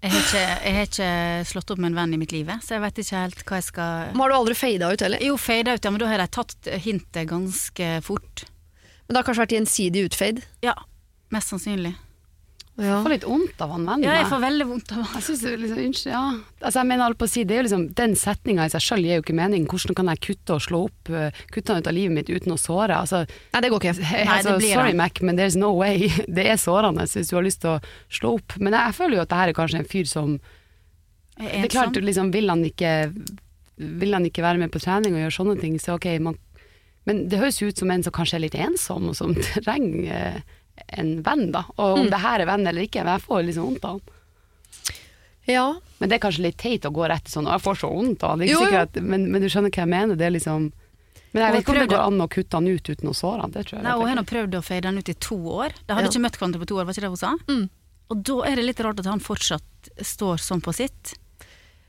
Jeg 0.04 0.12
har, 0.12 0.24
ikke, 0.26 0.39
jeg 0.44 0.76
har 0.76 0.88
ikke 0.89 1.12
slått 1.48 1.70
opp 1.72 1.80
med 1.80 1.94
en 1.94 2.00
venn 2.02 2.16
i 2.18 2.18
mitt 2.20 2.34
liv, 2.36 2.50
så 2.60 2.76
jeg 2.76 2.84
vet 2.84 2.98
ikke 3.00 3.20
helt 3.22 3.44
hva 3.48 3.60
jeg 3.62 3.68
skal 3.70 4.10
Men 4.10 4.20
Har 4.20 4.34
du 4.34 4.36
aldri 4.36 4.56
fada 4.60 4.89
ut 4.91 5.04
heller? 5.06 5.22
Jo, 5.24 5.38
fada 5.39 5.78
ut, 5.78 5.86
ja, 5.86 5.91
men 5.96 6.02
da 6.02 6.10
har 6.10 6.20
de 6.20 6.26
tatt 6.36 6.68
hintet 6.84 7.30
ganske 7.30 7.91
fort. 8.04 8.44
Men 9.06 9.14
det 9.16 9.22
har 9.22 9.28
kanskje 9.30 9.46
vært 9.46 9.56
gjensidig 9.56 10.04
utfade? 10.10 10.44
Ja, 10.66 10.76
mest 11.32 11.54
sannsynlig. 11.54 11.94
Ja. 12.74 12.96
Jeg 12.96 13.04
får 13.06 13.12
litt 13.14 13.26
vondt 13.30 13.60
av 13.62 13.70
han 13.70 13.84
vennen. 13.86 14.04
Ja, 14.08 14.14
jeg 14.18 14.30
får 14.32 14.40
veldig 14.42 14.66
vondt 14.66 14.92
av 14.96 15.04
han. 15.04 15.10
Jeg 15.14 15.26
synes 15.28 15.42
det 15.46 15.52
liksom, 15.62 15.82
unnskyld, 15.84 16.10
ja. 16.10 16.22
Altså, 16.58 16.80
jeg 16.80 16.90
mener, 16.90 17.16
på 17.20 17.28
å 17.28 17.30
si, 17.30 17.44
det 17.46 17.54
er 17.54 17.60
jo 17.60 17.66
liksom, 17.68 17.84
Den 18.00 18.16
setninga 18.18 18.66
i 18.66 18.72
seg 18.74 18.82
sjøl 18.82 19.04
gir 19.06 19.20
jo 19.20 19.24
ikke 19.24 19.36
mening. 19.38 19.68
Hvordan 19.70 19.98
kan 20.00 20.10
jeg 20.10 20.22
kutte 20.26 20.56
og 20.56 20.64
slå 20.66 20.80
opp 20.88 21.12
uh, 21.14 21.44
kutte 21.54 21.70
han 21.70 21.84
ut 21.84 21.90
av 21.92 21.94
livet 21.94 22.16
mitt 22.18 22.32
uten 22.34 22.56
å 22.56 22.58
såre? 22.58 22.98
Altså, 22.98 23.22
Nei, 23.54 23.62
det 23.62 23.70
går 23.70 23.84
ikke. 23.84 23.94
Nei, 24.02 24.24
altså, 24.26 24.56
Nei, 24.58 24.72
sorry, 24.72 24.96
Mac, 24.98 25.22
men 25.22 25.38
there's 25.38 25.58
no 25.60 25.70
way. 25.78 26.10
Det 26.40 26.48
er 26.50 26.58
sårende 26.62 27.06
hvis 27.06 27.30
du 27.30 27.38
har 27.38 27.46
lyst 27.46 27.62
til 27.62 27.76
å 27.76 27.78
slå 28.10 28.34
opp. 28.40 28.58
Men 28.58 28.74
jeg, 28.74 28.90
jeg 28.90 28.98
føler 29.04 29.20
jo 29.20 29.28
at 29.28 29.34
det 29.36 29.42
her 29.44 29.54
er 29.54 29.60
kanskje 29.60 29.84
en 29.84 29.92
fyr 29.94 30.10
som 30.10 30.34
Det 31.38 31.54
er 31.60 31.70
klart, 31.76 32.02
liksom, 32.10 32.34
vil 32.34 32.50
han 32.50 32.66
ikke 32.66 32.96
Vil 34.02 34.18
han 34.18 34.26
ikke 34.26 34.46
være 34.46 34.66
med 34.66 34.74
på 34.74 34.82
trening 34.82 35.14
og 35.14 35.28
gjøre 35.28 35.38
sånne 35.38 35.56
ting, 35.62 35.78
så 35.82 36.00
ok, 36.00 36.10
man 36.26 36.42
Men 37.06 37.28
det 37.30 37.38
høres 37.38 37.62
ut 37.62 37.78
som 37.78 37.94
en 37.94 38.02
som 38.02 38.18
kanskje 38.18 38.42
er 38.42 38.46
litt 38.48 38.58
ensom, 38.58 39.12
og 39.14 39.18
som 39.20 39.38
trenger 39.68 40.42
uh, 40.42 40.60
en 40.76 41.14
venn, 41.26 41.48
da. 41.54 41.66
Og 41.76 42.00
om 42.00 42.06
mm. 42.06 42.12
det 42.14 42.22
her 42.24 42.44
er 42.44 42.50
venn 42.50 42.68
eller 42.68 42.88
ikke, 42.88 43.04
men 43.04 43.18
jeg 43.18 43.26
får 43.28 43.44
liksom 43.48 43.68
vondt 43.70 43.88
av 43.88 43.98
han. 43.98 44.20
Ja. 45.50 45.66
Men 46.00 46.10
det 46.10 46.18
er 46.18 46.24
kanskje 46.24 46.46
litt 46.46 46.60
teit 46.62 46.86
å 46.88 46.94
gå 46.94 47.08
rett 47.10 47.28
sånn, 47.28 47.44
sånn 47.44 47.52
'jeg 47.52 47.64
får 47.66 47.82
så 47.82 47.90
vondt 47.92 48.24
av 48.24 48.38
han', 48.38 49.04
men, 49.04 49.28
men, 49.32 49.42
du 49.42 49.50
skjønner 49.50 49.74
hva 49.74 49.84
jeg 49.84 49.92
mener? 49.92 50.16
Det 50.16 50.26
er 50.26 50.36
liksom 50.38 50.72
Men 51.34 51.44
jeg 51.44 51.54
vet 51.54 51.64
ikke 51.64 51.74
om 51.74 51.80
det 51.82 51.90
går 51.90 52.06
an 52.06 52.22
å 52.22 52.28
kutte 52.30 52.58
han 52.58 52.68
ut 52.68 52.90
uten 52.90 53.10
å 53.10 53.14
såre 53.18 53.42
han. 53.42 53.52
Det 53.52 53.66
tror 53.66 53.80
jeg. 53.80 53.84
Nei, 53.84 53.94
og 53.98 54.08
hun 54.08 54.22
har 54.22 54.28
prøvd 54.30 54.56
å 54.56 54.62
fade 54.62 54.86
han 54.86 54.98
ut 54.98 55.10
i 55.10 55.16
to 55.18 55.36
år. 55.36 55.74
De 55.88 55.96
hadde 55.96 56.06
ja. 56.06 56.12
ikke 56.12 56.22
møtt 56.22 56.38
hverandre 56.38 56.62
på 56.62 56.68
to 56.70 56.78
år, 56.78 56.86
var 56.86 56.94
ikke 56.94 57.02
det 57.02 57.10
hun 57.10 57.18
sa? 57.18 57.32
Mm. 57.50 57.64
Og 58.14 58.22
da 58.30 58.36
er 58.46 58.56
det 58.56 58.66
litt 58.68 58.82
rart 58.86 59.02
at 59.02 59.10
han 59.10 59.24
fortsatt 59.24 59.90
står 59.98 60.38
sånn 60.38 60.62
på 60.62 60.74
sitt. 60.78 61.16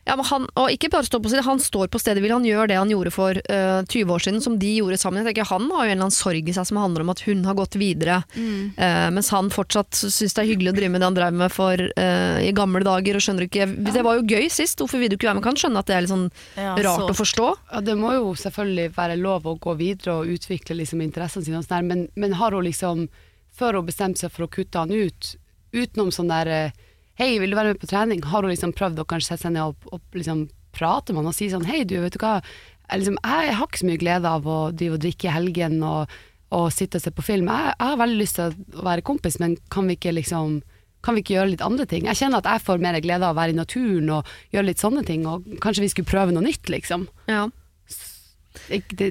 Ja, 0.04 0.18
han, 0.28 0.44
og 0.60 0.68
ikke 0.68 0.90
bare 0.92 1.06
stå 1.06 1.18
på 1.22 1.30
stedet, 1.32 1.46
han 1.46 1.60
står 1.62 1.88
på 1.92 1.98
stedet 2.00 2.20
vil 2.20 2.32
han 2.34 2.44
gjør 2.44 2.68
det 2.68 2.76
han 2.76 2.90
gjorde 2.92 3.12
for 3.14 3.38
uh, 3.38 3.80
eh, 3.80 3.86
20 3.88 4.12
år 4.12 4.24
siden, 4.26 4.42
som 4.44 4.58
de 4.60 4.72
gjorde 4.76 4.98
sammen. 5.00 5.22
Jeg 5.22 5.30
tenker, 5.30 5.48
han 5.48 5.70
har 5.72 5.86
jo 5.86 5.92
en 5.92 5.96
eller 5.96 6.06
annen 6.10 6.16
sorg 6.16 6.50
i 6.50 6.54
seg 6.56 6.68
som 6.68 6.80
handler 6.80 7.06
om 7.06 7.12
at 7.14 7.22
hun 7.24 7.44
har 7.48 7.56
gått 7.56 7.78
videre, 7.80 8.18
mm. 8.36 8.76
uh, 8.76 9.08
mens 9.16 9.32
han 9.32 9.48
fortsatt 9.54 9.96
syns 9.96 10.36
det 10.36 10.44
er 10.44 10.50
hyggelig 10.50 10.74
å 10.74 10.76
drive 10.76 10.92
med 10.92 11.00
det 11.00 11.08
han 11.08 11.18
drev 11.18 11.40
med 11.40 11.54
for 11.54 11.80
uh, 11.80 12.36
i 12.44 12.52
gamle 12.56 12.84
dager. 12.84 13.16
og 13.16 13.24
skjønner 13.24 13.48
ikke, 13.48 13.64
ja. 13.64 13.96
Det 13.96 14.04
var 14.04 14.20
jo 14.20 14.28
gøy 14.28 14.48
sist, 14.52 14.82
hvorfor 14.82 15.00
vil 15.00 15.12
du 15.12 15.16
ikke 15.16 15.30
være 15.30 15.40
med? 15.40 15.46
Kan 15.48 15.60
skjønne 15.60 15.80
at 15.80 15.88
det 15.88 15.96
er 15.96 16.04
litt 16.04 16.12
sånn 16.12 16.28
ja, 16.60 16.76
rart 16.76 17.06
så. 17.06 17.10
å 17.14 17.18
forstå. 17.24 17.50
Ja, 17.72 17.84
Det 17.88 17.98
må 18.00 18.12
jo 18.18 18.32
selvfølgelig 18.44 18.92
være 18.98 19.20
lov 19.20 19.48
å 19.48 19.56
gå 19.56 19.78
videre 19.80 20.20
og 20.20 20.34
utvikle 20.36 20.76
liksom, 20.82 21.00
interessene 21.04 21.48
sine, 21.48 21.62
og 21.62 21.68
sånn 21.68 21.88
men, 21.88 22.08
men 22.20 22.36
har 22.36 22.52
hun 22.52 22.68
liksom, 22.68 23.06
før 23.56 23.80
hun 23.80 23.88
bestemte 23.88 24.26
seg 24.26 24.36
for 24.36 24.44
å 24.44 24.52
kutte 24.52 24.84
han 24.84 24.92
ut, 24.92 25.36
utenom 25.72 26.12
sånn 26.12 26.28
der 26.28 26.74
Hei, 27.14 27.36
vil 27.38 27.52
du 27.52 27.56
være 27.58 27.74
med 27.74 27.80
på 27.82 27.86
trening? 27.86 28.22
Har 28.26 28.42
hun 28.42 28.50
liksom 28.50 28.72
prøvd 28.74 28.98
å 28.98 29.06
kanskje 29.06 29.34
sette 29.34 29.46
seg 29.46 29.54
ned 29.54 29.70
og, 29.70 29.90
og 29.94 30.18
liksom 30.18 30.48
prate 30.74 31.14
med 31.14 31.22
han 31.22 31.30
og 31.30 31.36
si 31.36 31.46
sånn 31.52 31.66
Hei, 31.68 31.84
du, 31.86 32.00
vet 32.02 32.16
du 32.16 32.22
hva. 32.22 32.40
Jeg, 32.88 33.04
liksom, 33.04 33.18
jeg, 33.22 33.52
har 33.54 33.68
ikke 33.68 33.80
så 33.80 33.88
mye 33.88 34.00
glede 34.02 34.32
av 34.36 34.48
å 34.50 34.58
drive 34.74 34.98
og 34.98 35.04
drikke 35.04 35.28
i 35.28 35.34
helgen 35.34 35.76
og, 35.86 36.14
og 36.54 36.66
sitte 36.74 36.98
og 36.98 37.04
se 37.04 37.12
på 37.14 37.24
film. 37.24 37.50
Jeg, 37.52 37.76
jeg, 37.76 37.90
har 37.92 38.00
veldig 38.02 38.18
lyst 38.18 38.40
til 38.40 38.50
å 38.50 38.86
være 38.88 39.06
kompis, 39.06 39.38
men 39.42 39.54
kan 39.72 39.86
vi 39.86 39.98
ikke 39.98 40.16
liksom 40.18 40.62
kan 41.04 41.12
vi 41.14 41.20
ikke 41.20 41.34
gjøre 41.34 41.50
litt 41.52 41.62
andre 41.62 41.84
ting? 41.84 42.06
Jeg 42.08 42.16
kjenner 42.16 42.40
at 42.40 42.46
jeg 42.48 42.64
får 42.64 42.78
mer 42.80 42.96
glede 43.04 43.28
av 43.28 43.34
å 43.34 43.38
være 43.38 43.52
i 43.52 43.58
naturen 43.58 44.08
og 44.16 44.30
gjøre 44.54 44.70
litt 44.70 44.80
sånne 44.80 45.02
ting, 45.04 45.26
og 45.28 45.44
kanskje 45.60 45.84
vi 45.84 45.90
skulle 45.92 46.08
prøve 46.08 46.32
noe 46.32 46.46
nytt, 46.46 46.70
liksom. 46.72 47.04
Ja. 47.28 47.42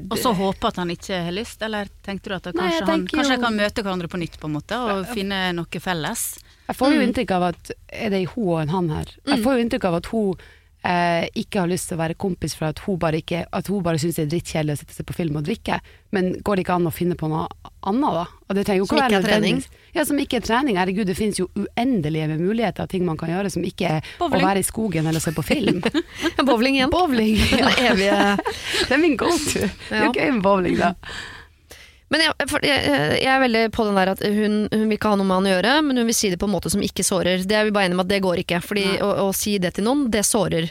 Og 0.10 0.18
så 0.18 0.32
håpe 0.38 0.70
at 0.70 0.80
han 0.80 0.92
ikke 0.94 1.20
har 1.26 1.36
lyst, 1.36 1.62
eller 1.66 1.90
tenkte 2.06 2.32
du 2.32 2.36
at 2.38 2.48
kanskje, 2.48 2.64
Nei, 2.64 2.88
han, 2.88 3.06
kanskje 3.12 3.38
jo... 3.38 3.44
kan 3.44 3.58
møte 3.58 3.84
hverandre 3.84 4.10
på 4.10 4.20
nytt 4.22 4.40
på 4.40 4.50
en 4.50 4.56
måte, 4.56 4.80
og 4.80 5.06
finne 5.12 5.46
noe 5.58 5.84
felles? 5.84 6.26
Jeg 6.70 6.80
får 6.80 6.94
jo 6.94 7.00
mm. 7.02 7.06
inntrykk 7.10 7.34
av 7.36 7.46
at 7.50 7.72
Er 7.92 8.14
det 8.14 8.22
hun 8.34 8.46
og 8.48 8.60
en 8.62 8.72
han 8.72 8.92
her? 8.94 9.10
Jeg 9.26 9.40
mm. 9.40 9.44
får 9.44 9.58
jo 9.58 9.66
inntrykk 9.66 9.88
av 9.90 9.98
at 10.00 10.12
hun 10.14 10.46
eh, 10.84 11.26
ikke 11.40 11.64
har 11.64 11.72
lyst 11.72 11.90
til 11.90 11.98
å 11.98 12.04
være 12.04 12.18
kompis 12.20 12.56
for 12.60 12.70
at 12.70 12.82
hun 12.86 13.00
bare, 13.02 13.22
ikke, 13.24 13.44
at 13.50 13.70
hun 13.72 13.84
bare 13.86 14.02
syns 14.02 14.20
det 14.20 14.26
er 14.26 14.32
drittkjedelig 14.36 14.76
å 14.76 14.82
sitte 14.82 14.98
seg 14.98 15.08
på 15.10 15.16
film 15.18 15.40
og 15.40 15.46
drikke. 15.48 15.80
Men 16.14 16.34
går 16.46 16.60
det 16.60 16.66
ikke 16.66 16.78
an 16.78 16.90
å 16.90 16.94
finne 16.94 17.18
på 17.20 17.30
noe 17.32 17.48
annet, 17.90 18.18
da? 18.20 18.26
Jo 18.78 18.86
ikke 18.86 18.94
som 18.94 19.00
ikke 19.02 19.20
er 19.20 19.26
trening? 19.26 19.62
Ja, 19.96 20.06
som 20.06 20.20
ikke 20.22 20.38
er 20.40 20.46
trening. 20.46 20.78
Herregud, 20.78 21.08
det 21.10 21.18
finnes 21.18 21.40
jo 21.42 21.48
uendelige 21.58 22.28
med 22.30 22.44
muligheter 22.44 22.86
av 22.86 22.92
ting 22.92 23.06
man 23.08 23.18
kan 23.20 23.32
gjøre 23.34 23.50
som 23.54 23.66
ikke 23.66 23.96
er 23.98 24.10
Bowling. 24.20 24.44
å 24.44 24.48
være 24.48 24.62
i 24.62 24.68
skogen 24.68 25.10
eller 25.10 25.24
se 25.24 25.34
på 25.34 25.46
film. 25.46 25.82
bowling 26.50 26.78
igjen. 26.78 26.94
Bowling, 26.94 27.40
ja. 27.58 27.72
Den 27.80 27.88
evige 27.94 28.20
Det 28.90 28.98
er 28.98 29.02
min 29.02 29.18
go 29.18 29.32
to. 29.32 29.64
Det 29.90 30.04
er 30.04 30.12
gøy 30.12 30.36
med 30.38 30.44
bowling, 30.46 30.78
da. 30.82 30.94
Men 32.14 32.22
jeg, 32.22 32.50
jeg, 32.62 32.82
jeg, 33.18 33.30
er 33.34 33.42
veldig 33.42 33.64
på 33.74 33.88
den 33.88 33.98
der 33.98 34.12
at 34.14 34.20
hun, 34.22 34.58
hun, 34.70 34.84
vil 34.86 34.98
ikke 35.00 35.14
ha 35.14 35.18
noe 35.18 35.26
med 35.26 35.40
han 35.40 35.50
å 35.50 35.56
gjøre, 35.56 35.78
men 35.88 36.02
hun 36.02 36.12
vil 36.12 36.18
si 36.18 36.30
det 36.30 36.38
på 36.42 36.50
en 36.50 36.54
måte 36.54 36.70
som 36.70 36.84
ikke 36.86 37.06
sårer. 37.08 37.42
Det 37.50 37.58
er 37.58 37.66
vi 37.66 37.74
bare 37.74 37.90
enige 37.90 37.98
om 37.98 38.04
at 38.06 38.12
det 38.12 38.22
går 38.26 38.44
ikke. 38.44 38.62
Fordi 38.62 38.86
å, 39.02 39.10
å, 39.26 39.32
si 39.38 39.56
det 39.64 39.74
til 39.78 39.88
noen, 39.88 40.06
det 40.14 40.22
sårer. 40.28 40.70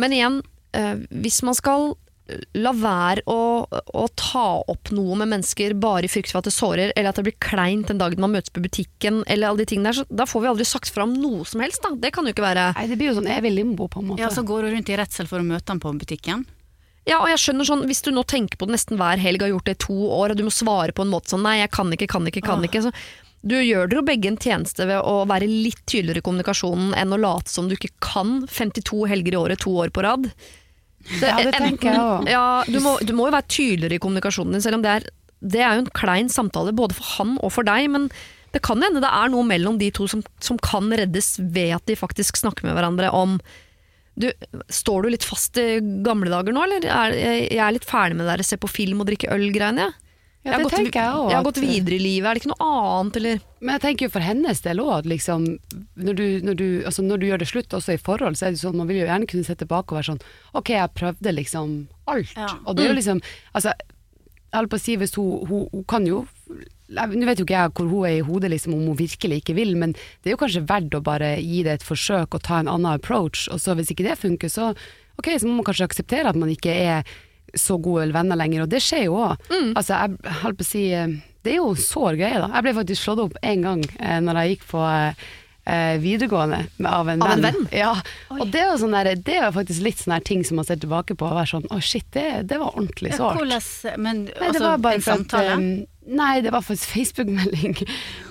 Men 0.00 0.14
igjen, 0.14 0.38
eh, 0.78 0.94
hvis 1.10 1.40
man 1.46 1.58
skal 1.58 1.90
la 2.54 2.72
være 2.76 3.24
å, 3.30 3.66
å, 3.66 4.04
ta 4.18 4.44
opp 4.70 4.92
noe 4.94 5.16
med 5.18 5.32
mennesker 5.32 5.74
bare 5.80 6.06
i 6.06 6.10
frykt 6.12 6.30
for 6.30 6.40
at 6.40 6.46
det 6.46 6.54
sårer, 6.54 6.92
eller 6.94 7.10
at 7.10 7.18
det 7.18 7.26
blir 7.26 7.36
kleint 7.42 7.90
den 7.90 7.98
dagen 7.98 8.22
man 8.22 8.34
møtes 8.34 8.54
på 8.54 8.62
butikken, 8.62 9.22
eller 9.26 9.50
alle 9.50 9.64
de 9.64 9.70
tingene 9.72 9.90
der, 9.90 10.00
så 10.00 10.20
da 10.22 10.28
får 10.30 10.44
vi 10.44 10.52
aldri 10.52 10.68
sagt 10.68 10.92
fra 10.94 11.08
om 11.08 11.16
noe 11.16 11.48
som 11.48 11.64
helst, 11.64 11.82
da. 11.82 11.90
Det 11.98 12.12
kan 12.14 12.26
jo 12.26 12.34
ikke 12.34 12.46
være 12.46 12.70
Nei, 12.76 12.86
det 12.92 13.00
blir 13.00 13.10
jo 13.10 13.18
sånn 13.18 13.30
evig 13.34 13.54
limbo, 13.56 13.90
på 13.90 14.02
en 14.02 14.12
måte. 14.12 14.22
Ja, 14.22 14.30
så 14.34 14.46
går 14.46 14.66
du 14.66 14.74
rundt 14.76 14.92
i 14.92 14.98
redsel 15.00 15.30
for 15.30 15.42
å 15.42 15.46
møte 15.46 15.74
han 15.74 15.82
på 15.82 15.94
butikken. 15.98 16.46
Ja, 17.10 17.18
og 17.24 17.30
jeg 17.32 17.40
skjønner 17.42 17.66
sånn, 17.66 17.86
Hvis 17.90 18.04
du 18.06 18.12
nå 18.14 18.22
tenker 18.28 18.60
på 18.60 18.68
det 18.68 18.76
nesten 18.76 19.00
hver 19.00 19.20
helg, 19.20 19.42
har 19.42 19.50
gjort 19.52 19.66
det 19.66 19.76
i 19.78 19.82
to 19.86 19.96
år, 20.14 20.32
og 20.32 20.38
du 20.38 20.46
må 20.46 20.54
svare 20.54 20.94
på 20.94 21.04
en 21.04 21.10
måte 21.12 21.32
sånn 21.32 21.44
Nei, 21.46 21.58
jeg 21.62 21.72
kan 21.74 21.90
ikke, 21.96 22.08
kan 22.10 22.30
ikke, 22.30 22.44
kan 22.46 22.64
ikke. 22.66 22.84
Så 22.86 22.94
Du 23.42 23.56
gjør 23.56 23.88
dere 23.88 24.02
jo 24.02 24.06
begge 24.06 24.30
en 24.30 24.40
tjeneste 24.40 24.86
ved 24.88 25.00
å 25.00 25.24
være 25.28 25.48
litt 25.48 25.82
tydeligere 25.88 26.20
i 26.20 26.26
kommunikasjonen 26.28 26.94
enn 27.00 27.16
å 27.16 27.20
late 27.20 27.50
som 27.50 27.70
du 27.70 27.76
ikke 27.76 27.94
kan 28.04 28.42
52 28.46 29.06
helger 29.10 29.36
i 29.36 29.40
året 29.40 29.62
to 29.64 29.72
år 29.80 29.92
på 29.94 30.04
rad. 30.04 30.28
Ja, 31.22 31.38
det 31.40 31.54
tenker 31.56 31.88
jeg 31.88 32.02
òg. 32.02 32.28
Ja, 32.28 32.44
du, 32.68 32.76
må, 32.84 32.98
du 33.00 33.14
må 33.16 33.30
jo 33.30 33.34
være 33.34 33.48
tydeligere 33.48 33.96
i 33.96 34.02
kommunikasjonen 34.04 34.58
din, 34.58 34.64
selv 34.64 34.76
om 34.76 34.84
det 34.84 34.92
er, 34.98 35.08
det 35.40 35.64
er 35.64 35.78
jo 35.78 35.86
en 35.86 35.94
klein 35.96 36.28
samtale 36.28 36.76
både 36.76 36.98
for 36.98 37.16
han 37.16 37.38
og 37.40 37.54
for 37.56 37.64
deg. 37.66 37.88
Men 37.94 38.10
det 38.52 38.60
kan 38.66 38.84
hende 38.84 39.00
det 39.00 39.08
er 39.08 39.32
noe 39.32 39.46
mellom 39.48 39.80
de 39.80 39.88
to 39.96 40.04
som, 40.10 40.22
som 40.44 40.60
kan 40.60 40.92
reddes 40.92 41.38
ved 41.40 41.78
at 41.78 41.88
de 41.88 41.96
faktisk 41.96 42.42
snakker 42.42 42.68
med 42.68 42.76
hverandre 42.76 43.08
om 43.16 43.38
du, 44.20 44.28
Står 44.72 45.04
du 45.06 45.14
litt 45.14 45.26
fast 45.26 45.58
i 45.60 45.80
gamle 46.04 46.30
dager 46.32 46.54
nå, 46.54 46.62
eller? 46.66 46.86
Er, 46.86 47.16
jeg 47.46 47.64
er 47.64 47.74
litt 47.76 47.88
ferdig 47.88 48.18
med 48.18 48.26
det 48.26 48.36
der 48.36 48.46
se 48.46 48.60
på 48.60 48.70
film 48.70 49.02
og 49.02 49.10
drikke 49.10 49.32
øl-greiene. 49.32 49.88
jeg. 49.88 50.10
Ja, 50.40 50.54
jeg, 50.54 50.56
har 50.56 50.62
gått, 50.64 50.72
jeg 50.80 50.88
også, 50.88 51.24
jeg 51.28 51.36
har 51.36 51.44
gått 51.44 51.58
videre 51.60 51.96
i 51.98 52.00
livet, 52.00 52.26
er 52.30 52.38
det 52.38 52.40
ikke 52.40 52.50
noe 52.54 52.66
annet, 52.72 53.16
eller? 53.20 53.40
Men 53.60 53.74
jeg 53.74 53.82
tenker 53.82 54.06
jo 54.06 54.12
for 54.14 54.24
hennes 54.24 54.62
del 54.64 54.80
òg, 54.80 55.08
liksom, 55.10 55.42
når, 56.00 56.16
du, 56.16 56.24
når, 56.46 56.56
du, 56.56 56.64
altså 56.88 57.04
når 57.04 57.20
du 57.20 57.26
gjør 57.28 57.42
det 57.42 57.48
slutt 57.50 57.76
også 57.76 57.92
i 57.92 58.00
forhold, 58.00 58.38
så 58.40 58.46
er 58.48 58.54
det 58.54 58.62
sånn, 58.62 58.78
man 58.80 58.88
vil 58.88 59.02
jo 59.02 59.08
gjerne 59.10 59.28
kunne 59.28 59.44
se 59.44 59.58
tilbake 59.60 59.92
og 59.92 59.98
være 59.98 60.08
sånn 60.08 60.22
Ok, 60.56 60.72
jeg 60.72 60.94
prøvde 60.96 61.34
liksom 61.36 61.74
alt. 62.08 62.32
Ja. 62.32 62.48
Og 62.64 62.78
det 62.78 62.86
er 62.86 62.88
jo 62.88 62.96
liksom 62.96 63.20
Altså, 63.52 63.74
jeg 63.76 64.56
holdt 64.56 64.72
på 64.72 64.80
å 64.80 64.84
si 64.86 64.96
hvis 65.02 65.12
hun, 65.20 65.44
hun, 65.50 65.68
hun 65.74 65.84
kan 65.92 66.08
jo 66.08 66.22
Nå 66.90 67.26
vet 67.28 67.38
jo 67.38 67.44
ikke 67.46 67.54
jeg 67.54 67.70
hvor 67.78 67.86
hun 67.86 68.06
er 68.08 68.16
i 68.18 68.24
hodet, 68.26 68.50
liksom, 68.50 68.74
om 68.74 68.88
hun 68.90 68.96
virkelig 68.98 69.36
ikke 69.44 69.54
vil, 69.54 69.76
men 69.78 69.92
det 69.94 70.30
er 70.30 70.34
jo 70.34 70.40
kanskje 70.40 70.64
verdt 70.66 70.96
å 70.98 71.02
bare 71.06 71.36
gi 71.38 71.60
det 71.62 71.76
et 71.78 71.84
forsøk 71.86 72.34
og 72.34 72.42
ta 72.42 72.58
en 72.58 72.70
annen 72.72 72.90
approach. 72.98 73.44
Og 73.54 73.60
så 73.62 73.76
hvis 73.78 73.92
ikke 73.94 74.08
det 74.08 74.16
funker, 74.18 74.50
så 74.50 74.72
ok, 75.20 75.28
så 75.38 75.46
må 75.46 75.60
man 75.60 75.68
kanskje 75.68 75.86
akseptere 75.86 76.32
at 76.32 76.38
man 76.40 76.50
ikke 76.50 76.74
er 76.74 77.06
så 77.54 77.76
gode 77.82 78.08
venner 78.14 78.38
lenger, 78.38 78.64
og 78.64 78.70
det 78.74 78.78
skjer 78.82 79.06
jo 79.08 79.20
òg. 79.22 79.46
Altså, 79.74 79.94
jeg 80.00 80.34
holdt 80.42 80.58
på 80.60 80.66
å 80.66 80.70
si 80.70 80.82
eh, 80.94 81.14
Det 81.42 81.54
er 81.54 81.60
jo 81.60 81.70
sår 81.78 82.18
greie, 82.20 82.38
da. 82.42 82.50
Jeg 82.56 82.66
ble 82.66 82.74
faktisk 82.82 83.02
slått 83.06 83.22
opp 83.28 83.38
én 83.46 83.62
gang 83.64 83.80
eh, 83.98 84.18
når 84.22 84.38
jeg 84.42 84.52
gikk 84.56 84.66
på 84.70 84.82
eh, 84.86 85.24
eh, 85.70 85.94
videregående 86.02 86.60
med, 86.76 86.90
av 86.90 87.08
en 87.10 87.22
Av 87.26 87.32
en 87.36 87.42
venn. 87.46 87.56
venn? 87.62 87.70
Ja, 87.74 87.94
og 88.36 88.50
det 88.54 88.60
er 88.66 88.76
sånn 88.82 88.94
der, 88.98 89.12
det 89.14 89.38
er 89.40 89.50
faktisk 89.54 89.82
litt 89.86 89.98
sånne 90.02 90.20
ting 90.26 90.42
som 90.46 90.58
man 90.60 90.66
ser 90.68 90.78
tilbake 90.82 91.14
på 91.18 91.26
og 91.30 91.40
er 91.42 91.50
sånn 91.54 91.66
Å, 91.70 91.78
shit, 91.82 92.06
det, 92.14 92.26
det 92.50 92.58
var 92.60 92.74
ordentlig 92.76 93.14
sårt. 93.16 93.40
Ja, 93.46 93.96
Men 93.98 94.26
altså, 94.36 94.52
det 94.58 94.66
var 94.68 94.84
bare 94.86 95.00
en 95.00 95.06
for 95.06 95.16
at 95.16 95.24
samtale? 95.24 95.56
um, 95.58 95.70
Nei, 96.10 96.40
det 96.42 96.50
var 96.50 96.64
faktisk 96.66 96.90
Facebook-melding. 96.90 97.76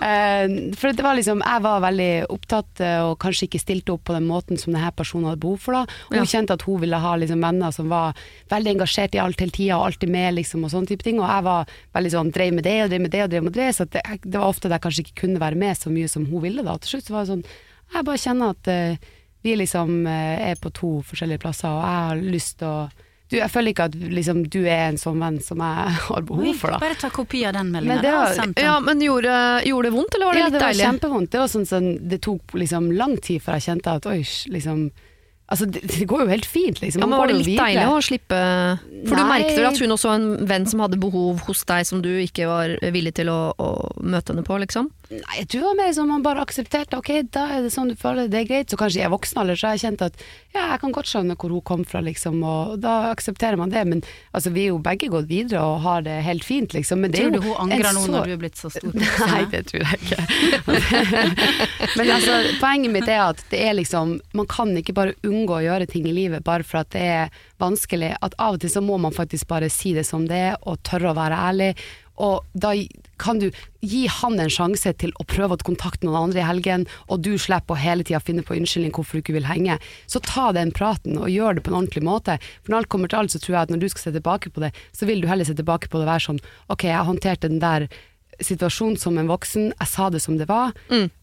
Uh, 0.01 0.73
for 0.80 0.91
det 0.91 1.03
var 1.05 1.15
liksom 1.15 1.39
Jeg 1.45 1.63
var 1.63 1.84
veldig 1.84 2.09
opptatt 2.34 2.82
eh, 2.84 2.99
og 3.05 3.13
kanskje 3.23 3.47
ikke 3.47 3.61
stilte 3.61 3.93
opp 3.93 4.03
på 4.09 4.15
den 4.17 4.27
måten 4.27 4.59
som 4.59 4.73
denne 4.75 4.91
personen 4.95 5.30
hadde 5.30 5.39
behov 5.45 5.61
for. 5.63 5.77
da 5.77 5.86
Hun 6.09 6.19
Ja. 6.19 6.25
kjente 6.27 6.57
at 6.57 6.65
hun 6.67 6.82
ville 6.82 6.99
ha 6.99 7.15
liksom 7.15 7.39
venner 7.45 7.71
som 7.71 7.88
var 7.89 8.19
veldig 8.51 8.73
engasjert 8.75 9.15
i 9.15 9.21
alt 9.23 9.39
hele 9.39 9.55
tida 9.55 9.77
og 9.77 9.86
alltid 9.88 10.11
med, 10.11 10.36
liksom, 10.36 10.63
og 10.65 10.73
sånne 10.73 10.91
type 10.91 11.03
ting. 11.07 11.19
Og 11.23 11.30
jeg 11.30 11.43
var 11.47 11.71
veldig 11.95 12.11
sånn 12.17 12.32
drev 12.36 12.53
med 12.53 12.63
det 12.67 12.77
og 12.84 12.89
drev 12.89 13.01
med 13.01 13.11
det 13.15 13.23
og 13.23 13.30
drev 13.32 13.43
med 13.43 13.53
det, 13.53 13.69
så 13.75 13.86
det, 13.88 14.03
det 14.23 14.36
var 14.39 14.49
ofte 14.49 14.67
at 14.67 14.75
jeg 14.75 14.84
kanskje 14.88 15.05
ikke 15.05 15.21
kunne 15.23 15.39
være 15.39 15.55
med 15.55 15.77
så 15.80 15.89
mye 15.93 16.09
som 16.11 16.25
hun 16.27 16.43
ville. 16.43 16.63
da 16.63 16.75
Til 16.77 16.97
slutt 16.97 17.07
så 17.07 17.13
var 17.15 17.23
det 17.23 17.34
sånn 17.34 17.45
Jeg 17.95 18.05
bare 18.05 18.21
kjenner 18.21 18.49
at 18.53 18.67
uh, 18.67 19.11
vi 19.41 19.55
liksom 19.55 20.05
uh, 20.05 20.51
er 20.51 20.59
på 20.59 20.69
to 20.75 20.99
forskjellige 21.07 21.39
plasser, 21.47 21.71
og 21.71 21.80
jeg 21.88 22.09
har 22.09 22.25
lyst 22.36 22.59
til 22.59 22.67
å 22.67 22.89
du, 23.30 23.36
Jeg 23.38 23.49
føler 23.53 23.73
ikke 23.73 23.86
at 23.89 23.95
liksom, 23.95 24.39
du 24.49 24.59
er 24.65 24.88
en 24.89 24.97
sånn 24.97 25.19
venn 25.21 25.39
som 25.45 25.61
jeg 25.61 25.97
har 26.07 26.23
behov 26.25 26.47
for, 26.57 26.73
da. 26.73 26.80
Bare 26.82 26.97
ta 26.97 27.09
kopi 27.13 27.43
av 27.45 27.53
den 27.59 27.69
Men 27.71 27.89
meldingen. 27.89 28.55
den. 28.55 28.55
Ja, 28.65 28.80
men 28.82 29.01
gjorde, 29.05 29.36
gjorde 29.69 29.89
det 29.89 29.93
vondt, 29.97 30.15
eller 30.17 30.25
var 30.32 30.34
det 30.34 30.39
ja, 30.41 30.47
litt 30.49 30.53
det 30.57 30.63
var 30.63 30.73
deilig? 30.73 30.88
kjempevondt. 30.88 31.32
Det 31.36 31.43
var 31.43 31.51
sånn 31.53 31.67
sånn, 31.69 31.91
det 32.09 32.21
tok 32.25 32.57
liksom 32.57 32.89
lang 32.97 33.17
tid 33.21 33.43
før 33.45 33.59
jeg 33.59 33.67
kjente 33.69 33.95
at 33.99 34.09
oi, 34.09 34.23
liksom 34.55 34.89
Altså, 35.49 35.65
det, 35.65 35.82
det 35.89 36.05
går 36.05 36.19
jo 36.21 36.30
helt 36.30 36.45
fint, 36.45 36.77
liksom. 36.77 37.01
Ja, 37.01 37.07
men 37.09 37.17
Var 37.17 37.32
det 37.32 37.38
litt 37.39 37.57
deilig 37.57 37.86
å 37.89 37.95
slippe 38.05 38.38
For 39.07 39.15
du 39.17 39.21
Nei. 39.23 39.30
merket 39.32 39.55
vel 39.57 39.65
at 39.71 39.80
hun 39.82 39.93
også 39.95 40.11
var 40.11 40.19
en 40.19 40.45
venn 40.51 40.67
som 40.69 40.84
hadde 40.84 40.99
behov 41.01 41.39
hos 41.47 41.63
deg 41.65 41.88
som 41.89 42.03
du 42.05 42.09
ikke 42.21 42.45
var 42.45 42.75
villig 42.93 43.15
til 43.17 43.32
å, 43.34 43.39
å 43.57 43.69
møte 43.97 44.30
henne 44.36 44.43
på, 44.45 44.59
liksom? 44.61 44.91
Nei, 45.10 45.39
jeg 45.39 45.47
tror 45.49 45.64
det 45.64 45.68
var 45.72 45.78
mer 45.80 45.93
som 45.97 46.10
man 46.12 46.22
bare 46.22 46.43
aksepterte 46.45 46.97
ok, 46.99 47.07
da 47.34 47.47
er 47.55 47.64
det 47.66 47.72
sånn 47.74 47.88
du 47.89 47.95
føler 47.97 48.28
det, 48.28 48.32
det 48.36 48.39
er 48.43 48.49
greit. 48.51 48.70
Så 48.70 48.78
kanskje 48.78 48.99
jeg 49.01 49.07
er 49.07 49.14
voksen 49.16 49.39
alder 49.41 49.57
så 49.57 49.68
har 49.72 49.78
jeg 49.80 49.82
kjent 49.88 50.03
at 50.05 50.20
ja, 50.53 50.68
jeg 50.76 50.82
kan 50.84 50.93
godt 50.93 51.10
skjønne 51.10 51.38
hvor 51.41 51.53
hun 51.55 51.64
kom 51.66 51.86
fra, 51.89 52.01
liksom, 52.05 52.36
og 52.45 52.76
da 52.84 52.93
aksepterer 53.10 53.57
man 53.57 53.74
det. 53.74 53.82
Men 53.89 54.03
altså, 54.38 54.51
vi 54.53 54.68
er 54.68 54.70
jo 54.70 54.78
begge 54.86 55.10
gått 55.10 55.26
videre 55.32 55.64
og 55.66 55.82
har 55.82 56.05
det 56.05 56.20
helt 56.28 56.45
fint, 56.45 56.76
liksom. 56.78 57.01
Men 57.01 57.16
det 57.16 57.24
Tror 57.24 57.34
du 57.34 57.39
hun 57.47 57.57
angrer 57.66 57.89
nå 57.97 58.03
så- 58.05 58.12
når 58.14 58.30
du 58.30 58.34
er 58.36 58.41
blitt 58.43 58.62
så 58.62 58.70
stor? 58.70 58.93
Nei, 59.34 59.41
det 59.49 59.64
tror 59.72 59.82
jeg 59.82 59.97
ikke. 59.97 60.20
Men 61.97 62.12
altså, 62.14 62.36
poenget 62.62 62.93
mitt 62.93 63.10
er 63.10 63.24
at 63.32 63.41
det 63.51 63.62
er 63.66 63.74
liksom 63.78 64.18
Man 64.38 64.47
kan 64.49 64.76
ikke 64.78 64.93
bare 64.97 65.16
unngå 65.26 65.57
å 65.57 65.64
gjøre 65.66 65.88
ting 65.89 66.05
i 66.10 66.14
livet 66.16 66.43
bare 66.45 66.64
for 66.68 66.84
at 66.84 66.91
det 66.93 67.01
er 67.01 67.34
vanskelig. 67.62 68.14
At 68.22 68.38
av 68.38 68.57
og 68.57 68.62
til 68.64 68.72
så 68.74 68.84
må 68.86 68.99
man 69.01 69.16
faktisk 69.16 69.49
bare 69.49 69.70
si 69.74 69.93
det 69.97 70.05
som 70.07 70.28
det 70.30 70.38
er, 70.51 70.55
og 70.70 70.80
tørre 70.88 71.12
å 71.12 71.18
være 71.18 71.41
ærlig. 71.49 71.72
Og 72.20 72.45
da 72.53 72.74
kan 73.20 73.39
du 73.39 73.47
gi 73.80 74.05
han 74.11 74.39
en 74.39 74.51
sjanse 74.51 74.91
til 74.99 75.13
å 75.20 75.26
prøve 75.28 75.55
å 75.55 75.63
kontakte 75.63 76.07
noen 76.07 76.30
andre 76.30 76.41
i 76.43 76.47
helgen, 76.47 76.86
og 77.07 77.24
du 77.24 77.34
slipper 77.39 77.76
å 77.76 77.80
hele 77.80 78.05
tida 78.07 78.22
finne 78.24 78.43
på 78.45 78.57
unnskyldning 78.57 78.93
hvorfor 78.95 79.20
du 79.20 79.24
ikke 79.24 79.38
vil 79.38 79.47
henge. 79.49 79.80
Så 80.07 80.22
ta 80.24 80.49
den 80.55 80.74
praten, 80.76 81.17
og 81.20 81.32
gjør 81.32 81.57
det 81.57 81.65
på 81.65 81.74
en 81.74 81.80
ordentlig 81.82 82.05
måte. 82.05 82.38
For 82.61 82.74
når 82.74 82.84
alt 82.84 82.91
kommer 82.91 83.11
til 83.11 83.22
alt, 83.22 83.36
så 83.36 83.41
tror 83.43 83.55
jeg 83.55 83.61
at 83.67 83.74
når 83.74 83.84
du 83.84 83.89
skal 83.91 84.05
se 84.07 84.15
tilbake 84.20 84.53
på 84.55 84.63
det, 84.65 84.74
så 84.95 85.07
vil 85.09 85.24
du 85.24 85.30
heller 85.32 85.47
se 85.47 85.55
tilbake 85.57 85.91
på 85.91 85.99
det 85.99 86.07
og 86.07 86.13
være 86.13 86.28
sånn 86.28 86.43
Ok, 86.70 86.86
jeg 86.89 87.07
håndterte 87.07 87.51
den 87.51 87.63
der 87.63 87.88
situasjonen 88.39 88.99
som 88.99 89.17
en 89.20 89.28
voksen, 89.28 89.72
jeg 89.74 89.89
sa 89.91 90.09
det 90.13 90.22
som 90.24 90.38
det 90.39 90.47
var. 90.49 90.72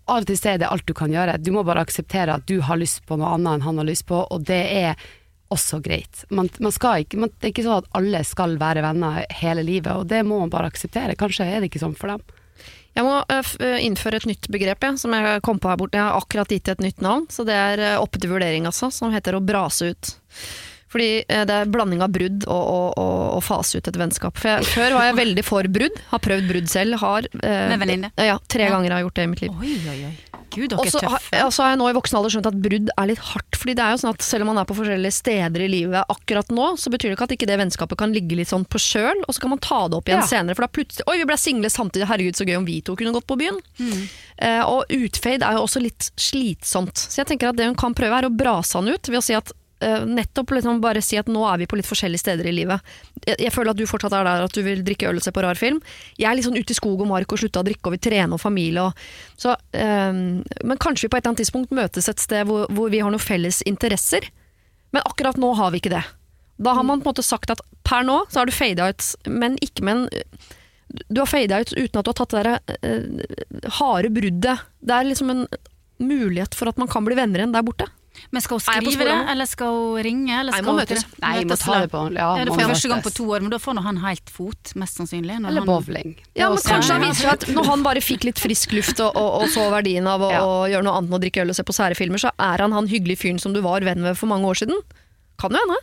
Av 0.06 0.22
og 0.22 0.26
til 0.28 0.50
er 0.50 0.58
det 0.60 0.68
alt 0.68 0.86
du 0.88 0.92
kan 0.96 1.12
gjøre. 1.12 1.38
Du 1.40 1.52
må 1.54 1.64
bare 1.66 1.84
akseptere 1.86 2.36
at 2.36 2.48
du 2.48 2.60
har 2.64 2.76
lyst 2.80 3.04
på 3.08 3.16
noe 3.16 3.34
annet 3.36 3.56
enn 3.56 3.64
han 3.68 3.80
har 3.80 3.88
lyst 3.88 4.06
på, 4.10 4.20
og 4.20 4.44
det 4.48 4.62
er 4.72 5.06
også 5.54 5.78
greit. 5.84 6.24
Man, 6.30 6.48
man 6.60 6.72
skal 6.74 7.04
ikke, 7.04 7.18
man, 7.22 7.30
det 7.40 7.48
er 7.48 7.52
ikke 7.54 7.64
sånn 7.66 7.82
at 7.84 7.90
alle 7.98 8.22
skal 8.26 8.56
være 8.58 8.82
venner 8.82 9.24
hele 9.42 9.62
livet, 9.66 9.92
og 9.94 10.06
det 10.10 10.24
må 10.26 10.40
man 10.42 10.50
bare 10.52 10.70
akseptere. 10.72 11.14
Kanskje 11.18 11.46
er 11.46 11.60
det 11.62 11.70
ikke 11.70 11.82
sånn 11.84 11.96
for 11.98 12.08
dem. 12.14 12.22
Jeg 12.96 13.04
må 13.04 13.18
f- 13.28 13.58
øh, 13.60 13.76
innføre 13.84 14.16
et 14.22 14.24
nytt 14.30 14.46
begrep 14.48 14.82
ja, 14.86 14.94
som 14.96 15.12
jeg 15.12 15.42
kom 15.44 15.58
på 15.60 15.68
her 15.68 15.76
borte. 15.76 15.98
Jeg 15.98 16.06
har 16.06 16.16
akkurat 16.16 16.48
gitt 16.48 16.70
et 16.72 16.80
nytt 16.80 17.02
navn, 17.04 17.26
så 17.28 17.44
det 17.44 17.52
er 17.54 17.82
øh, 17.92 17.98
oppe 18.00 18.18
til 18.22 18.32
vurdering, 18.32 18.64
altså. 18.70 18.88
Som 18.90 19.12
heter 19.12 19.36
å 19.36 19.42
brase 19.44 19.92
ut. 19.92 20.14
Fordi 20.96 21.08
det 21.28 21.50
er 21.52 21.66
blanding 21.68 22.00
av 22.00 22.12
brudd 22.14 22.44
og, 22.46 22.62
og, 22.72 22.92
og, 23.02 23.22
og 23.36 23.42
fase 23.44 23.76
ut 23.82 23.88
et 23.90 23.96
vennskap. 24.00 24.38
For 24.38 24.48
jeg, 24.48 24.68
før 24.70 24.94
var 24.96 25.08
jeg 25.10 25.16
veldig 25.18 25.42
for 25.44 25.68
brudd. 25.76 25.98
Har 26.12 26.22
prøvd 26.24 26.46
brudd 26.48 26.70
selv. 26.72 26.96
Har, 27.02 27.26
eh, 27.42 27.64
Med 27.74 27.82
venninne? 27.82 28.10
Ja, 28.16 28.38
tre 28.48 28.64
Ja. 28.64 28.70
ganger 28.72 28.94
har 28.94 29.02
jeg 29.02 29.08
gjort 29.10 29.18
det 29.18 29.24
i 29.26 29.30
mitt 29.34 29.42
liv. 29.44 29.58
Oi, 29.60 29.74
oi, 29.92 29.98
oi. 30.08 30.12
Gud, 30.56 30.72
dere 30.72 30.80
er 30.88 30.90
tøffe. 30.96 31.40
Og 31.46 31.52
så 31.54 31.62
har 31.66 31.70
jeg 31.74 31.78
nå 31.82 31.88
i 31.92 31.96
voksen 31.96 32.16
alder 32.18 32.32
skjønt 32.34 32.48
at 32.50 32.58
brudd 32.64 32.90
er 32.96 33.06
litt 33.10 33.22
hardt. 33.30 33.58
Fordi 33.60 33.74
det 33.78 33.84
er 33.84 33.94
jo 33.94 34.00
sånn 34.02 34.14
at 34.16 34.24
selv 34.26 34.46
om 34.46 34.50
man 34.54 34.60
er 34.62 34.68
på 34.70 34.76
forskjellige 34.78 35.14
steder 35.18 35.64
i 35.64 35.68
livet 35.70 36.12
akkurat 36.12 36.48
nå, 36.56 36.66
så 36.80 36.90
betyr 36.92 37.10
det 37.12 37.16
ikke 37.18 37.28
at 37.28 37.34
ikke 37.36 37.48
det 37.50 37.58
vennskapet 37.60 38.00
kan 38.00 38.12
ligge 38.16 38.38
litt 38.40 38.48
sånn 38.50 38.64
på 38.66 38.80
kjøl, 38.82 39.22
og 39.28 39.34
så 39.36 39.44
kan 39.44 39.52
man 39.54 39.62
ta 39.62 39.80
det 39.88 40.00
opp 40.00 40.08
igjen 40.10 40.22
Ja. 40.24 40.26
senere. 40.26 40.56
For 40.58 40.66
da 40.66 40.72
plutselig 40.72 41.06
Oi, 41.06 41.18
vi 41.22 41.28
ble 41.28 41.36
single 41.38 41.70
samtidig, 41.70 42.08
herregud 42.08 42.34
så 42.40 42.46
gøy 42.48 42.56
om 42.58 42.64
vi 42.66 42.80
to 42.80 42.96
kunne 42.96 43.12
gått 43.12 43.26
på 43.28 43.36
byen. 43.38 43.60
Eh, 44.38 44.62
og 44.64 44.84
utfade 44.92 45.42
er 45.46 45.56
jo 45.60 45.64
også 45.66 45.80
litt 45.82 46.10
slitsomt. 46.16 46.96
Så 46.96 47.20
jeg 47.22 47.26
tenker 47.30 47.50
at 47.52 47.56
det 47.60 47.66
hun 47.68 47.76
kan 47.78 47.94
prøve 47.96 48.16
er 48.18 48.28
å 48.28 48.32
brase 48.34 48.74
han 48.78 48.88
ut 48.88 49.08
ved 49.08 49.20
å 49.20 49.24
si 49.24 49.36
at 49.36 49.52
nettopp 49.80 50.54
liksom 50.56 50.80
bare 50.80 51.02
si 51.04 51.18
at 51.20 51.28
nå 51.28 51.42
er 51.50 51.58
vi 51.60 51.66
på 51.68 51.76
litt 51.76 51.88
forskjellige 51.88 52.22
steder 52.22 52.48
i 52.48 52.54
livet. 52.56 52.94
Jeg, 53.26 53.36
jeg 53.44 53.52
føler 53.52 53.74
at 53.74 53.80
du 53.80 53.84
fortsatt 53.88 54.14
er 54.16 54.24
der 54.24 54.46
at 54.46 54.56
du 54.56 54.62
vil 54.64 54.80
drikke 54.86 55.10
øl 55.10 55.20
og 55.20 55.24
se 55.26 55.32
på 55.36 55.44
rar 55.44 55.58
film. 55.60 55.82
Jeg 56.16 56.30
er 56.30 56.38
litt 56.38 56.46
sånn 56.48 56.56
ute 56.56 56.72
i 56.72 56.78
skog 56.78 57.02
og 57.04 57.10
mark 57.10 57.32
og 57.32 57.42
slutta 57.42 57.60
å 57.60 57.66
drikke 57.66 57.90
og 57.90 57.96
vil 57.96 58.04
trene 58.08 58.38
og 58.38 58.40
familie. 58.40 58.86
Og, 58.88 59.36
så, 59.36 59.56
eh, 59.76 60.12
men 60.16 60.82
kanskje 60.82 61.06
vi 61.06 61.12
på 61.12 61.18
et 61.18 61.24
eller 61.24 61.34
annet 61.34 61.44
tidspunkt 61.44 61.76
møtes 61.76 62.08
et 62.08 62.22
sted 62.22 62.48
hvor, 62.48 62.70
hvor 62.72 62.92
vi 62.92 63.02
har 63.04 63.12
noen 63.12 63.22
felles 63.22 63.60
interesser. 63.68 64.30
Men 64.96 65.04
akkurat 65.04 65.36
nå 65.40 65.52
har 65.58 65.74
vi 65.74 65.82
ikke 65.82 65.92
det. 65.92 66.04
Da 66.56 66.72
har 66.72 66.86
man 66.88 67.02
på 67.02 67.10
en 67.10 67.12
måte 67.12 67.26
sagt 67.26 67.52
at 67.52 67.60
per 67.84 68.06
nå 68.06 68.22
så 68.30 68.40
har 68.40 68.48
du 68.48 68.54
fada 68.56 68.88
ut, 68.88 69.10
men 69.28 69.58
ikke 69.64 69.84
med 69.84 69.96
en 69.96 70.32
Du 71.10 71.18
har 71.20 71.26
fada 71.26 71.58
ut 71.60 71.72
uten 71.74 71.98
at 71.98 72.06
du 72.06 72.10
har 72.12 72.16
tatt 72.16 72.32
det 72.32 72.42
der 72.46 72.76
eh, 72.86 73.70
harde 73.80 74.10
bruddet. 74.14 74.62
Det 74.80 74.94
er 74.94 75.08
liksom 75.08 75.32
en 75.32 75.46
mulighet 75.98 76.54
for 76.54 76.70
at 76.70 76.78
man 76.78 76.88
kan 76.88 77.04
bli 77.04 77.16
venner 77.18 77.42
igjen 77.42 77.52
der 77.52 77.66
borte. 77.66 77.88
Men 78.32 78.42
skal 78.42 78.58
hun 78.58 78.64
jeg 78.66 78.82
skrive 78.92 79.04
det, 79.08 79.16
eller 79.32 79.46
skal 79.46 79.66
hun 79.76 80.02
ringe? 80.06 80.34
Eller 80.40 80.52
skal 80.52 80.64
må 80.66 80.74
møtes. 80.80 81.04
Nei, 81.22 81.44
må 81.44 81.56
ta 81.60 81.80
det 81.80 81.90
på 81.92 82.02
Ja, 82.16 82.28
Ja, 82.38 82.44
det 82.44 82.52
er 82.52 82.68
første 82.72 82.88
gang 82.92 83.02
på 83.02 83.12
to 83.14 83.24
år, 83.30 83.40
men 83.40 83.50
da 83.50 83.58
får 83.58 83.74
nå 83.78 83.82
han 83.82 83.96
helt 84.04 84.30
fot, 84.30 84.72
mest 84.74 84.96
sannsynlig. 84.98 85.38
når 85.40 85.48
Eller 85.48 85.60
han- 85.60 85.66
bowling. 85.66 86.16
Ja, 86.34 86.48
men 86.48 86.58
kanskje 86.58 86.92
han 86.96 87.02
viser 87.02 87.32
at 87.32 87.46
når 87.48 87.64
han 87.66 87.82
bare 87.82 88.00
fikk 88.00 88.24
litt 88.24 88.38
frisk 88.38 88.72
luft 88.72 89.00
og, 89.00 89.16
og, 89.16 89.42
og 89.42 89.48
så 89.48 89.70
verdien 89.70 90.06
av 90.06 90.20
å, 90.20 90.30
Ja. 90.30 90.40
gjøre 90.76 90.84
noe 90.84 90.96
annet 90.98 91.10
enn 91.10 91.18
å 91.18 91.22
drikke 91.22 91.42
øl 91.42 91.50
og 91.50 91.56
se 91.56 91.62
på 91.62 91.72
sære 91.76 91.96
filmer, 91.96 92.18
så 92.18 92.30
er 92.38 92.58
han 92.64 92.72
han 92.72 92.88
hyggelige 92.88 93.18
fyren 93.18 93.38
som 93.40 93.52
du 93.52 93.60
var 93.60 93.80
venn 93.80 94.00
med 94.00 94.16
for 94.16 94.26
mange 94.26 94.44
år 94.46 94.54
siden. 94.64 94.80
Kan 95.38 95.50
jo 95.52 95.58
hende. 95.58 95.76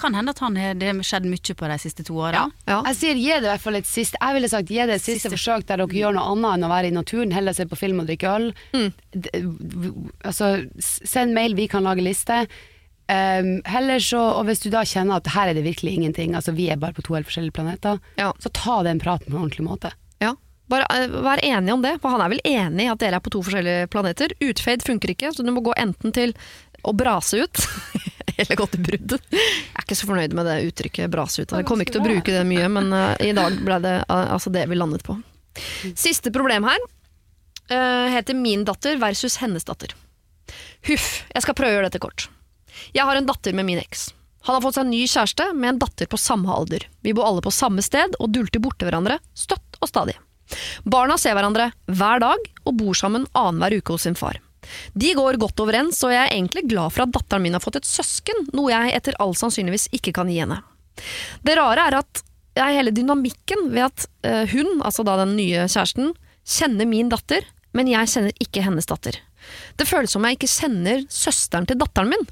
Kan 0.00 0.14
hende 0.16 0.32
at 0.34 0.38
han 0.40 0.56
har, 0.56 0.74
det 0.80 0.88
har 0.90 1.02
skjedd 1.04 1.26
mye 1.28 1.54
på 1.60 1.68
de 1.70 1.78
siste 1.82 2.04
to 2.08 2.16
åra. 2.16 2.46
Ja. 2.46 2.72
Ja. 2.72 2.78
Jeg 2.90 2.96
sier 3.00 3.20
gi 3.20 3.28
det 3.36 3.44
i 3.44 3.50
hvert 3.50 3.64
fall 3.66 3.76
et 3.80 3.88
siste 3.90 4.16
Jeg 4.20 4.36
ville 4.38 4.48
sagt 4.48 4.70
gi 4.72 4.80
det 4.80 4.96
et 4.96 5.04
siste, 5.04 5.30
forsøk 5.32 5.66
der 5.68 5.82
dere 5.84 6.00
gjør 6.00 6.16
noe 6.16 6.32
annet 6.32 6.56
enn 6.58 6.66
å 6.68 6.72
være 6.72 6.88
i 6.90 6.96
naturen, 6.96 7.34
heller 7.36 7.56
se 7.56 7.66
på 7.68 7.78
film 7.78 8.00
og 8.02 8.08
drikke 8.08 8.32
øl. 8.38 8.50
Mm. 8.72 8.90
Altså, 10.24 10.50
send 10.80 11.34
mail, 11.36 11.54
vi 11.58 11.68
kan 11.70 11.84
lage 11.86 12.04
liste. 12.04 12.44
Um, 13.10 13.56
heller 13.66 13.98
så, 13.98 14.20
og 14.38 14.44
hvis 14.46 14.60
du 14.62 14.68
da 14.70 14.84
kjenner 14.86 15.18
at 15.18 15.32
her 15.34 15.50
er 15.50 15.56
det 15.58 15.64
virkelig 15.66 15.96
ingenting, 15.98 16.36
altså 16.38 16.52
vi 16.54 16.68
er 16.70 16.78
bare 16.78 16.94
på 16.94 17.02
to 17.02 17.16
helt 17.16 17.26
forskjellige 17.26 17.56
planeter, 17.56 17.98
Ja. 18.20 18.30
så 18.38 18.52
ta 18.54 18.82
den 18.86 19.00
praten 19.02 19.26
på 19.26 19.34
en 19.36 19.42
ordentlig 19.48 19.66
måte. 19.66 19.90
Ja. 20.22 20.36
Bare 20.70 20.86
uh, 20.94 21.16
vær 21.26 21.42
enig 21.42 21.72
om 21.74 21.82
det, 21.82 21.96
for 22.02 22.14
han 22.14 22.22
er 22.22 22.30
vel 22.30 22.42
enig 22.46 22.86
i 22.86 22.92
at 22.92 23.00
dere 23.02 23.18
er 23.18 23.24
på 23.24 23.32
to 23.34 23.42
forskjellige 23.42 23.88
planeter. 23.90 24.30
Utfade 24.46 24.86
funker 24.86 25.10
ikke, 25.16 25.32
så 25.34 25.42
du 25.42 25.50
må 25.50 25.64
gå 25.66 25.74
enten 25.76 26.14
til 26.14 26.36
å 26.86 26.94
brase 26.96 27.42
ut, 27.42 27.64
eller 28.44 28.58
gå 28.58 28.66
til 28.72 28.84
bruddet. 28.84 29.26
Jeg 29.32 29.76
er 29.76 29.84
ikke 29.84 29.98
så 29.98 30.08
fornøyd 30.10 30.36
med 30.36 30.48
det 30.48 30.56
uttrykket 30.68 31.10
'brase 31.12 31.44
ut'. 31.44 31.56
Jeg 31.56 31.68
kommer 31.68 31.86
ikke 31.86 31.96
til 31.98 32.02
å 32.04 32.08
bruke 32.08 32.36
det 32.36 32.44
mye, 32.48 32.68
men 32.72 32.92
uh, 32.94 33.14
i 33.20 33.32
dag 33.36 33.58
ble 33.64 33.80
det 33.84 33.96
uh, 34.06 34.34
altså 34.36 34.52
det 34.54 34.66
vi 34.70 34.78
landet 34.78 35.04
på. 35.06 35.18
Siste 35.98 36.32
problem 36.34 36.68
her. 36.68 36.78
uh, 37.70 38.06
heter 38.14 38.34
Min 38.34 38.64
datter 38.64 38.96
versus 38.96 39.36
hennes 39.42 39.64
datter. 39.64 39.94
Huff, 40.88 41.24
jeg 41.34 41.42
skal 41.44 41.54
prøve 41.54 41.70
å 41.70 41.78
gjøre 41.78 41.90
dette 41.90 42.02
kort. 42.02 42.28
Jeg 42.96 43.04
har 43.04 43.16
en 43.16 43.28
datter 43.28 43.54
med 43.54 43.68
min 43.68 43.78
eks. 43.82 44.10
Han 44.48 44.56
har 44.56 44.64
fått 44.64 44.78
seg 44.78 44.86
en 44.86 44.94
ny 44.94 45.04
kjæreste 45.04 45.50
med 45.52 45.74
en 45.74 45.80
datter 45.82 46.08
på 46.08 46.18
samme 46.18 46.48
alder. 46.48 46.86
Vi 47.04 47.12
bor 47.12 47.28
alle 47.28 47.44
på 47.44 47.52
samme 47.52 47.84
sted 47.84 48.16
og 48.18 48.32
dulter 48.32 48.62
borte 48.62 48.88
hverandre 48.88 49.18
støtt 49.36 49.76
og 49.80 49.90
stadig. 49.90 50.16
Barna 50.82 51.18
ser 51.20 51.36
hverandre 51.36 51.70
hver 51.86 52.22
dag 52.22 52.46
og 52.64 52.78
bor 52.80 52.96
sammen 52.96 53.28
annenhver 53.36 53.78
uke 53.78 53.94
hos 53.94 54.08
sin 54.08 54.16
far. 54.18 54.40
De 54.94 55.12
går 55.18 55.38
godt 55.42 55.62
overens, 55.62 56.00
og 56.06 56.14
jeg 56.14 56.22
er 56.24 56.34
egentlig 56.34 56.66
glad 56.70 56.94
for 56.94 57.04
at 57.04 57.14
datteren 57.14 57.44
min 57.44 57.56
har 57.56 57.64
fått 57.64 57.80
et 57.80 57.88
søsken, 57.88 58.46
noe 58.56 58.72
jeg 58.72 58.94
etter 58.96 59.16
all 59.22 59.34
sannsynligvis 59.38 59.88
ikke 59.96 60.14
kan 60.16 60.30
gi 60.30 60.40
henne. 60.42 60.60
Det 61.46 61.56
rare 61.58 61.86
er 61.88 62.00
at 62.00 62.24
det 62.56 62.64
er 62.64 62.76
hele 62.80 62.92
dynamikken 62.94 63.70
ved 63.70 63.86
at 63.86 64.06
eh, 64.26 64.44
hun, 64.50 64.80
altså 64.82 65.04
da 65.06 65.16
den 65.22 65.36
nye 65.38 65.68
kjæresten, 65.70 66.12
kjenner 66.46 66.88
min 66.88 67.10
datter, 67.12 67.46
men 67.76 67.88
jeg 67.90 68.10
kjenner 68.10 68.42
ikke 68.42 68.64
hennes 68.66 68.88
datter. 68.90 69.20
Det 69.78 69.86
føles 69.88 70.12
som 70.12 70.26
jeg 70.26 70.36
ikke 70.36 70.50
kjenner 70.50 71.04
søsteren 71.12 71.68
til 71.70 71.78
datteren 71.80 72.10
min. 72.10 72.26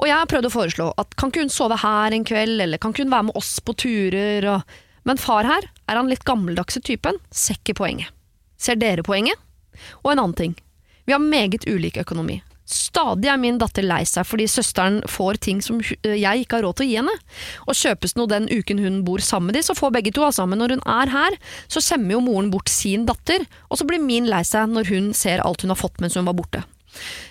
Og 0.00 0.06
jeg 0.08 0.16
har 0.16 0.28
prøvd 0.30 0.48
å 0.48 0.52
foreslå 0.52 0.86
at 1.00 1.12
kan 1.20 1.30
ikke 1.30 1.44
hun 1.44 1.52
sove 1.52 1.76
her 1.82 2.14
en 2.16 2.24
kveld, 2.26 2.56
eller 2.64 2.80
kan 2.80 2.94
ikke 2.94 3.04
hun 3.04 3.12
være 3.12 3.28
med 3.30 3.40
oss 3.40 3.58
på 3.60 3.76
turer, 3.84 4.48
og... 4.54 4.78
Men 5.06 5.20
far 5.20 5.46
her 5.48 5.64
er 5.88 5.96
han 5.96 6.08
litt 6.10 6.26
gammeldagse 6.28 6.82
typen, 6.84 7.16
ser 7.32 7.56
ikke 7.60 7.78
poenget. 7.78 8.10
Ser 8.60 8.76
dere 8.76 9.04
poenget? 9.06 9.38
Og 10.02 10.10
en 10.12 10.20
annen 10.20 10.36
ting. 10.36 10.56
Vi 11.08 11.14
har 11.16 11.24
meget 11.24 11.64
ulik 11.64 11.96
økonomi. 11.96 12.42
Stadig 12.68 13.30
er 13.32 13.38
min 13.40 13.56
datter 13.56 13.86
lei 13.86 14.02
seg 14.04 14.26
fordi 14.28 14.44
søsteren 14.52 14.98
får 15.08 15.38
ting 15.40 15.62
som 15.64 15.78
jeg 15.80 16.42
ikke 16.42 16.58
har 16.58 16.66
råd 16.66 16.76
til 16.76 16.84
å 16.84 16.88
gi 16.90 16.96
henne. 17.00 17.14
Og 17.64 17.78
kjøpes 17.78 18.12
noe 18.18 18.28
den 18.28 18.48
uken 18.52 18.82
hun 18.82 18.98
bor 19.06 19.22
sammen 19.24 19.48
med 19.48 19.56
de, 19.56 19.62
så 19.64 19.76
får 19.76 19.94
begge 19.94 20.12
to. 20.12 20.26
Altså. 20.26 20.44
Men 20.44 20.60
når 20.60 20.74
hun 20.76 20.82
er 20.84 21.12
her, 21.14 21.36
så 21.72 21.80
sender 21.80 22.18
jo 22.18 22.24
moren 22.26 22.50
bort 22.52 22.68
sin 22.68 23.06
datter, 23.08 23.46
og 23.72 23.80
så 23.80 23.86
blir 23.88 24.02
min 24.04 24.28
lei 24.28 24.42
seg 24.44 24.68
når 24.68 24.90
hun 24.92 25.14
ser 25.16 25.40
alt 25.46 25.64
hun 25.64 25.72
har 25.72 25.80
fått 25.80 25.96
mens 26.04 26.18
hun 26.18 26.28
var 26.28 26.36
borte. 26.36 26.60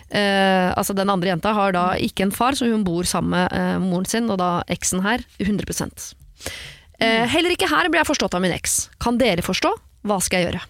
Eh, 0.09 0.71
altså 0.71 0.95
Den 0.97 1.11
andre 1.13 1.29
jenta 1.33 1.51
har 1.53 1.75
da 1.75 1.83
ikke 2.01 2.25
en 2.25 2.33
far, 2.33 2.57
så 2.57 2.69
hun 2.71 2.85
bor 2.87 3.05
sammen 3.05 3.35
med 3.35 3.53
eh, 3.53 3.75
moren 3.83 4.07
sin, 4.09 4.31
og 4.33 4.39
da 4.41 4.63
eksen 4.73 5.03
her 5.05 5.21
100 5.43 6.15
eh, 6.97 7.27
Heller 7.29 7.53
ikke 7.53 7.69
her 7.69 7.91
blir 7.91 8.01
jeg 8.01 8.09
forstått 8.09 8.39
av 8.39 8.41
min 8.41 8.55
eks. 8.55 8.87
Kan 8.97 9.21
dere 9.21 9.45
forstå? 9.45 9.69
Hva 10.07 10.17
skal 10.23 10.41
jeg 10.41 10.49
gjøre? 10.49 10.63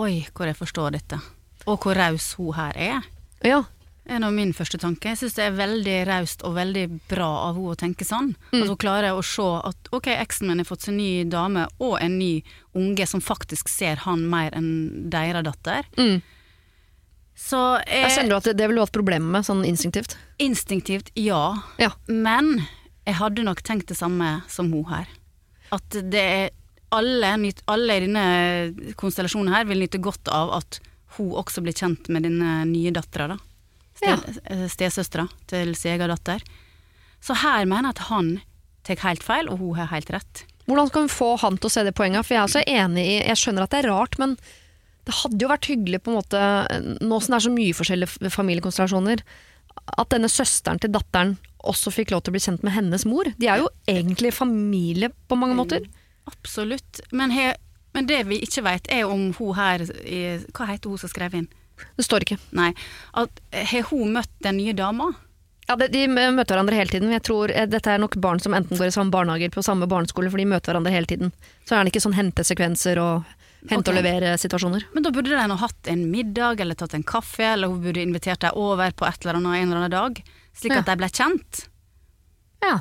Oi, 0.00 0.14
hvor 0.32 0.48
jeg 0.48 0.56
forstår 0.56 0.96
dette. 0.96 1.20
Og 1.66 1.78
hvor 1.84 1.98
raus 1.98 2.32
hun 2.38 2.54
her 2.56 2.76
er. 2.76 3.06
Ja, 3.44 3.62
er 4.10 4.18
nå 4.22 4.30
min 4.34 4.50
første 4.56 4.78
tanke. 4.80 5.12
Jeg 5.12 5.20
syns 5.20 5.36
det 5.36 5.44
er 5.44 5.54
veldig 5.58 5.96
raust 6.08 6.42
og 6.46 6.56
veldig 6.56 6.84
bra 7.10 7.28
av 7.46 7.54
henne 7.58 7.74
å 7.74 7.78
tenke 7.78 8.06
sånn. 8.08 8.32
At 8.50 8.66
hun 8.66 8.78
klarer 8.80 9.14
å 9.14 9.22
se 9.22 9.44
at 9.68 9.90
ok, 9.94 10.08
eksen 10.16 10.48
min 10.50 10.62
har 10.62 10.66
fått 10.68 10.88
seg 10.88 10.96
ny 10.96 11.10
dame 11.30 11.66
og 11.78 11.96
en 12.02 12.18
ny 12.18 12.40
unge 12.74 13.06
som 13.06 13.22
faktisk 13.22 13.70
ser 13.70 14.02
han 14.06 14.24
mer 14.32 14.56
enn 14.58 15.10
deres 15.12 15.46
datter. 15.46 15.86
Mm. 16.00 16.18
Så 17.40 17.60
jeg 17.86 18.02
jeg, 18.02 18.12
Kjenner 18.16 18.34
du 18.34 18.36
at 18.40 18.48
det, 18.50 18.56
det 18.58 18.66
vil 18.68 18.76
du 18.80 18.82
ha 18.82 18.88
et 18.88 18.96
problem 18.98 19.30
med, 19.32 19.46
sånn 19.46 19.62
instinktivt? 19.64 20.16
instinktivt 20.42 21.10
ja, 21.16 21.54
Ja. 21.80 21.92
men 22.08 22.66
jeg 23.06 23.16
hadde 23.16 23.44
nok 23.46 23.62
tenkt 23.64 23.88
det 23.88 23.96
samme 23.96 24.40
som 24.48 24.72
hun 24.72 24.84
her. 24.90 25.08
At 25.72 25.88
det 26.12 26.20
er 26.20 26.50
alle, 26.92 27.30
alle 27.70 27.96
i 27.96 28.02
denne 28.04 28.94
konstellasjonen 28.98 29.54
her 29.54 29.64
vil 29.70 29.80
nyte 29.80 30.00
godt 30.02 30.28
av 30.28 30.50
at 30.58 30.80
hun 31.16 31.32
også 31.40 31.62
blir 31.64 31.76
kjent 31.76 32.10
med 32.12 32.26
denne 32.26 32.60
nye 32.70 32.92
dattera, 32.94 33.34
da. 33.34 33.38
Sted, 34.00 34.38
eh, 34.48 34.66
Stesøstera 34.70 35.26
til 35.50 35.74
sin 35.76 35.96
egen 35.96 36.12
datter. 36.12 36.44
Så 37.20 37.36
her 37.42 37.66
mener 37.68 37.90
jeg 37.90 37.98
at 37.98 38.06
han 38.08 38.30
tar 38.86 39.02
helt 39.04 39.26
feil, 39.26 39.50
og 39.50 39.60
hun 39.60 39.76
har 39.76 39.90
helt 39.92 40.10
rett. 40.14 40.44
Hvordan 40.70 40.88
skal 40.88 41.04
hun 41.04 41.12
få 41.12 41.30
han 41.42 41.58
til 41.58 41.68
å 41.68 41.74
se 41.74 41.84
det 41.84 41.96
poenget? 41.98 42.24
For 42.24 42.36
jeg 42.36 42.40
er 42.40 42.48
også 42.48 42.64
enig 42.68 43.04
i 43.04 43.14
Jeg 43.26 43.40
skjønner 43.40 43.66
at 43.66 43.74
det 43.74 43.82
er 43.82 43.90
rart, 43.90 44.18
men 44.22 44.36
det 45.08 45.16
hadde 45.16 45.42
jo 45.42 45.50
vært 45.50 45.68
hyggelig 45.70 46.02
på 46.04 46.12
en 46.12 46.18
måte 46.20 46.40
Nå 47.00 47.18
som 47.18 47.32
det 47.32 47.38
er 47.38 47.46
så 47.46 47.52
mye 47.54 47.76
forskjellige 47.76 48.32
familiekonstellasjoner, 48.34 49.22
at 49.98 50.12
denne 50.12 50.30
søsteren 50.30 50.80
til 50.82 50.92
datteren 50.94 51.38
også 51.66 51.92
fikk 51.92 52.12
lov 52.14 52.22
til 52.22 52.32
å 52.32 52.36
bli 52.36 52.42
kjent 52.42 52.62
med 52.64 52.74
hennes 52.74 53.04
mor. 53.08 53.28
De 53.40 53.48
er 53.50 53.60
jo 53.60 53.68
egentlig 53.90 54.32
familie 54.32 55.10
på 55.28 55.36
mange 55.38 55.56
måter. 55.58 55.84
Absolutt. 56.30 57.02
Men, 57.12 57.32
he, 57.34 57.50
men 57.94 58.06
det 58.06 58.20
vi 58.28 58.40
ikke 58.44 58.62
vet, 58.66 58.86
er 58.92 59.08
om 59.08 59.32
hun 59.38 59.54
her 59.54 59.82
i- 60.04 60.44
Hva 60.52 60.66
heter 60.66 60.90
hun 60.90 60.98
som 60.98 61.10
skrev 61.10 61.34
inn? 61.34 61.48
Det 61.96 62.04
står 62.04 62.26
ikke. 62.26 62.38
Nei. 62.52 62.74
At, 63.14 63.40
har 63.52 63.82
hun 63.90 64.12
møtt 64.12 64.30
den 64.44 64.58
nye 64.58 64.74
dama? 64.76 65.12
Ja, 65.70 65.76
de, 65.76 66.06
møter 66.10 66.56
hverandre 66.56 66.74
hele 66.74 66.90
tiden. 66.90 67.12
Jeg 67.14 67.22
tror 67.22 67.52
eh, 67.54 67.66
Dette 67.70 67.92
er 67.92 68.00
nok 68.02 68.16
barn 68.20 68.40
som 68.42 68.54
enten 68.56 68.76
går 68.76 68.90
i 68.90 68.94
samme 68.94 69.14
barnehager 69.14 69.52
på 69.54 69.62
samme 69.62 69.86
barneskole, 69.90 70.30
for 70.32 70.42
de 70.42 70.48
møter 70.50 70.72
hverandre 70.72 70.92
hele 70.92 71.06
tiden. 71.06 71.30
Så 71.64 71.76
er 71.76 71.84
det 71.84 71.92
ikke 71.94 72.02
sånn 72.02 72.18
hentesekvenser 72.18 72.98
og 72.98 73.22
hente 73.68 73.78
okay. 73.78 73.92
og 73.92 73.98
levere-situasjoner. 74.00 74.88
Men 74.94 75.06
da 75.06 75.12
burde 75.14 75.30
de 75.30 75.46
nå 75.46 75.56
hatt 75.60 75.90
en 75.92 76.04
middag, 76.10 76.60
eller 76.64 76.78
tatt 76.78 76.96
en 76.98 77.06
kaffe, 77.06 77.44
eller 77.52 77.70
hun 77.70 77.82
burde 77.84 78.02
invitert 78.02 78.42
dem 78.42 78.58
over 78.58 78.90
på 78.96 79.06
et 79.06 79.22
eller 79.22 79.38
annet 79.38 79.60
en 79.60 79.66
eller 79.68 79.82
annen 79.84 79.94
dag, 79.94 80.22
slik 80.58 80.74
Ja. 80.74 80.80
at 80.82 80.90
de 80.90 80.96
ble 81.00 81.10
kjent. 81.20 81.64
Ja. 82.64 82.76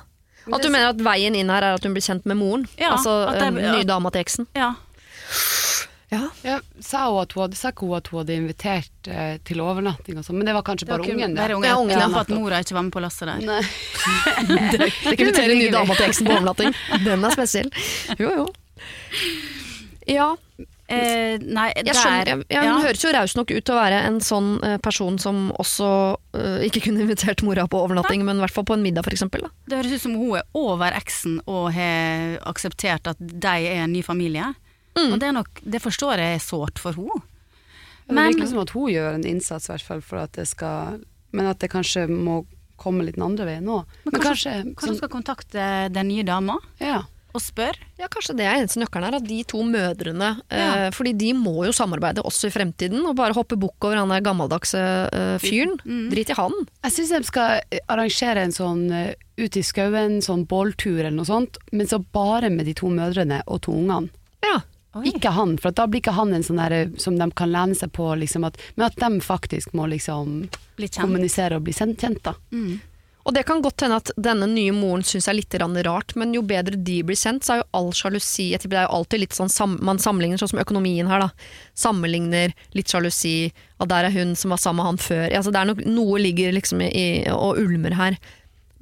At 0.50 0.64
du 0.64 0.70
mener 0.72 0.90
at 0.90 1.02
veien 1.04 1.36
inn 1.38 1.52
her 1.52 1.62
er 1.62 1.78
at 1.78 1.86
hun 1.86 1.94
blir 1.94 2.02
kjent 2.02 2.26
med 2.26 2.40
moren? 2.40 2.66
Ja, 2.80 2.96
altså 2.96 3.20
den 3.38 3.60
nye 3.60 3.86
dama 3.86 4.10
til 4.10 4.24
eksen? 4.24 4.48
Ja. 4.58 4.74
Ja. 6.10 6.24
Ja, 6.42 6.56
sa 6.82 7.04
hun 7.12 7.20
at 7.22 7.34
hun 7.36 7.44
hadde, 7.44 7.58
sa 7.60 7.70
ikke 7.70 7.86
hun 7.86 8.00
at 8.00 8.08
hun 8.10 8.24
hadde 8.24 8.38
invitert 8.40 9.10
eh, 9.14 9.36
til 9.46 9.62
overnatting 9.62 10.18
og 10.18 10.26
sånn, 10.26 10.40
men 10.42 10.50
det 10.50 10.56
var 10.58 10.66
kanskje 10.66 10.88
bare 10.90 11.06
ungen, 11.06 11.36
det. 11.36 11.44
Bare 11.44 11.58
ungen. 11.60 11.70
Ja, 11.70 11.76
ungen, 11.78 11.94
Ja, 11.94 12.00
ja, 12.02 12.10
for 12.10 12.24
at 12.26 12.34
mora 12.34 12.62
ikke 12.64 12.78
var 12.80 12.88
med 12.88 12.96
på 12.96 13.04
lasset 13.04 13.30
der. 13.30 13.46
Nei. 13.46 13.62
Det 15.14 15.20
inviterer 15.20 15.54
nye 15.54 15.70
dame 15.76 15.94
til 16.00 16.08
eksen 16.10 16.26
på 16.30 16.34
overnatting. 16.40 16.74
Den 17.06 17.30
er 17.30 17.38
spesiell. 17.38 17.70
Jo, 18.18 18.34
jo. 18.42 18.48
Ja, 20.10 20.34
Eh, 20.90 21.38
nei, 21.46 21.68
jeg 21.78 21.94
skjønner. 21.94 22.24
der 22.26 22.30
Jeg, 22.32 22.46
jeg, 22.50 22.70
Hun 22.74 22.82
høres 22.82 23.04
jo 23.04 23.10
raus 23.14 23.36
nok 23.38 23.52
ut 23.54 23.62
til 23.62 23.76
å 23.76 23.78
være 23.78 24.00
en 24.08 24.16
sånn 24.26 24.48
eh, 24.66 24.78
person 24.82 25.20
som 25.22 25.52
også 25.62 25.90
eh, 26.34 26.64
ikke 26.66 26.82
kunne 26.88 27.04
invitert 27.06 27.44
mora 27.46 27.68
på 27.70 27.78
overnatting, 27.78 28.24
men 28.26 28.40
i 28.40 28.42
hvert 28.42 28.56
fall 28.56 28.66
på 28.66 28.74
en 28.74 28.82
middag, 28.82 29.06
eksempel. 29.06 29.46
Det 29.70 29.78
høres 29.78 29.94
ut 30.00 30.06
som 30.08 30.16
hun 30.18 30.40
er 30.40 30.48
over 30.58 30.98
eksen 30.98 31.38
og 31.46 31.70
har 31.78 32.40
akseptert 32.50 33.06
at 33.14 33.22
de 33.22 33.54
er 33.70 33.84
en 33.84 33.94
ny 33.94 34.02
familie. 34.02 34.50
Mm. 34.98 35.14
Og 35.14 35.20
det, 35.20 35.28
er 35.30 35.36
nok, 35.38 35.62
det 35.64 35.82
forstår 35.84 36.20
jeg 36.22 36.38
er 36.40 36.44
sårt 36.44 36.80
for 36.82 36.98
henne. 36.98 37.22
Men, 38.10 38.16
det 38.16 38.16
Men- 38.16 38.34
virker 38.34 38.50
som 38.50 38.64
at 38.64 38.74
hun 38.74 38.90
gjør 38.90 39.14
en 39.20 39.28
innsats, 39.30 39.70
i 39.70 39.74
hvert 39.76 39.86
fall, 39.86 40.02
for 40.02 40.24
at 40.24 40.34
det 40.34 40.48
skal 40.50 41.04
Men 41.32 41.46
at 41.46 41.60
det 41.62 41.70
kanskje 41.70 42.08
må 42.10 42.40
komme 42.80 43.04
litt 43.06 43.20
den 43.20 43.26
andre 43.28 43.46
veien 43.46 43.68
òg. 43.70 43.86
Men 44.08 44.22
kanskje, 44.24 44.50
Kanskje 44.64 44.66
hun 44.66 44.76
sånn, 44.88 44.98
skal 44.98 45.10
kontakte 45.14 45.64
den 45.94 46.08
nye 46.10 46.24
dama 46.26 46.56
ja. 46.80 47.04
og 47.36 47.42
spørre? 47.44 47.78
Ja, 48.00 48.08
Kanskje 48.10 48.34
det 48.40 48.48
er 48.48 48.56
eneste 48.58 48.80
nøkkelen 48.82 49.06
her, 49.06 49.18
at 49.20 49.28
de 49.28 49.38
to 49.44 49.62
mødrene 49.68 50.30
eh, 50.50 50.88
Fordi 50.96 51.14
de 51.20 51.34
må 51.38 51.68
jo 51.68 51.74
samarbeide 51.76 52.24
også 52.26 52.48
i 52.50 52.56
fremtiden, 52.56 53.04
og 53.06 53.18
bare 53.20 53.36
hoppe 53.38 53.60
bukk 53.60 53.86
over 53.86 54.00
han 54.00 54.10
der 54.10 54.24
gammeldagse 54.26 54.82
eh, 55.12 55.36
fyren. 55.44 55.76
Drit 56.10 56.32
i 56.34 56.40
han. 56.40 56.56
Jeg 56.88 56.96
syns 56.96 57.14
de 57.14 57.22
skal 57.30 57.62
eh, 57.70 57.84
arrangere 57.92 58.48
en 58.48 58.56
sånn 58.56 58.88
eh, 58.96 59.14
ut 59.38 59.60
i 59.60 59.62
skauen, 59.70 60.18
sånn 60.26 60.48
båltur 60.50 61.04
eller 61.04 61.20
noe 61.20 61.30
sånt, 61.30 61.60
men 61.72 61.86
så 61.86 62.00
bare 62.02 62.50
med 62.50 62.66
de 62.66 62.74
to 62.80 62.90
mødrene 62.90 63.44
og 63.46 63.62
to 63.68 63.76
ungene. 63.76 64.10
Ja. 64.48 64.62
Ikke 65.06 65.30
han, 65.36 65.58
for 65.62 65.76
da 65.76 65.86
blir 65.88 66.02
ikke 66.02 66.16
han 66.18 66.34
en 66.34 66.44
sånn 66.46 66.58
der 66.58 66.74
eh, 66.74 66.94
som 66.98 67.18
de 67.20 67.28
kan 67.38 67.52
lene 67.54 67.78
seg 67.78 67.92
på, 67.94 68.08
liksom 68.18 68.48
at, 68.48 68.58
men 68.76 68.88
at 68.88 68.98
de 68.98 69.22
faktisk 69.22 69.76
må 69.78 69.86
liksom 69.92 70.48
Bli 70.80 70.88
kommunisere 70.96 71.60
og 71.60 71.68
bli 71.68 71.76
kjent, 71.76 72.24
da. 72.26 72.34
Og 73.28 73.34
det 73.36 73.44
kan 73.46 73.60
godt 73.62 73.84
hende 73.84 74.00
at 74.00 74.10
denne 74.18 74.48
nye 74.50 74.72
moren 74.74 75.04
syns 75.06 75.28
er 75.30 75.36
litt 75.38 75.54
rart, 75.86 76.16
men 76.16 76.34
jo 76.34 76.42
bedre 76.42 76.80
de 76.80 77.04
blir 77.06 77.20
sendt, 77.20 77.46
så 77.46 77.54
er 77.54 77.60
jo 77.60 77.68
all 77.78 77.92
sjalusi 77.94 78.48
Det 78.58 78.72
er 78.74 78.88
jo 78.88 78.96
alltid 78.96 79.20
litt 79.20 79.36
sånn 79.38 79.52
sam 79.54 79.78
man 79.86 80.00
sammenligner, 80.00 80.40
sånn 80.42 80.56
som 80.56 80.64
økonomien 80.64 81.06
her, 81.12 81.28
da. 81.28 81.30
Sammenligner, 81.78 82.56
litt 82.74 82.90
sjalusi, 82.90 83.52
og 83.78 83.92
der 83.92 84.08
er 84.08 84.16
hun 84.16 84.34
som 84.40 84.56
var 84.56 84.58
sammen 84.64 84.82
med 84.82 84.88
han 84.88 85.02
før. 85.04 85.28
Altså, 85.30 85.52
det 85.54 85.62
er 85.62 85.70
nok, 85.70 85.84
noe 85.86 86.24
ligger 86.24 86.56
liksom 86.56 86.82
i, 86.88 87.28
og 87.30 87.60
ulmer 87.62 87.94
her. 88.00 88.18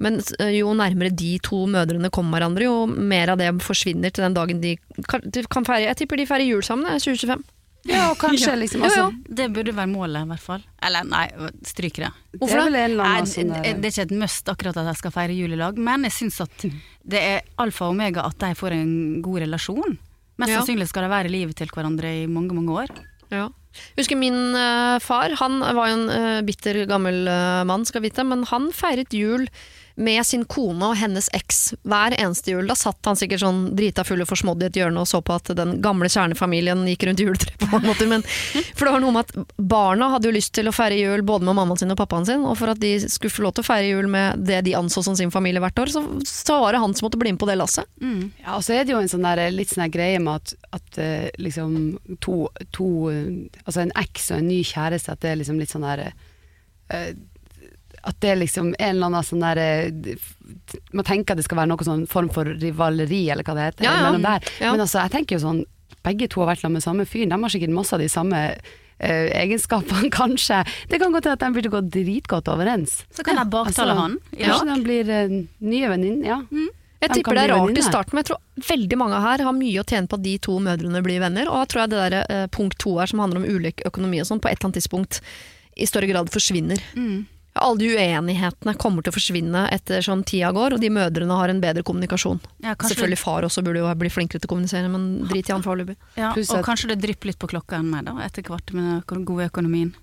Men 0.02 0.20
eh, 0.38 0.54
jo 0.60 0.72
nærmere 0.78 1.10
de 1.10 1.36
to 1.42 1.64
mødrene 1.70 2.10
kommer 2.14 2.38
hverandre, 2.38 2.68
jo 2.68 2.86
mer 2.86 3.34
av 3.34 3.40
det 3.40 3.50
forsvinner 3.64 4.14
til 4.14 4.26
den 4.28 4.36
dagen 4.36 4.60
de 4.62 4.76
kan, 5.10 5.22
de 5.24 5.42
kan 5.50 5.66
feire 5.66 5.88
Jeg 5.90 6.02
tipper 6.02 6.20
de 6.20 6.26
feirer 6.28 6.46
jul 6.46 6.62
sammen, 6.66 6.86
er 6.86 7.02
2025. 7.02 7.42
Ja, 7.88 8.08
og 8.10 8.18
kanskje 8.20 8.54
liksom 8.62 8.82
Altså, 8.86 9.04
ja, 9.06 9.10
ja. 9.10 9.34
Det 9.40 9.48
burde 9.54 9.74
være 9.74 9.90
målet, 9.90 10.22
i 10.22 10.30
hvert 10.32 10.44
fall. 10.44 10.64
Eller 10.84 11.06
nei, 11.08 11.26
stryk 11.66 12.00
det. 12.02 12.10
Det 12.34 12.50
er 12.50 12.94
Nei, 12.94 13.20
sånn 13.30 13.54
det, 13.54 13.74
er 13.74 13.92
ikke 13.92 14.06
et 14.08 14.16
must 14.22 14.50
akkurat 14.52 14.80
at 14.82 14.90
de 14.90 14.96
skal 14.98 15.14
feire 15.14 15.36
jul 15.36 15.54
i 15.54 15.60
lag, 15.60 15.78
men 15.78 16.06
jeg 16.08 16.16
syns 16.20 16.40
at 16.44 16.66
det 17.08 17.22
er 17.22 17.46
alfa 17.62 17.88
og 17.88 17.96
omega 17.96 18.26
at 18.28 18.38
de 18.42 18.52
får 18.58 18.76
en 18.78 18.92
god 19.24 19.42
relasjon. 19.46 19.96
Mest 20.38 20.52
Ja. 20.52 20.60
sannsynlig 20.60 20.86
skal 20.90 21.06
de 21.06 21.10
være 21.10 21.30
i 21.30 21.34
livet 21.34 21.56
til 21.58 21.70
hverandre 21.74 22.10
i 22.22 22.26
mange, 22.30 22.54
mange 22.54 22.70
år. 22.84 22.92
Ja. 23.34 23.48
Husker 23.98 24.18
min 24.18 24.36
uh, 24.54 24.98
far, 25.02 25.34
han 25.38 25.58
var 25.60 25.90
jo 25.90 25.96
en 25.98 26.06
uh, 26.10 26.42
bitter 26.46 26.84
gammel 26.90 27.26
uh, 27.28 27.64
mann, 27.68 27.84
skal 27.86 28.02
vite, 28.02 28.24
men 28.26 28.44
han 28.50 28.70
feiret 28.74 29.14
jul 29.14 29.48
med 29.98 30.26
sin 30.26 30.44
kone 30.48 30.92
og 30.92 30.96
hennes 30.98 31.26
eks 31.34 31.72
hver 31.82 32.14
eneste 32.16 32.52
jul. 32.54 32.68
Da 32.70 32.76
satt 32.78 33.04
han 33.08 33.18
sikkert 33.18 33.42
sånn 33.42 33.60
drita 33.78 34.04
full 34.06 34.22
og 34.22 34.30
forsmådd 34.30 34.62
i 34.62 34.68
et 34.68 34.78
hjørne 34.78 35.02
og 35.02 35.08
så 35.10 35.20
på 35.24 35.34
at 35.34 35.50
den 35.58 35.78
gamle 35.84 36.10
kjernefamilien 36.12 36.84
gikk 36.92 37.08
rundt 37.08 37.22
juletreet 37.22 37.58
på 37.60 37.70
mange 37.72 37.90
måter. 37.90 38.06
For 38.78 38.86
det 38.86 38.94
var 38.94 39.02
noe 39.02 39.14
med 39.16 39.26
at 39.26 39.54
barna 39.58 40.10
hadde 40.14 40.30
jo 40.30 40.36
lyst 40.36 40.54
til 40.56 40.70
å 40.70 40.74
feire 40.74 40.98
jul 40.98 41.24
både 41.26 41.48
med 41.48 41.58
mammaen 41.58 41.80
sin 41.80 41.92
og 41.94 41.98
pappaen 42.00 42.28
sin, 42.28 42.46
og 42.46 42.56
for 42.60 42.72
at 42.72 42.80
de 42.82 42.94
skulle 43.04 43.34
få 43.34 43.44
lov 43.46 43.56
til 43.56 43.66
å 43.66 43.68
feire 43.68 43.90
jul 43.90 44.10
med 44.10 44.46
det 44.48 44.62
de 44.68 44.76
anså 44.78 45.02
som 45.04 45.16
sin 45.18 45.34
familie 45.34 45.62
hvert 45.62 45.82
år, 45.82 45.92
så, 45.92 46.04
så 46.28 46.60
var 46.62 46.74
det 46.74 46.82
han 46.84 46.94
som 46.94 47.08
måtte 47.08 47.20
bli 47.20 47.34
med 47.34 47.42
på 47.42 47.50
det 47.50 47.58
lasset. 47.58 47.88
Mm. 48.00 48.30
Ja, 48.44 48.56
og 48.56 48.64
så 48.66 48.78
er 48.78 48.86
det 48.86 48.94
jo 48.94 49.02
en 49.02 49.10
sånn 49.10 49.26
der, 49.26 49.44
litt 49.54 49.74
sånn 49.74 49.90
greie 49.92 50.22
med 50.22 50.40
at, 50.40 50.54
at 50.78 51.02
eh, 51.02 51.28
liksom 51.42 51.98
to, 52.24 52.46
to 52.74 52.88
eh, 53.12 53.26
Altså 53.64 53.82
en 53.82 53.92
eks 53.98 54.30
og 54.32 54.40
en 54.40 54.48
ny 54.50 54.62
kjæreste, 54.66 55.12
at 55.12 55.22
det 55.24 55.32
er 55.32 55.40
liksom 55.40 55.58
litt 55.60 55.72
sånn 55.72 55.86
der 55.86 56.04
eh, 56.08 57.12
At 58.06 58.18
det 58.22 58.32
er 58.32 58.40
liksom 58.42 58.72
en 58.78 58.90
eller 58.94 59.10
annen 59.10 59.26
sånn 59.26 59.42
der 59.42 59.60
eh, 59.62 60.26
Man 60.92 61.06
tenker 61.06 61.34
at 61.34 61.40
det 61.40 61.46
skal 61.48 61.60
være 61.62 61.72
noen 61.72 61.88
sånn 61.88 62.04
form 62.10 62.30
for 62.34 62.48
rivaleri, 62.48 63.24
eller 63.32 63.46
hva 63.46 63.56
det 63.58 63.70
heter. 63.70 63.88
Ja, 63.88 63.94
ja. 64.08 64.34
Ja. 64.60 64.72
Men 64.72 64.84
altså, 64.84 65.02
jeg 65.04 65.14
tenker 65.16 65.38
jo 65.38 65.44
sånn 65.46 65.64
Begge 66.06 66.28
to 66.30 66.40
har 66.40 66.52
vært 66.52 66.62
sammen 66.62 66.78
med 66.78 66.84
samme 66.84 67.04
fyren. 67.08 67.32
De 67.32 67.36
har 67.42 67.52
sikkert 67.52 67.74
masse 67.74 67.96
av 67.96 68.02
de 68.04 68.10
samme 68.12 68.42
Uh, 68.98 69.28
egenskapene, 69.30 70.08
kanskje. 70.20 70.64
Det 70.90 70.98
kan 70.98 71.12
godt 71.14 71.28
hende 71.28 71.36
at 71.36 71.42
de 71.44 71.54
blir 71.54 71.62
til 71.62 71.70
å 71.70 71.76
gå 71.76 71.82
dritgodt 71.94 72.48
overens. 72.50 72.96
Så 73.14 73.22
kan 73.22 73.38
jeg 73.38 73.46
baktale 73.52 73.94
Altså, 73.94 74.00
han. 74.00 74.16
Kanskje 74.34 74.66
de 74.72 74.78
blir 74.82 75.12
uh, 75.12 75.36
nye 75.70 75.90
venninner. 75.92 76.26
Ja. 76.26 76.38
Jeg 76.98 77.12
De 77.12 77.20
tipper 77.20 77.38
det 77.38 77.44
er 77.44 77.52
rart 77.54 77.78
i 77.78 77.84
starten, 77.86 78.16
men 78.16 78.24
jeg 78.24 78.32
tror 78.32 78.72
veldig 78.72 78.98
mange 78.98 79.20
her 79.22 79.44
har 79.46 79.54
mye 79.54 79.84
å 79.84 79.86
tjene 79.86 80.10
på 80.10 80.18
at 80.18 80.24
de 80.24 80.32
to 80.42 80.56
mødrene 80.64 81.02
blir 81.06 81.22
venner. 81.22 81.46
Og 81.46 81.60
da 81.60 81.70
tror 81.70 81.84
jeg 81.84 81.92
det 81.92 82.00
der, 82.02 82.16
uh, 82.26 82.48
punkt 82.50 82.74
to 82.82 82.96
her, 82.98 83.06
som 83.06 83.22
handler 83.22 83.44
om 83.44 83.46
ulik 83.46 83.86
økonomi 83.86 84.18
og 84.18 84.26
sånn, 84.32 84.42
på 84.42 84.50
et 84.50 84.58
eller 84.58 84.72
annet 84.72 84.80
tidspunkt 84.80 85.20
i 85.78 85.86
større 85.86 86.10
grad 86.10 86.34
forsvinner. 86.34 86.82
Mm. 86.98 87.20
Alle 87.60 87.78
de 87.80 87.88
uenighetene 87.96 88.74
kommer 88.78 89.02
til 89.02 89.12
å 89.12 89.16
forsvinne 89.16 89.64
etter 89.74 90.00
sånn 90.04 90.24
tida 90.24 90.52
går, 90.54 90.76
og 90.76 90.80
de 90.80 90.90
mødrene 90.94 91.36
har 91.38 91.48
en 91.52 91.60
bedre 91.62 91.82
kommunikasjon. 91.82 92.40
Ja, 92.64 92.74
Selvfølgelig 92.74 93.18
far 93.18 93.42
også 93.48 93.64
burde 93.66 93.82
jo 93.82 93.94
bli 93.98 94.10
flinkere 94.12 94.40
til 94.40 94.48
å 94.48 94.54
kommunisere, 94.54 94.88
men 94.92 95.26
drit 95.28 95.48
i 95.50 95.52
han 95.52 95.64
foreløpig. 95.66 95.96
Ja, 96.16 96.30
og 96.30 96.38
at- 96.38 96.64
kanskje 96.64 96.88
det 96.94 97.00
drypper 97.02 97.26
litt 97.32 97.38
på 97.38 97.48
klokka 97.50 97.78
enn 97.80 97.90
meg 97.90 98.04
da, 98.06 98.12
etter 98.24 98.42
hvert 98.42 98.72
med 98.72 99.02
den 99.06 99.24
gode 99.24 99.50
økonomien. 99.50 99.94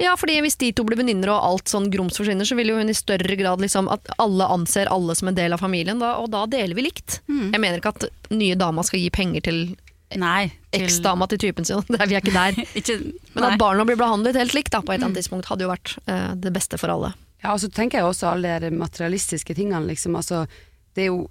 Ja, 0.00 0.16
fordi 0.16 0.40
hvis 0.42 0.56
de 0.58 0.72
to 0.72 0.82
blir 0.82 0.96
venninner 0.98 1.30
og 1.30 1.44
alt 1.46 1.70
sånn 1.70 1.90
grums 1.92 2.16
forsvinner, 2.18 2.48
så 2.48 2.56
vil 2.58 2.72
jo 2.72 2.78
hun 2.80 2.88
i 2.90 2.96
større 2.96 3.36
grad 3.38 3.60
liksom 3.62 3.90
at 3.92 4.08
alle 4.18 4.48
anser 4.50 4.88
alle 4.90 5.14
som 5.14 5.28
en 5.28 5.36
del 5.36 5.52
av 5.52 5.60
familien, 5.62 6.00
da, 6.00 6.16
og 6.18 6.30
da 6.32 6.46
deler 6.50 6.74
vi 6.74 6.82
likt. 6.88 7.20
Mm. 7.28 7.52
Jeg 7.52 7.60
mener 7.60 7.78
ikke 7.78 7.92
at 7.94 8.30
nye 8.30 8.56
dama 8.58 8.82
skal 8.82 8.98
gi 8.98 9.10
penger 9.10 9.40
til 9.46 9.76
Nei. 10.20 10.52
til- 10.72 10.84
eksdama 10.86 11.28
til 11.28 11.38
typen 11.38 11.64
sin, 11.68 11.82
det 11.92 12.00
er 12.00 12.06
vi 12.10 12.16
er 12.18 12.24
ikke 12.24 12.34
der. 12.36 12.62
Ikke, 12.80 12.96
Men 13.34 13.44
at 13.50 13.58
barna 13.60 13.84
blir 13.88 13.96
behandlet 14.00 14.36
helt 14.36 14.54
likt 14.54 14.72
da, 14.72 14.80
på 14.80 14.92
et 14.92 14.98
eller 14.98 15.10
annet 15.10 15.22
tidspunkt, 15.22 15.46
hadde 15.50 15.66
jo 15.66 15.70
vært 15.72 15.96
uh, 16.08 16.32
det 16.34 16.52
beste 16.52 16.78
for 16.80 16.92
alle. 16.94 17.12
Ja, 17.42 17.52
og 17.54 17.60
så 17.60 17.68
tenker 17.72 17.98
jeg 17.98 18.06
også 18.06 18.28
alle 18.32 18.58
de 18.62 18.70
materialistiske 18.70 19.54
tingene, 19.58 19.84
liksom. 19.88 20.14
Altså, 20.16 20.44
det 20.94 21.06
er 21.08 21.14
jo 21.14 21.22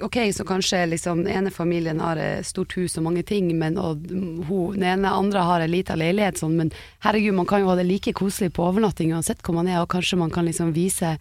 Ok, 0.00 0.16
så 0.32 0.46
kanskje 0.48 0.78
liksom 0.88 1.26
den 1.26 1.34
ene 1.36 1.50
familien 1.52 1.98
har 2.00 2.16
et 2.16 2.46
stort 2.48 2.72
hus 2.72 2.94
og 2.96 3.02
mange 3.04 3.20
ting, 3.22 3.50
men 3.58 3.76
og 3.76 4.06
hun, 4.48 4.78
den 4.78 4.86
ene 4.94 5.10
andre 5.12 5.42
har 5.44 5.60
en 5.60 5.68
liten 5.70 6.00
leilighet 6.00 6.40
sånn, 6.40 6.54
men 6.56 6.70
herregud, 7.04 7.34
man 7.36 7.44
kan 7.44 7.60
jo 7.60 7.68
ha 7.68 7.74
det 7.76 7.84
like 7.84 8.14
koselig 8.16 8.54
på 8.56 8.64
overnatting 8.64 9.12
uansett 9.12 9.42
hvor 9.44 9.58
man 9.58 9.68
er, 9.68 9.82
og 9.82 9.90
kanskje 9.92 10.16
man 10.16 10.32
kan 10.32 10.48
liksom 10.48 10.72
vise 10.72 11.18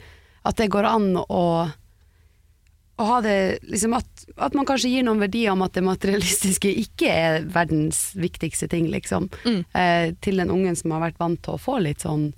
at 0.47 0.56
det 0.56 0.70
går 0.72 0.88
an 0.88 1.10
å 1.28 1.43
å 3.02 3.08
ha 3.10 3.22
det 3.26 3.38
liksom 3.66 3.96
at, 3.98 4.26
at 4.38 4.54
man 4.54 4.68
kanskje 4.70 4.91
gir 4.91 5.06
noen 5.08 5.22
verdier 5.24 5.56
om 5.56 5.64
at 5.66 5.74
det 5.74 5.82
materialistiske 5.86 6.70
ikke 6.84 7.10
er 7.10 7.48
verdens 7.50 8.12
viktigste 8.14 8.70
ting, 8.70 8.91
liksom. 8.94 9.30
Mm. 9.48 9.64
Eh, 9.74 10.14
til 10.22 10.38
den 10.41 10.54
ungen 10.54 10.78
som 10.78 10.94
har 10.94 11.08
vært 11.08 11.22
vant 11.22 11.41
til 11.41 11.56
å 11.56 11.62
få 11.62 11.80
litt 11.82 12.06
sånn 12.06 12.32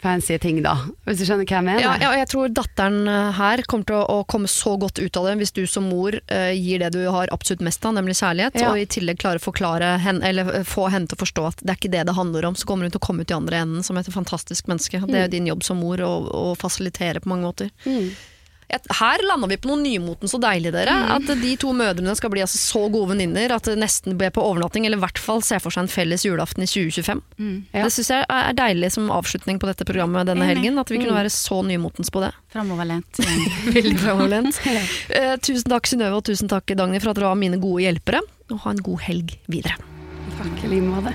fancy 0.00 0.38
ting, 0.40 0.62
da. 0.64 0.72
Hvis 1.04 1.20
du 1.20 1.26
skjønner 1.28 1.44
hva 1.44 1.58
jeg 1.58 1.66
mener? 1.66 1.82
Ja, 1.84 1.92
ja, 2.00 2.10
jeg 2.22 2.28
tror 2.32 2.48
datteren 2.56 3.04
eh, 3.10 3.30
her 3.36 3.62
kommer 3.68 3.88
til 3.88 3.98
å, 3.98 4.20
å 4.20 4.24
komme 4.24 4.48
så 4.48 4.72
godt 4.80 4.98
ut 4.98 5.18
av 5.20 5.28
det 5.28 5.34
hvis 5.42 5.52
du 5.56 5.62
som 5.68 5.86
mor 5.92 6.16
eh, 6.16 6.52
gir 6.56 6.80
det 6.80 6.94
du 6.96 7.02
har 7.12 7.30
absolutt 7.34 7.62
mest 7.66 7.84
av, 7.84 7.94
nemlig 7.98 8.16
kjærlighet, 8.16 8.56
Ja. 8.60 8.72
og 8.72 8.80
i 8.80 8.88
tillegg 8.88 9.20
klarer 9.20 9.42
å 9.42 9.44
forklare 9.44 9.92
henne, 10.00 10.24
eller 10.26 10.48
eh, 10.62 10.66
få 10.68 10.88
henne 10.92 11.10
til 11.10 11.20
å 11.20 11.22
forstå 11.26 11.46
at 11.52 11.60
det 11.62 11.74
er 11.74 11.80
ikke 11.82 11.92
det 11.92 12.06
det 12.08 12.16
handler 12.16 12.48
om, 12.48 12.56
så 12.56 12.68
kommer 12.70 12.88
hun 12.88 12.96
til 12.96 13.02
å 13.02 13.06
komme 13.10 13.26
ut 13.28 13.30
i 13.34 13.36
andre 13.36 13.60
enden 13.60 13.84
som 13.86 14.00
et 14.00 14.08
fantastisk 14.10 14.72
menneske. 14.72 15.02
Det 15.04 15.20
er 15.20 15.28
jo 15.28 15.34
din 15.36 15.52
jobb 15.52 15.66
som 15.68 15.80
mor 15.84 16.00
å, 16.00 16.12
å 16.32 16.44
fasilitere 16.58 17.20
på 17.20 17.30
mange 17.34 17.50
måter. 17.50 17.72
Mm. 17.84 18.10
Her 18.70 19.22
landa 19.26 19.48
vi 19.50 19.56
på 19.60 19.68
noe 19.70 19.80
nymotens 19.82 20.34
og 20.36 20.42
deilig, 20.44 20.70
dere. 20.74 20.92
At 21.16 21.26
de 21.42 21.50
to 21.60 21.72
mødrene 21.76 22.14
skal 22.18 22.30
bli 22.30 22.42
altså 22.44 22.58
så 22.60 22.82
gode 22.92 23.10
venninner 23.12 23.50
at 23.56 23.66
det 23.66 23.76
nesten 23.80 24.16
ble 24.20 24.30
på 24.30 24.42
overnatting, 24.46 24.86
eller 24.86 25.00
i 25.00 25.04
hvert 25.04 25.18
fall 25.18 25.42
se 25.42 25.58
for 25.62 25.74
seg 25.74 25.84
en 25.86 25.90
felles 25.90 26.24
julaften 26.26 26.62
i 26.62 26.68
2025. 26.70 27.22
Mm. 27.38 27.56
Ja. 27.74 27.84
Det 27.86 27.92
syns 27.96 28.10
jeg 28.14 28.26
er 28.30 28.52
deilig 28.58 28.92
som 28.94 29.10
avslutning 29.14 29.58
på 29.62 29.66
dette 29.70 29.84
programmet 29.88 30.26
denne 30.30 30.46
helgen. 30.48 30.78
At 30.78 30.88
vi 30.90 30.98
kunne 30.98 31.10
Mm. 31.10 31.20
være 31.22 31.30
så 31.34 31.60
nymotens 31.66 32.10
på 32.14 32.22
det. 32.22 32.30
Framoverlent. 32.54 33.22
Veldig 33.76 33.96
fremoverlent. 33.98 34.60
uh, 34.66 35.36
tusen 35.46 35.70
takk 35.70 35.86
Synnøve 35.90 36.20
og 36.20 36.24
tusen 36.30 36.48
takk 36.48 36.66
Dagny 36.78 37.00
for 37.02 37.10
at 37.10 37.16
dere 37.18 37.32
var 37.32 37.40
mine 37.40 37.58
gode 37.60 37.82
hjelpere. 37.82 38.22
Og 38.50 38.58
ha 38.64 38.70
en 38.74 38.82
god 38.82 39.00
helg 39.06 39.36
videre. 39.50 39.76
Takk 40.38 40.64
i 40.64 40.70
like 40.72 40.86
måte. 40.86 41.14